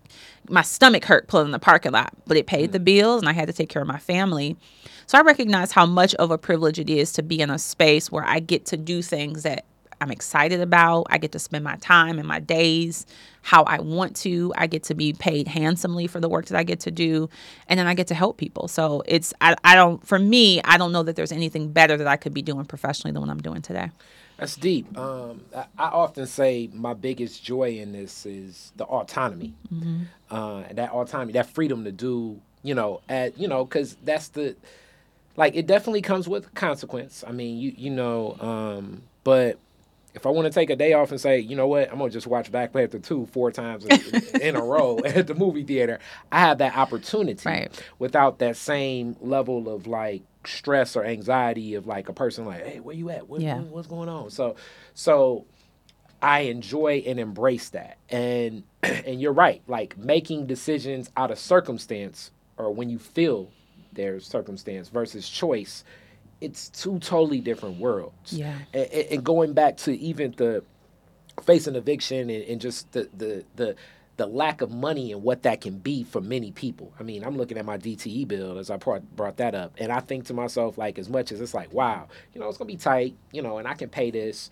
my 0.49 0.63
stomach 0.63 1.05
hurt 1.05 1.27
pulling 1.27 1.45
in 1.45 1.51
the 1.51 1.59
parking 1.59 1.91
lot, 1.91 2.11
but 2.25 2.35
it 2.35 2.47
paid 2.47 2.71
the 2.71 2.79
mm. 2.79 2.85
bills 2.85 3.21
and 3.21 3.29
I 3.29 3.33
had 3.33 3.45
to 3.45 3.53
take 3.53 3.69
care 3.69 3.83
of 3.83 3.87
my 3.87 3.99
family. 3.99 4.57
So 5.05 5.19
I 5.19 5.21
recognize 5.21 5.71
how 5.71 5.85
much 5.85 6.15
of 6.15 6.31
a 6.31 6.37
privilege 6.39 6.79
it 6.79 6.89
is 6.89 7.13
to 7.13 7.21
be 7.21 7.39
in 7.39 7.51
a 7.51 7.59
space 7.59 8.11
where 8.11 8.25
I 8.25 8.39
get 8.39 8.65
to 8.67 8.77
do 8.77 9.03
things 9.03 9.43
that 9.43 9.65
I'm 9.99 10.11
excited 10.11 10.61
about. 10.61 11.07
I 11.09 11.17
get 11.17 11.31
to 11.31 11.39
spend 11.39 11.63
my 11.63 11.75
time 11.77 12.19
and 12.19 12.27
my 12.27 12.39
days 12.39 13.05
how 13.41 13.63
I 13.63 13.79
want 13.79 14.15
to. 14.17 14.53
I 14.57 14.67
get 14.67 14.83
to 14.83 14.93
be 14.93 15.13
paid 15.13 15.47
handsomely 15.47 16.07
for 16.07 16.19
the 16.19 16.29
work 16.29 16.45
that 16.47 16.57
I 16.57 16.63
get 16.63 16.79
to 16.81 16.91
do. 16.91 17.29
And 17.67 17.79
then 17.79 17.87
I 17.87 17.93
get 17.93 18.07
to 18.07 18.15
help 18.15 18.37
people. 18.37 18.67
So 18.67 19.03
it's, 19.05 19.33
I, 19.41 19.55
I 19.63 19.75
don't, 19.75 20.05
for 20.05 20.19
me, 20.19 20.61
I 20.63 20.77
don't 20.77 20.91
know 20.91 21.03
that 21.03 21.15
there's 21.15 21.31
anything 21.31 21.71
better 21.71 21.97
that 21.97 22.07
I 22.07 22.17
could 22.17 22.33
be 22.33 22.41
doing 22.41 22.65
professionally 22.65 23.11
than 23.11 23.21
what 23.21 23.29
I'm 23.29 23.41
doing 23.41 23.61
today. 23.61 23.91
That's 24.37 24.55
deep. 24.55 24.95
Um, 24.95 25.41
I, 25.55 25.65
I 25.79 25.87
often 25.87 26.27
say 26.27 26.69
my 26.71 26.93
biggest 26.93 27.43
joy 27.43 27.79
in 27.79 27.91
this 27.91 28.23
is 28.23 28.71
the 28.75 28.83
autonomy, 28.85 29.55
uh, 30.29 30.63
and 30.69 30.77
that 30.77 30.91
autonomy, 30.91 31.33
that 31.33 31.49
freedom 31.49 31.83
to 31.85 31.91
do, 31.91 32.39
you 32.61 32.75
know, 32.75 33.01
at 33.09 33.39
you 33.39 33.47
know, 33.47 33.65
because 33.65 33.97
that's 34.03 34.27
the, 34.27 34.55
like, 35.37 35.55
it 35.55 35.65
definitely 35.65 36.03
comes 36.03 36.27
with 36.27 36.53
consequence. 36.53 37.23
I 37.25 37.31
mean, 37.31 37.57
you 37.57 37.73
you 37.75 37.89
know, 37.89 38.37
um, 38.39 39.01
but 39.23 39.57
if 40.17 40.25
I 40.25 40.29
want 40.29 40.45
to 40.45 40.51
take 40.51 40.69
a 40.69 40.75
day 40.75 40.93
off 40.93 41.11
and 41.11 41.21
say, 41.21 41.39
you 41.39 41.55
know 41.55 41.67
what, 41.67 41.89
I'm 41.91 41.97
gonna 41.99 42.09
just 42.09 42.27
watch 42.27 42.51
Black 42.51 42.73
Panther 42.73 42.99
two 42.99 43.25
four 43.27 43.51
times 43.51 43.85
in, 43.85 44.01
in 44.41 44.55
a 44.55 44.61
row 44.61 45.01
at 45.05 45.27
the 45.27 45.33
movie 45.35 45.63
theater, 45.63 45.99
I 46.31 46.39
have 46.41 46.57
that 46.57 46.75
opportunity 46.75 47.41
Right. 47.47 47.83
without 47.99 48.39
that 48.39 48.57
same 48.57 49.15
level 49.21 49.69
of 49.73 49.87
like 49.87 50.23
stress 50.45 50.95
or 50.97 51.05
anxiety 51.05 51.75
of 51.75 51.87
like 51.87 52.09
a 52.09 52.13
person 52.13 52.45
like, 52.45 52.65
hey, 52.65 52.79
where 52.81 52.95
you 52.95 53.09
at? 53.09 53.29
What, 53.29 53.41
Yeah. 53.41 53.59
what- 53.59 53.67
what's 53.71 53.87
going 53.87 54.09
on? 54.09 54.29
So, 54.31 54.55
so 54.93 55.45
I 56.21 56.41
enjoy 56.41 57.03
and 57.05 57.19
embrace 57.19 57.69
that, 57.69 57.97
and 58.09 58.63
and 58.83 59.21
you're 59.21 59.33
right, 59.33 59.61
like 59.67 59.97
making 59.97 60.47
decisions 60.47 61.09
out 61.15 61.31
of 61.31 61.37
circumstance 61.39 62.31
or 62.57 62.71
when 62.73 62.89
you 62.89 62.97
feel 62.99 63.51
their 63.93 64.19
circumstance 64.19 64.89
versus 64.89 65.29
choice 65.29 65.83
it's 66.41 66.69
two 66.69 66.99
totally 66.99 67.39
different 67.39 67.79
worlds 67.79 68.33
Yeah. 68.33 68.57
and, 68.73 68.85
and 68.91 69.23
going 69.23 69.53
back 69.53 69.77
to 69.77 69.97
even 69.97 70.33
the 70.37 70.63
facing 71.43 71.75
eviction 71.75 72.29
and, 72.29 72.43
and 72.43 72.61
just 72.61 72.91
the, 72.91 73.09
the 73.15 73.43
the 73.55 73.75
the 74.17 74.25
lack 74.25 74.61
of 74.61 74.71
money 74.71 75.11
and 75.11 75.21
what 75.21 75.43
that 75.43 75.61
can 75.61 75.77
be 75.77 76.03
for 76.03 76.19
many 76.19 76.51
people. 76.51 76.91
I 76.99 77.03
mean, 77.03 77.23
I'm 77.23 77.37
looking 77.37 77.55
at 77.59 77.65
my 77.65 77.77
DTE 77.77 78.27
bill 78.27 78.57
as 78.57 78.71
I 78.71 78.77
brought, 78.77 79.15
brought 79.15 79.37
that 79.37 79.53
up, 79.53 79.75
and 79.77 79.91
I 79.91 79.99
think 79.99 80.25
to 80.25 80.33
myself, 80.33 80.75
like, 80.75 80.97
as 80.97 81.07
much 81.07 81.31
as 81.31 81.39
it's 81.39 81.53
like, 81.53 81.71
wow, 81.71 82.07
you 82.33 82.41
know, 82.41 82.49
it's 82.49 82.57
gonna 82.57 82.67
be 82.67 82.77
tight, 82.77 83.15
you 83.31 83.43
know, 83.43 83.59
and 83.59 83.67
I 83.67 83.75
can 83.75 83.89
pay 83.89 84.09
this, 84.09 84.49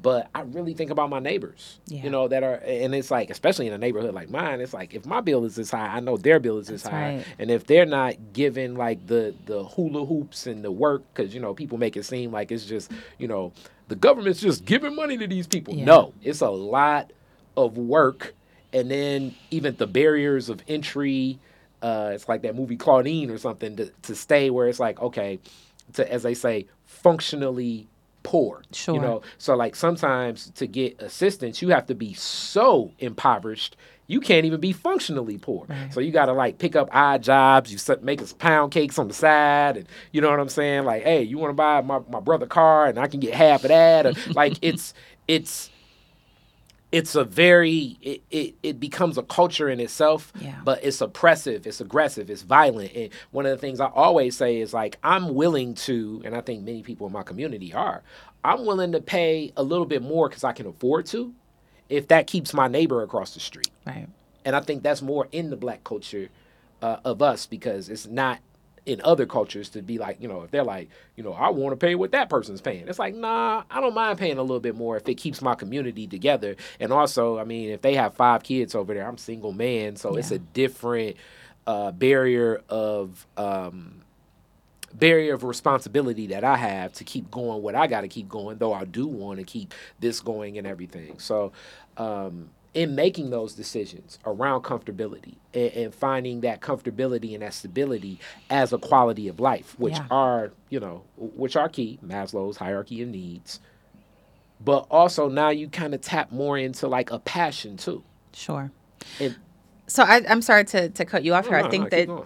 but 0.00 0.28
I 0.34 0.42
really 0.42 0.74
think 0.74 0.90
about 0.90 1.10
my 1.10 1.18
neighbors, 1.18 1.80
Yeah. 1.86 2.04
you 2.04 2.10
know, 2.10 2.28
that 2.28 2.42
are, 2.44 2.54
and 2.64 2.94
it's 2.94 3.10
like, 3.10 3.30
especially 3.30 3.66
in 3.66 3.72
a 3.72 3.78
neighborhood 3.78 4.14
like 4.14 4.30
mine, 4.30 4.60
it's 4.60 4.72
like, 4.72 4.94
if 4.94 5.04
my 5.04 5.20
bill 5.20 5.44
is 5.44 5.56
this 5.56 5.70
high, 5.72 5.88
I 5.88 6.00
know 6.00 6.16
their 6.16 6.38
bill 6.38 6.58
is 6.58 6.68
this 6.68 6.82
That's 6.82 6.94
high, 6.94 7.16
right. 7.16 7.26
and 7.38 7.50
if 7.50 7.66
they're 7.66 7.84
not 7.86 8.14
giving 8.32 8.74
like 8.76 9.06
the 9.06 9.34
the 9.46 9.64
hula 9.64 10.06
hoops 10.06 10.46
and 10.46 10.64
the 10.64 10.70
work, 10.70 11.02
because 11.14 11.34
you 11.34 11.40
know, 11.40 11.52
people 11.54 11.78
make 11.78 11.96
it 11.96 12.04
seem 12.04 12.30
like 12.30 12.52
it's 12.52 12.64
just, 12.64 12.90
you 13.18 13.26
know, 13.28 13.52
the 13.88 13.96
government's 13.96 14.40
just 14.40 14.64
giving 14.64 14.94
money 14.94 15.16
to 15.18 15.26
these 15.26 15.46
people. 15.46 15.74
Yeah. 15.74 15.84
No, 15.86 16.14
it's 16.22 16.40
a 16.42 16.50
lot 16.50 17.12
of 17.56 17.76
work 17.76 18.34
and 18.72 18.90
then 18.90 19.34
even 19.50 19.74
the 19.76 19.86
barriers 19.86 20.48
of 20.48 20.62
entry 20.68 21.38
uh 21.82 22.10
it's 22.12 22.28
like 22.28 22.42
that 22.42 22.54
movie 22.54 22.76
claudine 22.76 23.30
or 23.30 23.38
something 23.38 23.74
to, 23.76 23.90
to 24.02 24.14
stay 24.14 24.50
where 24.50 24.68
it's 24.68 24.78
like 24.78 25.00
okay 25.00 25.38
to 25.94 26.12
as 26.12 26.22
they 26.22 26.34
say 26.34 26.66
functionally 26.86 27.88
poor 28.28 28.62
Sure. 28.72 28.94
you 28.94 29.00
know 29.00 29.22
so 29.38 29.56
like 29.56 29.74
sometimes 29.74 30.50
to 30.56 30.66
get 30.66 31.00
assistance 31.00 31.62
you 31.62 31.70
have 31.70 31.86
to 31.86 31.94
be 31.94 32.12
so 32.12 32.92
impoverished 32.98 33.74
you 34.06 34.20
can't 34.20 34.44
even 34.44 34.60
be 34.60 34.72
functionally 34.72 35.38
poor 35.38 35.64
Right. 35.66 35.90
so 35.94 36.00
you 36.00 36.12
got 36.12 36.26
to 36.26 36.34
like 36.34 36.58
pick 36.58 36.76
up 36.76 36.90
odd 36.92 37.22
jobs 37.22 37.72
you 37.72 37.78
make 38.02 38.20
us 38.20 38.34
pound 38.34 38.70
cakes 38.70 38.98
on 38.98 39.08
the 39.08 39.14
side 39.14 39.78
and 39.78 39.88
you 40.12 40.20
know 40.20 40.28
what 40.30 40.40
i'm 40.40 40.50
saying 40.50 40.84
like 40.84 41.04
hey 41.04 41.22
you 41.22 41.38
want 41.38 41.48
to 41.50 41.54
buy 41.54 41.80
my, 41.80 42.00
my 42.10 42.20
brother 42.20 42.44
car 42.46 42.84
and 42.86 42.98
i 42.98 43.06
can 43.06 43.18
get 43.18 43.32
half 43.32 43.64
of 43.64 43.68
that 43.68 44.04
or, 44.04 44.12
like 44.34 44.58
it's 44.62 44.92
it's 45.26 45.70
it's 46.90 47.14
a 47.14 47.24
very 47.24 47.98
it, 48.00 48.22
it, 48.30 48.54
it 48.62 48.80
becomes 48.80 49.18
a 49.18 49.22
culture 49.22 49.68
in 49.68 49.78
itself 49.80 50.32
Yeah. 50.40 50.54
but 50.64 50.82
it's 50.82 51.00
oppressive 51.00 51.66
it's 51.66 51.80
aggressive 51.80 52.30
it's 52.30 52.42
violent 52.42 52.92
and 52.94 53.10
one 53.30 53.44
of 53.46 53.50
the 53.52 53.58
things 53.58 53.78
i 53.80 53.86
always 53.86 54.36
say 54.36 54.58
is 54.58 54.72
like 54.72 54.98
i'm 55.02 55.34
willing 55.34 55.74
to 55.74 56.22
and 56.24 56.34
i 56.34 56.40
think 56.40 56.62
many 56.64 56.82
people 56.82 57.06
in 57.06 57.12
my 57.12 57.22
community 57.22 57.74
are 57.74 58.02
i'm 58.42 58.64
willing 58.64 58.92
to 58.92 59.00
pay 59.02 59.52
a 59.56 59.62
little 59.62 59.84
bit 59.84 60.02
more 60.02 60.28
because 60.30 60.44
i 60.44 60.52
can 60.52 60.66
afford 60.66 61.04
to 61.06 61.34
if 61.90 62.08
that 62.08 62.26
keeps 62.26 62.54
my 62.54 62.68
neighbor 62.68 63.02
across 63.02 63.34
the 63.34 63.40
street 63.40 63.70
Right. 63.86 64.08
and 64.46 64.56
I 64.56 64.60
think 64.60 64.82
that's 64.82 65.02
more 65.02 65.28
in 65.32 65.50
the 65.50 65.56
black 65.56 65.84
culture 65.84 66.28
uh, 66.80 66.98
of 67.04 67.20
us 67.22 67.44
because 67.46 67.88
it's 67.90 68.06
not 68.06 68.38
in 68.88 69.02
other 69.04 69.26
cultures 69.26 69.68
to 69.68 69.82
be 69.82 69.98
like, 69.98 70.20
you 70.20 70.26
know, 70.26 70.42
if 70.42 70.50
they're 70.50 70.64
like, 70.64 70.88
you 71.14 71.22
know, 71.22 71.34
I 71.34 71.50
want 71.50 71.78
to 71.78 71.86
pay 71.86 71.94
what 71.94 72.12
that 72.12 72.30
person's 72.30 72.62
paying. 72.62 72.88
It's 72.88 72.98
like, 72.98 73.14
nah, 73.14 73.62
I 73.70 73.80
don't 73.82 73.94
mind 73.94 74.18
paying 74.18 74.38
a 74.38 74.42
little 74.42 74.60
bit 74.60 74.74
more 74.74 74.96
if 74.96 75.06
it 75.08 75.16
keeps 75.16 75.42
my 75.42 75.54
community 75.54 76.06
together. 76.06 76.56
And 76.80 76.90
also, 76.90 77.38
I 77.38 77.44
mean, 77.44 77.68
if 77.68 77.82
they 77.82 77.94
have 77.94 78.14
five 78.14 78.42
kids 78.42 78.74
over 78.74 78.94
there, 78.94 79.06
I'm 79.06 79.18
single 79.18 79.52
man, 79.52 79.96
so 79.96 80.16
it's 80.16 80.30
a 80.30 80.38
different 80.38 81.16
uh, 81.66 81.92
barrier 81.92 82.62
of 82.70 83.26
um, 83.36 84.00
barrier 84.94 85.34
of 85.34 85.44
responsibility 85.44 86.28
that 86.28 86.44
I 86.44 86.56
have 86.56 86.94
to 86.94 87.04
keep 87.04 87.30
going 87.30 87.62
what 87.62 87.74
I 87.74 87.86
got 87.86 88.00
to 88.00 88.08
keep 88.08 88.28
going, 88.28 88.56
though 88.56 88.72
I 88.72 88.86
do 88.86 89.06
want 89.06 89.38
to 89.38 89.44
keep 89.44 89.74
this 90.00 90.20
going 90.20 90.56
and 90.56 90.66
everything. 90.66 91.18
So, 91.18 91.52
um, 91.98 92.48
in 92.74 92.94
making 92.94 93.30
those 93.30 93.54
decisions 93.54 94.18
around 94.26 94.62
comfortability 94.62 95.34
and, 95.54 95.72
and 95.72 95.94
finding 95.94 96.42
that 96.42 96.60
comfortability 96.60 97.32
and 97.32 97.42
that 97.42 97.54
stability 97.54 98.20
as 98.50 98.72
a 98.72 98.78
quality 98.78 99.26
of 99.28 99.40
life, 99.40 99.74
which 99.78 99.94
Yeah. 99.94 100.06
are, 100.10 100.52
you 100.68 100.78
know, 100.78 101.02
which 101.16 101.56
are 101.56 101.68
key, 101.68 101.98
Maslow's 102.04 102.56
hierarchy 102.58 103.02
of 103.02 103.08
needs. 103.08 103.60
But 104.60 104.86
also 104.90 105.28
now 105.28 105.48
you 105.50 105.68
kind 105.68 105.94
of 105.94 106.00
tap 106.00 106.30
more 106.32 106.58
into 106.58 106.88
like 106.88 107.10
a 107.10 107.18
passion 107.18 107.76
too. 107.76 108.02
Sure. 108.32 108.70
And 109.20 109.36
So 109.86 110.02
I, 110.02 110.22
I'm 110.28 110.42
sorry 110.42 110.64
to, 110.66 110.88
to 110.90 111.04
cut 111.04 111.24
you 111.24 111.32
off 111.34 111.46
here. 111.46 111.52
No, 111.58 111.60
I 111.60 111.62
no, 111.62 111.70
think 111.70 111.84
no, 111.84 111.88
that 111.90 112.06
going. 112.06 112.24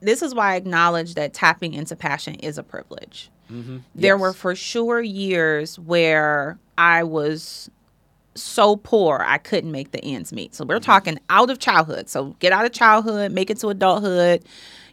this 0.00 0.22
is 0.22 0.34
why 0.34 0.52
I 0.52 0.56
acknowledge 0.56 1.14
that 1.14 1.34
tapping 1.34 1.74
into 1.74 1.94
passion 1.96 2.36
is 2.36 2.58
a 2.58 2.62
privilege. 2.62 3.30
There 3.50 3.58
Mm-hmm. 3.58 3.78
Yes. 3.96 4.18
were 4.20 4.32
for 4.32 4.54
sure 4.54 5.02
years 5.02 5.78
where 5.78 6.58
I 6.78 7.02
was 7.02 7.70
so 8.34 8.76
poor 8.76 9.24
I 9.26 9.38
couldn't 9.38 9.70
make 9.72 9.92
the 9.92 10.04
ends 10.04 10.32
meet. 10.32 10.54
So 10.54 10.64
we're 10.64 10.76
Mm-hmm. 10.76 10.84
talking 10.84 11.18
out 11.30 11.50
of 11.50 11.58
childhood. 11.58 12.08
So 12.08 12.34
get 12.40 12.52
out 12.52 12.64
of 12.64 12.72
childhood, 12.72 13.32
make 13.32 13.50
it 13.50 13.58
to 13.60 13.68
adulthood. 13.68 14.44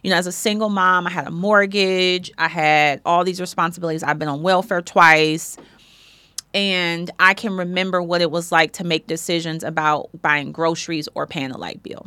You 0.02 0.10
know, 0.10 0.16
as 0.16 0.26
a 0.26 0.32
single 0.32 0.68
mom, 0.68 1.06
I 1.06 1.10
had 1.10 1.26
a 1.26 1.30
mortgage, 1.30 2.30
I 2.38 2.48
had 2.48 3.00
all 3.04 3.24
these 3.24 3.40
responsibilities. 3.40 4.02
I've 4.02 4.18
been 4.18 4.28
on 4.28 4.42
welfare 4.42 4.82
twice. 4.82 5.56
And 6.54 7.10
I 7.18 7.32
can 7.34 7.56
remember 7.56 8.02
what 8.02 8.20
it 8.20 8.30
was 8.30 8.52
like 8.52 8.72
to 8.74 8.84
make 8.84 9.06
decisions 9.06 9.64
about 9.64 10.10
buying 10.20 10.52
groceries 10.52 11.08
or 11.14 11.26
paying 11.26 11.50
a 11.50 11.56
light 11.56 11.82
bill. 11.82 12.06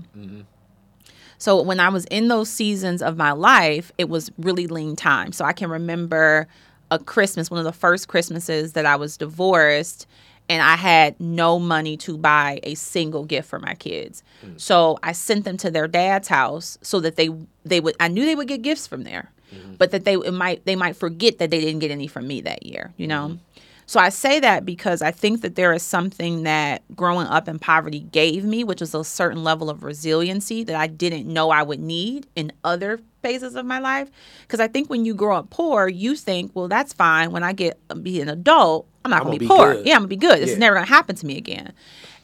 So 1.38 1.62
when 1.62 1.80
I 1.80 1.90
was 1.90 2.06
in 2.06 2.28
those 2.28 2.50
seasons 2.50 3.02
of 3.02 3.18
my 3.18 3.32
life, 3.32 3.92
it 3.98 4.08
was 4.08 4.32
really 4.38 4.68
lean 4.68 4.96
time. 4.96 5.32
So 5.32 5.44
I 5.46 5.52
can 5.54 5.70
remember 5.70 6.48
a 6.92 7.00
Christmas, 7.00 7.50
one 7.52 7.58
of 7.60 7.66
the 7.66 7.74
first 7.74 8.08
Christmases 8.08 8.74
that 8.74 8.86
I 8.86 8.96
was 8.96 9.18
divorced, 9.18 10.06
and 10.50 10.62
I 10.62 10.76
had 10.76 11.20
no 11.20 11.60
money 11.60 11.98
to 11.98 12.18
buy 12.18 12.60
a 12.64 12.76
single 12.76 13.26
gift 13.26 13.50
for 13.50 13.60
my 13.60 13.74
kids. 13.76 14.24
Mm. 14.46 14.60
So 14.60 15.00
I 15.04 15.12
sent 15.12 15.46
them 15.46 15.58
to 15.58 15.72
their 15.72 15.88
dad's 15.88 16.28
house 16.28 16.78
so 16.82 17.00
that 17.00 17.16
they 17.16 17.30
they 17.64 17.80
would 17.80 17.96
I 18.00 18.08
knew 18.08 18.26
they 18.26 18.36
would 18.36 18.48
get 18.48 18.62
gifts 18.62 18.88
from 18.88 19.04
there. 19.04 19.32
Mm-hmm. 19.54 19.76
But 19.76 19.92
that 19.92 20.06
they 20.06 20.16
it 20.16 20.34
might 20.34 20.66
they 20.66 20.76
might 20.76 20.96
forget 20.96 21.38
that 21.40 21.52
they 21.52 21.62
didn't 21.62 21.80
get 21.80 21.92
any 21.92 22.08
from 22.08 22.28
me 22.28 22.42
that 22.42 22.66
year, 22.66 22.94
you 22.98 23.08
know? 23.08 23.28
Mm-hmm. 23.30 23.62
So 23.88 24.00
I 24.00 24.10
say 24.10 24.40
that 24.40 24.66
because 24.66 25.04
I 25.04 25.12
think 25.12 25.42
that 25.42 25.56
there 25.56 25.72
is 25.72 25.84
something 25.84 26.42
that 26.44 26.82
growing 26.96 27.28
up 27.28 27.48
in 27.48 27.60
poverty 27.60 28.00
gave 28.00 28.44
me, 28.44 28.64
which 28.64 28.82
is 28.82 28.96
a 28.96 29.04
certain 29.04 29.44
level 29.44 29.70
of 29.70 29.84
resiliency 29.84 30.64
that 30.64 30.76
I 30.76 30.88
didn't 30.88 31.32
know 31.32 31.52
I 31.52 31.62
would 31.62 31.80
need 31.80 32.26
in 32.36 32.52
other 32.64 33.00
phases 33.22 33.56
of 33.56 33.66
my 33.66 33.78
life. 33.78 34.10
Because 34.42 34.60
I 34.60 34.68
think 34.68 34.90
when 34.90 35.06
you 35.06 35.14
grow 35.14 35.38
up 35.38 35.52
poor, 35.52 35.88
you 35.88 36.16
think, 36.16 36.52
well, 36.56 36.68
that's 36.68 36.94
fine. 36.94 37.32
When 37.32 37.44
I 37.44 37.54
get 37.54 37.80
be 38.02 38.22
an 38.22 38.30
adult, 38.30 38.88
I'm 39.06 39.12
not 39.12 39.22
I'm 39.22 39.28
going 39.28 39.40
to 39.40 39.46
gonna 39.46 39.56
be 39.56 39.64
poor. 39.64 39.74
good. 39.76 39.86
Yeah, 39.86 39.94
I'm 39.96 40.00
gonna 40.02 40.08
be 40.10 40.16
good. 40.18 40.40
This 40.40 40.52
is 40.52 40.58
never 40.58 40.76
gonna 40.76 40.88
happen 40.88 41.16
to 41.16 41.26
me 41.26 41.38
again. 41.38 41.72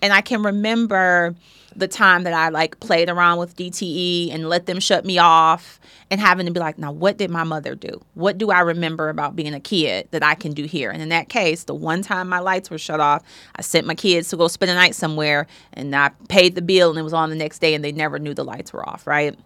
And 0.02 0.12
I 0.12 0.22
can 0.22 0.42
remember 0.42 1.36
the 1.76 1.88
time 1.88 2.24
that 2.24 2.34
I 2.34 2.50
like 2.50 2.80
played 2.80 3.10
around 3.10 3.38
with 3.38 3.56
DTE 3.56 4.34
and 4.34 4.50
let 4.50 4.66
them 4.66 4.80
shut 4.80 5.06
me 5.06 5.18
off 5.20 5.80
and 6.10 6.20
having 6.20 6.46
to 6.46 6.52
be 6.52 6.60
like, 6.60 6.78
now 6.78 6.92
what 6.92 7.18
did 7.18 7.30
my 7.30 7.44
mother 7.44 7.76
do? 7.76 8.02
What 8.16 8.38
do 8.38 8.50
I 8.52 8.60
remember 8.62 9.10
about 9.10 9.36
being 9.36 9.54
a 9.54 9.60
kid 9.60 10.08
that 10.12 10.24
I 10.24 10.36
can 10.36 10.54
do 10.54 10.66
here? 10.66 10.90
And 10.92 11.02
in 11.02 11.10
that 11.10 11.30
case, 11.30 11.64
the 11.64 11.76
one 11.76 12.02
time 12.02 12.28
my 12.28 12.40
lights 12.40 12.70
were 12.70 12.78
shut 12.78 13.00
off, 13.00 13.24
I 13.56 13.62
sent 13.62 13.88
my 13.88 13.96
kids 13.96 14.30
to 14.30 14.38
go 14.38 14.48
spend 14.48 14.72
a 14.72 14.76
night 14.76 14.96
somewhere 14.96 15.48
and 15.74 15.96
I 15.96 16.10
paid 16.28 16.56
the 16.56 16.62
bill 16.62 16.90
and 16.90 17.00
it 17.00 17.04
was 17.04 17.14
on 17.14 17.30
the 17.30 17.36
next 17.36 17.60
day 17.60 17.74
and 17.74 17.86
they 17.86 17.92
never 17.92 18.20
knew 18.20 18.34
the 18.34 18.44
lights 18.44 18.74
were 18.74 18.88
off, 18.88 19.08
right? 19.08 19.38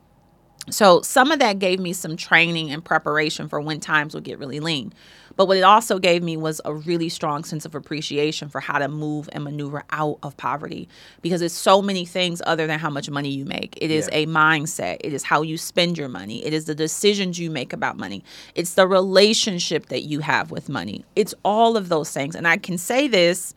So 0.72 1.02
some 1.02 1.32
of 1.32 1.40
that 1.40 1.60
gave 1.60 1.80
me 1.80 1.94
some 1.94 2.18
training 2.18 2.72
and 2.72 2.84
preparation 2.84 3.50
for 3.50 3.62
when 3.62 3.80
times 3.80 4.16
would 4.16 4.24
get 4.24 4.40
really 4.40 4.60
lean. 4.60 4.94
But 5.36 5.48
what 5.48 5.58
it 5.58 5.64
also 5.64 6.00
gave 6.00 6.24
me 6.24 6.38
was 6.38 6.62
a 6.66 6.74
really 6.74 7.10
strong 7.10 7.44
sense 7.44 7.66
of 7.66 7.76
appreciation 7.76 8.50
for 8.50 8.62
how 8.62 8.80
to 8.80 8.88
move 8.88 9.30
and 9.34 9.44
maneuver 9.44 9.84
out 9.90 10.20
of 10.24 10.38
poverty 10.38 10.88
because 11.22 11.42
it's 11.42 11.54
so 11.54 11.82
many 11.82 12.06
things 12.06 12.42
other 12.46 12.68
than 12.68 12.80
how 12.80 12.90
much 12.90 13.10
money 13.10 13.30
you 13.30 13.46
make. 13.46 13.78
It 13.82 13.92
is 13.92 14.10
Yeah. 14.12 14.20
a 14.20 14.26
mindset, 14.28 14.98
it 15.02 15.14
is 15.14 15.24
how 15.24 15.42
you 15.42 15.58
spend 15.58 15.98
your 15.98 16.10
money, 16.10 16.46
it 16.46 16.54
is 16.54 16.66
the 16.66 16.76
decisions 16.76 17.40
you 17.40 17.50
make 17.50 17.74
about 17.74 17.98
money, 17.98 18.24
it's 18.56 18.74
the 18.74 18.88
relationship 18.88 19.88
that 19.88 20.04
you 20.04 20.20
have 20.20 20.52
with 20.52 20.70
money. 20.70 21.06
It's 21.16 21.34
all 21.44 21.78
of 21.78 21.90
those 21.90 22.12
things. 22.12 22.36
And 22.36 22.48
I 22.48 22.58
can 22.58 22.78
say 22.78 23.08
this 23.08 23.54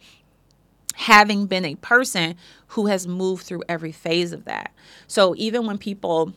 having 0.94 1.46
been 1.46 1.64
a 1.64 1.76
person 1.76 2.34
who 2.68 2.86
has 2.86 3.06
moved 3.06 3.44
through 3.46 3.62
every 3.68 3.92
phase 3.92 4.32
of 4.32 4.44
that. 4.46 4.72
So 5.06 5.34
even 5.36 5.64
when 5.64 5.78
people 5.78 6.32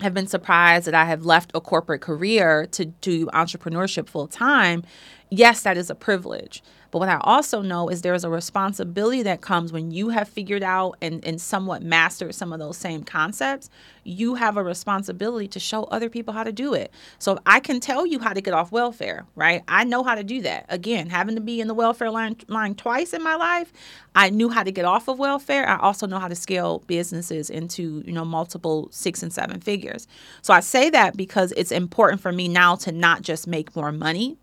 have 0.00 0.14
been 0.14 0.26
surprised 0.26 0.86
that 0.86 0.94
I 0.94 1.04
have 1.04 1.24
left 1.24 1.50
a 1.54 1.60
corporate 1.60 2.00
career 2.00 2.66
to 2.72 2.84
do 2.86 3.26
entrepreneurship 3.26 4.08
full 4.08 4.28
time, 4.28 4.84
yes, 5.30 5.62
that 5.62 5.76
is 5.76 5.90
a 5.90 5.94
privilege. 5.94 6.62
But 6.90 7.00
what 7.00 7.08
I 7.08 7.18
also 7.22 7.60
know 7.60 7.88
is 7.88 8.02
there's 8.02 8.24
a 8.24 8.30
responsibility 8.30 9.22
that 9.22 9.40
comes 9.40 9.72
when 9.72 9.90
you 9.90 10.08
have 10.08 10.28
figured 10.28 10.62
out 10.62 10.96
and, 11.02 11.24
and 11.24 11.40
somewhat 11.40 11.82
mastered 11.82 12.34
some 12.34 12.52
of 12.52 12.58
those 12.58 12.76
same 12.76 13.04
concepts. 13.04 13.68
You 14.04 14.36
have 14.36 14.56
a 14.56 14.64
responsibility 14.64 15.48
to 15.48 15.60
show 15.60 15.84
other 15.84 16.08
people 16.08 16.32
how 16.32 16.44
to 16.44 16.52
do 16.52 16.72
it. 16.72 16.90
So 17.18 17.38
I 17.44 17.60
can 17.60 17.78
tell 17.80 18.06
you 18.06 18.18
how 18.18 18.32
to 18.32 18.40
get 18.40 18.54
off 18.54 18.72
welfare, 18.72 19.26
right? 19.34 19.62
I 19.68 19.84
know 19.84 20.02
how 20.02 20.14
to 20.14 20.24
do 20.24 20.40
that. 20.42 20.64
Again, 20.70 21.10
having 21.10 21.34
to 21.34 21.40
be 21.42 21.60
in 21.60 21.68
the 21.68 21.74
welfare 21.74 22.10
line, 22.10 22.36
line 22.48 22.74
twice 22.74 23.12
in 23.12 23.22
my 23.22 23.34
life, 23.34 23.72
I 24.14 24.30
knew 24.30 24.48
how 24.48 24.62
to 24.62 24.72
get 24.72 24.84
off 24.84 25.08
of 25.08 25.18
welfare. 25.18 25.68
I 25.68 25.78
also 25.78 26.06
know 26.06 26.18
how 26.18 26.28
to 26.28 26.34
scale 26.34 26.82
businesses 26.86 27.50
into, 27.50 28.02
you 28.06 28.12
know, 28.12 28.24
multiple 28.24 28.88
six 28.90 29.22
and 29.22 29.32
seven 29.32 29.60
figures. 29.60 30.08
So 30.42 30.54
I 30.54 30.60
say 30.60 30.88
that 30.90 31.16
because 31.16 31.52
it's 31.56 31.70
important 31.70 32.22
for 32.22 32.32
me 32.32 32.48
now 32.48 32.76
to 32.76 32.92
not 32.92 33.22
just 33.22 33.46
make 33.46 33.76
more 33.76 33.92
money, 33.92 34.38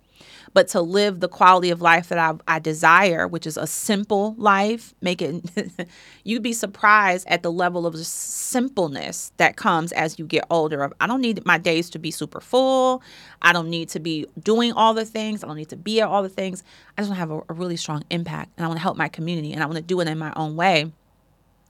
but 0.56 0.70
to 0.70 0.82
live 0.82 1.20
the 1.20 1.28
quality 1.28 1.70
of 1.70 1.82
life 1.82 2.08
that 2.08 2.18
I, 2.18 2.34
I 2.48 2.60
desire, 2.60 3.28
which 3.28 3.46
is 3.46 3.58
a 3.58 3.68
simple 3.68 4.36
life, 4.38 4.96
make 5.02 5.22
it, 5.22 5.44
you'd 6.24 6.42
be 6.42 6.54
surprised 6.54 7.28
at 7.28 7.44
the 7.44 7.52
level 7.52 7.86
of 7.86 7.98
simpleness 7.98 9.34
that 9.36 9.58
comes 9.58 9.92
as 9.92 10.18
you 10.18 10.26
get 10.26 10.46
older. 10.50 10.82
Of 10.82 10.94
I 11.02 11.08
don't 11.08 11.20
need 11.20 11.46
my 11.46 11.58
days 11.58 11.90
to 11.90 12.00
be 12.00 12.10
super 12.10 12.40
full. 12.40 13.04
I 13.42 13.52
don't 13.52 13.70
need 13.70 13.90
to 13.90 14.00
be 14.00 14.28
doing 14.42 14.72
all 14.72 14.94
the 14.94 15.04
things. 15.04 15.44
I 15.44 15.48
don't 15.48 15.58
need 15.58 15.70
to 15.70 15.76
be 15.76 16.00
at 16.00 16.08
all 16.08 16.24
the 16.24 16.30
things. 16.30 16.64
I 16.98 17.02
just 17.02 17.10
want 17.10 17.18
to 17.18 17.20
have 17.20 17.32
a, 17.32 17.42
a 17.50 17.54
really 17.54 17.76
strong 17.76 18.06
impact 18.10 18.52
and 18.56 18.64
I 18.64 18.70
want 18.70 18.78
to 18.78 18.84
help 18.84 18.96
my 18.96 19.10
community 19.10 19.52
and 19.52 19.62
I 19.62 19.66
want 19.66 19.76
to 19.76 19.84
do 19.84 20.00
it 20.00 20.08
in 20.08 20.18
my 20.18 20.32
own 20.38 20.56
way. 20.56 20.90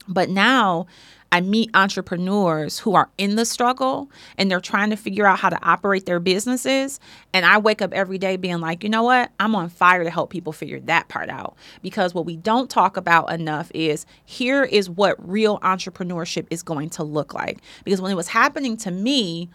But 0.08 0.28
now 0.30 0.86
I 1.32 1.40
meet 1.40 1.70
entrepreneurs 1.74 2.78
who 2.78 2.94
are 2.94 3.10
in 3.18 3.36
the 3.36 3.44
struggle 3.44 4.10
and 4.38 4.50
they're 4.50 4.60
trying 4.60 4.90
to 4.90 4.96
figure 4.96 5.26
out 5.26 5.38
how 5.38 5.48
to 5.48 5.58
operate 5.62 6.06
their 6.06 6.20
businesses. 6.20 7.00
And 7.32 7.44
I 7.44 7.58
wake 7.58 7.82
up 7.82 7.92
every 7.92 8.18
day 8.18 8.36
being 8.36 8.60
like, 8.60 8.84
you 8.84 8.88
know 8.88 9.02
what? 9.02 9.30
I'm 9.40 9.54
on 9.54 9.68
fire 9.68 10.04
to 10.04 10.10
help 10.10 10.30
people 10.30 10.52
figure 10.52 10.80
that 10.80 11.08
part 11.08 11.28
out. 11.28 11.56
Because 11.82 12.14
what 12.14 12.26
we 12.26 12.36
don't 12.36 12.70
talk 12.70 12.96
about 12.96 13.32
enough 13.32 13.70
is 13.74 14.06
here 14.24 14.64
is 14.64 14.88
what 14.88 15.16
real 15.28 15.58
entrepreneurship 15.60 16.46
is 16.50 16.62
going 16.62 16.90
to 16.90 17.02
look 17.02 17.34
like. 17.34 17.58
Because 17.84 18.00
when 18.00 18.12
it 18.12 18.16
was 18.16 18.28
happening 18.28 18.76
to 18.78 18.90
me, 18.90 19.50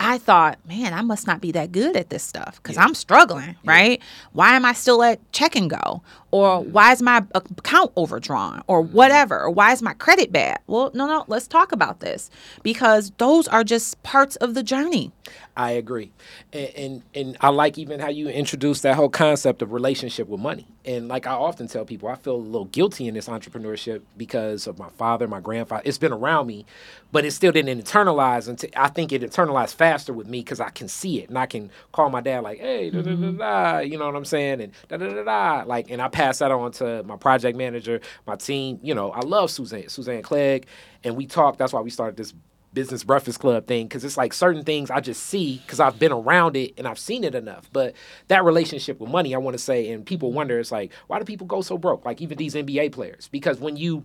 I 0.00 0.18
thought, 0.18 0.58
man, 0.66 0.94
I 0.94 1.02
must 1.02 1.28
not 1.28 1.40
be 1.40 1.52
that 1.52 1.70
good 1.70 1.96
at 1.96 2.10
this 2.10 2.24
stuff 2.24 2.56
because 2.56 2.74
yeah. 2.76 2.82
I'm 2.82 2.94
struggling, 2.94 3.56
right? 3.64 4.02
Why 4.32 4.56
am 4.56 4.64
I 4.64 4.72
still 4.72 5.00
at 5.02 5.20
check 5.30 5.54
and 5.54 5.70
go? 5.70 6.02
Or 6.32 6.60
why 6.60 6.92
is 6.92 7.02
my 7.02 7.24
account 7.34 7.92
overdrawn? 7.96 8.62
Or 8.66 8.80
whatever? 8.80 9.38
Or 9.38 9.50
why 9.50 9.72
is 9.72 9.82
my 9.82 9.92
credit 9.94 10.32
bad? 10.32 10.58
Well, 10.66 10.90
no, 10.94 11.06
no, 11.06 11.24
let's 11.28 11.46
talk 11.46 11.72
about 11.72 12.00
this 12.00 12.30
because 12.62 13.12
those 13.18 13.46
are 13.48 13.62
just 13.62 14.02
parts 14.02 14.36
of 14.36 14.54
the 14.54 14.62
journey. 14.62 15.12
I 15.54 15.72
agree, 15.72 16.12
and, 16.52 16.70
and 16.74 17.02
and 17.14 17.36
I 17.42 17.50
like 17.50 17.76
even 17.76 18.00
how 18.00 18.08
you 18.08 18.28
introduced 18.28 18.82
that 18.84 18.96
whole 18.96 19.10
concept 19.10 19.60
of 19.60 19.72
relationship 19.72 20.26
with 20.26 20.40
money. 20.40 20.66
And 20.86 21.08
like 21.08 21.26
I 21.26 21.32
often 21.32 21.68
tell 21.68 21.84
people, 21.84 22.08
I 22.08 22.14
feel 22.14 22.36
a 22.36 22.38
little 22.38 22.64
guilty 22.64 23.06
in 23.06 23.14
this 23.14 23.28
entrepreneurship 23.28 24.00
because 24.16 24.66
of 24.66 24.78
my 24.78 24.88
father, 24.96 25.28
my 25.28 25.40
grandfather. 25.40 25.82
It's 25.84 25.98
been 25.98 26.12
around 26.12 26.46
me, 26.46 26.64
but 27.12 27.26
it 27.26 27.32
still 27.32 27.52
didn't 27.52 27.82
internalize. 27.82 28.48
Until 28.48 28.70
I 28.76 28.88
think 28.88 29.12
it 29.12 29.20
internalized 29.20 29.74
faster 29.74 30.14
with 30.14 30.26
me 30.26 30.40
because 30.40 30.58
I 30.58 30.70
can 30.70 30.88
see 30.88 31.20
it 31.20 31.28
and 31.28 31.38
I 31.38 31.44
can 31.44 31.70
call 31.92 32.08
my 32.08 32.22
dad 32.22 32.42
like, 32.42 32.58
"Hey, 32.58 32.88
da 32.88 33.02
da 33.02 33.10
da 33.10 33.16
mm-hmm. 33.16 33.36
da," 33.36 33.78
you 33.80 33.98
know 33.98 34.06
what 34.06 34.16
I'm 34.16 34.24
saying, 34.24 34.62
and 34.62 34.72
da 34.88 34.96
da 34.96 35.12
da 35.12 35.22
da, 35.22 35.64
like, 35.66 35.90
and 35.90 36.00
I 36.00 36.08
pass 36.08 36.21
that 36.30 36.50
on 36.50 36.72
to 36.72 37.02
my 37.04 37.16
project 37.16 37.56
manager, 37.56 38.00
my 38.26 38.36
team. 38.36 38.78
You 38.82 38.94
know, 38.94 39.10
I 39.10 39.20
love 39.20 39.50
Suzanne, 39.50 39.88
Suzanne 39.88 40.22
Clegg, 40.22 40.66
and 41.04 41.16
we 41.16 41.26
talk. 41.26 41.58
That's 41.58 41.72
why 41.72 41.80
we 41.80 41.90
started 41.90 42.16
this 42.16 42.34
business 42.74 43.04
breakfast 43.04 43.38
club 43.38 43.66
thing 43.66 43.86
because 43.86 44.04
it's 44.04 44.16
like 44.16 44.32
certain 44.32 44.64
things 44.64 44.90
I 44.90 45.00
just 45.00 45.24
see 45.24 45.60
because 45.64 45.80
I've 45.80 45.98
been 45.98 46.12
around 46.12 46.56
it 46.56 46.72
and 46.78 46.86
I've 46.86 46.98
seen 46.98 47.24
it 47.24 47.34
enough. 47.34 47.68
But 47.72 47.94
that 48.28 48.44
relationship 48.44 48.98
with 49.00 49.10
money, 49.10 49.34
I 49.34 49.38
want 49.38 49.54
to 49.54 49.62
say, 49.62 49.90
and 49.90 50.04
people 50.06 50.32
wonder, 50.32 50.58
it's 50.58 50.72
like, 50.72 50.92
why 51.06 51.18
do 51.18 51.24
people 51.24 51.46
go 51.46 51.60
so 51.60 51.76
broke? 51.76 52.04
Like 52.04 52.20
even 52.20 52.38
these 52.38 52.54
NBA 52.54 52.92
players, 52.92 53.28
because 53.28 53.60
when 53.60 53.76
you 53.76 54.04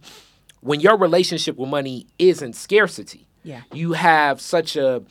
when 0.61 0.79
your 0.79 0.97
relationship 0.97 1.55
with 1.57 1.69
money 1.69 2.07
isn't 2.19 2.53
scarcity, 2.53 3.27
yeah, 3.43 3.61
you 3.73 3.93
have 3.93 4.41
such 4.41 4.75
a 4.75 5.03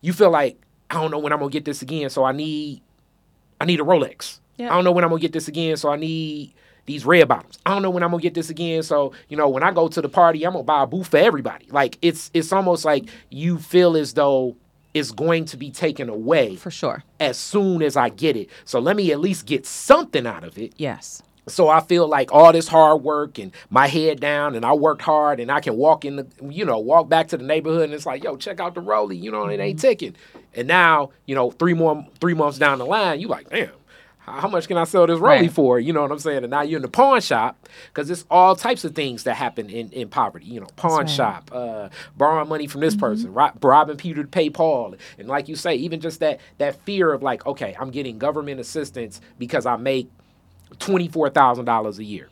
you 0.00 0.12
feel 0.12 0.30
like 0.30 0.58
I 0.90 0.94
don't 0.94 1.10
know 1.10 1.18
when 1.18 1.32
I'm 1.32 1.40
gonna 1.40 1.50
get 1.50 1.64
this 1.64 1.82
again, 1.82 2.10
so 2.10 2.24
I 2.24 2.32
need 2.32 2.82
I 3.60 3.64
need 3.64 3.80
a 3.80 3.84
Rolex. 3.84 4.38
Yeah. 4.58 4.70
I 4.70 4.74
don't 4.74 4.84
know 4.84 4.92
when 4.92 5.04
I'm 5.04 5.10
gonna 5.10 5.20
get 5.20 5.32
this 5.32 5.48
again, 5.48 5.76
so 5.76 5.88
I 5.90 5.96
need 5.96 6.52
these 6.86 7.04
red 7.04 7.28
bottoms. 7.28 7.58
I 7.64 7.70
don't 7.70 7.82
know 7.82 7.90
when 7.90 8.02
I'm 8.02 8.10
gonna 8.10 8.22
get 8.22 8.34
this 8.34 8.50
again. 8.50 8.82
So, 8.82 9.12
you 9.28 9.36
know, 9.36 9.48
when 9.48 9.62
I 9.62 9.70
go 9.70 9.88
to 9.88 10.02
the 10.02 10.08
party, 10.08 10.44
I'm 10.44 10.52
gonna 10.52 10.64
buy 10.64 10.82
a 10.82 10.86
booth 10.86 11.08
for 11.08 11.18
everybody. 11.18 11.66
Like 11.70 11.98
it's 12.02 12.30
it's 12.34 12.52
almost 12.52 12.84
like 12.84 13.08
you 13.30 13.58
feel 13.58 13.96
as 13.96 14.14
though 14.14 14.56
it's 14.94 15.12
going 15.12 15.44
to 15.46 15.56
be 15.56 15.70
taken 15.70 16.08
away 16.08 16.56
for 16.56 16.70
sure 16.70 17.04
as 17.20 17.38
soon 17.38 17.82
as 17.82 17.96
I 17.96 18.08
get 18.08 18.36
it. 18.36 18.50
So 18.64 18.80
let 18.80 18.96
me 18.96 19.12
at 19.12 19.20
least 19.20 19.46
get 19.46 19.66
something 19.66 20.26
out 20.26 20.44
of 20.44 20.58
it. 20.58 20.72
Yes. 20.76 21.22
So 21.46 21.68
I 21.68 21.80
feel 21.80 22.06
like 22.06 22.32
all 22.32 22.52
this 22.52 22.68
hard 22.68 23.02
work 23.02 23.38
and 23.38 23.52
my 23.70 23.86
head 23.86 24.20
down 24.20 24.54
and 24.54 24.64
I 24.64 24.74
worked 24.74 25.02
hard 25.02 25.40
and 25.40 25.50
I 25.50 25.60
can 25.60 25.76
walk 25.76 26.04
in 26.04 26.16
the 26.16 26.26
you 26.42 26.64
know, 26.64 26.78
walk 26.78 27.08
back 27.08 27.28
to 27.28 27.36
the 27.36 27.44
neighborhood 27.44 27.84
and 27.84 27.94
it's 27.94 28.06
like, 28.06 28.24
yo, 28.24 28.36
check 28.36 28.60
out 28.60 28.74
the 28.74 28.82
rollie, 28.82 29.20
you 29.20 29.30
know, 29.30 29.46
it 29.46 29.60
ain't 29.60 29.78
mm-hmm. 29.78 29.88
ticking. 29.88 30.16
And 30.54 30.68
now, 30.68 31.10
you 31.26 31.34
know, 31.34 31.50
three 31.50 31.74
more 31.74 32.06
three 32.20 32.34
months 32.34 32.58
down 32.58 32.78
the 32.78 32.86
line, 32.86 33.20
you 33.20 33.28
like, 33.28 33.48
damn, 33.50 33.70
how 34.28 34.48
much 34.48 34.68
can 34.68 34.76
I 34.76 34.84
sell 34.84 35.06
this 35.06 35.18
rollie 35.18 35.22
right. 35.22 35.52
for? 35.52 35.78
You 35.78 35.92
know 35.92 36.02
what 36.02 36.12
I'm 36.12 36.18
saying? 36.18 36.44
And 36.44 36.50
now 36.50 36.62
you're 36.62 36.78
in 36.78 36.82
the 36.82 36.88
pawn 36.88 37.20
shop 37.20 37.68
because 37.88 38.10
it's 38.10 38.24
all 38.30 38.56
types 38.56 38.84
of 38.84 38.94
things 38.94 39.24
that 39.24 39.34
happen 39.34 39.70
in, 39.70 39.90
in 39.90 40.08
poverty. 40.08 40.46
You 40.46 40.60
know, 40.60 40.68
pawn 40.76 41.00
right. 41.00 41.10
shop, 41.10 41.50
uh, 41.52 41.88
borrowing 42.16 42.48
money 42.48 42.66
from 42.66 42.80
this 42.80 42.94
mm-hmm. 42.94 43.00
person, 43.00 43.60
robbing 43.62 43.96
Peter 43.96 44.22
to 44.22 44.28
pay 44.28 44.50
Paul, 44.50 44.94
and 45.18 45.28
like 45.28 45.48
you 45.48 45.56
say, 45.56 45.74
even 45.76 46.00
just 46.00 46.20
that 46.20 46.40
that 46.58 46.80
fear 46.84 47.12
of 47.12 47.22
like, 47.22 47.46
okay, 47.46 47.76
I'm 47.78 47.90
getting 47.90 48.18
government 48.18 48.60
assistance 48.60 49.20
because 49.38 49.66
I 49.66 49.76
make 49.76 50.10
twenty-four 50.78 51.30
thousand 51.30 51.64
dollars 51.64 51.98
a 51.98 52.04
year, 52.04 52.28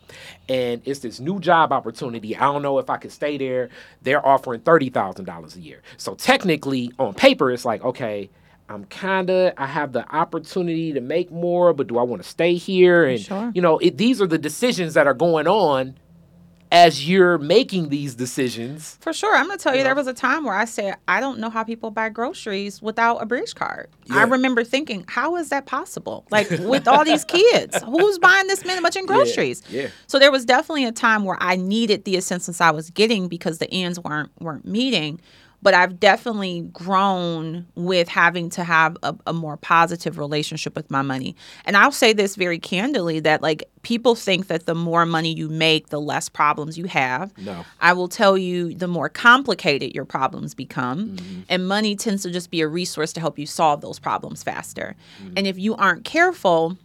and 0.48 0.82
it's 0.85 1.01
this 1.01 1.20
new 1.20 1.40
job 1.40 1.73
opportunity. 1.73 2.36
I 2.36 2.44
don't 2.44 2.62
know 2.62 2.78
if 2.78 2.90
I 2.90 2.97
could 2.97 3.12
stay 3.12 3.39
there. 3.39 3.70
They're 4.02 4.24
offering 4.24 4.60
thirty 4.60 4.90
thousand 4.90 5.24
dollars 5.24 5.56
a 5.56 5.60
year. 5.60 5.82
So 5.97 6.14
technically, 6.14 6.93
on 6.98 7.14
paper, 7.14 7.51
it's 7.51 7.64
like 7.64 7.85
okay 7.85 8.31
I'm 8.68 8.84
kind 8.86 9.30
of 9.30 9.52
I 9.56 9.66
have 9.66 9.93
the 9.93 10.09
opportunity 10.14 10.93
to 10.93 11.01
make 11.01 11.30
more, 11.30 11.72
but 11.72 11.86
do 11.86 11.98
I 11.98 12.02
want 12.02 12.22
to 12.22 12.28
stay 12.28 12.55
here? 12.55 13.05
And 13.05 13.20
sure. 13.20 13.52
you 13.55 13.62
know, 13.62 13.78
it, 13.78 13.97
these 13.97 14.20
are 14.20 14.26
the 14.26 14.38
decisions 14.38 14.94
that 14.94 15.06
are 15.06 15.14
going 15.14 15.47
on 15.47 15.97
as 16.72 17.09
you're 17.09 17.38
making 17.38 17.90
these 17.90 18.14
decisions. 18.14 18.98
For 19.01 19.12
sure, 19.12 19.36
I'm 19.36 19.47
gonna 19.47 19.59
tell 19.59 19.76
you, 19.76 19.84
there 19.84 19.94
was 19.94 20.09
a 20.09 20.12
time 20.12 20.44
where 20.44 20.55
I 20.55 20.64
said 20.64 20.97
I 21.06 21.20
don't 21.20 21.38
know 21.38 21.48
how 21.48 21.62
people 21.62 21.90
buy 21.90 22.09
groceries 22.09 22.82
without 22.82 23.18
a 23.18 23.26
bridge 23.26 23.55
card. 23.55 23.88
Yeah. 24.06 24.16
I 24.16 24.22
remember 24.24 24.64
thinking, 24.64 25.05
how 25.06 25.36
is 25.36 25.48
that 25.51 25.66
possible? 25.66 26.26
Like 26.30 26.51
with 26.51 26.88
all 26.88 27.05
these 27.05 27.24
kids, 27.28 27.80
who's 27.84 28.18
buying 28.18 28.48
this 28.48 28.64
much 28.64 28.97
in 28.97 29.06
groceries? 29.06 29.62
Yeah. 29.68 29.82
yeah. 29.82 29.88
So 30.06 30.18
there 30.18 30.32
was 30.32 30.44
definitely 30.44 30.84
a 30.84 30.93
time 30.93 31.24
where 31.24 31.38
I 31.40 31.56
needed 31.56 32.05
the 32.05 32.16
assistance 32.16 32.60
I 32.60 32.72
was 32.72 32.90
getting 32.90 33.28
because 33.28 33.59
the 33.59 33.70
ends 33.70 34.01
weren't 34.01 34.30
weren't 34.40 34.66
meeting 34.66 35.20
but 35.66 35.74
I've 35.74 35.98
definitely 35.98 36.60
grown 36.72 37.66
with 37.74 38.06
having 38.06 38.51
to 38.51 38.62
have 38.62 38.97
a, 39.02 39.16
a, 39.26 39.32
more 39.32 39.56
positive 39.56 40.16
relationship 40.16 40.76
with 40.76 40.93
my 40.93 41.02
money. 41.02 41.34
And 41.64 41.76
I'll 41.76 41.90
say 41.90 42.12
this 42.12 42.36
very 42.36 42.60
candidly 42.60 43.18
that 43.18 43.43
like 43.43 43.68
people 43.82 44.14
think 44.14 44.47
that 44.47 44.66
the 44.66 44.76
more 44.76 45.05
money 45.05 45.34
you 45.34 45.48
make, 45.48 45.88
the 45.88 46.01
less 46.01 46.28
problems 46.28 46.78
you 46.78 46.84
have. 46.84 47.36
No. 47.36 47.64
I 47.80 47.94
will 47.94 48.06
tell 48.06 48.38
you 48.38 48.74
the 48.74 48.86
more 48.86 49.09
complicated 49.09 49.93
your 49.93 50.05
problems 50.05 50.55
become. 50.55 51.16
Mm-hmm. 51.16 51.40
And 51.48 51.66
money 51.66 51.97
tends 51.97 52.22
to 52.22 52.30
just 52.30 52.52
be 52.52 52.60
a 52.60 52.68
resource 52.68 53.12
to 53.14 53.20
help 53.20 53.36
you 53.36 53.47
solve 53.47 53.80
those 53.80 53.98
problems 53.98 54.44
faster. 54.44 54.94
Mm-hmm. 55.20 55.34
And 55.36 55.48
if 55.48 55.59
you 55.59 55.74
aren't 55.74 56.05
careful, 56.05 56.78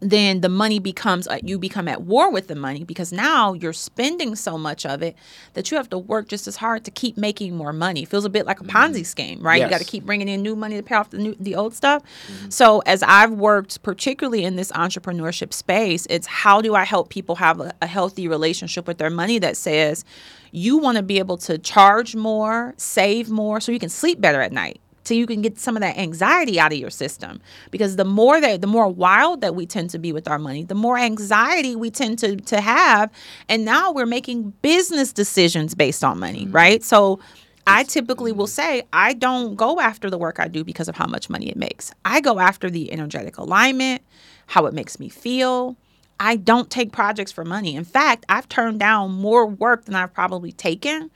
then 0.00 0.40
the 0.40 0.48
money 0.48 0.78
becomes 0.78 1.26
uh, 1.26 1.38
you 1.42 1.58
become 1.58 1.88
at 1.88 2.02
war 2.02 2.30
with 2.30 2.48
the 2.48 2.54
money 2.54 2.84
because 2.84 3.12
now 3.12 3.52
you're 3.52 3.72
spending 3.72 4.36
so 4.36 4.56
much 4.56 4.86
of 4.86 5.02
it 5.02 5.16
that 5.54 5.70
you 5.70 5.76
have 5.76 5.90
to 5.90 5.98
work 5.98 6.28
just 6.28 6.46
as 6.46 6.56
hard 6.56 6.84
to 6.84 6.90
keep 6.90 7.16
making 7.16 7.56
more 7.56 7.72
money. 7.72 8.02
It 8.02 8.08
feels 8.08 8.24
a 8.24 8.30
bit 8.30 8.46
like 8.46 8.60
a 8.60 8.64
Ponzi 8.64 8.96
mm-hmm. 8.96 9.02
scheme, 9.02 9.40
right? 9.40 9.58
Yes. 9.58 9.66
You 9.66 9.70
got 9.70 9.80
to 9.80 9.90
keep 9.90 10.04
bringing 10.04 10.28
in 10.28 10.42
new 10.42 10.54
money 10.54 10.76
to 10.76 10.82
pay 10.82 10.94
off 10.94 11.10
the 11.10 11.18
new 11.18 11.36
the 11.40 11.56
old 11.56 11.74
stuff. 11.74 12.02
Mm-hmm. 12.02 12.50
So 12.50 12.80
as 12.80 13.02
I've 13.02 13.32
worked 13.32 13.82
particularly 13.82 14.44
in 14.44 14.56
this 14.56 14.70
entrepreneurship 14.72 15.52
space, 15.52 16.06
it's 16.10 16.26
how 16.26 16.60
do 16.60 16.74
I 16.74 16.84
help 16.84 17.08
people 17.08 17.36
have 17.36 17.60
a, 17.60 17.72
a 17.82 17.86
healthy 17.86 18.28
relationship 18.28 18.86
with 18.86 18.98
their 18.98 19.10
money 19.10 19.38
that 19.40 19.56
says 19.56 20.04
you 20.50 20.78
want 20.78 20.96
to 20.96 21.02
be 21.02 21.18
able 21.18 21.36
to 21.38 21.58
charge 21.58 22.14
more, 22.14 22.74
save 22.76 23.28
more 23.28 23.60
so 23.60 23.72
you 23.72 23.78
can 23.78 23.90
sleep 23.90 24.20
better 24.20 24.40
at 24.40 24.52
night 24.52 24.80
so 25.08 25.14
you 25.14 25.26
can 25.26 25.40
get 25.40 25.58
some 25.58 25.76
of 25.76 25.80
that 25.80 25.96
anxiety 25.96 26.60
out 26.60 26.70
of 26.70 26.78
your 26.78 26.90
system 26.90 27.40
because 27.70 27.96
the 27.96 28.04
more 28.04 28.40
that 28.40 28.60
the 28.60 28.66
more 28.66 28.86
wild 28.86 29.40
that 29.40 29.54
we 29.54 29.64
tend 29.64 29.88
to 29.90 29.98
be 29.98 30.12
with 30.12 30.28
our 30.28 30.38
money 30.38 30.64
the 30.64 30.74
more 30.74 30.98
anxiety 30.98 31.74
we 31.74 31.90
tend 31.90 32.18
to 32.18 32.36
to 32.36 32.60
have 32.60 33.10
and 33.48 33.64
now 33.64 33.90
we're 33.90 34.06
making 34.06 34.50
business 34.62 35.12
decisions 35.12 35.74
based 35.74 36.04
on 36.04 36.18
money 36.18 36.44
mm-hmm. 36.44 36.52
right 36.52 36.82
so 36.82 37.18
I 37.66 37.84
typically 37.84 38.32
will 38.32 38.46
say 38.46 38.84
I 38.92 39.12
don't 39.12 39.54
go 39.54 39.78
after 39.78 40.08
the 40.08 40.16
work 40.16 40.40
I 40.40 40.48
do 40.48 40.64
because 40.64 40.88
of 40.88 40.96
how 40.96 41.06
much 41.06 41.28
money 41.28 41.50
it 41.50 41.56
makes. 41.56 41.92
I 42.02 42.22
go 42.22 42.38
after 42.38 42.70
the 42.70 42.90
energetic 42.90 43.36
alignment, 43.36 44.00
how 44.46 44.64
it 44.64 44.72
makes 44.72 44.98
me 44.98 45.10
feel. 45.10 45.76
I 46.18 46.36
don't 46.36 46.70
take 46.70 46.92
projects 46.92 47.30
for 47.30 47.44
money. 47.44 47.76
In 47.76 47.84
fact, 47.84 48.24
I've 48.30 48.48
turned 48.48 48.80
down 48.80 49.12
more 49.12 49.46
work 49.46 49.84
than 49.84 49.94
I've 49.94 50.14
probably 50.14 50.50
taken 50.50 51.10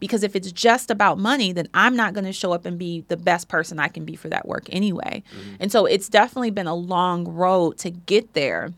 because 0.00 0.22
if 0.22 0.36
it's 0.36 0.52
just 0.52 0.90
about 0.90 1.18
money, 1.18 1.52
then 1.52 1.68
I'm 1.74 1.96
not 1.96 2.14
going 2.14 2.24
to 2.24 2.32
show 2.32 2.52
up 2.52 2.66
and 2.66 2.78
be 2.78 3.04
the 3.08 3.16
best 3.16 3.48
person 3.48 3.78
I 3.78 3.88
can 3.88 4.04
be 4.04 4.16
for 4.16 4.28
that 4.28 4.46
work 4.46 4.66
anyway. 4.70 5.22
Mm-hmm. 5.30 5.54
And 5.60 5.72
so 5.72 5.86
it's 5.86 6.08
definitely 6.08 6.50
been 6.50 6.66
a 6.66 6.74
long 6.74 7.26
road 7.26 7.78
to 7.78 7.90
get 7.90 8.34
there. 8.34 8.72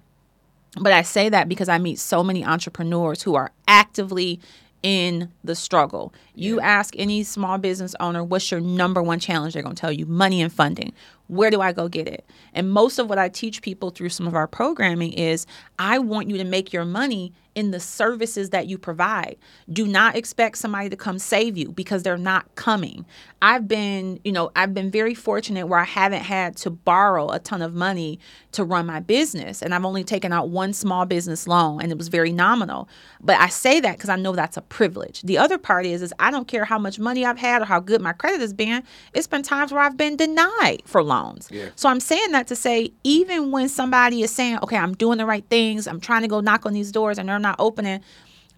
But 0.80 0.92
I 0.92 1.02
say 1.02 1.28
that 1.28 1.48
because 1.48 1.68
I 1.68 1.78
meet 1.78 1.98
so 1.98 2.22
many 2.22 2.44
entrepreneurs 2.44 3.22
who 3.22 3.34
are 3.34 3.50
actively 3.66 4.40
in 4.82 5.30
the 5.44 5.54
struggle. 5.54 6.12
Yeah. 6.34 6.48
You 6.48 6.60
ask 6.60 6.94
any 6.96 7.22
small 7.22 7.58
business 7.58 7.94
owner, 8.00 8.24
what's 8.24 8.50
your 8.50 8.60
number 8.60 9.02
one 9.02 9.20
challenge? 9.20 9.54
They're 9.54 9.62
going 9.62 9.74
to 9.74 9.80
tell 9.80 9.92
you 9.92 10.06
money 10.06 10.40
and 10.40 10.52
funding. 10.52 10.92
Where 11.28 11.50
do 11.50 11.60
I 11.60 11.72
go 11.72 11.88
get 11.88 12.08
it? 12.08 12.24
And 12.54 12.70
most 12.70 12.98
of 12.98 13.08
what 13.08 13.18
I 13.18 13.28
teach 13.28 13.62
people 13.62 13.90
through 13.90 14.08
some 14.08 14.26
of 14.26 14.34
our 14.34 14.46
programming 14.46 15.12
is 15.12 15.46
I 15.78 15.98
want 15.98 16.30
you 16.30 16.38
to 16.38 16.44
make 16.44 16.72
your 16.72 16.84
money 16.84 17.32
in 17.54 17.70
the 17.70 17.80
services 17.80 18.50
that 18.50 18.66
you 18.66 18.78
provide. 18.78 19.36
Do 19.72 19.86
not 19.86 20.16
expect 20.16 20.58
somebody 20.58 20.88
to 20.88 20.96
come 20.96 21.18
save 21.18 21.56
you 21.56 21.72
because 21.72 22.02
they're 22.02 22.16
not 22.16 22.54
coming. 22.54 23.04
I've 23.42 23.66
been, 23.66 24.20
you 24.24 24.32
know, 24.32 24.50
I've 24.54 24.74
been 24.74 24.90
very 24.90 25.14
fortunate 25.14 25.66
where 25.66 25.78
I 25.78 25.84
haven't 25.84 26.22
had 26.22 26.56
to 26.58 26.70
borrow 26.70 27.30
a 27.30 27.38
ton 27.38 27.62
of 27.62 27.74
money 27.74 28.18
to 28.52 28.64
run 28.64 28.86
my 28.86 29.00
business 29.00 29.62
and 29.62 29.74
I've 29.74 29.84
only 29.84 30.04
taken 30.04 30.32
out 30.32 30.50
one 30.50 30.72
small 30.72 31.06
business 31.06 31.46
loan 31.46 31.80
and 31.80 31.90
it 31.90 31.98
was 31.98 32.08
very 32.08 32.32
nominal. 32.32 32.88
But 33.20 33.40
I 33.40 33.48
say 33.48 33.80
that 33.80 33.98
cuz 33.98 34.08
I 34.10 34.16
know 34.16 34.32
that's 34.32 34.56
a 34.56 34.62
privilege. 34.62 35.22
The 35.22 35.38
other 35.38 35.56
part 35.58 35.86
is 35.86 36.02
is 36.02 36.12
I 36.18 36.30
don't 36.30 36.46
care 36.46 36.64
how 36.64 36.78
much 36.78 36.98
money 36.98 37.24
I've 37.24 37.38
had 37.38 37.62
or 37.62 37.64
how 37.64 37.80
good 37.80 38.00
my 38.00 38.12
credit 38.12 38.40
has 38.40 38.52
been. 38.52 38.82
It's 39.14 39.26
been 39.26 39.42
times 39.42 39.72
where 39.72 39.82
I've 39.82 39.96
been 39.96 40.16
denied 40.16 40.82
for 40.84 41.02
loans. 41.02 41.48
Yeah. 41.50 41.70
So 41.76 41.88
I'm 41.88 42.00
saying 42.00 42.32
that 42.32 42.46
to 42.48 42.56
say 42.56 42.92
even 43.04 43.50
when 43.50 43.68
somebody 43.68 44.22
is 44.22 44.30
saying, 44.30 44.58
"Okay, 44.62 44.76
I'm 44.76 44.94
doing 44.94 45.18
the 45.18 45.26
right 45.26 45.44
things. 45.48 45.86
I'm 45.86 46.00
trying 46.00 46.22
to 46.22 46.28
go 46.28 46.40
knock 46.40 46.66
on 46.66 46.74
these 46.74 46.92
doors 46.92 47.18
and 47.18 47.28
they're 47.28 47.38
not 47.38 47.49
opening." 47.58 48.00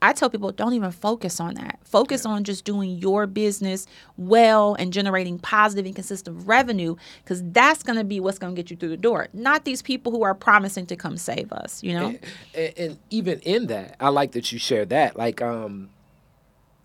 I 0.02 0.12
tell 0.12 0.28
people 0.28 0.50
don't 0.50 0.74
even 0.74 0.90
focus 0.90 1.38
on 1.38 1.54
that. 1.54 1.78
Focus 1.84 2.26
on 2.26 2.42
just 2.42 2.64
doing 2.64 2.98
your 2.98 3.28
business 3.28 3.86
well 4.16 4.74
and 4.74 4.92
generating 4.92 5.38
positive 5.38 5.86
and 5.86 5.94
consistent 5.94 6.44
revenue 6.44 6.96
because 7.22 7.40
that's 7.52 7.84
going 7.84 7.96
to 7.96 8.04
be 8.04 8.18
what's 8.18 8.38
going 8.38 8.52
to 8.52 8.60
get 8.60 8.68
you 8.68 8.76
through 8.76 8.88
the 8.88 8.96
door. 8.96 9.28
Not 9.32 9.64
these 9.64 9.80
people 9.80 10.10
who 10.10 10.24
are 10.24 10.34
promising 10.34 10.86
to 10.86 10.96
come 10.96 11.16
save 11.16 11.52
us, 11.52 11.84
you 11.84 11.94
know? 11.94 12.18
and, 12.52 12.74
and 12.76 12.98
even 13.10 13.38
in 13.40 13.68
that, 13.68 13.94
I 14.00 14.08
like 14.08 14.32
that 14.32 14.50
you 14.50 14.58
share 14.58 14.84
that. 14.86 15.16
Like, 15.16 15.40
um, 15.40 15.90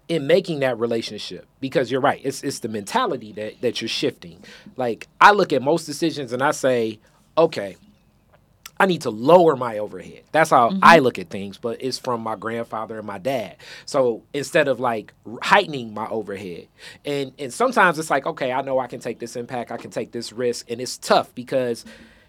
in 0.08 0.28
making 0.28 0.60
that 0.60 0.78
relationship, 0.80 1.48
because 1.60 1.92
you're 1.92 2.00
right, 2.00 2.22
it's 2.24 2.42
it's 2.42 2.60
the 2.60 2.70
mentality 2.70 3.34
that 3.34 3.60
that 3.62 3.82
you're 3.82 3.90
shifting. 3.90 4.42
Like, 4.78 5.08
I 5.20 5.32
look 5.32 5.52
at 5.52 5.62
most 5.62 5.86
decisions 5.86 6.32
and 6.32 6.42
I 6.42 6.52
say, 6.52 7.00
okay, 7.38 7.76
I 8.80 8.86
need 8.86 9.02
to 9.02 9.10
lower 9.10 9.56
my 9.56 9.78
overhead. 9.78 10.24
That's 10.32 10.50
how 10.50 10.70
I 10.82 10.98
mm-hmm. 10.98 11.04
look 11.04 11.20
at 11.20 11.30
things, 11.30 11.58
but 11.58 11.82
it's 11.82 11.98
from 11.98 12.22
my 12.22 12.36
grandfather 12.36 12.98
and 12.98 13.08
my 13.08 13.18
dad. 13.18 13.58
So 13.86 14.24
instead 14.34 14.68
of 14.68 14.80
like 14.80 15.14
heightening 15.42 15.94
my 15.94 16.08
overhead, 16.08 16.68
and 17.06 17.34
and 17.40 17.54
sometimes 17.54 18.00
it's 18.00 18.10
like, 18.10 18.26
okay, 18.26 18.52
I 18.52 18.62
know 18.62 18.80
I 18.80 18.88
can 18.88 19.00
take 19.00 19.20
this 19.20 19.36
impact, 19.36 19.72
I 19.72 19.78
can 19.78 19.92
take 19.92 20.12
this 20.12 20.32
risk, 20.32 20.70
and 20.70 20.80
it's 20.80 20.98
tough 20.98 21.34
because 21.34 21.86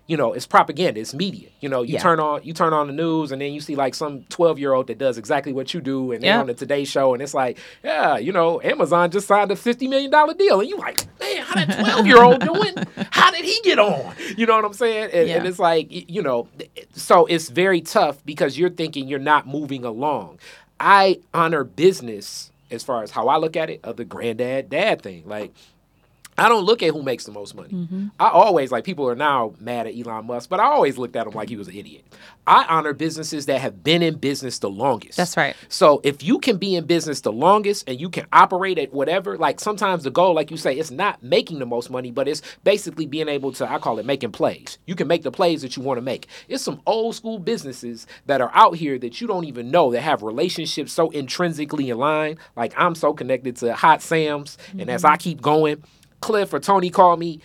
you 0.08 0.16
know 0.16 0.32
it's 0.32 0.46
propaganda 0.46 0.98
it's 1.00 1.14
media. 1.14 1.48
You 1.60 1.68
know 1.68 1.82
you 1.82 1.94
Yeah. 1.94 2.00
turn 2.00 2.18
on 2.18 2.42
you 2.42 2.52
turn 2.52 2.72
on 2.72 2.86
the 2.88 2.92
news 2.92 3.30
and 3.30 3.40
then 3.40 3.52
you 3.52 3.60
see 3.60 3.76
like 3.76 3.94
some 3.94 4.22
12 4.30 4.58
year 4.58 4.72
old 4.72 4.88
that 4.88 4.98
does 4.98 5.18
exactly 5.18 5.52
what 5.52 5.72
you 5.72 5.80
do 5.80 6.10
and 6.12 6.20
they're 6.22 6.30
Yeah. 6.34 6.40
on 6.40 6.46
the 6.48 6.54
today 6.54 6.84
show 6.84 7.12
and 7.14 7.22
it's 7.22 7.34
like 7.34 7.58
yeah 7.84 8.16
you 8.18 8.32
know 8.32 8.60
amazon 8.62 9.10
just 9.12 9.26
signed 9.28 9.50
a 9.52 9.56
50 9.56 9.86
million 9.86 10.10
dollar 10.10 10.34
deal 10.34 10.58
and 10.60 10.68
you're 10.68 10.78
like 10.78 11.06
man 11.20 11.42
how 11.42 11.54
that 11.64 11.78
12 11.84 12.06
year 12.06 12.22
old 12.22 12.40
doing? 12.40 12.74
How 13.10 13.30
did 13.30 13.44
he 13.44 13.60
get 13.62 13.78
on? 13.78 14.14
You 14.36 14.46
know 14.46 14.56
what 14.56 14.64
i'm 14.64 14.72
saying? 14.72 15.10
And, 15.12 15.28
and 15.30 15.46
it's 15.46 15.58
like 15.60 15.86
you 15.90 16.22
know 16.22 16.48
so 16.94 17.26
it's 17.26 17.48
very 17.50 17.80
tough 17.80 18.24
because 18.26 18.58
you're 18.58 18.70
thinking 18.70 19.06
you're 19.08 19.18
not 19.18 19.46
moving 19.46 19.84
along. 19.84 20.38
I 20.80 21.20
honor 21.34 21.64
business 21.64 22.50
as 22.70 22.82
far 22.84 23.02
as 23.02 23.10
how 23.10 23.28
i 23.28 23.36
look 23.36 23.56
at 23.56 23.68
it 23.70 23.80
of 23.84 23.96
the 23.96 24.04
granddad 24.04 24.70
dad 24.70 25.02
thing. 25.02 25.22
Like 25.26 25.52
I 26.38 26.48
don't 26.48 26.64
look 26.64 26.82
at 26.82 26.92
who 26.92 27.02
makes 27.02 27.24
the 27.24 27.32
most 27.32 27.54
money. 27.54 27.74
Mm-hmm. 27.74 28.06
I 28.18 28.28
always 28.28 28.70
like 28.70 28.84
people 28.84 29.08
are 29.08 29.14
now 29.16 29.54
mad 29.58 29.86
at 29.86 29.94
Elon 29.94 30.26
Musk, 30.26 30.48
but 30.48 30.60
I 30.60 30.64
always 30.64 30.96
looked 30.96 31.16
at 31.16 31.26
him 31.26 31.32
like 31.32 31.48
he 31.48 31.56
was 31.56 31.68
an 31.68 31.74
idiot. 31.74 32.04
I 32.46 32.64
honor 32.64 32.92
businesses 32.92 33.46
that 33.46 33.60
have 33.60 33.84
been 33.84 34.02
in 34.02 34.16
business 34.16 34.58
the 34.58 34.70
longest. 34.70 35.16
That's 35.16 35.36
right. 35.36 35.54
So 35.68 36.00
if 36.04 36.22
you 36.22 36.38
can 36.38 36.56
be 36.56 36.76
in 36.76 36.86
business 36.86 37.20
the 37.20 37.32
longest 37.32 37.88
and 37.88 38.00
you 38.00 38.08
can 38.08 38.26
operate 38.32 38.78
at 38.78 38.92
whatever, 38.92 39.36
like 39.36 39.60
sometimes 39.60 40.04
the 40.04 40.10
goal, 40.10 40.34
like 40.34 40.50
you 40.50 40.56
say, 40.56 40.74
it's 40.74 40.90
not 40.90 41.22
making 41.22 41.58
the 41.58 41.66
most 41.66 41.90
money, 41.90 42.10
but 42.10 42.28
it's 42.28 42.40
basically 42.64 43.06
being 43.06 43.28
able 43.28 43.52
to, 43.52 43.70
I 43.70 43.78
call 43.78 43.98
it 43.98 44.06
making 44.06 44.32
plays. 44.32 44.78
You 44.86 44.94
can 44.94 45.08
make 45.08 45.22
the 45.22 45.30
plays 45.30 45.62
that 45.62 45.76
you 45.76 45.82
want 45.82 45.98
to 45.98 46.02
make. 46.02 46.28
It's 46.48 46.62
some 46.62 46.80
old 46.86 47.14
school 47.14 47.38
businesses 47.38 48.06
that 48.26 48.40
are 48.40 48.50
out 48.54 48.76
here 48.76 48.98
that 48.98 49.20
you 49.20 49.26
don't 49.26 49.44
even 49.44 49.70
know 49.70 49.90
that 49.90 50.00
have 50.00 50.22
relationships 50.22 50.92
so 50.92 51.10
intrinsically 51.10 51.90
aligned. 51.90 52.38
Like 52.56 52.72
I'm 52.76 52.94
so 52.94 53.12
connected 53.12 53.56
to 53.56 53.74
Hot 53.74 54.02
Sam's, 54.02 54.56
and 54.78 54.88
as 54.88 55.04
I 55.04 55.16
keep 55.16 55.40
going, 55.40 55.82
Cliff 56.20 56.52
or 56.52 56.60
Tony 56.60 56.90
call 56.90 57.16
me. 57.16 57.40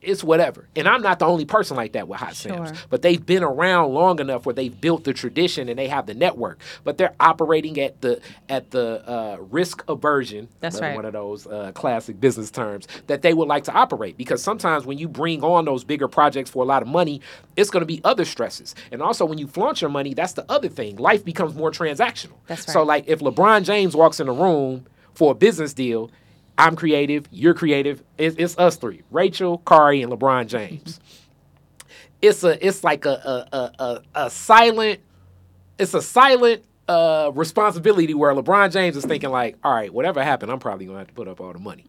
It's 0.00 0.24
whatever. 0.24 0.66
And 0.74 0.88
I'm 0.88 1.02
not 1.02 1.18
the 1.18 1.26
only 1.26 1.44
person 1.44 1.76
like 1.76 1.92
that 1.92 2.08
with 2.08 2.18
Hot. 2.18 2.34
Sure. 2.34 2.72
But 2.88 3.02
they've 3.02 3.24
been 3.24 3.42
around 3.42 3.92
long 3.92 4.18
enough 4.18 4.46
where 4.46 4.54
they've 4.54 4.80
built 4.80 5.04
the 5.04 5.12
tradition 5.12 5.68
and 5.68 5.78
they 5.78 5.88
have 5.88 6.06
the 6.06 6.14
network. 6.14 6.58
But 6.84 6.96
they're 6.96 7.14
operating 7.20 7.78
at 7.78 8.00
the 8.00 8.18
at 8.48 8.70
the 8.70 9.06
uh, 9.06 9.36
risk 9.40 9.84
aversion. 9.86 10.48
That's 10.60 10.80
right. 10.80 10.94
One 10.94 11.04
of 11.04 11.12
those 11.12 11.46
uh, 11.46 11.72
classic 11.74 12.18
business 12.18 12.50
terms 12.50 12.88
that 13.08 13.20
they 13.20 13.34
would 13.34 13.46
like 13.46 13.64
to 13.64 13.72
operate 13.72 14.16
because 14.16 14.42
sometimes 14.42 14.86
when 14.86 14.96
you 14.96 15.06
bring 15.06 15.44
on 15.44 15.66
those 15.66 15.84
bigger 15.84 16.08
projects 16.08 16.48
for 16.48 16.62
a 16.62 16.66
lot 16.66 16.80
of 16.80 16.88
money, 16.88 17.20
it's 17.56 17.68
going 17.68 17.82
to 17.82 17.86
be 17.86 18.00
other 18.04 18.24
stresses. 18.24 18.74
And 18.90 19.02
also 19.02 19.26
when 19.26 19.36
you 19.36 19.46
flaunt 19.46 19.82
your 19.82 19.90
money, 19.90 20.14
that's 20.14 20.32
the 20.32 20.50
other 20.50 20.70
thing. 20.70 20.96
Life 20.96 21.26
becomes 21.26 21.54
more 21.54 21.70
transactional. 21.70 22.32
That's 22.46 22.66
right. 22.66 22.72
So 22.72 22.84
like 22.84 23.04
if 23.06 23.20
LeBron 23.20 23.64
James 23.64 23.94
walks 23.94 24.18
in 24.18 24.28
a 24.28 24.32
room 24.32 24.86
for 25.12 25.32
a 25.32 25.34
business 25.34 25.74
deal, 25.74 26.10
I'm 26.56 26.76
creative, 26.76 27.26
you're 27.30 27.54
creative. 27.54 28.02
It's, 28.18 28.36
it's 28.38 28.58
us 28.58 28.76
three: 28.76 29.02
Rachel, 29.10 29.58
Khary, 29.66 30.02
and 30.02 30.12
LeBron 30.12 30.46
James. 30.46 31.00
it's 32.22 32.44
a, 32.44 32.64
it's 32.66 32.84
like 32.84 33.04
a 33.06 33.44
a, 33.52 33.82
a, 33.82 34.02
a, 34.14 34.30
silent, 34.30 35.00
it's 35.78 35.94
a 35.94 36.02
silent 36.02 36.62
uh, 36.88 37.30
responsibility 37.34 38.14
where 38.14 38.32
LeBron 38.34 38.70
James 38.72 38.96
is 38.96 39.04
thinking 39.04 39.30
like, 39.30 39.56
all 39.64 39.72
right, 39.72 39.92
whatever 39.92 40.22
happened, 40.22 40.52
I'm 40.52 40.58
probably 40.60 40.86
gonna 40.86 40.98
have 40.98 41.08
to 41.08 41.14
put 41.14 41.28
up 41.28 41.40
all 41.40 41.52
the 41.52 41.58
money. 41.58 41.86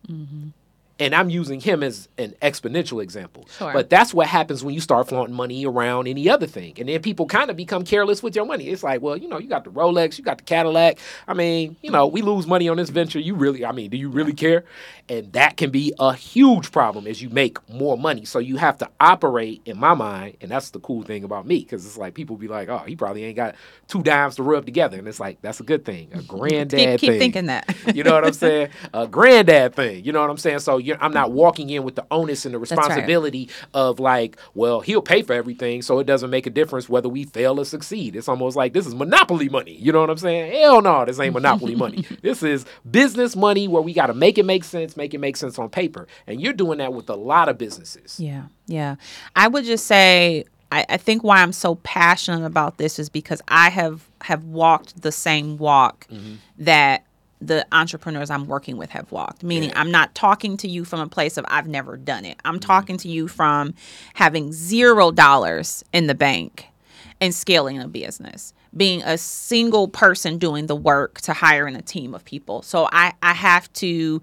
And 0.97 1.13
I'm 1.13 1.29
using 1.29 1.59
him 1.59 1.83
as 1.83 2.07
an 2.17 2.35
exponential 2.41 3.03
example. 3.03 3.47
Sure. 3.57 3.73
But 3.73 3.89
that's 3.89 4.13
what 4.13 4.27
happens 4.27 4.63
when 4.63 4.73
you 4.73 4.79
start 4.79 5.09
flaunting 5.09 5.35
money 5.35 5.65
around 5.65 6.07
any 6.07 6.29
other 6.29 6.47
thing. 6.47 6.73
And 6.77 6.87
then 6.87 7.01
people 7.01 7.25
kind 7.25 7.49
of 7.49 7.57
become 7.57 7.83
careless 7.83 8.23
with 8.23 8.35
your 8.35 8.45
money. 8.45 8.69
It's 8.69 8.81
like, 8.81 9.01
well, 9.01 9.17
you 9.17 9.27
know, 9.27 9.37
you 9.37 9.49
got 9.49 9.65
the 9.65 9.71
Rolex, 9.71 10.17
you 10.17 10.23
got 10.23 10.37
the 10.37 10.45
Cadillac. 10.45 10.99
I 11.27 11.33
mean, 11.33 11.75
you 11.81 11.91
know, 11.91 12.07
we 12.07 12.21
lose 12.21 12.47
money 12.47 12.69
on 12.69 12.77
this 12.77 12.89
venture. 12.89 13.19
You 13.19 13.35
really, 13.35 13.65
I 13.65 13.73
mean, 13.73 13.89
do 13.89 13.97
you 13.97 14.09
really 14.09 14.33
care? 14.33 14.63
And 15.09 15.31
that 15.33 15.57
can 15.57 15.69
be 15.69 15.93
a 15.99 16.13
huge 16.13 16.71
problem 16.71 17.05
as 17.07 17.21
you 17.21 17.29
make 17.29 17.57
more 17.69 17.97
money. 17.97 18.25
So 18.25 18.39
you 18.39 18.57
have 18.57 18.77
to 18.79 18.89
operate, 18.99 19.61
in 19.65 19.77
my 19.77 19.93
mind, 19.93 20.37
and 20.41 20.49
that's 20.49 20.71
the 20.71 20.79
cool 20.79 21.03
thing 21.03 21.23
about 21.23 21.45
me, 21.45 21.59
because 21.59 21.85
it's 21.85 21.97
like 21.97 22.13
people 22.13 22.37
be 22.37 22.47
like, 22.47 22.69
oh, 22.69 22.79
he 22.87 22.95
probably 22.95 23.23
ain't 23.23 23.35
got 23.35 23.55
two 23.87 24.01
dimes 24.01 24.35
to 24.37 24.43
rub 24.43 24.65
together. 24.65 24.97
And 24.97 25.07
it's 25.07 25.19
like, 25.19 25.41
that's 25.41 25.59
a 25.59 25.63
good 25.63 25.85
thing, 25.85 26.09
a 26.13 26.21
granddad 26.23 26.79
keep 26.79 26.99
keep 26.99 27.09
thing. 27.11 27.19
thinking 27.19 27.45
that. 27.47 27.75
You 27.95 28.03
know 28.03 28.13
what 28.13 28.25
I'm 28.25 28.33
saying? 28.33 28.69
A 28.93 29.07
granddad 29.07 29.75
thing. 29.75 30.03
You 30.03 30.11
know 30.11 30.19
what 30.21 30.29
I'm 30.29 30.37
saying? 30.37 30.59
So 30.59 30.77
I'm 30.99 31.13
not 31.13 31.31
walking 31.31 31.69
in 31.69 31.83
with 31.83 31.95
the 31.95 32.05
onus 32.11 32.45
and 32.45 32.53
the 32.53 32.59
right. 32.59 32.69
responsibility 32.69 33.49
of 33.73 33.99
like, 33.99 34.37
well, 34.53 34.81
he'll 34.81 35.01
pay 35.01 35.21
for 35.21 35.33
everything, 35.33 35.81
so 35.81 35.99
it 35.99 36.05
doesn't 36.05 36.29
make 36.29 36.45
a 36.45 36.49
difference 36.49 36.89
whether 36.89 37.09
we 37.09 37.25
fail 37.25 37.59
or 37.59 37.65
succeed. 37.65 38.15
It's 38.15 38.27
almost 38.27 38.55
like 38.55 38.73
this 38.73 38.85
is 38.85 38.95
monopoly 38.95 39.49
money. 39.49 39.75
You 39.75 39.91
know 39.91 40.01
what 40.01 40.09
I'm 40.09 40.17
saying? 40.17 40.51
Hell 40.51 40.81
no, 40.81 41.05
this 41.05 41.19
ain't 41.19 41.33
monopoly 41.33 41.75
money. 41.85 42.05
This 42.21 42.43
is 42.43 42.65
business 42.89 43.35
money 43.35 43.67
where 43.67 43.81
we 43.81 43.93
got 43.93 44.07
to 44.07 44.13
make 44.13 44.37
it 44.37 44.45
make 44.45 44.63
sense, 44.63 44.97
make 44.97 45.13
it 45.13 45.19
make 45.19 45.37
sense 45.37 45.59
on 45.59 45.69
paper, 45.69 46.07
and 46.27 46.41
you're 46.41 46.53
doing 46.53 46.79
that 46.79 46.93
with 46.93 47.09
a 47.09 47.15
lot 47.15 47.49
of 47.49 47.57
businesses. 47.57 48.19
Yeah, 48.19 48.45
yeah. 48.67 48.95
I 49.35 49.47
would 49.47 49.65
just 49.65 49.85
say 49.85 50.45
I, 50.71 50.85
I 50.89 50.97
think 50.97 51.23
why 51.23 51.41
I'm 51.41 51.53
so 51.53 51.75
passionate 51.75 52.45
about 52.45 52.77
this 52.77 52.99
is 52.99 53.09
because 53.09 53.41
I 53.47 53.69
have 53.69 54.09
have 54.21 54.43
walked 54.43 55.01
the 55.01 55.11
same 55.11 55.57
walk 55.57 56.07
mm-hmm. 56.09 56.35
that 56.59 57.05
the 57.41 57.65
entrepreneurs 57.71 58.29
I'm 58.29 58.47
working 58.47 58.77
with 58.77 58.91
have 58.91 59.11
walked. 59.11 59.43
Meaning 59.43 59.71
I'm 59.75 59.91
not 59.91 60.15
talking 60.15 60.57
to 60.57 60.67
you 60.67 60.85
from 60.85 60.99
a 60.99 61.07
place 61.07 61.37
of 61.37 61.45
I've 61.47 61.67
never 61.67 61.97
done 61.97 62.25
it. 62.25 62.39
I'm 62.45 62.55
mm-hmm. 62.55 62.59
talking 62.59 62.97
to 62.97 63.09
you 63.09 63.27
from 63.27 63.73
having 64.13 64.53
zero 64.53 65.11
dollars 65.11 65.83
in 65.93 66.07
the 66.07 66.15
bank 66.15 66.67
and 67.21 67.33
scaling 67.33 67.79
a 67.79 67.87
business 67.87 68.53
being 68.75 69.01
a 69.03 69.17
single 69.17 69.87
person 69.87 70.37
doing 70.37 70.67
the 70.67 70.75
work 70.75 71.21
to 71.21 71.33
hiring 71.33 71.75
a 71.75 71.81
team 71.81 72.13
of 72.13 72.25
people 72.25 72.61
so 72.61 72.89
i 72.91 73.13
i 73.21 73.33
have 73.33 73.71
to 73.73 74.21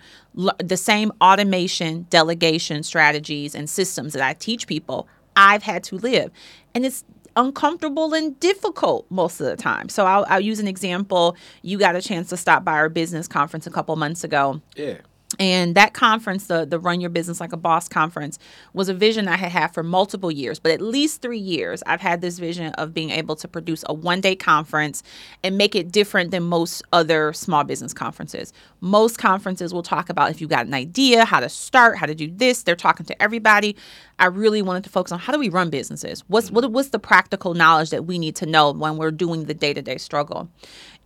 the 0.58 0.76
same 0.76 1.10
automation 1.20 2.06
delegation 2.10 2.82
strategies 2.82 3.54
and 3.54 3.68
systems 3.68 4.12
that 4.12 4.22
i 4.22 4.34
teach 4.34 4.66
people 4.66 5.08
i've 5.36 5.62
had 5.62 5.82
to 5.82 5.96
live 5.96 6.30
and 6.74 6.84
it's 6.84 7.04
uncomfortable 7.36 8.14
and 8.14 8.38
difficult 8.40 9.06
most 9.10 9.40
of 9.40 9.46
the 9.46 9.56
time. 9.56 9.88
So 9.88 10.06
i'll, 10.06 10.24
I'll 10.28 10.40
use 10.40 10.60
an 10.60 10.68
example. 10.68 11.36
You 11.62 11.78
got 11.78 11.96
a 11.96 12.02
chance 12.02 12.28
to 12.30 12.36
stop 12.36 12.64
by 12.64 12.72
our 12.72 12.88
business 12.88 13.28
conference 13.28 13.66
a 13.66 13.70
couple 13.70 13.94
months 13.96 14.24
ago. 14.24 14.60
Yeah. 14.76 14.98
And 15.38 15.74
that 15.74 15.94
conference, 15.94 16.46
the 16.46 16.64
the 16.64 16.78
Run 16.78 17.00
Your 17.00 17.10
Business 17.10 17.40
Like 17.40 17.52
a 17.52 17.56
Boss 17.56 17.88
conference, 17.88 18.38
was 18.72 18.88
a 18.88 18.94
vision 18.94 19.28
I 19.28 19.36
had 19.36 19.52
had 19.52 19.68
for 19.68 19.82
multiple 19.82 20.30
years. 20.30 20.58
But 20.58 20.72
at 20.72 20.80
least 20.80 21.22
three 21.22 21.38
years, 21.38 21.82
I've 21.86 22.00
had 22.00 22.20
this 22.20 22.38
vision 22.38 22.72
of 22.74 22.94
being 22.94 23.10
able 23.10 23.36
to 23.36 23.48
produce 23.48 23.84
a 23.88 23.94
one 23.94 24.20
day 24.20 24.34
conference 24.36 25.02
and 25.42 25.56
make 25.56 25.74
it 25.74 25.92
different 25.92 26.30
than 26.30 26.44
most 26.44 26.82
other 26.92 27.32
small 27.32 27.64
business 27.64 27.92
conferences. 27.92 28.52
Most 28.80 29.18
conferences 29.18 29.72
will 29.72 29.82
talk 29.82 30.08
about 30.08 30.30
if 30.30 30.40
you 30.40 30.48
got 30.48 30.66
an 30.66 30.74
idea, 30.74 31.24
how 31.24 31.40
to 31.40 31.48
start, 31.48 31.98
how 31.98 32.06
to 32.06 32.14
do 32.14 32.30
this. 32.30 32.62
They're 32.62 32.76
talking 32.76 33.06
to 33.06 33.22
everybody. 33.22 33.76
I 34.18 34.26
really 34.26 34.62
wanted 34.62 34.84
to 34.84 34.90
focus 34.90 35.12
on 35.12 35.18
how 35.18 35.32
do 35.32 35.38
we 35.38 35.48
run 35.48 35.70
businesses. 35.70 36.22
What's 36.28 36.46
mm-hmm. 36.46 36.56
what, 36.56 36.72
what's 36.72 36.90
the 36.90 36.98
practical 36.98 37.54
knowledge 37.54 37.90
that 37.90 38.06
we 38.06 38.18
need 38.18 38.36
to 38.36 38.46
know 38.46 38.72
when 38.72 38.96
we're 38.96 39.10
doing 39.10 39.44
the 39.44 39.54
day 39.54 39.74
to 39.74 39.82
day 39.82 39.98
struggle. 39.98 40.48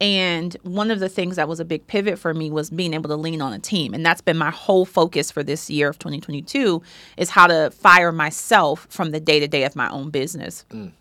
And 0.01 0.55
one 0.62 0.90
of 0.90 1.01
the 1.01 1.09
things 1.09 1.36
that 1.36 1.48
was 1.48 1.59
a 1.59 1.64
big 1.64 1.86
pivot 1.86 2.18
for 2.18 2.35
me 2.35 2.51
was 2.51 2.68
being 2.68 2.93
able 2.93 3.09
to 3.09 3.16
lean 3.16 3.40
on 3.40 3.52
a 3.52 3.59
team. 3.59 3.94
And 3.94 4.05
that's 4.05 4.20
been 4.20 4.36
my 4.36 4.51
whole 4.51 4.85
focus 4.85 5.31
for 5.31 5.43
this 5.43 5.70
year 5.70 5.89
of 5.89 5.98
2022 5.98 6.82
is 7.16 7.31
how 7.31 7.47
to 7.47 7.70
fire 7.70 8.12
myself 8.12 8.86
from 8.90 9.10
the 9.10 9.20
day 9.20 9.40
to 9.40 9.48
day 9.48 9.64
of 9.64 9.74
my 9.74 9.89
own 9.89 10.10
business. 10.10 10.66
Mm. 10.70 10.93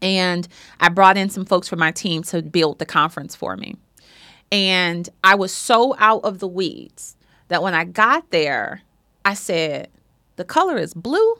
And 0.00 0.48
I 0.80 0.88
brought 0.88 1.16
in 1.16 1.28
some 1.28 1.44
folks 1.44 1.68
from 1.68 1.78
my 1.78 1.92
team 1.92 2.24
to 2.24 2.42
build 2.42 2.80
the 2.80 2.86
conference 2.86 3.36
for 3.36 3.56
me. 3.56 3.76
And 4.50 5.08
I 5.22 5.36
was 5.36 5.52
so 5.52 5.94
out 5.98 6.24
of 6.24 6.40
the 6.40 6.48
weeds 6.48 7.16
that 7.48 7.62
when 7.62 7.74
I 7.74 7.84
got 7.84 8.30
there, 8.30 8.82
I 9.24 9.34
said, 9.34 9.88
The 10.36 10.44
color 10.44 10.76
is 10.76 10.94
blue. 10.94 11.36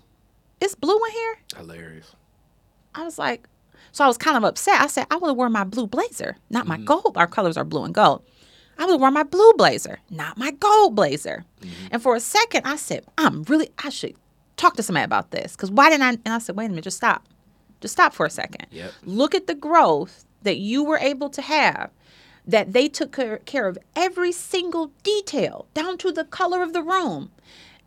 It's 0.60 0.76
blue 0.76 0.96
in 0.96 1.12
here. 1.12 1.38
Hilarious. 1.56 2.14
I 2.94 3.02
was 3.02 3.18
like, 3.18 3.48
so 3.92 4.04
I 4.04 4.08
was 4.08 4.18
kind 4.18 4.36
of 4.36 4.44
upset. 4.44 4.80
I 4.80 4.86
said, 4.86 5.06
I 5.10 5.16
would 5.16 5.28
have 5.28 5.36
worn 5.36 5.52
my 5.52 5.64
blue 5.64 5.86
blazer, 5.86 6.36
not 6.50 6.66
my 6.66 6.76
mm-hmm. 6.76 6.86
gold. 6.86 7.16
Our 7.16 7.26
colors 7.26 7.56
are 7.56 7.64
blue 7.64 7.84
and 7.84 7.94
gold. 7.94 8.24
I 8.78 8.86
would 8.86 8.92
have 8.92 9.00
worn 9.00 9.14
my 9.14 9.22
blue 9.22 9.52
blazer, 9.54 9.98
not 10.10 10.38
my 10.38 10.50
gold 10.50 10.94
blazer. 10.94 11.44
Mm-hmm. 11.60 11.88
And 11.92 12.02
for 12.02 12.16
a 12.16 12.20
second, 12.20 12.66
I 12.66 12.76
said, 12.76 13.04
I'm 13.18 13.42
really, 13.44 13.70
I 13.84 13.90
should 13.90 14.16
talk 14.56 14.76
to 14.76 14.82
somebody 14.82 15.04
about 15.04 15.30
this. 15.30 15.52
Because 15.52 15.70
why 15.70 15.90
didn't 15.90 16.04
I? 16.04 16.10
And 16.10 16.28
I 16.28 16.38
said, 16.38 16.56
wait 16.56 16.66
a 16.66 16.68
minute, 16.70 16.84
just 16.84 16.96
stop. 16.96 17.26
Just 17.80 17.92
stop 17.92 18.14
for 18.14 18.24
a 18.24 18.30
second. 18.30 18.66
Yep. 18.70 18.92
Look 19.04 19.34
at 19.34 19.46
the 19.46 19.54
growth 19.54 20.24
that 20.42 20.56
you 20.56 20.84
were 20.84 20.98
able 20.98 21.28
to 21.30 21.42
have 21.42 21.90
that 22.46 22.72
they 22.72 22.88
took 22.88 23.12
care 23.44 23.68
of 23.68 23.78
every 23.94 24.32
single 24.32 24.90
detail 25.02 25.66
down 25.74 25.98
to 25.98 26.10
the 26.10 26.24
color 26.24 26.62
of 26.62 26.72
the 26.72 26.82
room 26.82 27.30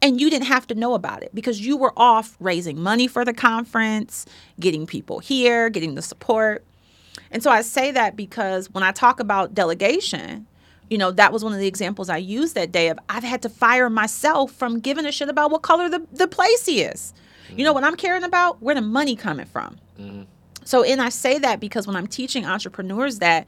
and 0.02 0.20
you 0.20 0.30
didn't 0.30 0.48
have 0.48 0.68
to 0.68 0.76
know 0.76 0.94
about 0.94 1.24
it 1.24 1.34
because 1.34 1.62
you 1.62 1.78
were 1.78 1.94
off 1.98 2.36
raising 2.40 2.80
money 2.82 3.08
for 3.08 3.26
the 3.26 3.34
conference, 3.34 4.26
getting 4.60 4.86
people 4.86 5.20
here, 5.20 5.70
getting 5.70 5.96
the 5.96 6.02
support. 6.02 6.64
And 7.32 7.42
so 7.42 7.50
I 7.50 7.62
say 7.62 7.92
that 7.92 8.16
because 8.16 8.70
when 8.72 8.84
I 8.84 8.92
talk 8.92 9.20
about 9.20 9.54
delegation, 9.54 10.48
you 10.90 10.98
know, 10.98 11.12
that 11.12 11.34
was 11.34 11.44
one 11.44 11.54
of 11.54 11.60
the 11.60 11.68
examples 11.68 12.10
I 12.10 12.18
used 12.18 12.56
that 12.56 12.72
day 12.72 12.90
of 12.90 13.00
I've 13.10 13.24
had 13.24 13.42
to 13.44 13.50
fire 13.50 13.90
myself 13.90 14.52
from 14.52 14.80
giving 14.80 15.06
a 15.06 15.12
shit 15.12 15.30
about 15.30 15.52
what 15.52 15.62
color 15.62 15.90
the, 15.90 16.06
the 16.12 16.28
place 16.28 16.68
is. 16.68 17.14
Mm-hmm. 17.48 17.60
You 17.60 17.66
know 17.66 17.74
what 17.74 17.84
I'm 17.84 17.96
caring 17.96 18.24
about? 18.24 18.62
Where 18.62 18.76
the 18.76 18.82
money 18.82 19.16
coming 19.16 19.46
from. 19.46 19.78
Mm-hmm. 20.00 20.24
So, 20.66 20.84
and 20.84 21.02
I 21.02 21.10
say 21.10 21.38
that 21.40 21.60
because 21.60 21.86
when 21.86 21.96
I'm 21.96 22.08
teaching 22.08 22.46
entrepreneurs 22.46 23.20
that 23.20 23.48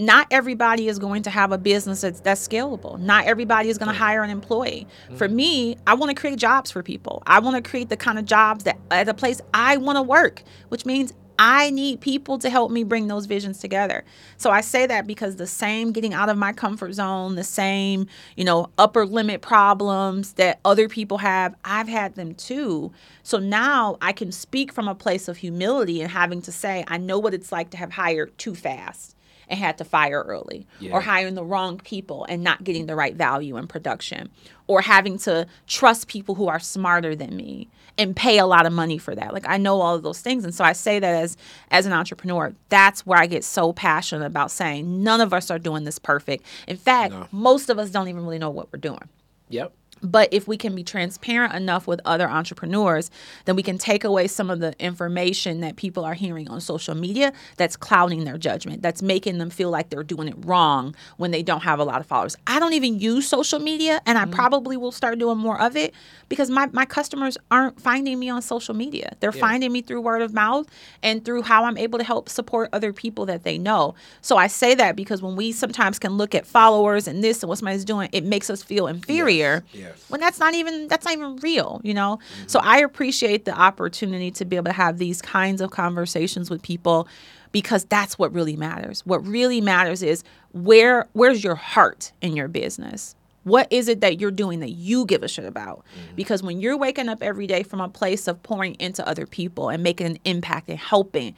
not 0.00 0.26
everybody 0.30 0.88
is 0.88 0.98
going 0.98 1.22
to 1.22 1.30
have 1.30 1.52
a 1.52 1.58
business 1.58 2.00
that's, 2.00 2.20
that's 2.20 2.46
scalable. 2.46 2.98
Not 2.98 3.26
everybody 3.26 3.68
is 3.68 3.78
going 3.78 3.92
to 3.92 3.98
hire 3.98 4.22
an 4.22 4.30
employee. 4.30 4.86
Mm-hmm. 5.06 5.16
For 5.16 5.28
me, 5.28 5.76
I 5.86 5.94
want 5.94 6.10
to 6.10 6.20
create 6.20 6.38
jobs 6.38 6.70
for 6.70 6.82
people. 6.82 7.22
I 7.26 7.38
want 7.40 7.62
to 7.62 7.68
create 7.68 7.88
the 7.88 7.96
kind 7.96 8.18
of 8.18 8.24
jobs 8.24 8.64
that 8.64 8.78
at 8.90 9.08
a 9.08 9.14
place 9.14 9.40
I 9.52 9.76
want 9.76 9.96
to 9.96 10.02
work, 10.02 10.42
which 10.68 10.86
means 10.86 11.12
I 11.42 11.70
need 11.70 12.02
people 12.02 12.38
to 12.38 12.50
help 12.50 12.70
me 12.70 12.84
bring 12.84 13.08
those 13.08 13.24
visions 13.24 13.60
together. 13.60 14.04
So 14.36 14.50
I 14.50 14.60
say 14.60 14.86
that 14.86 15.06
because 15.06 15.36
the 15.36 15.46
same 15.46 15.90
getting 15.90 16.12
out 16.12 16.28
of 16.28 16.36
my 16.36 16.52
comfort 16.52 16.92
zone, 16.92 17.34
the 17.34 17.44
same, 17.44 18.08
you 18.36 18.44
know, 18.44 18.68
upper 18.76 19.06
limit 19.06 19.40
problems 19.40 20.34
that 20.34 20.60
other 20.66 20.86
people 20.86 21.16
have, 21.16 21.54
I've 21.64 21.88
had 21.88 22.14
them 22.14 22.34
too. 22.34 22.92
So 23.22 23.38
now 23.38 23.96
I 24.02 24.12
can 24.12 24.32
speak 24.32 24.70
from 24.70 24.86
a 24.86 24.94
place 24.94 25.28
of 25.28 25.38
humility 25.38 26.02
and 26.02 26.10
having 26.10 26.42
to 26.42 26.52
say, 26.52 26.84
I 26.88 26.98
know 26.98 27.18
what 27.18 27.32
it's 27.32 27.50
like 27.50 27.70
to 27.70 27.78
have 27.78 27.92
hired 27.92 28.36
too 28.36 28.54
fast 28.54 29.16
and 29.50 29.58
had 29.58 29.76
to 29.78 29.84
fire 29.84 30.22
early 30.26 30.66
yeah. 30.78 30.92
or 30.92 31.00
hiring 31.00 31.34
the 31.34 31.44
wrong 31.44 31.78
people 31.78 32.24
and 32.28 32.42
not 32.42 32.64
getting 32.64 32.86
the 32.86 32.94
right 32.94 33.16
value 33.16 33.56
in 33.56 33.66
production 33.66 34.30
or 34.68 34.80
having 34.80 35.18
to 35.18 35.46
trust 35.66 36.06
people 36.08 36.36
who 36.36 36.46
are 36.46 36.60
smarter 36.60 37.14
than 37.16 37.36
me 37.36 37.68
and 37.98 38.14
pay 38.16 38.38
a 38.38 38.46
lot 38.46 38.64
of 38.64 38.72
money 38.72 38.96
for 38.96 39.14
that. 39.14 39.34
Like 39.34 39.46
i 39.48 39.56
know 39.56 39.80
all 39.80 39.96
of 39.96 40.02
those 40.02 40.20
things. 40.20 40.44
And 40.44 40.54
so 40.54 40.64
i 40.64 40.72
say 40.72 40.98
that 40.98 41.22
as 41.22 41.36
as 41.70 41.84
an 41.84 41.92
entrepreneur. 41.92 42.54
That's 42.68 43.04
where 43.04 43.18
i 43.18 43.26
get 43.26 43.44
so 43.44 43.72
passionate 43.72 44.24
about 44.24 44.50
saying 44.50 45.02
none 45.02 45.20
of 45.20 45.34
us 45.34 45.50
are 45.50 45.58
doing 45.58 45.84
this 45.84 45.98
perfect. 45.98 46.44
In 46.66 46.76
fact 46.76 47.12
no. 47.12 47.26
most 47.32 47.68
of 47.68 47.78
us 47.78 47.90
don't 47.90 48.08
even 48.08 48.22
really 48.22 48.38
know 48.38 48.50
what 48.50 48.72
we're 48.72 48.78
doing. 48.78 49.08
Yep 49.48 49.72
but 50.02 50.28
if 50.32 50.48
we 50.48 50.56
can 50.56 50.74
be 50.74 50.82
transparent 50.82 51.54
enough 51.54 51.86
with 51.86 52.00
other 52.04 52.28
entrepreneurs, 52.28 53.10
then 53.44 53.56
we 53.56 53.62
can 53.62 53.78
take 53.78 54.04
away 54.04 54.26
some 54.26 54.50
of 54.50 54.60
the 54.60 54.74
information 54.78 55.60
that 55.60 55.76
people 55.76 56.04
are 56.04 56.14
hearing 56.14 56.48
on 56.48 56.60
social 56.60 56.94
media 56.94 57.32
that's 57.56 57.76
clouding 57.76 58.24
their 58.24 58.38
judgment, 58.38 58.82
that's 58.82 59.02
making 59.02 59.38
them 59.38 59.50
feel 59.50 59.70
like 59.70 59.90
they're 59.90 60.02
doing 60.02 60.28
it 60.28 60.34
wrong 60.38 60.94
when 61.16 61.30
they 61.30 61.42
don't 61.42 61.62
have 61.62 61.78
a 61.78 61.84
lot 61.84 62.00
of 62.00 62.06
followers. 62.06 62.36
I 62.46 62.58
don't 62.58 62.72
even 62.72 62.98
use 62.98 63.28
social 63.28 63.58
media, 63.58 64.00
and 64.06 64.18
I 64.18 64.22
mm-hmm. 64.22 64.32
probably 64.32 64.76
will 64.76 64.92
start 64.92 65.18
doing 65.18 65.38
more 65.38 65.60
of 65.60 65.76
it 65.76 65.94
because 66.28 66.50
my, 66.50 66.68
my 66.72 66.84
customers 66.84 67.36
aren't 67.50 67.80
finding 67.80 68.18
me 68.18 68.28
on 68.30 68.40
social 68.42 68.74
media. 68.74 69.14
They're 69.20 69.34
yeah. 69.34 69.40
finding 69.40 69.72
me 69.72 69.82
through 69.82 70.00
word 70.00 70.22
of 70.22 70.32
mouth 70.32 70.66
and 71.02 71.24
through 71.24 71.42
how 71.42 71.64
I'm 71.64 71.76
able 71.76 71.98
to 71.98 72.04
help 72.04 72.28
support 72.28 72.70
other 72.72 72.92
people 72.92 73.26
that 73.26 73.42
they 73.42 73.58
know. 73.58 73.94
So 74.22 74.36
I 74.36 74.46
say 74.46 74.74
that 74.76 74.96
because 74.96 75.22
when 75.22 75.36
we 75.36 75.52
sometimes 75.52 75.98
can 75.98 76.12
look 76.12 76.34
at 76.34 76.46
followers 76.46 77.08
and 77.08 77.22
this 77.22 77.42
and 77.42 77.48
what 77.48 77.58
somebody's 77.58 77.84
doing, 77.84 78.08
it 78.12 78.24
makes 78.24 78.48
us 78.48 78.62
feel 78.62 78.86
inferior. 78.86 79.64
Yes. 79.72 79.89
Yes. 79.90 80.04
When 80.08 80.20
that's 80.20 80.38
not 80.38 80.54
even 80.54 80.88
that's 80.88 81.04
not 81.04 81.14
even 81.14 81.36
real, 81.36 81.80
you 81.84 81.94
know. 81.94 82.18
Mm-hmm. 82.18 82.48
So 82.48 82.60
I 82.62 82.78
appreciate 82.78 83.44
the 83.44 83.52
opportunity 83.52 84.30
to 84.32 84.44
be 84.44 84.56
able 84.56 84.66
to 84.66 84.72
have 84.72 84.98
these 84.98 85.20
kinds 85.20 85.60
of 85.60 85.70
conversations 85.70 86.50
with 86.50 86.62
people 86.62 87.08
because 87.52 87.84
that's 87.84 88.18
what 88.18 88.32
really 88.32 88.56
matters. 88.56 89.04
What 89.06 89.26
really 89.26 89.60
matters 89.60 90.02
is 90.02 90.22
where 90.52 91.08
where's 91.12 91.42
your 91.42 91.56
heart 91.56 92.12
in 92.20 92.36
your 92.36 92.48
business? 92.48 93.14
What 93.44 93.72
is 93.72 93.88
it 93.88 94.02
that 94.02 94.20
you're 94.20 94.30
doing 94.30 94.60
that 94.60 94.70
you 94.70 95.06
give 95.06 95.22
a 95.22 95.28
shit 95.28 95.46
about? 95.46 95.78
Mm-hmm. 95.78 96.16
Because 96.16 96.42
when 96.42 96.60
you're 96.60 96.76
waking 96.76 97.08
up 97.08 97.22
every 97.22 97.46
day 97.46 97.62
from 97.62 97.80
a 97.80 97.88
place 97.88 98.28
of 98.28 98.42
pouring 98.42 98.74
into 98.74 99.06
other 99.08 99.26
people 99.26 99.70
and 99.70 99.82
making 99.82 100.06
an 100.06 100.18
impact 100.24 100.68
and 100.68 100.78
helping, 100.78 101.34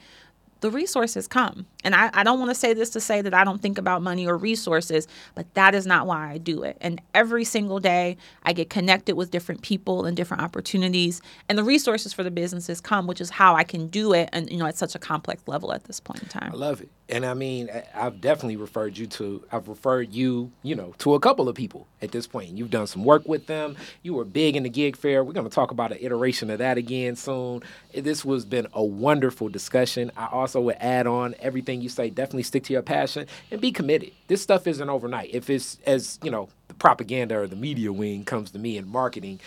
the 0.63 0.71
resources 0.71 1.27
come. 1.27 1.65
And 1.83 1.93
I, 1.93 2.09
I 2.13 2.23
don't 2.23 2.39
want 2.39 2.49
to 2.49 2.55
say 2.55 2.73
this 2.73 2.89
to 2.91 3.01
say 3.01 3.21
that 3.21 3.33
I 3.33 3.43
don't 3.43 3.61
think 3.61 3.77
about 3.77 4.01
money 4.01 4.25
or 4.25 4.37
resources, 4.37 5.09
but 5.35 5.53
that 5.55 5.75
is 5.75 5.85
not 5.85 6.07
why 6.07 6.31
I 6.31 6.37
do 6.37 6.63
it. 6.63 6.77
And 6.79 7.01
every 7.13 7.43
single 7.43 7.81
day, 7.81 8.15
I 8.43 8.53
get 8.53 8.69
connected 8.69 9.15
with 9.15 9.29
different 9.29 9.61
people 9.61 10.05
and 10.05 10.15
different 10.15 10.41
opportunities, 10.41 11.21
and 11.49 11.57
the 11.57 11.65
resources 11.65 12.13
for 12.13 12.23
the 12.23 12.31
businesses 12.31 12.79
come, 12.79 13.07
which 13.07 13.19
is 13.19 13.29
how 13.29 13.55
I 13.55 13.65
can 13.65 13.87
do 13.87 14.13
it. 14.13 14.29
And 14.31 14.49
you 14.49 14.57
know, 14.57 14.65
at 14.65 14.77
such 14.77 14.95
a 14.95 14.99
complex 14.99 15.43
level 15.47 15.73
at 15.73 15.83
this 15.83 15.99
point 15.99 16.23
in 16.23 16.29
time. 16.29 16.51
I 16.53 16.55
love 16.55 16.79
it, 16.79 16.89
and 17.09 17.25
I 17.25 17.33
mean, 17.33 17.69
I've 17.93 18.21
definitely 18.21 18.55
referred 18.55 18.97
you 18.97 19.05
to. 19.07 19.43
I've 19.51 19.67
referred 19.67 20.13
you, 20.13 20.53
you 20.61 20.75
know, 20.75 20.95
to 20.99 21.13
a 21.15 21.19
couple 21.19 21.49
of 21.49 21.55
people 21.55 21.87
at 22.01 22.13
this 22.13 22.25
point. 22.25 22.57
You've 22.57 22.71
done 22.71 22.87
some 22.87 23.03
work 23.03 23.27
with 23.27 23.47
them. 23.47 23.75
You 24.01 24.13
were 24.13 24.25
big 24.25 24.55
in 24.55 24.63
the 24.63 24.69
gig 24.69 24.95
fair. 24.95 25.25
We're 25.25 25.33
going 25.33 25.49
to 25.49 25.53
talk 25.53 25.71
about 25.71 25.91
an 25.91 25.97
iteration 25.99 26.49
of 26.49 26.59
that 26.59 26.77
again 26.77 27.17
soon. 27.17 27.63
This 27.93 28.23
was 28.23 28.45
been 28.45 28.67
a 28.73 28.83
wonderful 28.83 29.49
discussion. 29.49 30.11
I 30.15 30.27
also 30.27 30.52
would 30.61 30.77
add 30.79 31.07
on 31.07 31.35
everything 31.39 31.81
you 31.81 31.89
say 31.89 32.09
definitely 32.09 32.43
stick 32.43 32.63
to 32.65 32.73
your 32.73 32.81
passion 32.81 33.27
and 33.51 33.61
be 33.61 33.71
committed. 33.71 34.11
This 34.27 34.41
stuff 34.41 34.67
isn't 34.67 34.89
overnight. 34.89 35.29
If 35.33 35.49
it's 35.49 35.79
as, 35.85 36.19
you 36.23 36.31
know, 36.31 36.49
the 36.67 36.73
propaganda 36.73 37.37
or 37.37 37.47
the 37.47 37.55
media 37.55 37.91
wing 37.91 38.25
comes 38.25 38.51
to 38.51 38.59
me 38.59 38.77
in 38.77 38.89
marketing, 38.89 39.39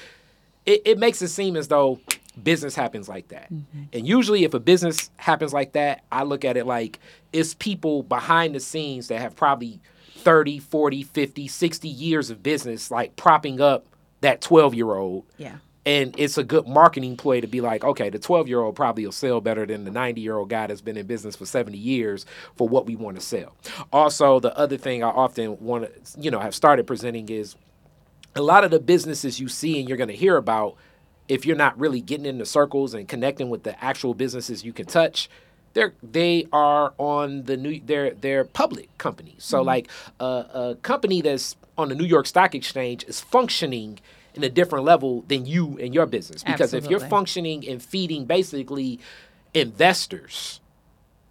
it, 0.65 0.83
it 0.85 0.99
makes 0.99 1.23
it 1.23 1.29
seem 1.29 1.57
as 1.57 1.69
though 1.69 2.01
business 2.43 2.75
happens 2.75 3.09
like 3.09 3.29
that. 3.29 3.53
Mm-hmm. 3.53 3.83
And 3.93 4.07
usually 4.07 4.45
if 4.45 4.55
a 4.55 4.61
business 4.61 5.11
happens 5.17 5.53
like 5.53 5.73
that, 5.73 6.05
I 6.13 6.23
look 6.23 6.45
at 6.45 6.57
it 6.57 6.67
like 6.67 6.99
it's 7.33 7.55
people 7.55 8.03
behind 8.03 8.55
the 8.55 8.61
scenes 8.61 9.09
that 9.09 9.21
have 9.21 9.37
probably 9.37 9.81
30, 10.19 10.59
40, 10.59 11.03
50, 11.03 11.49
60 11.49 11.89
years 11.89 12.31
of 12.31 12.43
business 12.43 12.91
like 12.91 13.17
propping 13.17 13.61
up 13.61 13.87
that 14.21 14.41
12 14.41 14.75
year 14.75 14.95
old. 14.95 15.25
Yeah 15.39 15.57
and 15.87 16.13
it's 16.19 16.37
a 16.37 16.43
good 16.43 16.67
marketing 16.67 17.17
play 17.17 17.41
to 17.41 17.47
be 17.47 17.61
like, 17.61 17.85
okay, 17.85 18.11
the 18.11 18.19
12 18.19 18.49
year 18.49 18.61
old 18.61 18.75
probably 18.75 19.05
will 19.05 19.13
sell 19.13 19.41
better 19.41 19.65
than 19.65 19.85
the 19.85 19.91
90 19.91 20.21
year 20.21 20.37
old 20.37 20.51
guy 20.51 20.67
that's 20.67 20.81
been 20.81 20.97
in 20.97 21.07
business 21.07 21.37
for 21.37 21.47
70 21.47 21.79
years 21.79 22.27
for 22.57 22.69
what 22.69 22.87
we 22.87 22.97
want 22.97 23.17
to 23.17 23.23
sell. 23.25 23.57
Also, 23.93 24.41
the 24.41 24.55
other 24.59 24.77
thing 24.77 25.05
I 25.05 25.09
often 25.09 25.59
want 25.61 25.85
to, 25.85 26.21
you 26.21 26.31
know, 26.31 26.41
have 26.41 26.55
started 26.55 26.89
presenting 26.89 27.29
is 27.29 27.55
a 28.35 28.43
lot 28.43 28.65
of 28.65 28.73
the 28.73 28.81
businesses 28.81 29.39
you 29.39 29.49
see 29.49 29.79
and 29.79 29.89
you're 29.89 29.97
going 29.97 30.09
to 30.09 30.17
hear 30.17 30.37
about, 30.37 30.75
if 31.29 31.47
you're 31.47 31.57
not 31.57 31.79
really 31.79 32.01
getting 32.01 32.27
into 32.27 32.45
circles 32.45 32.93
and 32.93 33.09
connecting 33.09 33.49
with 33.49 33.63
the 33.63 33.83
actual 33.83 34.13
businesses 34.13 34.65
you 34.65 34.73
can 34.73 34.87
touch, 34.87 35.31
they're 35.73 35.93
they 36.03 36.47
are 36.53 36.95
on 36.97 37.43
the 37.45 37.57
new 37.57 37.81
they're 37.85 38.13
they're 38.13 38.45
public 38.45 38.97
companies. 38.99 39.45
So 39.45 39.59
mm-hmm. 39.59 39.67
like 39.67 39.89
a, 40.19 40.25
a 40.25 40.77
company 40.83 41.21
that's 41.21 41.55
on 41.77 41.91
the 41.91 41.95
New 41.95 42.05
York 42.05 42.27
Stock 42.27 42.55
Exchange 42.55 43.05
is 43.05 43.21
functioning 43.21 43.99
in 44.37 44.45
a 44.45 44.49
different 44.49 44.85
level 44.85 45.23
than 45.29 45.47
you 45.47 45.79
and 45.81 45.95
your 45.95 46.07
business. 46.07 46.43
Because 46.43 46.75
Absolutely. 46.75 46.87
if 46.87 46.91
you're 46.91 47.09
functioning 47.09 47.67
and 47.67 47.83
feeding 47.83 48.27
basically 48.27 49.01
investors, 49.55 50.61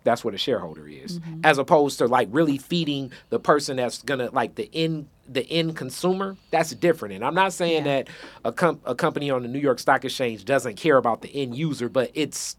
that's 0.04 0.24
what 0.24 0.34
a 0.34 0.38
shareholder 0.38 0.88
is, 0.88 1.20
mm-hmm. 1.20 1.42
as 1.44 1.58
opposed 1.58 1.98
to 2.00 2.08
like 2.08 2.28
really 2.32 2.58
feeding 2.58 3.12
the 3.30 3.40
person 3.40 3.78
that's 3.78 4.02
gonna 4.04 4.30
like 4.32 4.56
the 4.56 4.70
end 4.74 5.08
the 5.28 5.50
end 5.50 5.76
consumer. 5.76 6.38
That's 6.52 6.72
different. 6.72 7.16
And 7.16 7.26
I'm 7.26 7.34
not 7.34 7.54
saying 7.54 7.86
yeah. 7.86 8.04
that 8.04 8.08
a 8.44 8.52
com- 8.52 8.82
a 8.86 8.96
company 8.96 9.30
on 9.30 9.42
the 9.42 9.48
New 9.48 9.60
York 9.60 9.80
Stock 9.80 10.06
Exchange 10.06 10.46
doesn't 10.46 10.76
care 10.76 10.98
about 10.98 11.22
the 11.22 11.36
end 11.36 11.56
user, 11.56 11.90
but 11.90 12.12
it's 12.14 12.56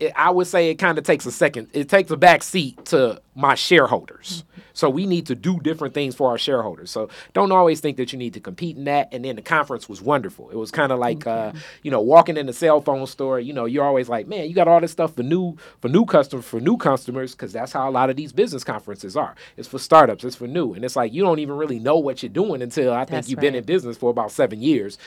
it, 0.00 0.12
I 0.16 0.30
would 0.30 0.46
say 0.46 0.70
it 0.70 0.76
kind 0.76 0.98
of 0.98 1.04
takes 1.04 1.26
a 1.26 1.32
second. 1.32 1.68
It 1.72 1.88
takes 1.88 2.10
a 2.10 2.16
back 2.16 2.42
seat 2.42 2.84
to 2.86 3.20
my 3.34 3.54
shareholders. 3.54 4.44
So 4.72 4.88
we 4.88 5.04
need 5.04 5.26
to 5.26 5.34
do 5.34 5.60
different 5.60 5.92
things 5.92 6.14
for 6.14 6.30
our 6.30 6.38
shareholders. 6.38 6.90
So 6.90 7.10
don't 7.34 7.52
always 7.52 7.80
think 7.80 7.98
that 7.98 8.12
you 8.12 8.18
need 8.18 8.32
to 8.34 8.40
compete 8.40 8.76
in 8.76 8.84
that. 8.84 9.12
And 9.12 9.24
then 9.24 9.36
the 9.36 9.42
conference 9.42 9.88
was 9.88 10.00
wonderful. 10.00 10.48
It 10.50 10.56
was 10.56 10.70
kind 10.70 10.90
of 10.90 10.98
like 10.98 11.26
uh, 11.26 11.52
you 11.82 11.90
know 11.90 12.00
walking 12.00 12.36
in 12.36 12.46
the 12.46 12.52
cell 12.52 12.80
phone 12.80 13.06
store. 13.06 13.38
You 13.38 13.52
know 13.52 13.66
you're 13.66 13.84
always 13.84 14.08
like, 14.08 14.26
man, 14.26 14.48
you 14.48 14.54
got 14.54 14.68
all 14.68 14.80
this 14.80 14.92
stuff 14.92 15.14
for 15.14 15.22
new 15.22 15.56
for 15.80 15.88
new 15.88 16.06
customers 16.06 16.46
for 16.46 16.60
new 16.60 16.76
customers 16.76 17.32
because 17.32 17.52
that's 17.52 17.72
how 17.72 17.88
a 17.88 17.92
lot 17.92 18.08
of 18.10 18.16
these 18.16 18.32
business 18.32 18.64
conferences 18.64 19.16
are. 19.16 19.34
It's 19.56 19.68
for 19.68 19.78
startups. 19.78 20.24
It's 20.24 20.36
for 20.36 20.46
new. 20.46 20.72
And 20.72 20.84
it's 20.84 20.96
like 20.96 21.12
you 21.12 21.22
don't 21.22 21.40
even 21.40 21.56
really 21.56 21.78
know 21.78 21.98
what 21.98 22.22
you're 22.22 22.30
doing 22.30 22.62
until 22.62 22.94
I 22.94 23.00
think 23.00 23.10
That's 23.10 23.28
you've 23.28 23.40
been 23.40 23.54
in 23.54 23.64
business 23.64 23.98
for 23.98 24.10
about 24.10 24.32
seven 24.32 24.62
years. 24.62 24.98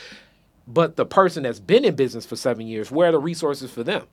But 0.66 0.96
the 0.96 1.04
person 1.04 1.42
that's 1.42 1.60
been 1.60 1.84
in 1.84 1.94
business 1.94 2.24
for 2.24 2.36
seven 2.36 2.66
years, 2.66 2.90
where 2.90 3.08
are 3.08 3.12
the 3.12 3.18
resources 3.18 3.70
for 3.70 3.82
them? 3.82 4.06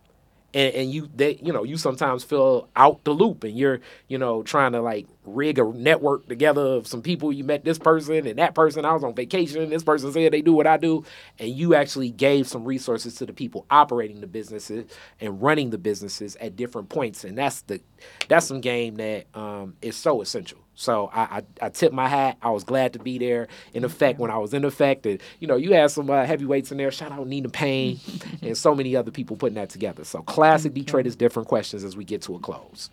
And, 0.54 0.74
and 0.74 0.92
you 0.92 1.10
they 1.16 1.40
you 1.42 1.54
know 1.54 1.64
you 1.64 1.78
sometimes 1.78 2.24
feel 2.24 2.70
out 2.76 3.04
the 3.04 3.12
loop 3.12 3.44
and 3.44 3.58
you're 3.58 3.80
you 4.08 4.18
know 4.18 4.44
trying 4.44 4.74
to 4.74 4.82
like 4.82 5.08
rig 5.26 5.60
a 5.60 5.64
network 5.64 6.28
together 6.28 6.62
of 6.62 6.88
some 6.88 7.02
people. 7.02 7.32
You 7.32 7.44
met 7.44 7.64
this 7.64 7.78
person 7.78 8.28
and 8.28 8.40
that 8.40 8.56
person. 8.56 8.86
I 8.86 8.94
was 8.94 9.04
on 9.04 9.14
vacation 9.16 9.70
this 9.70 9.84
person 9.84 10.12
said 10.12 10.34
they 10.34 10.42
do 10.42 10.54
what 10.54 10.68
i 10.68 10.78
do. 10.78 11.04
And 11.40 11.50
you 11.50 11.76
actually 11.76 12.12
gave 12.12 12.48
some 12.48 12.66
resources 12.66 13.16
to 13.16 13.26
the 13.26 13.34
people 13.34 13.66
operating 13.70 14.22
the 14.22 14.28
businesses 14.28 14.92
and 15.20 15.42
running 15.42 15.70
the 15.70 15.78
businesses 15.78 16.36
at 16.38 16.56
different 16.56 16.90
points. 16.90 17.24
And 17.24 17.38
that's 17.38 17.62
the 17.62 17.82
that's 18.28 18.48
some 18.48 18.62
game 18.62 18.96
that 18.96 19.28
um, 19.36 19.76
is 19.82 19.96
so 19.96 20.22
essential 20.22 20.60
so 20.76 21.10
I, 21.14 21.22
I, 21.22 21.44
I 21.66 21.70
tip 21.70 21.94
my 21.94 22.08
hat. 22.08 22.38
I 22.42 22.50
was 22.52 22.64
glad 22.64 22.94
to 22.94 23.00
be 23.00 23.18
there. 23.18 23.48
In 23.74 23.84
effect, 23.84 24.20
when 24.20 24.30
I 24.32 24.38
was 24.38 24.54
in 24.54 24.64
effect, 24.66 25.06
and 25.06 25.22
you 25.40 25.48
know, 25.48 25.56
you 25.56 25.74
had 25.74 25.92
some 25.92 26.10
uh, 26.10 26.26
heavyweights 26.26 26.72
in 26.72 26.78
there. 26.78 26.92
Shout 26.92 27.12
out 27.12 27.28
Nina 27.28 27.50
Payne 27.50 28.00
and 28.42 28.58
so 28.58 28.74
many 28.74 28.96
other 28.96 29.12
people 29.12 29.36
putting 29.36 29.56
that 29.56 29.70
together. 29.70 30.04
So 30.04 30.22
classic 30.24 30.74
Detroit 30.74 31.06
is 31.06 31.16
different 31.16 31.48
questions 31.48 31.84
as 31.84 31.96
we 31.96 32.04
get 32.04 32.24
to 32.24 32.34
a 32.36 32.40
close. 32.40 32.90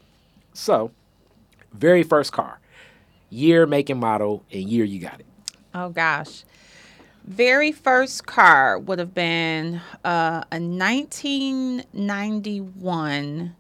So, 0.53 0.91
very 1.73 2.03
first 2.03 2.33
car, 2.33 2.61
year, 3.31 3.65
make, 3.67 3.89
and 3.91 4.01
model, 4.01 4.45
and 4.53 4.69
year 4.69 4.85
you 4.85 5.01
got 5.01 5.21
it. 5.21 5.27
Oh 5.75 5.89
gosh. 5.91 6.45
Very 7.25 7.73
first 7.73 8.27
car 8.27 8.79
would 8.79 8.99
have 8.99 9.15
been 9.15 9.81
uh, 10.03 10.45
a 10.51 10.59
1991 10.59 13.55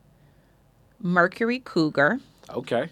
Mercury 1.00 1.60
Cougar, 1.60 2.18
Okay. 2.50 2.88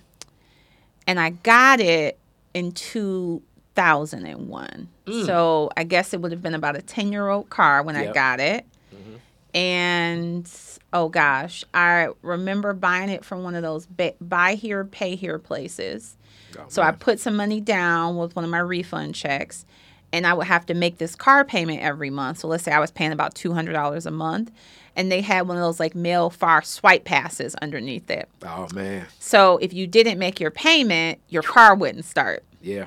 And 1.07 1.21
I 1.21 1.31
got 1.31 1.81
it 1.81 2.19
in 2.55 2.73
2001. 2.73 4.89
Mm. 5.07 5.27
So 5.27 5.71
I 5.77 5.85
guess 5.85 6.13
it 6.13 6.21
would 6.21 6.33
have 6.33 6.43
been 6.43 6.55
about 6.55 6.77
a 6.77 6.83
10 6.83 7.13
year 7.13 7.29
old 7.29 7.51
car 7.51 7.83
when 7.83 7.97
I 7.97 8.13
got 8.13 8.41
it. 8.41 8.65
Mm-hmm. 8.95 9.17
And 9.55 10.51
oh 10.93 11.09
gosh, 11.09 11.65
I 11.75 12.09
remember 12.23 12.73
buying 12.73 13.11
it 13.11 13.25
from 13.25 13.43
one 13.43 13.55
of 13.55 13.63
those 13.63 13.87
buy 14.21 14.55
here, 14.55 14.85
pay 14.85 15.15
here 15.15 15.39
places. 15.39 16.17
Oh, 16.59 16.65
So 16.69 16.83
I 16.83 16.93
put 16.93 17.21
some 17.21 17.37
money 17.37 17.61
down 17.61 18.17
with 18.17 18.35
one 18.35 18.45
of 18.45 18.51
my 18.51 18.59
refund 18.59 19.15
checks, 19.15 19.65
and 20.13 20.27
I 20.27 20.35
would 20.35 20.47
have 20.47 20.67
to 20.67 20.75
make 20.75 20.99
this 20.99 21.15
car 21.15 21.45
payment 21.45 21.83
every 21.83 22.11
month. 22.11 22.39
So 22.39 22.49
let's 22.49 22.65
say 22.65 22.73
I 22.73 22.81
was 22.81 22.91
paying 22.91 23.13
about 23.13 23.35
two 23.35 23.53
hundred 23.53 23.73
dollars 23.73 24.07
a 24.07 24.11
month, 24.11 24.51
and 24.97 25.13
they 25.13 25.21
had 25.21 25.47
one 25.47 25.57
of 25.57 25.63
those 25.63 25.79
like 25.79 25.95
mail 25.95 26.31
far 26.31 26.63
swipe 26.63 27.05
passes 27.05 27.55
underneath 27.57 28.11
it. 28.11 28.29
Oh 28.43 28.67
man. 28.75 29.07
So 29.21 29.59
if 29.59 29.73
you 29.73 29.87
didn't 29.87 30.19
make 30.19 30.41
your 30.41 30.51
payment, 30.51 31.21
your 31.29 31.43
car 31.43 31.77
wouldn't 31.77 32.07
start. 32.07 32.43
Yeah. 32.63 32.87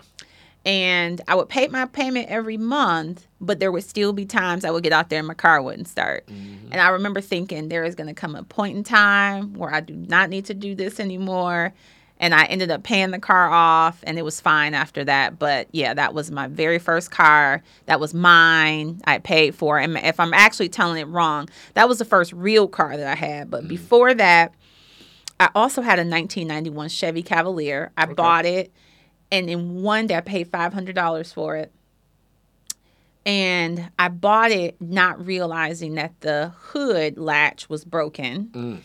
And 0.65 1.22
I 1.27 1.36
would 1.36 1.48
pay 1.48 1.68
my 1.68 1.86
payment 1.86 2.27
every 2.30 2.57
month, 2.57 3.26
but 3.40 3.60
there 3.60 3.72
would 3.72 3.84
still 3.84 4.11
be 4.11 4.26
times 4.26 4.65
I 4.65 4.72
would 4.72 4.84
get 4.84 4.91
out 4.91 5.10
there 5.10 5.19
and 5.19 5.27
my 5.27 5.34
car 5.34 5.61
wouldn't 5.61 5.88
start. 5.88 6.27
Mm-hmm. 6.27 6.72
And 6.72 6.81
I 6.81 6.90
remember 6.90 7.22
thinking 7.22 7.69
there 7.69 7.86
is 7.86 7.95
going 7.95 8.07
to 8.07 8.14
come 8.14 8.36
a 8.36 8.44
point 8.44 8.76
in 8.76 8.84
time 8.84 9.53
where 9.53 9.73
I 9.73 9.80
do 9.80 9.95
not 9.95 10.30
need 10.30 10.45
to 10.45 10.53
do 10.53 10.76
this 10.76 10.99
anymore. 10.99 11.73
And 12.20 12.36
I 12.36 12.44
ended 12.46 12.70
up 12.70 12.84
paying 12.84 13.12
the 13.12 13.20
car 13.20 13.50
off 13.50 14.04
and 14.04 14.20
it 14.20 14.24
was 14.24 14.41
fine 14.41 14.74
after 14.74 15.06
that. 15.06 15.40
But 15.40 15.68
yeah, 15.72 15.94
that 15.94 16.14
was 16.14 16.32
my 16.32 16.48
very 16.48 16.78
first 16.78 17.12
car. 17.12 17.64
That 17.86 18.00
was 18.00 18.14
mine. 18.14 19.02
I 19.06 19.20
paid 19.20 19.56
for. 19.56 19.80
It. 19.80 19.86
and 19.86 19.98
if 19.98 20.20
I'm 20.20 20.34
actually 20.34 20.70
telling 20.70 21.00
it 21.00 21.08
wrong, 21.08 21.50
that 21.76 21.88
was 21.88 22.00
the 22.00 22.06
first 22.06 22.34
real 22.34 22.68
car 22.68 22.98
that 22.98 23.08
I 23.08 23.16
had. 23.16 23.50
But 23.50 23.64
mm. 23.64 23.70
before 23.70 24.14
that, 24.14 24.54
I 25.40 25.50
also 25.56 25.82
had 25.82 26.00
a 26.00 26.04
1991 26.04 26.90
Chevy 26.90 27.24
Cavalier. 27.24 27.91
I 27.96 28.06
bought 28.08 28.46
it, 28.46 28.74
and 29.32 29.50
in 29.50 29.82
one 29.82 30.08
day 30.08 30.18
I 30.18 30.22
paid 30.22 30.52
$500 30.52 31.34
for 31.34 31.56
it. 31.56 31.72
And 33.26 33.90
I 33.98 34.10
bought 34.10 34.52
it 34.52 34.82
not 34.82 35.26
realizing 35.26 35.96
that 35.96 36.20
the 36.22 36.52
hood 36.58 37.18
latch 37.18 37.70
was 37.70 37.86
broken. 37.86 38.48
Mm. 38.48 38.80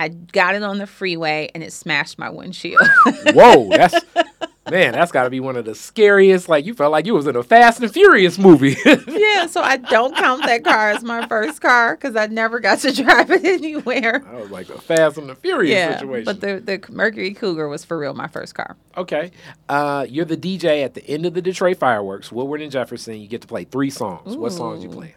I 0.00 0.08
got 0.08 0.54
it 0.54 0.62
on 0.62 0.78
the 0.78 0.86
freeway 0.86 1.50
and 1.54 1.62
it 1.62 1.74
smashed 1.74 2.18
my 2.18 2.30
windshield. 2.30 2.80
Whoa. 3.34 3.68
That's 3.68 4.02
man. 4.70 4.92
That's 4.92 5.12
got 5.12 5.24
to 5.24 5.30
be 5.30 5.40
one 5.40 5.56
of 5.56 5.66
the 5.66 5.74
scariest. 5.74 6.48
Like 6.48 6.64
you 6.64 6.72
felt 6.72 6.90
like 6.90 7.04
you 7.04 7.12
was 7.12 7.26
in 7.26 7.36
a 7.36 7.42
Fast 7.42 7.82
and 7.82 7.92
Furious 7.92 8.38
movie. 8.38 8.76
yeah, 9.06 9.44
so 9.46 9.60
I 9.60 9.76
don't 9.76 10.16
count 10.16 10.46
that 10.46 10.64
car 10.64 10.92
as 10.92 11.04
my 11.04 11.26
first 11.26 11.60
car 11.60 11.96
because 11.96 12.16
I 12.16 12.28
never 12.28 12.60
got 12.60 12.78
to 12.78 12.92
drive 13.04 13.30
it 13.30 13.44
anywhere. 13.44 14.24
I 14.26 14.36
was 14.40 14.50
like 14.50 14.70
a 14.70 14.80
Fast 14.80 15.18
and 15.18 15.28
the 15.28 15.34
Furious 15.34 15.74
Yeah, 15.76 15.98
situation. 15.98 16.24
but 16.24 16.40
the, 16.40 16.60
the 16.60 16.82
Mercury 16.90 17.34
Cougar 17.34 17.68
was 17.68 17.84
for 17.84 17.98
real 17.98 18.14
my 18.14 18.26
first 18.26 18.54
car. 18.54 18.78
Okay. 18.96 19.32
Uh, 19.68 20.06
you're 20.08 20.24
the 20.24 20.36
DJ 20.38 20.82
at 20.82 20.94
the 20.94 21.06
end 21.06 21.26
of 21.26 21.34
the 21.34 21.42
Detroit 21.42 21.76
fireworks, 21.76 22.32
Woodward 22.32 22.62
and 22.62 22.72
Jefferson. 22.72 23.20
You 23.20 23.28
get 23.28 23.42
to 23.42 23.46
play 23.46 23.64
three 23.64 23.90
songs. 23.90 24.34
What 24.34 24.52
songs 24.52 24.82
you 24.82 24.88
playing? 24.88 25.14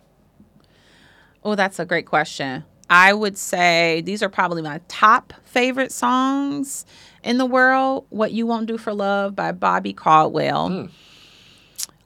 Oh, 1.41 1.55
that's 1.55 1.79
a 1.79 1.85
great 1.85 2.05
question. 2.05 2.65
I 2.89 3.13
would 3.13 3.37
say 3.37 4.01
these 4.05 4.21
are 4.21 4.29
probably 4.29 4.61
my 4.61 4.81
top 4.87 5.33
favorite 5.45 5.91
songs 5.91 6.85
in 7.23 7.37
the 7.37 7.45
world. 7.45 8.05
What 8.09 8.31
You 8.31 8.45
Won't 8.45 8.67
Do 8.67 8.77
for 8.77 8.93
Love 8.93 9.35
by 9.35 9.51
Bobby 9.51 9.93
Caldwell. 9.93 10.69
Mm. 10.69 10.91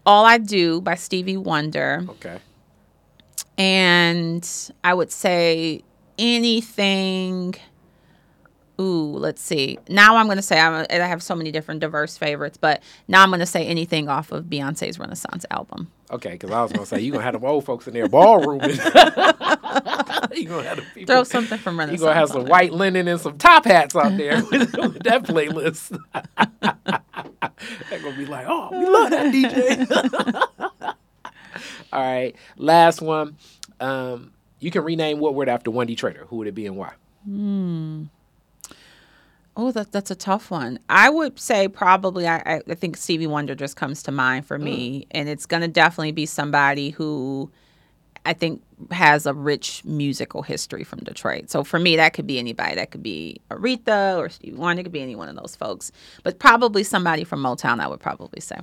All 0.06 0.26
I 0.26 0.38
Do 0.38 0.80
by 0.82 0.96
Stevie 0.96 1.38
Wonder. 1.38 2.06
Okay. 2.10 2.40
And 3.58 4.48
I 4.84 4.94
would 4.94 5.12
say 5.12 5.84
anything. 6.18 7.56
Ooh, 8.80 9.18
let's 9.18 9.42
see. 9.42 9.80
Now 9.90 10.18
I'm 10.18 10.28
going 10.28 10.38
to 10.38 10.44
say 10.44 10.60
I'm, 10.60 10.86
I 10.90 10.94
have 10.94 11.24
so 11.24 11.36
many 11.36 11.52
different 11.52 11.82
diverse 11.82 12.16
favorites, 12.16 12.58
but 12.58 12.84
now 13.08 13.24
I'm 13.24 13.30
going 13.30 13.40
to 13.40 13.46
say 13.46 13.66
anything 13.66 14.08
off 14.08 14.32
of 14.32 14.46
Beyonce's 14.46 15.00
Renaissance 15.00 15.46
album. 15.50 15.92
Okay, 16.10 16.32
because 16.32 16.52
I 16.52 16.62
was 16.64 16.72
gonna 16.72 16.86
say 16.86 17.02
you're 17.02 17.12
gonna 17.12 17.24
have 17.26 17.34
them 17.34 17.44
old 17.44 17.66
folks 17.66 17.88
in 17.88 17.94
there 17.94 18.08
ballrooming. 18.08 18.70
you 20.38 20.48
gonna 20.48 20.64
have 20.64 20.78
the 20.78 20.84
people. 20.94 21.14
Throw 21.14 21.24
something 21.24 21.58
from 21.58 21.78
running. 21.78 21.98
You 21.98 22.06
Renaissance. 22.06 22.08
gonna 22.08 22.20
have 22.20 22.30
some 22.30 22.42
it. 22.48 22.50
white 22.50 22.72
linen 22.72 23.08
and 23.10 23.20
some 23.20 23.38
top 23.38 23.66
hats 23.66 23.94
out 23.96 24.16
there 24.16 24.42
with, 24.52 24.74
with 24.78 25.04
that 25.04 25.24
playlist. 25.24 25.98
They're 27.90 28.00
gonna 28.00 28.16
be 28.18 28.26
like, 28.26 28.46
"Oh, 28.48 28.70
we 28.72 28.86
love 28.88 29.10
that 29.10 29.34
DJ." 29.34 30.94
All 31.92 32.02
right, 32.02 32.36
last 32.58 33.02
one. 33.02 33.36
Um, 33.80 34.32
you 34.60 34.72
can 34.72 34.84
rename 34.84 35.20
Woodward 35.20 35.50
after 35.50 35.72
one 35.72 35.94
Trader. 35.96 36.26
Who 36.30 36.38
would 36.38 36.48
it 36.48 36.56
be 36.56 36.66
and 36.68 36.78
why? 36.78 36.94
Oh, 39.60 39.72
that 39.72 39.92
that's 39.92 40.12
a 40.12 40.16
tough 40.16 40.52
one. 40.52 40.78
I 40.88 41.10
would 41.10 41.40
say 41.40 41.68
probably 41.68 42.28
I, 42.28 42.62
I- 42.68 42.76
think 42.76 42.96
Stevie 42.96 43.26
Wonder 43.28 43.56
just 43.56 43.76
comes 43.76 44.04
to 44.04 44.12
mind 44.12 44.46
for 44.46 44.60
me, 44.60 45.08
and 45.12 45.28
it's 45.28 45.48
gonna 45.48 45.68
definitely 45.68 46.12
be 46.12 46.28
somebody 46.28 46.92
who 46.92 47.52
I 48.24 48.34
think 48.34 48.62
has 48.92 49.26
a 49.26 49.34
rich 49.34 49.84
musical 49.84 50.44
history 50.44 50.84
from 50.84 51.00
Detroit. 51.00 51.50
So 51.50 51.64
for 51.64 51.80
me, 51.80 51.96
that 51.96 52.14
could 52.14 52.28
be 52.28 52.38
anybody. 52.38 52.76
That 52.76 52.92
could 52.92 53.02
be 53.02 53.42
Aretha 53.50 54.18
or 54.18 54.30
Stevie 54.30 54.58
Wonder. 54.58 54.82
It 54.82 54.84
could 54.84 54.92
be 54.92 55.02
any 55.02 55.16
one 55.16 55.28
of 55.28 55.36
those 55.36 55.56
folks, 55.56 55.92
but 56.24 56.38
probably 56.38 56.84
somebody 56.84 57.24
from 57.24 57.42
Motown. 57.42 57.80
I 57.80 57.88
would 57.88 58.00
probably 58.00 58.42
say. 58.42 58.58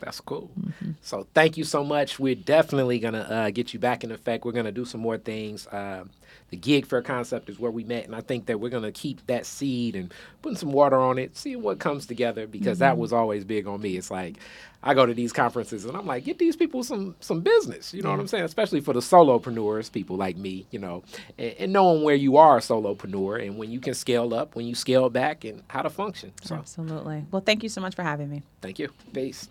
That's 0.00 0.20
cool. 0.20 0.50
Mm-hmm. 0.58 0.92
So 1.02 1.26
thank 1.34 1.58
you 1.58 1.64
so 1.64 1.84
much. 1.84 2.18
We're 2.18 2.34
definitely 2.34 2.98
gonna 2.98 3.20
uh, 3.20 3.50
get 3.50 3.72
you 3.72 3.78
back 3.78 4.02
in 4.02 4.10
effect. 4.10 4.44
We're 4.44 4.52
gonna 4.52 4.72
do 4.72 4.84
some 4.84 5.00
more 5.00 5.18
things. 5.18 5.66
Uh, 5.68 6.04
the 6.50 6.56
gig 6.56 6.86
fair 6.86 7.02
concept 7.02 7.48
is 7.48 7.58
where 7.58 7.70
we 7.70 7.84
met, 7.84 8.04
and 8.06 8.14
I 8.14 8.20
think 8.20 8.46
that 8.46 8.60
we're 8.60 8.70
gonna 8.70 8.92
keep 8.92 9.26
that 9.26 9.46
seed 9.46 9.96
and 9.96 10.12
putting 10.42 10.56
some 10.58 10.72
water 10.72 10.96
on 10.96 11.18
it, 11.18 11.36
seeing 11.36 11.62
what 11.62 11.78
comes 11.78 12.06
together. 12.06 12.46
Because 12.46 12.78
that 12.80 12.92
Mm-hmm. 12.92 13.00
was 13.00 13.12
always 13.12 13.44
big 13.44 13.66
on 13.66 13.80
me. 13.80 13.96
It's 13.96 14.10
like 14.10 14.36
I 14.82 14.94
go 14.94 15.04
to 15.06 15.12
these 15.14 15.32
conferences 15.32 15.84
and 15.84 15.96
I'm 15.96 16.06
like, 16.06 16.24
get 16.24 16.38
these 16.38 16.56
people 16.56 16.82
some 16.82 17.14
some 17.20 17.40
business. 17.40 17.92
You 17.94 18.02
know 18.02 18.10
what 18.10 18.18
I'm 18.20 18.26
saying? 18.28 18.44
Especially 18.44 18.80
for 18.80 18.92
the 18.94 19.00
solopreneurs, 19.00 19.92
people 19.92 20.16
like 20.16 20.36
me. 20.36 20.66
You 20.70 20.78
know, 20.80 21.02
and, 21.38 21.54
and 21.58 21.72
knowing 21.72 22.02
where 22.02 22.14
you 22.16 22.36
are 22.36 22.56
a 22.58 22.60
solopreneur 22.60 23.46
and 23.46 23.56
when 23.58 23.70
you 23.70 23.78
can 23.80 23.94
scale 23.94 24.34
up, 24.34 24.56
when 24.56 24.66
you 24.66 24.74
scale 24.74 25.08
back, 25.10 25.44
and 25.44 25.62
how 25.68 25.82
to 25.82 25.90
function. 25.90 26.32
So 26.42 26.56
Absolutely. 26.56 27.26
Well, 27.30 27.42
thank 27.44 27.62
you 27.62 27.68
so 27.68 27.80
much 27.80 27.94
for 27.94 28.02
having 28.02 28.28
me. 28.30 28.42
thank 28.60 28.78
you. 28.78 28.88
Peace. 29.12 29.48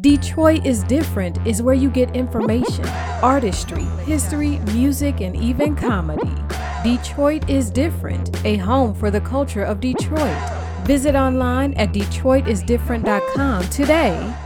Detroit 0.00 0.64
is 0.64 0.84
Different 0.84 1.44
is 1.44 1.60
where 1.60 1.74
you 1.74 1.90
get 1.90 2.14
information, 2.14 2.86
artistry, 3.20 3.82
history, 4.06 4.58
music, 4.72 5.20
and 5.20 5.34
even 5.34 5.74
comedy. 5.74 6.32
Detroit 6.84 7.50
is 7.50 7.68
Different, 7.68 8.44
a 8.44 8.58
home 8.58 8.94
for 8.94 9.10
the 9.10 9.20
culture 9.20 9.64
of 9.64 9.80
Detroit. 9.80 10.38
Visit 10.84 11.16
online 11.16 11.74
at 11.74 11.92
DetroitisDifferent.com 11.92 13.64
today 13.70 14.38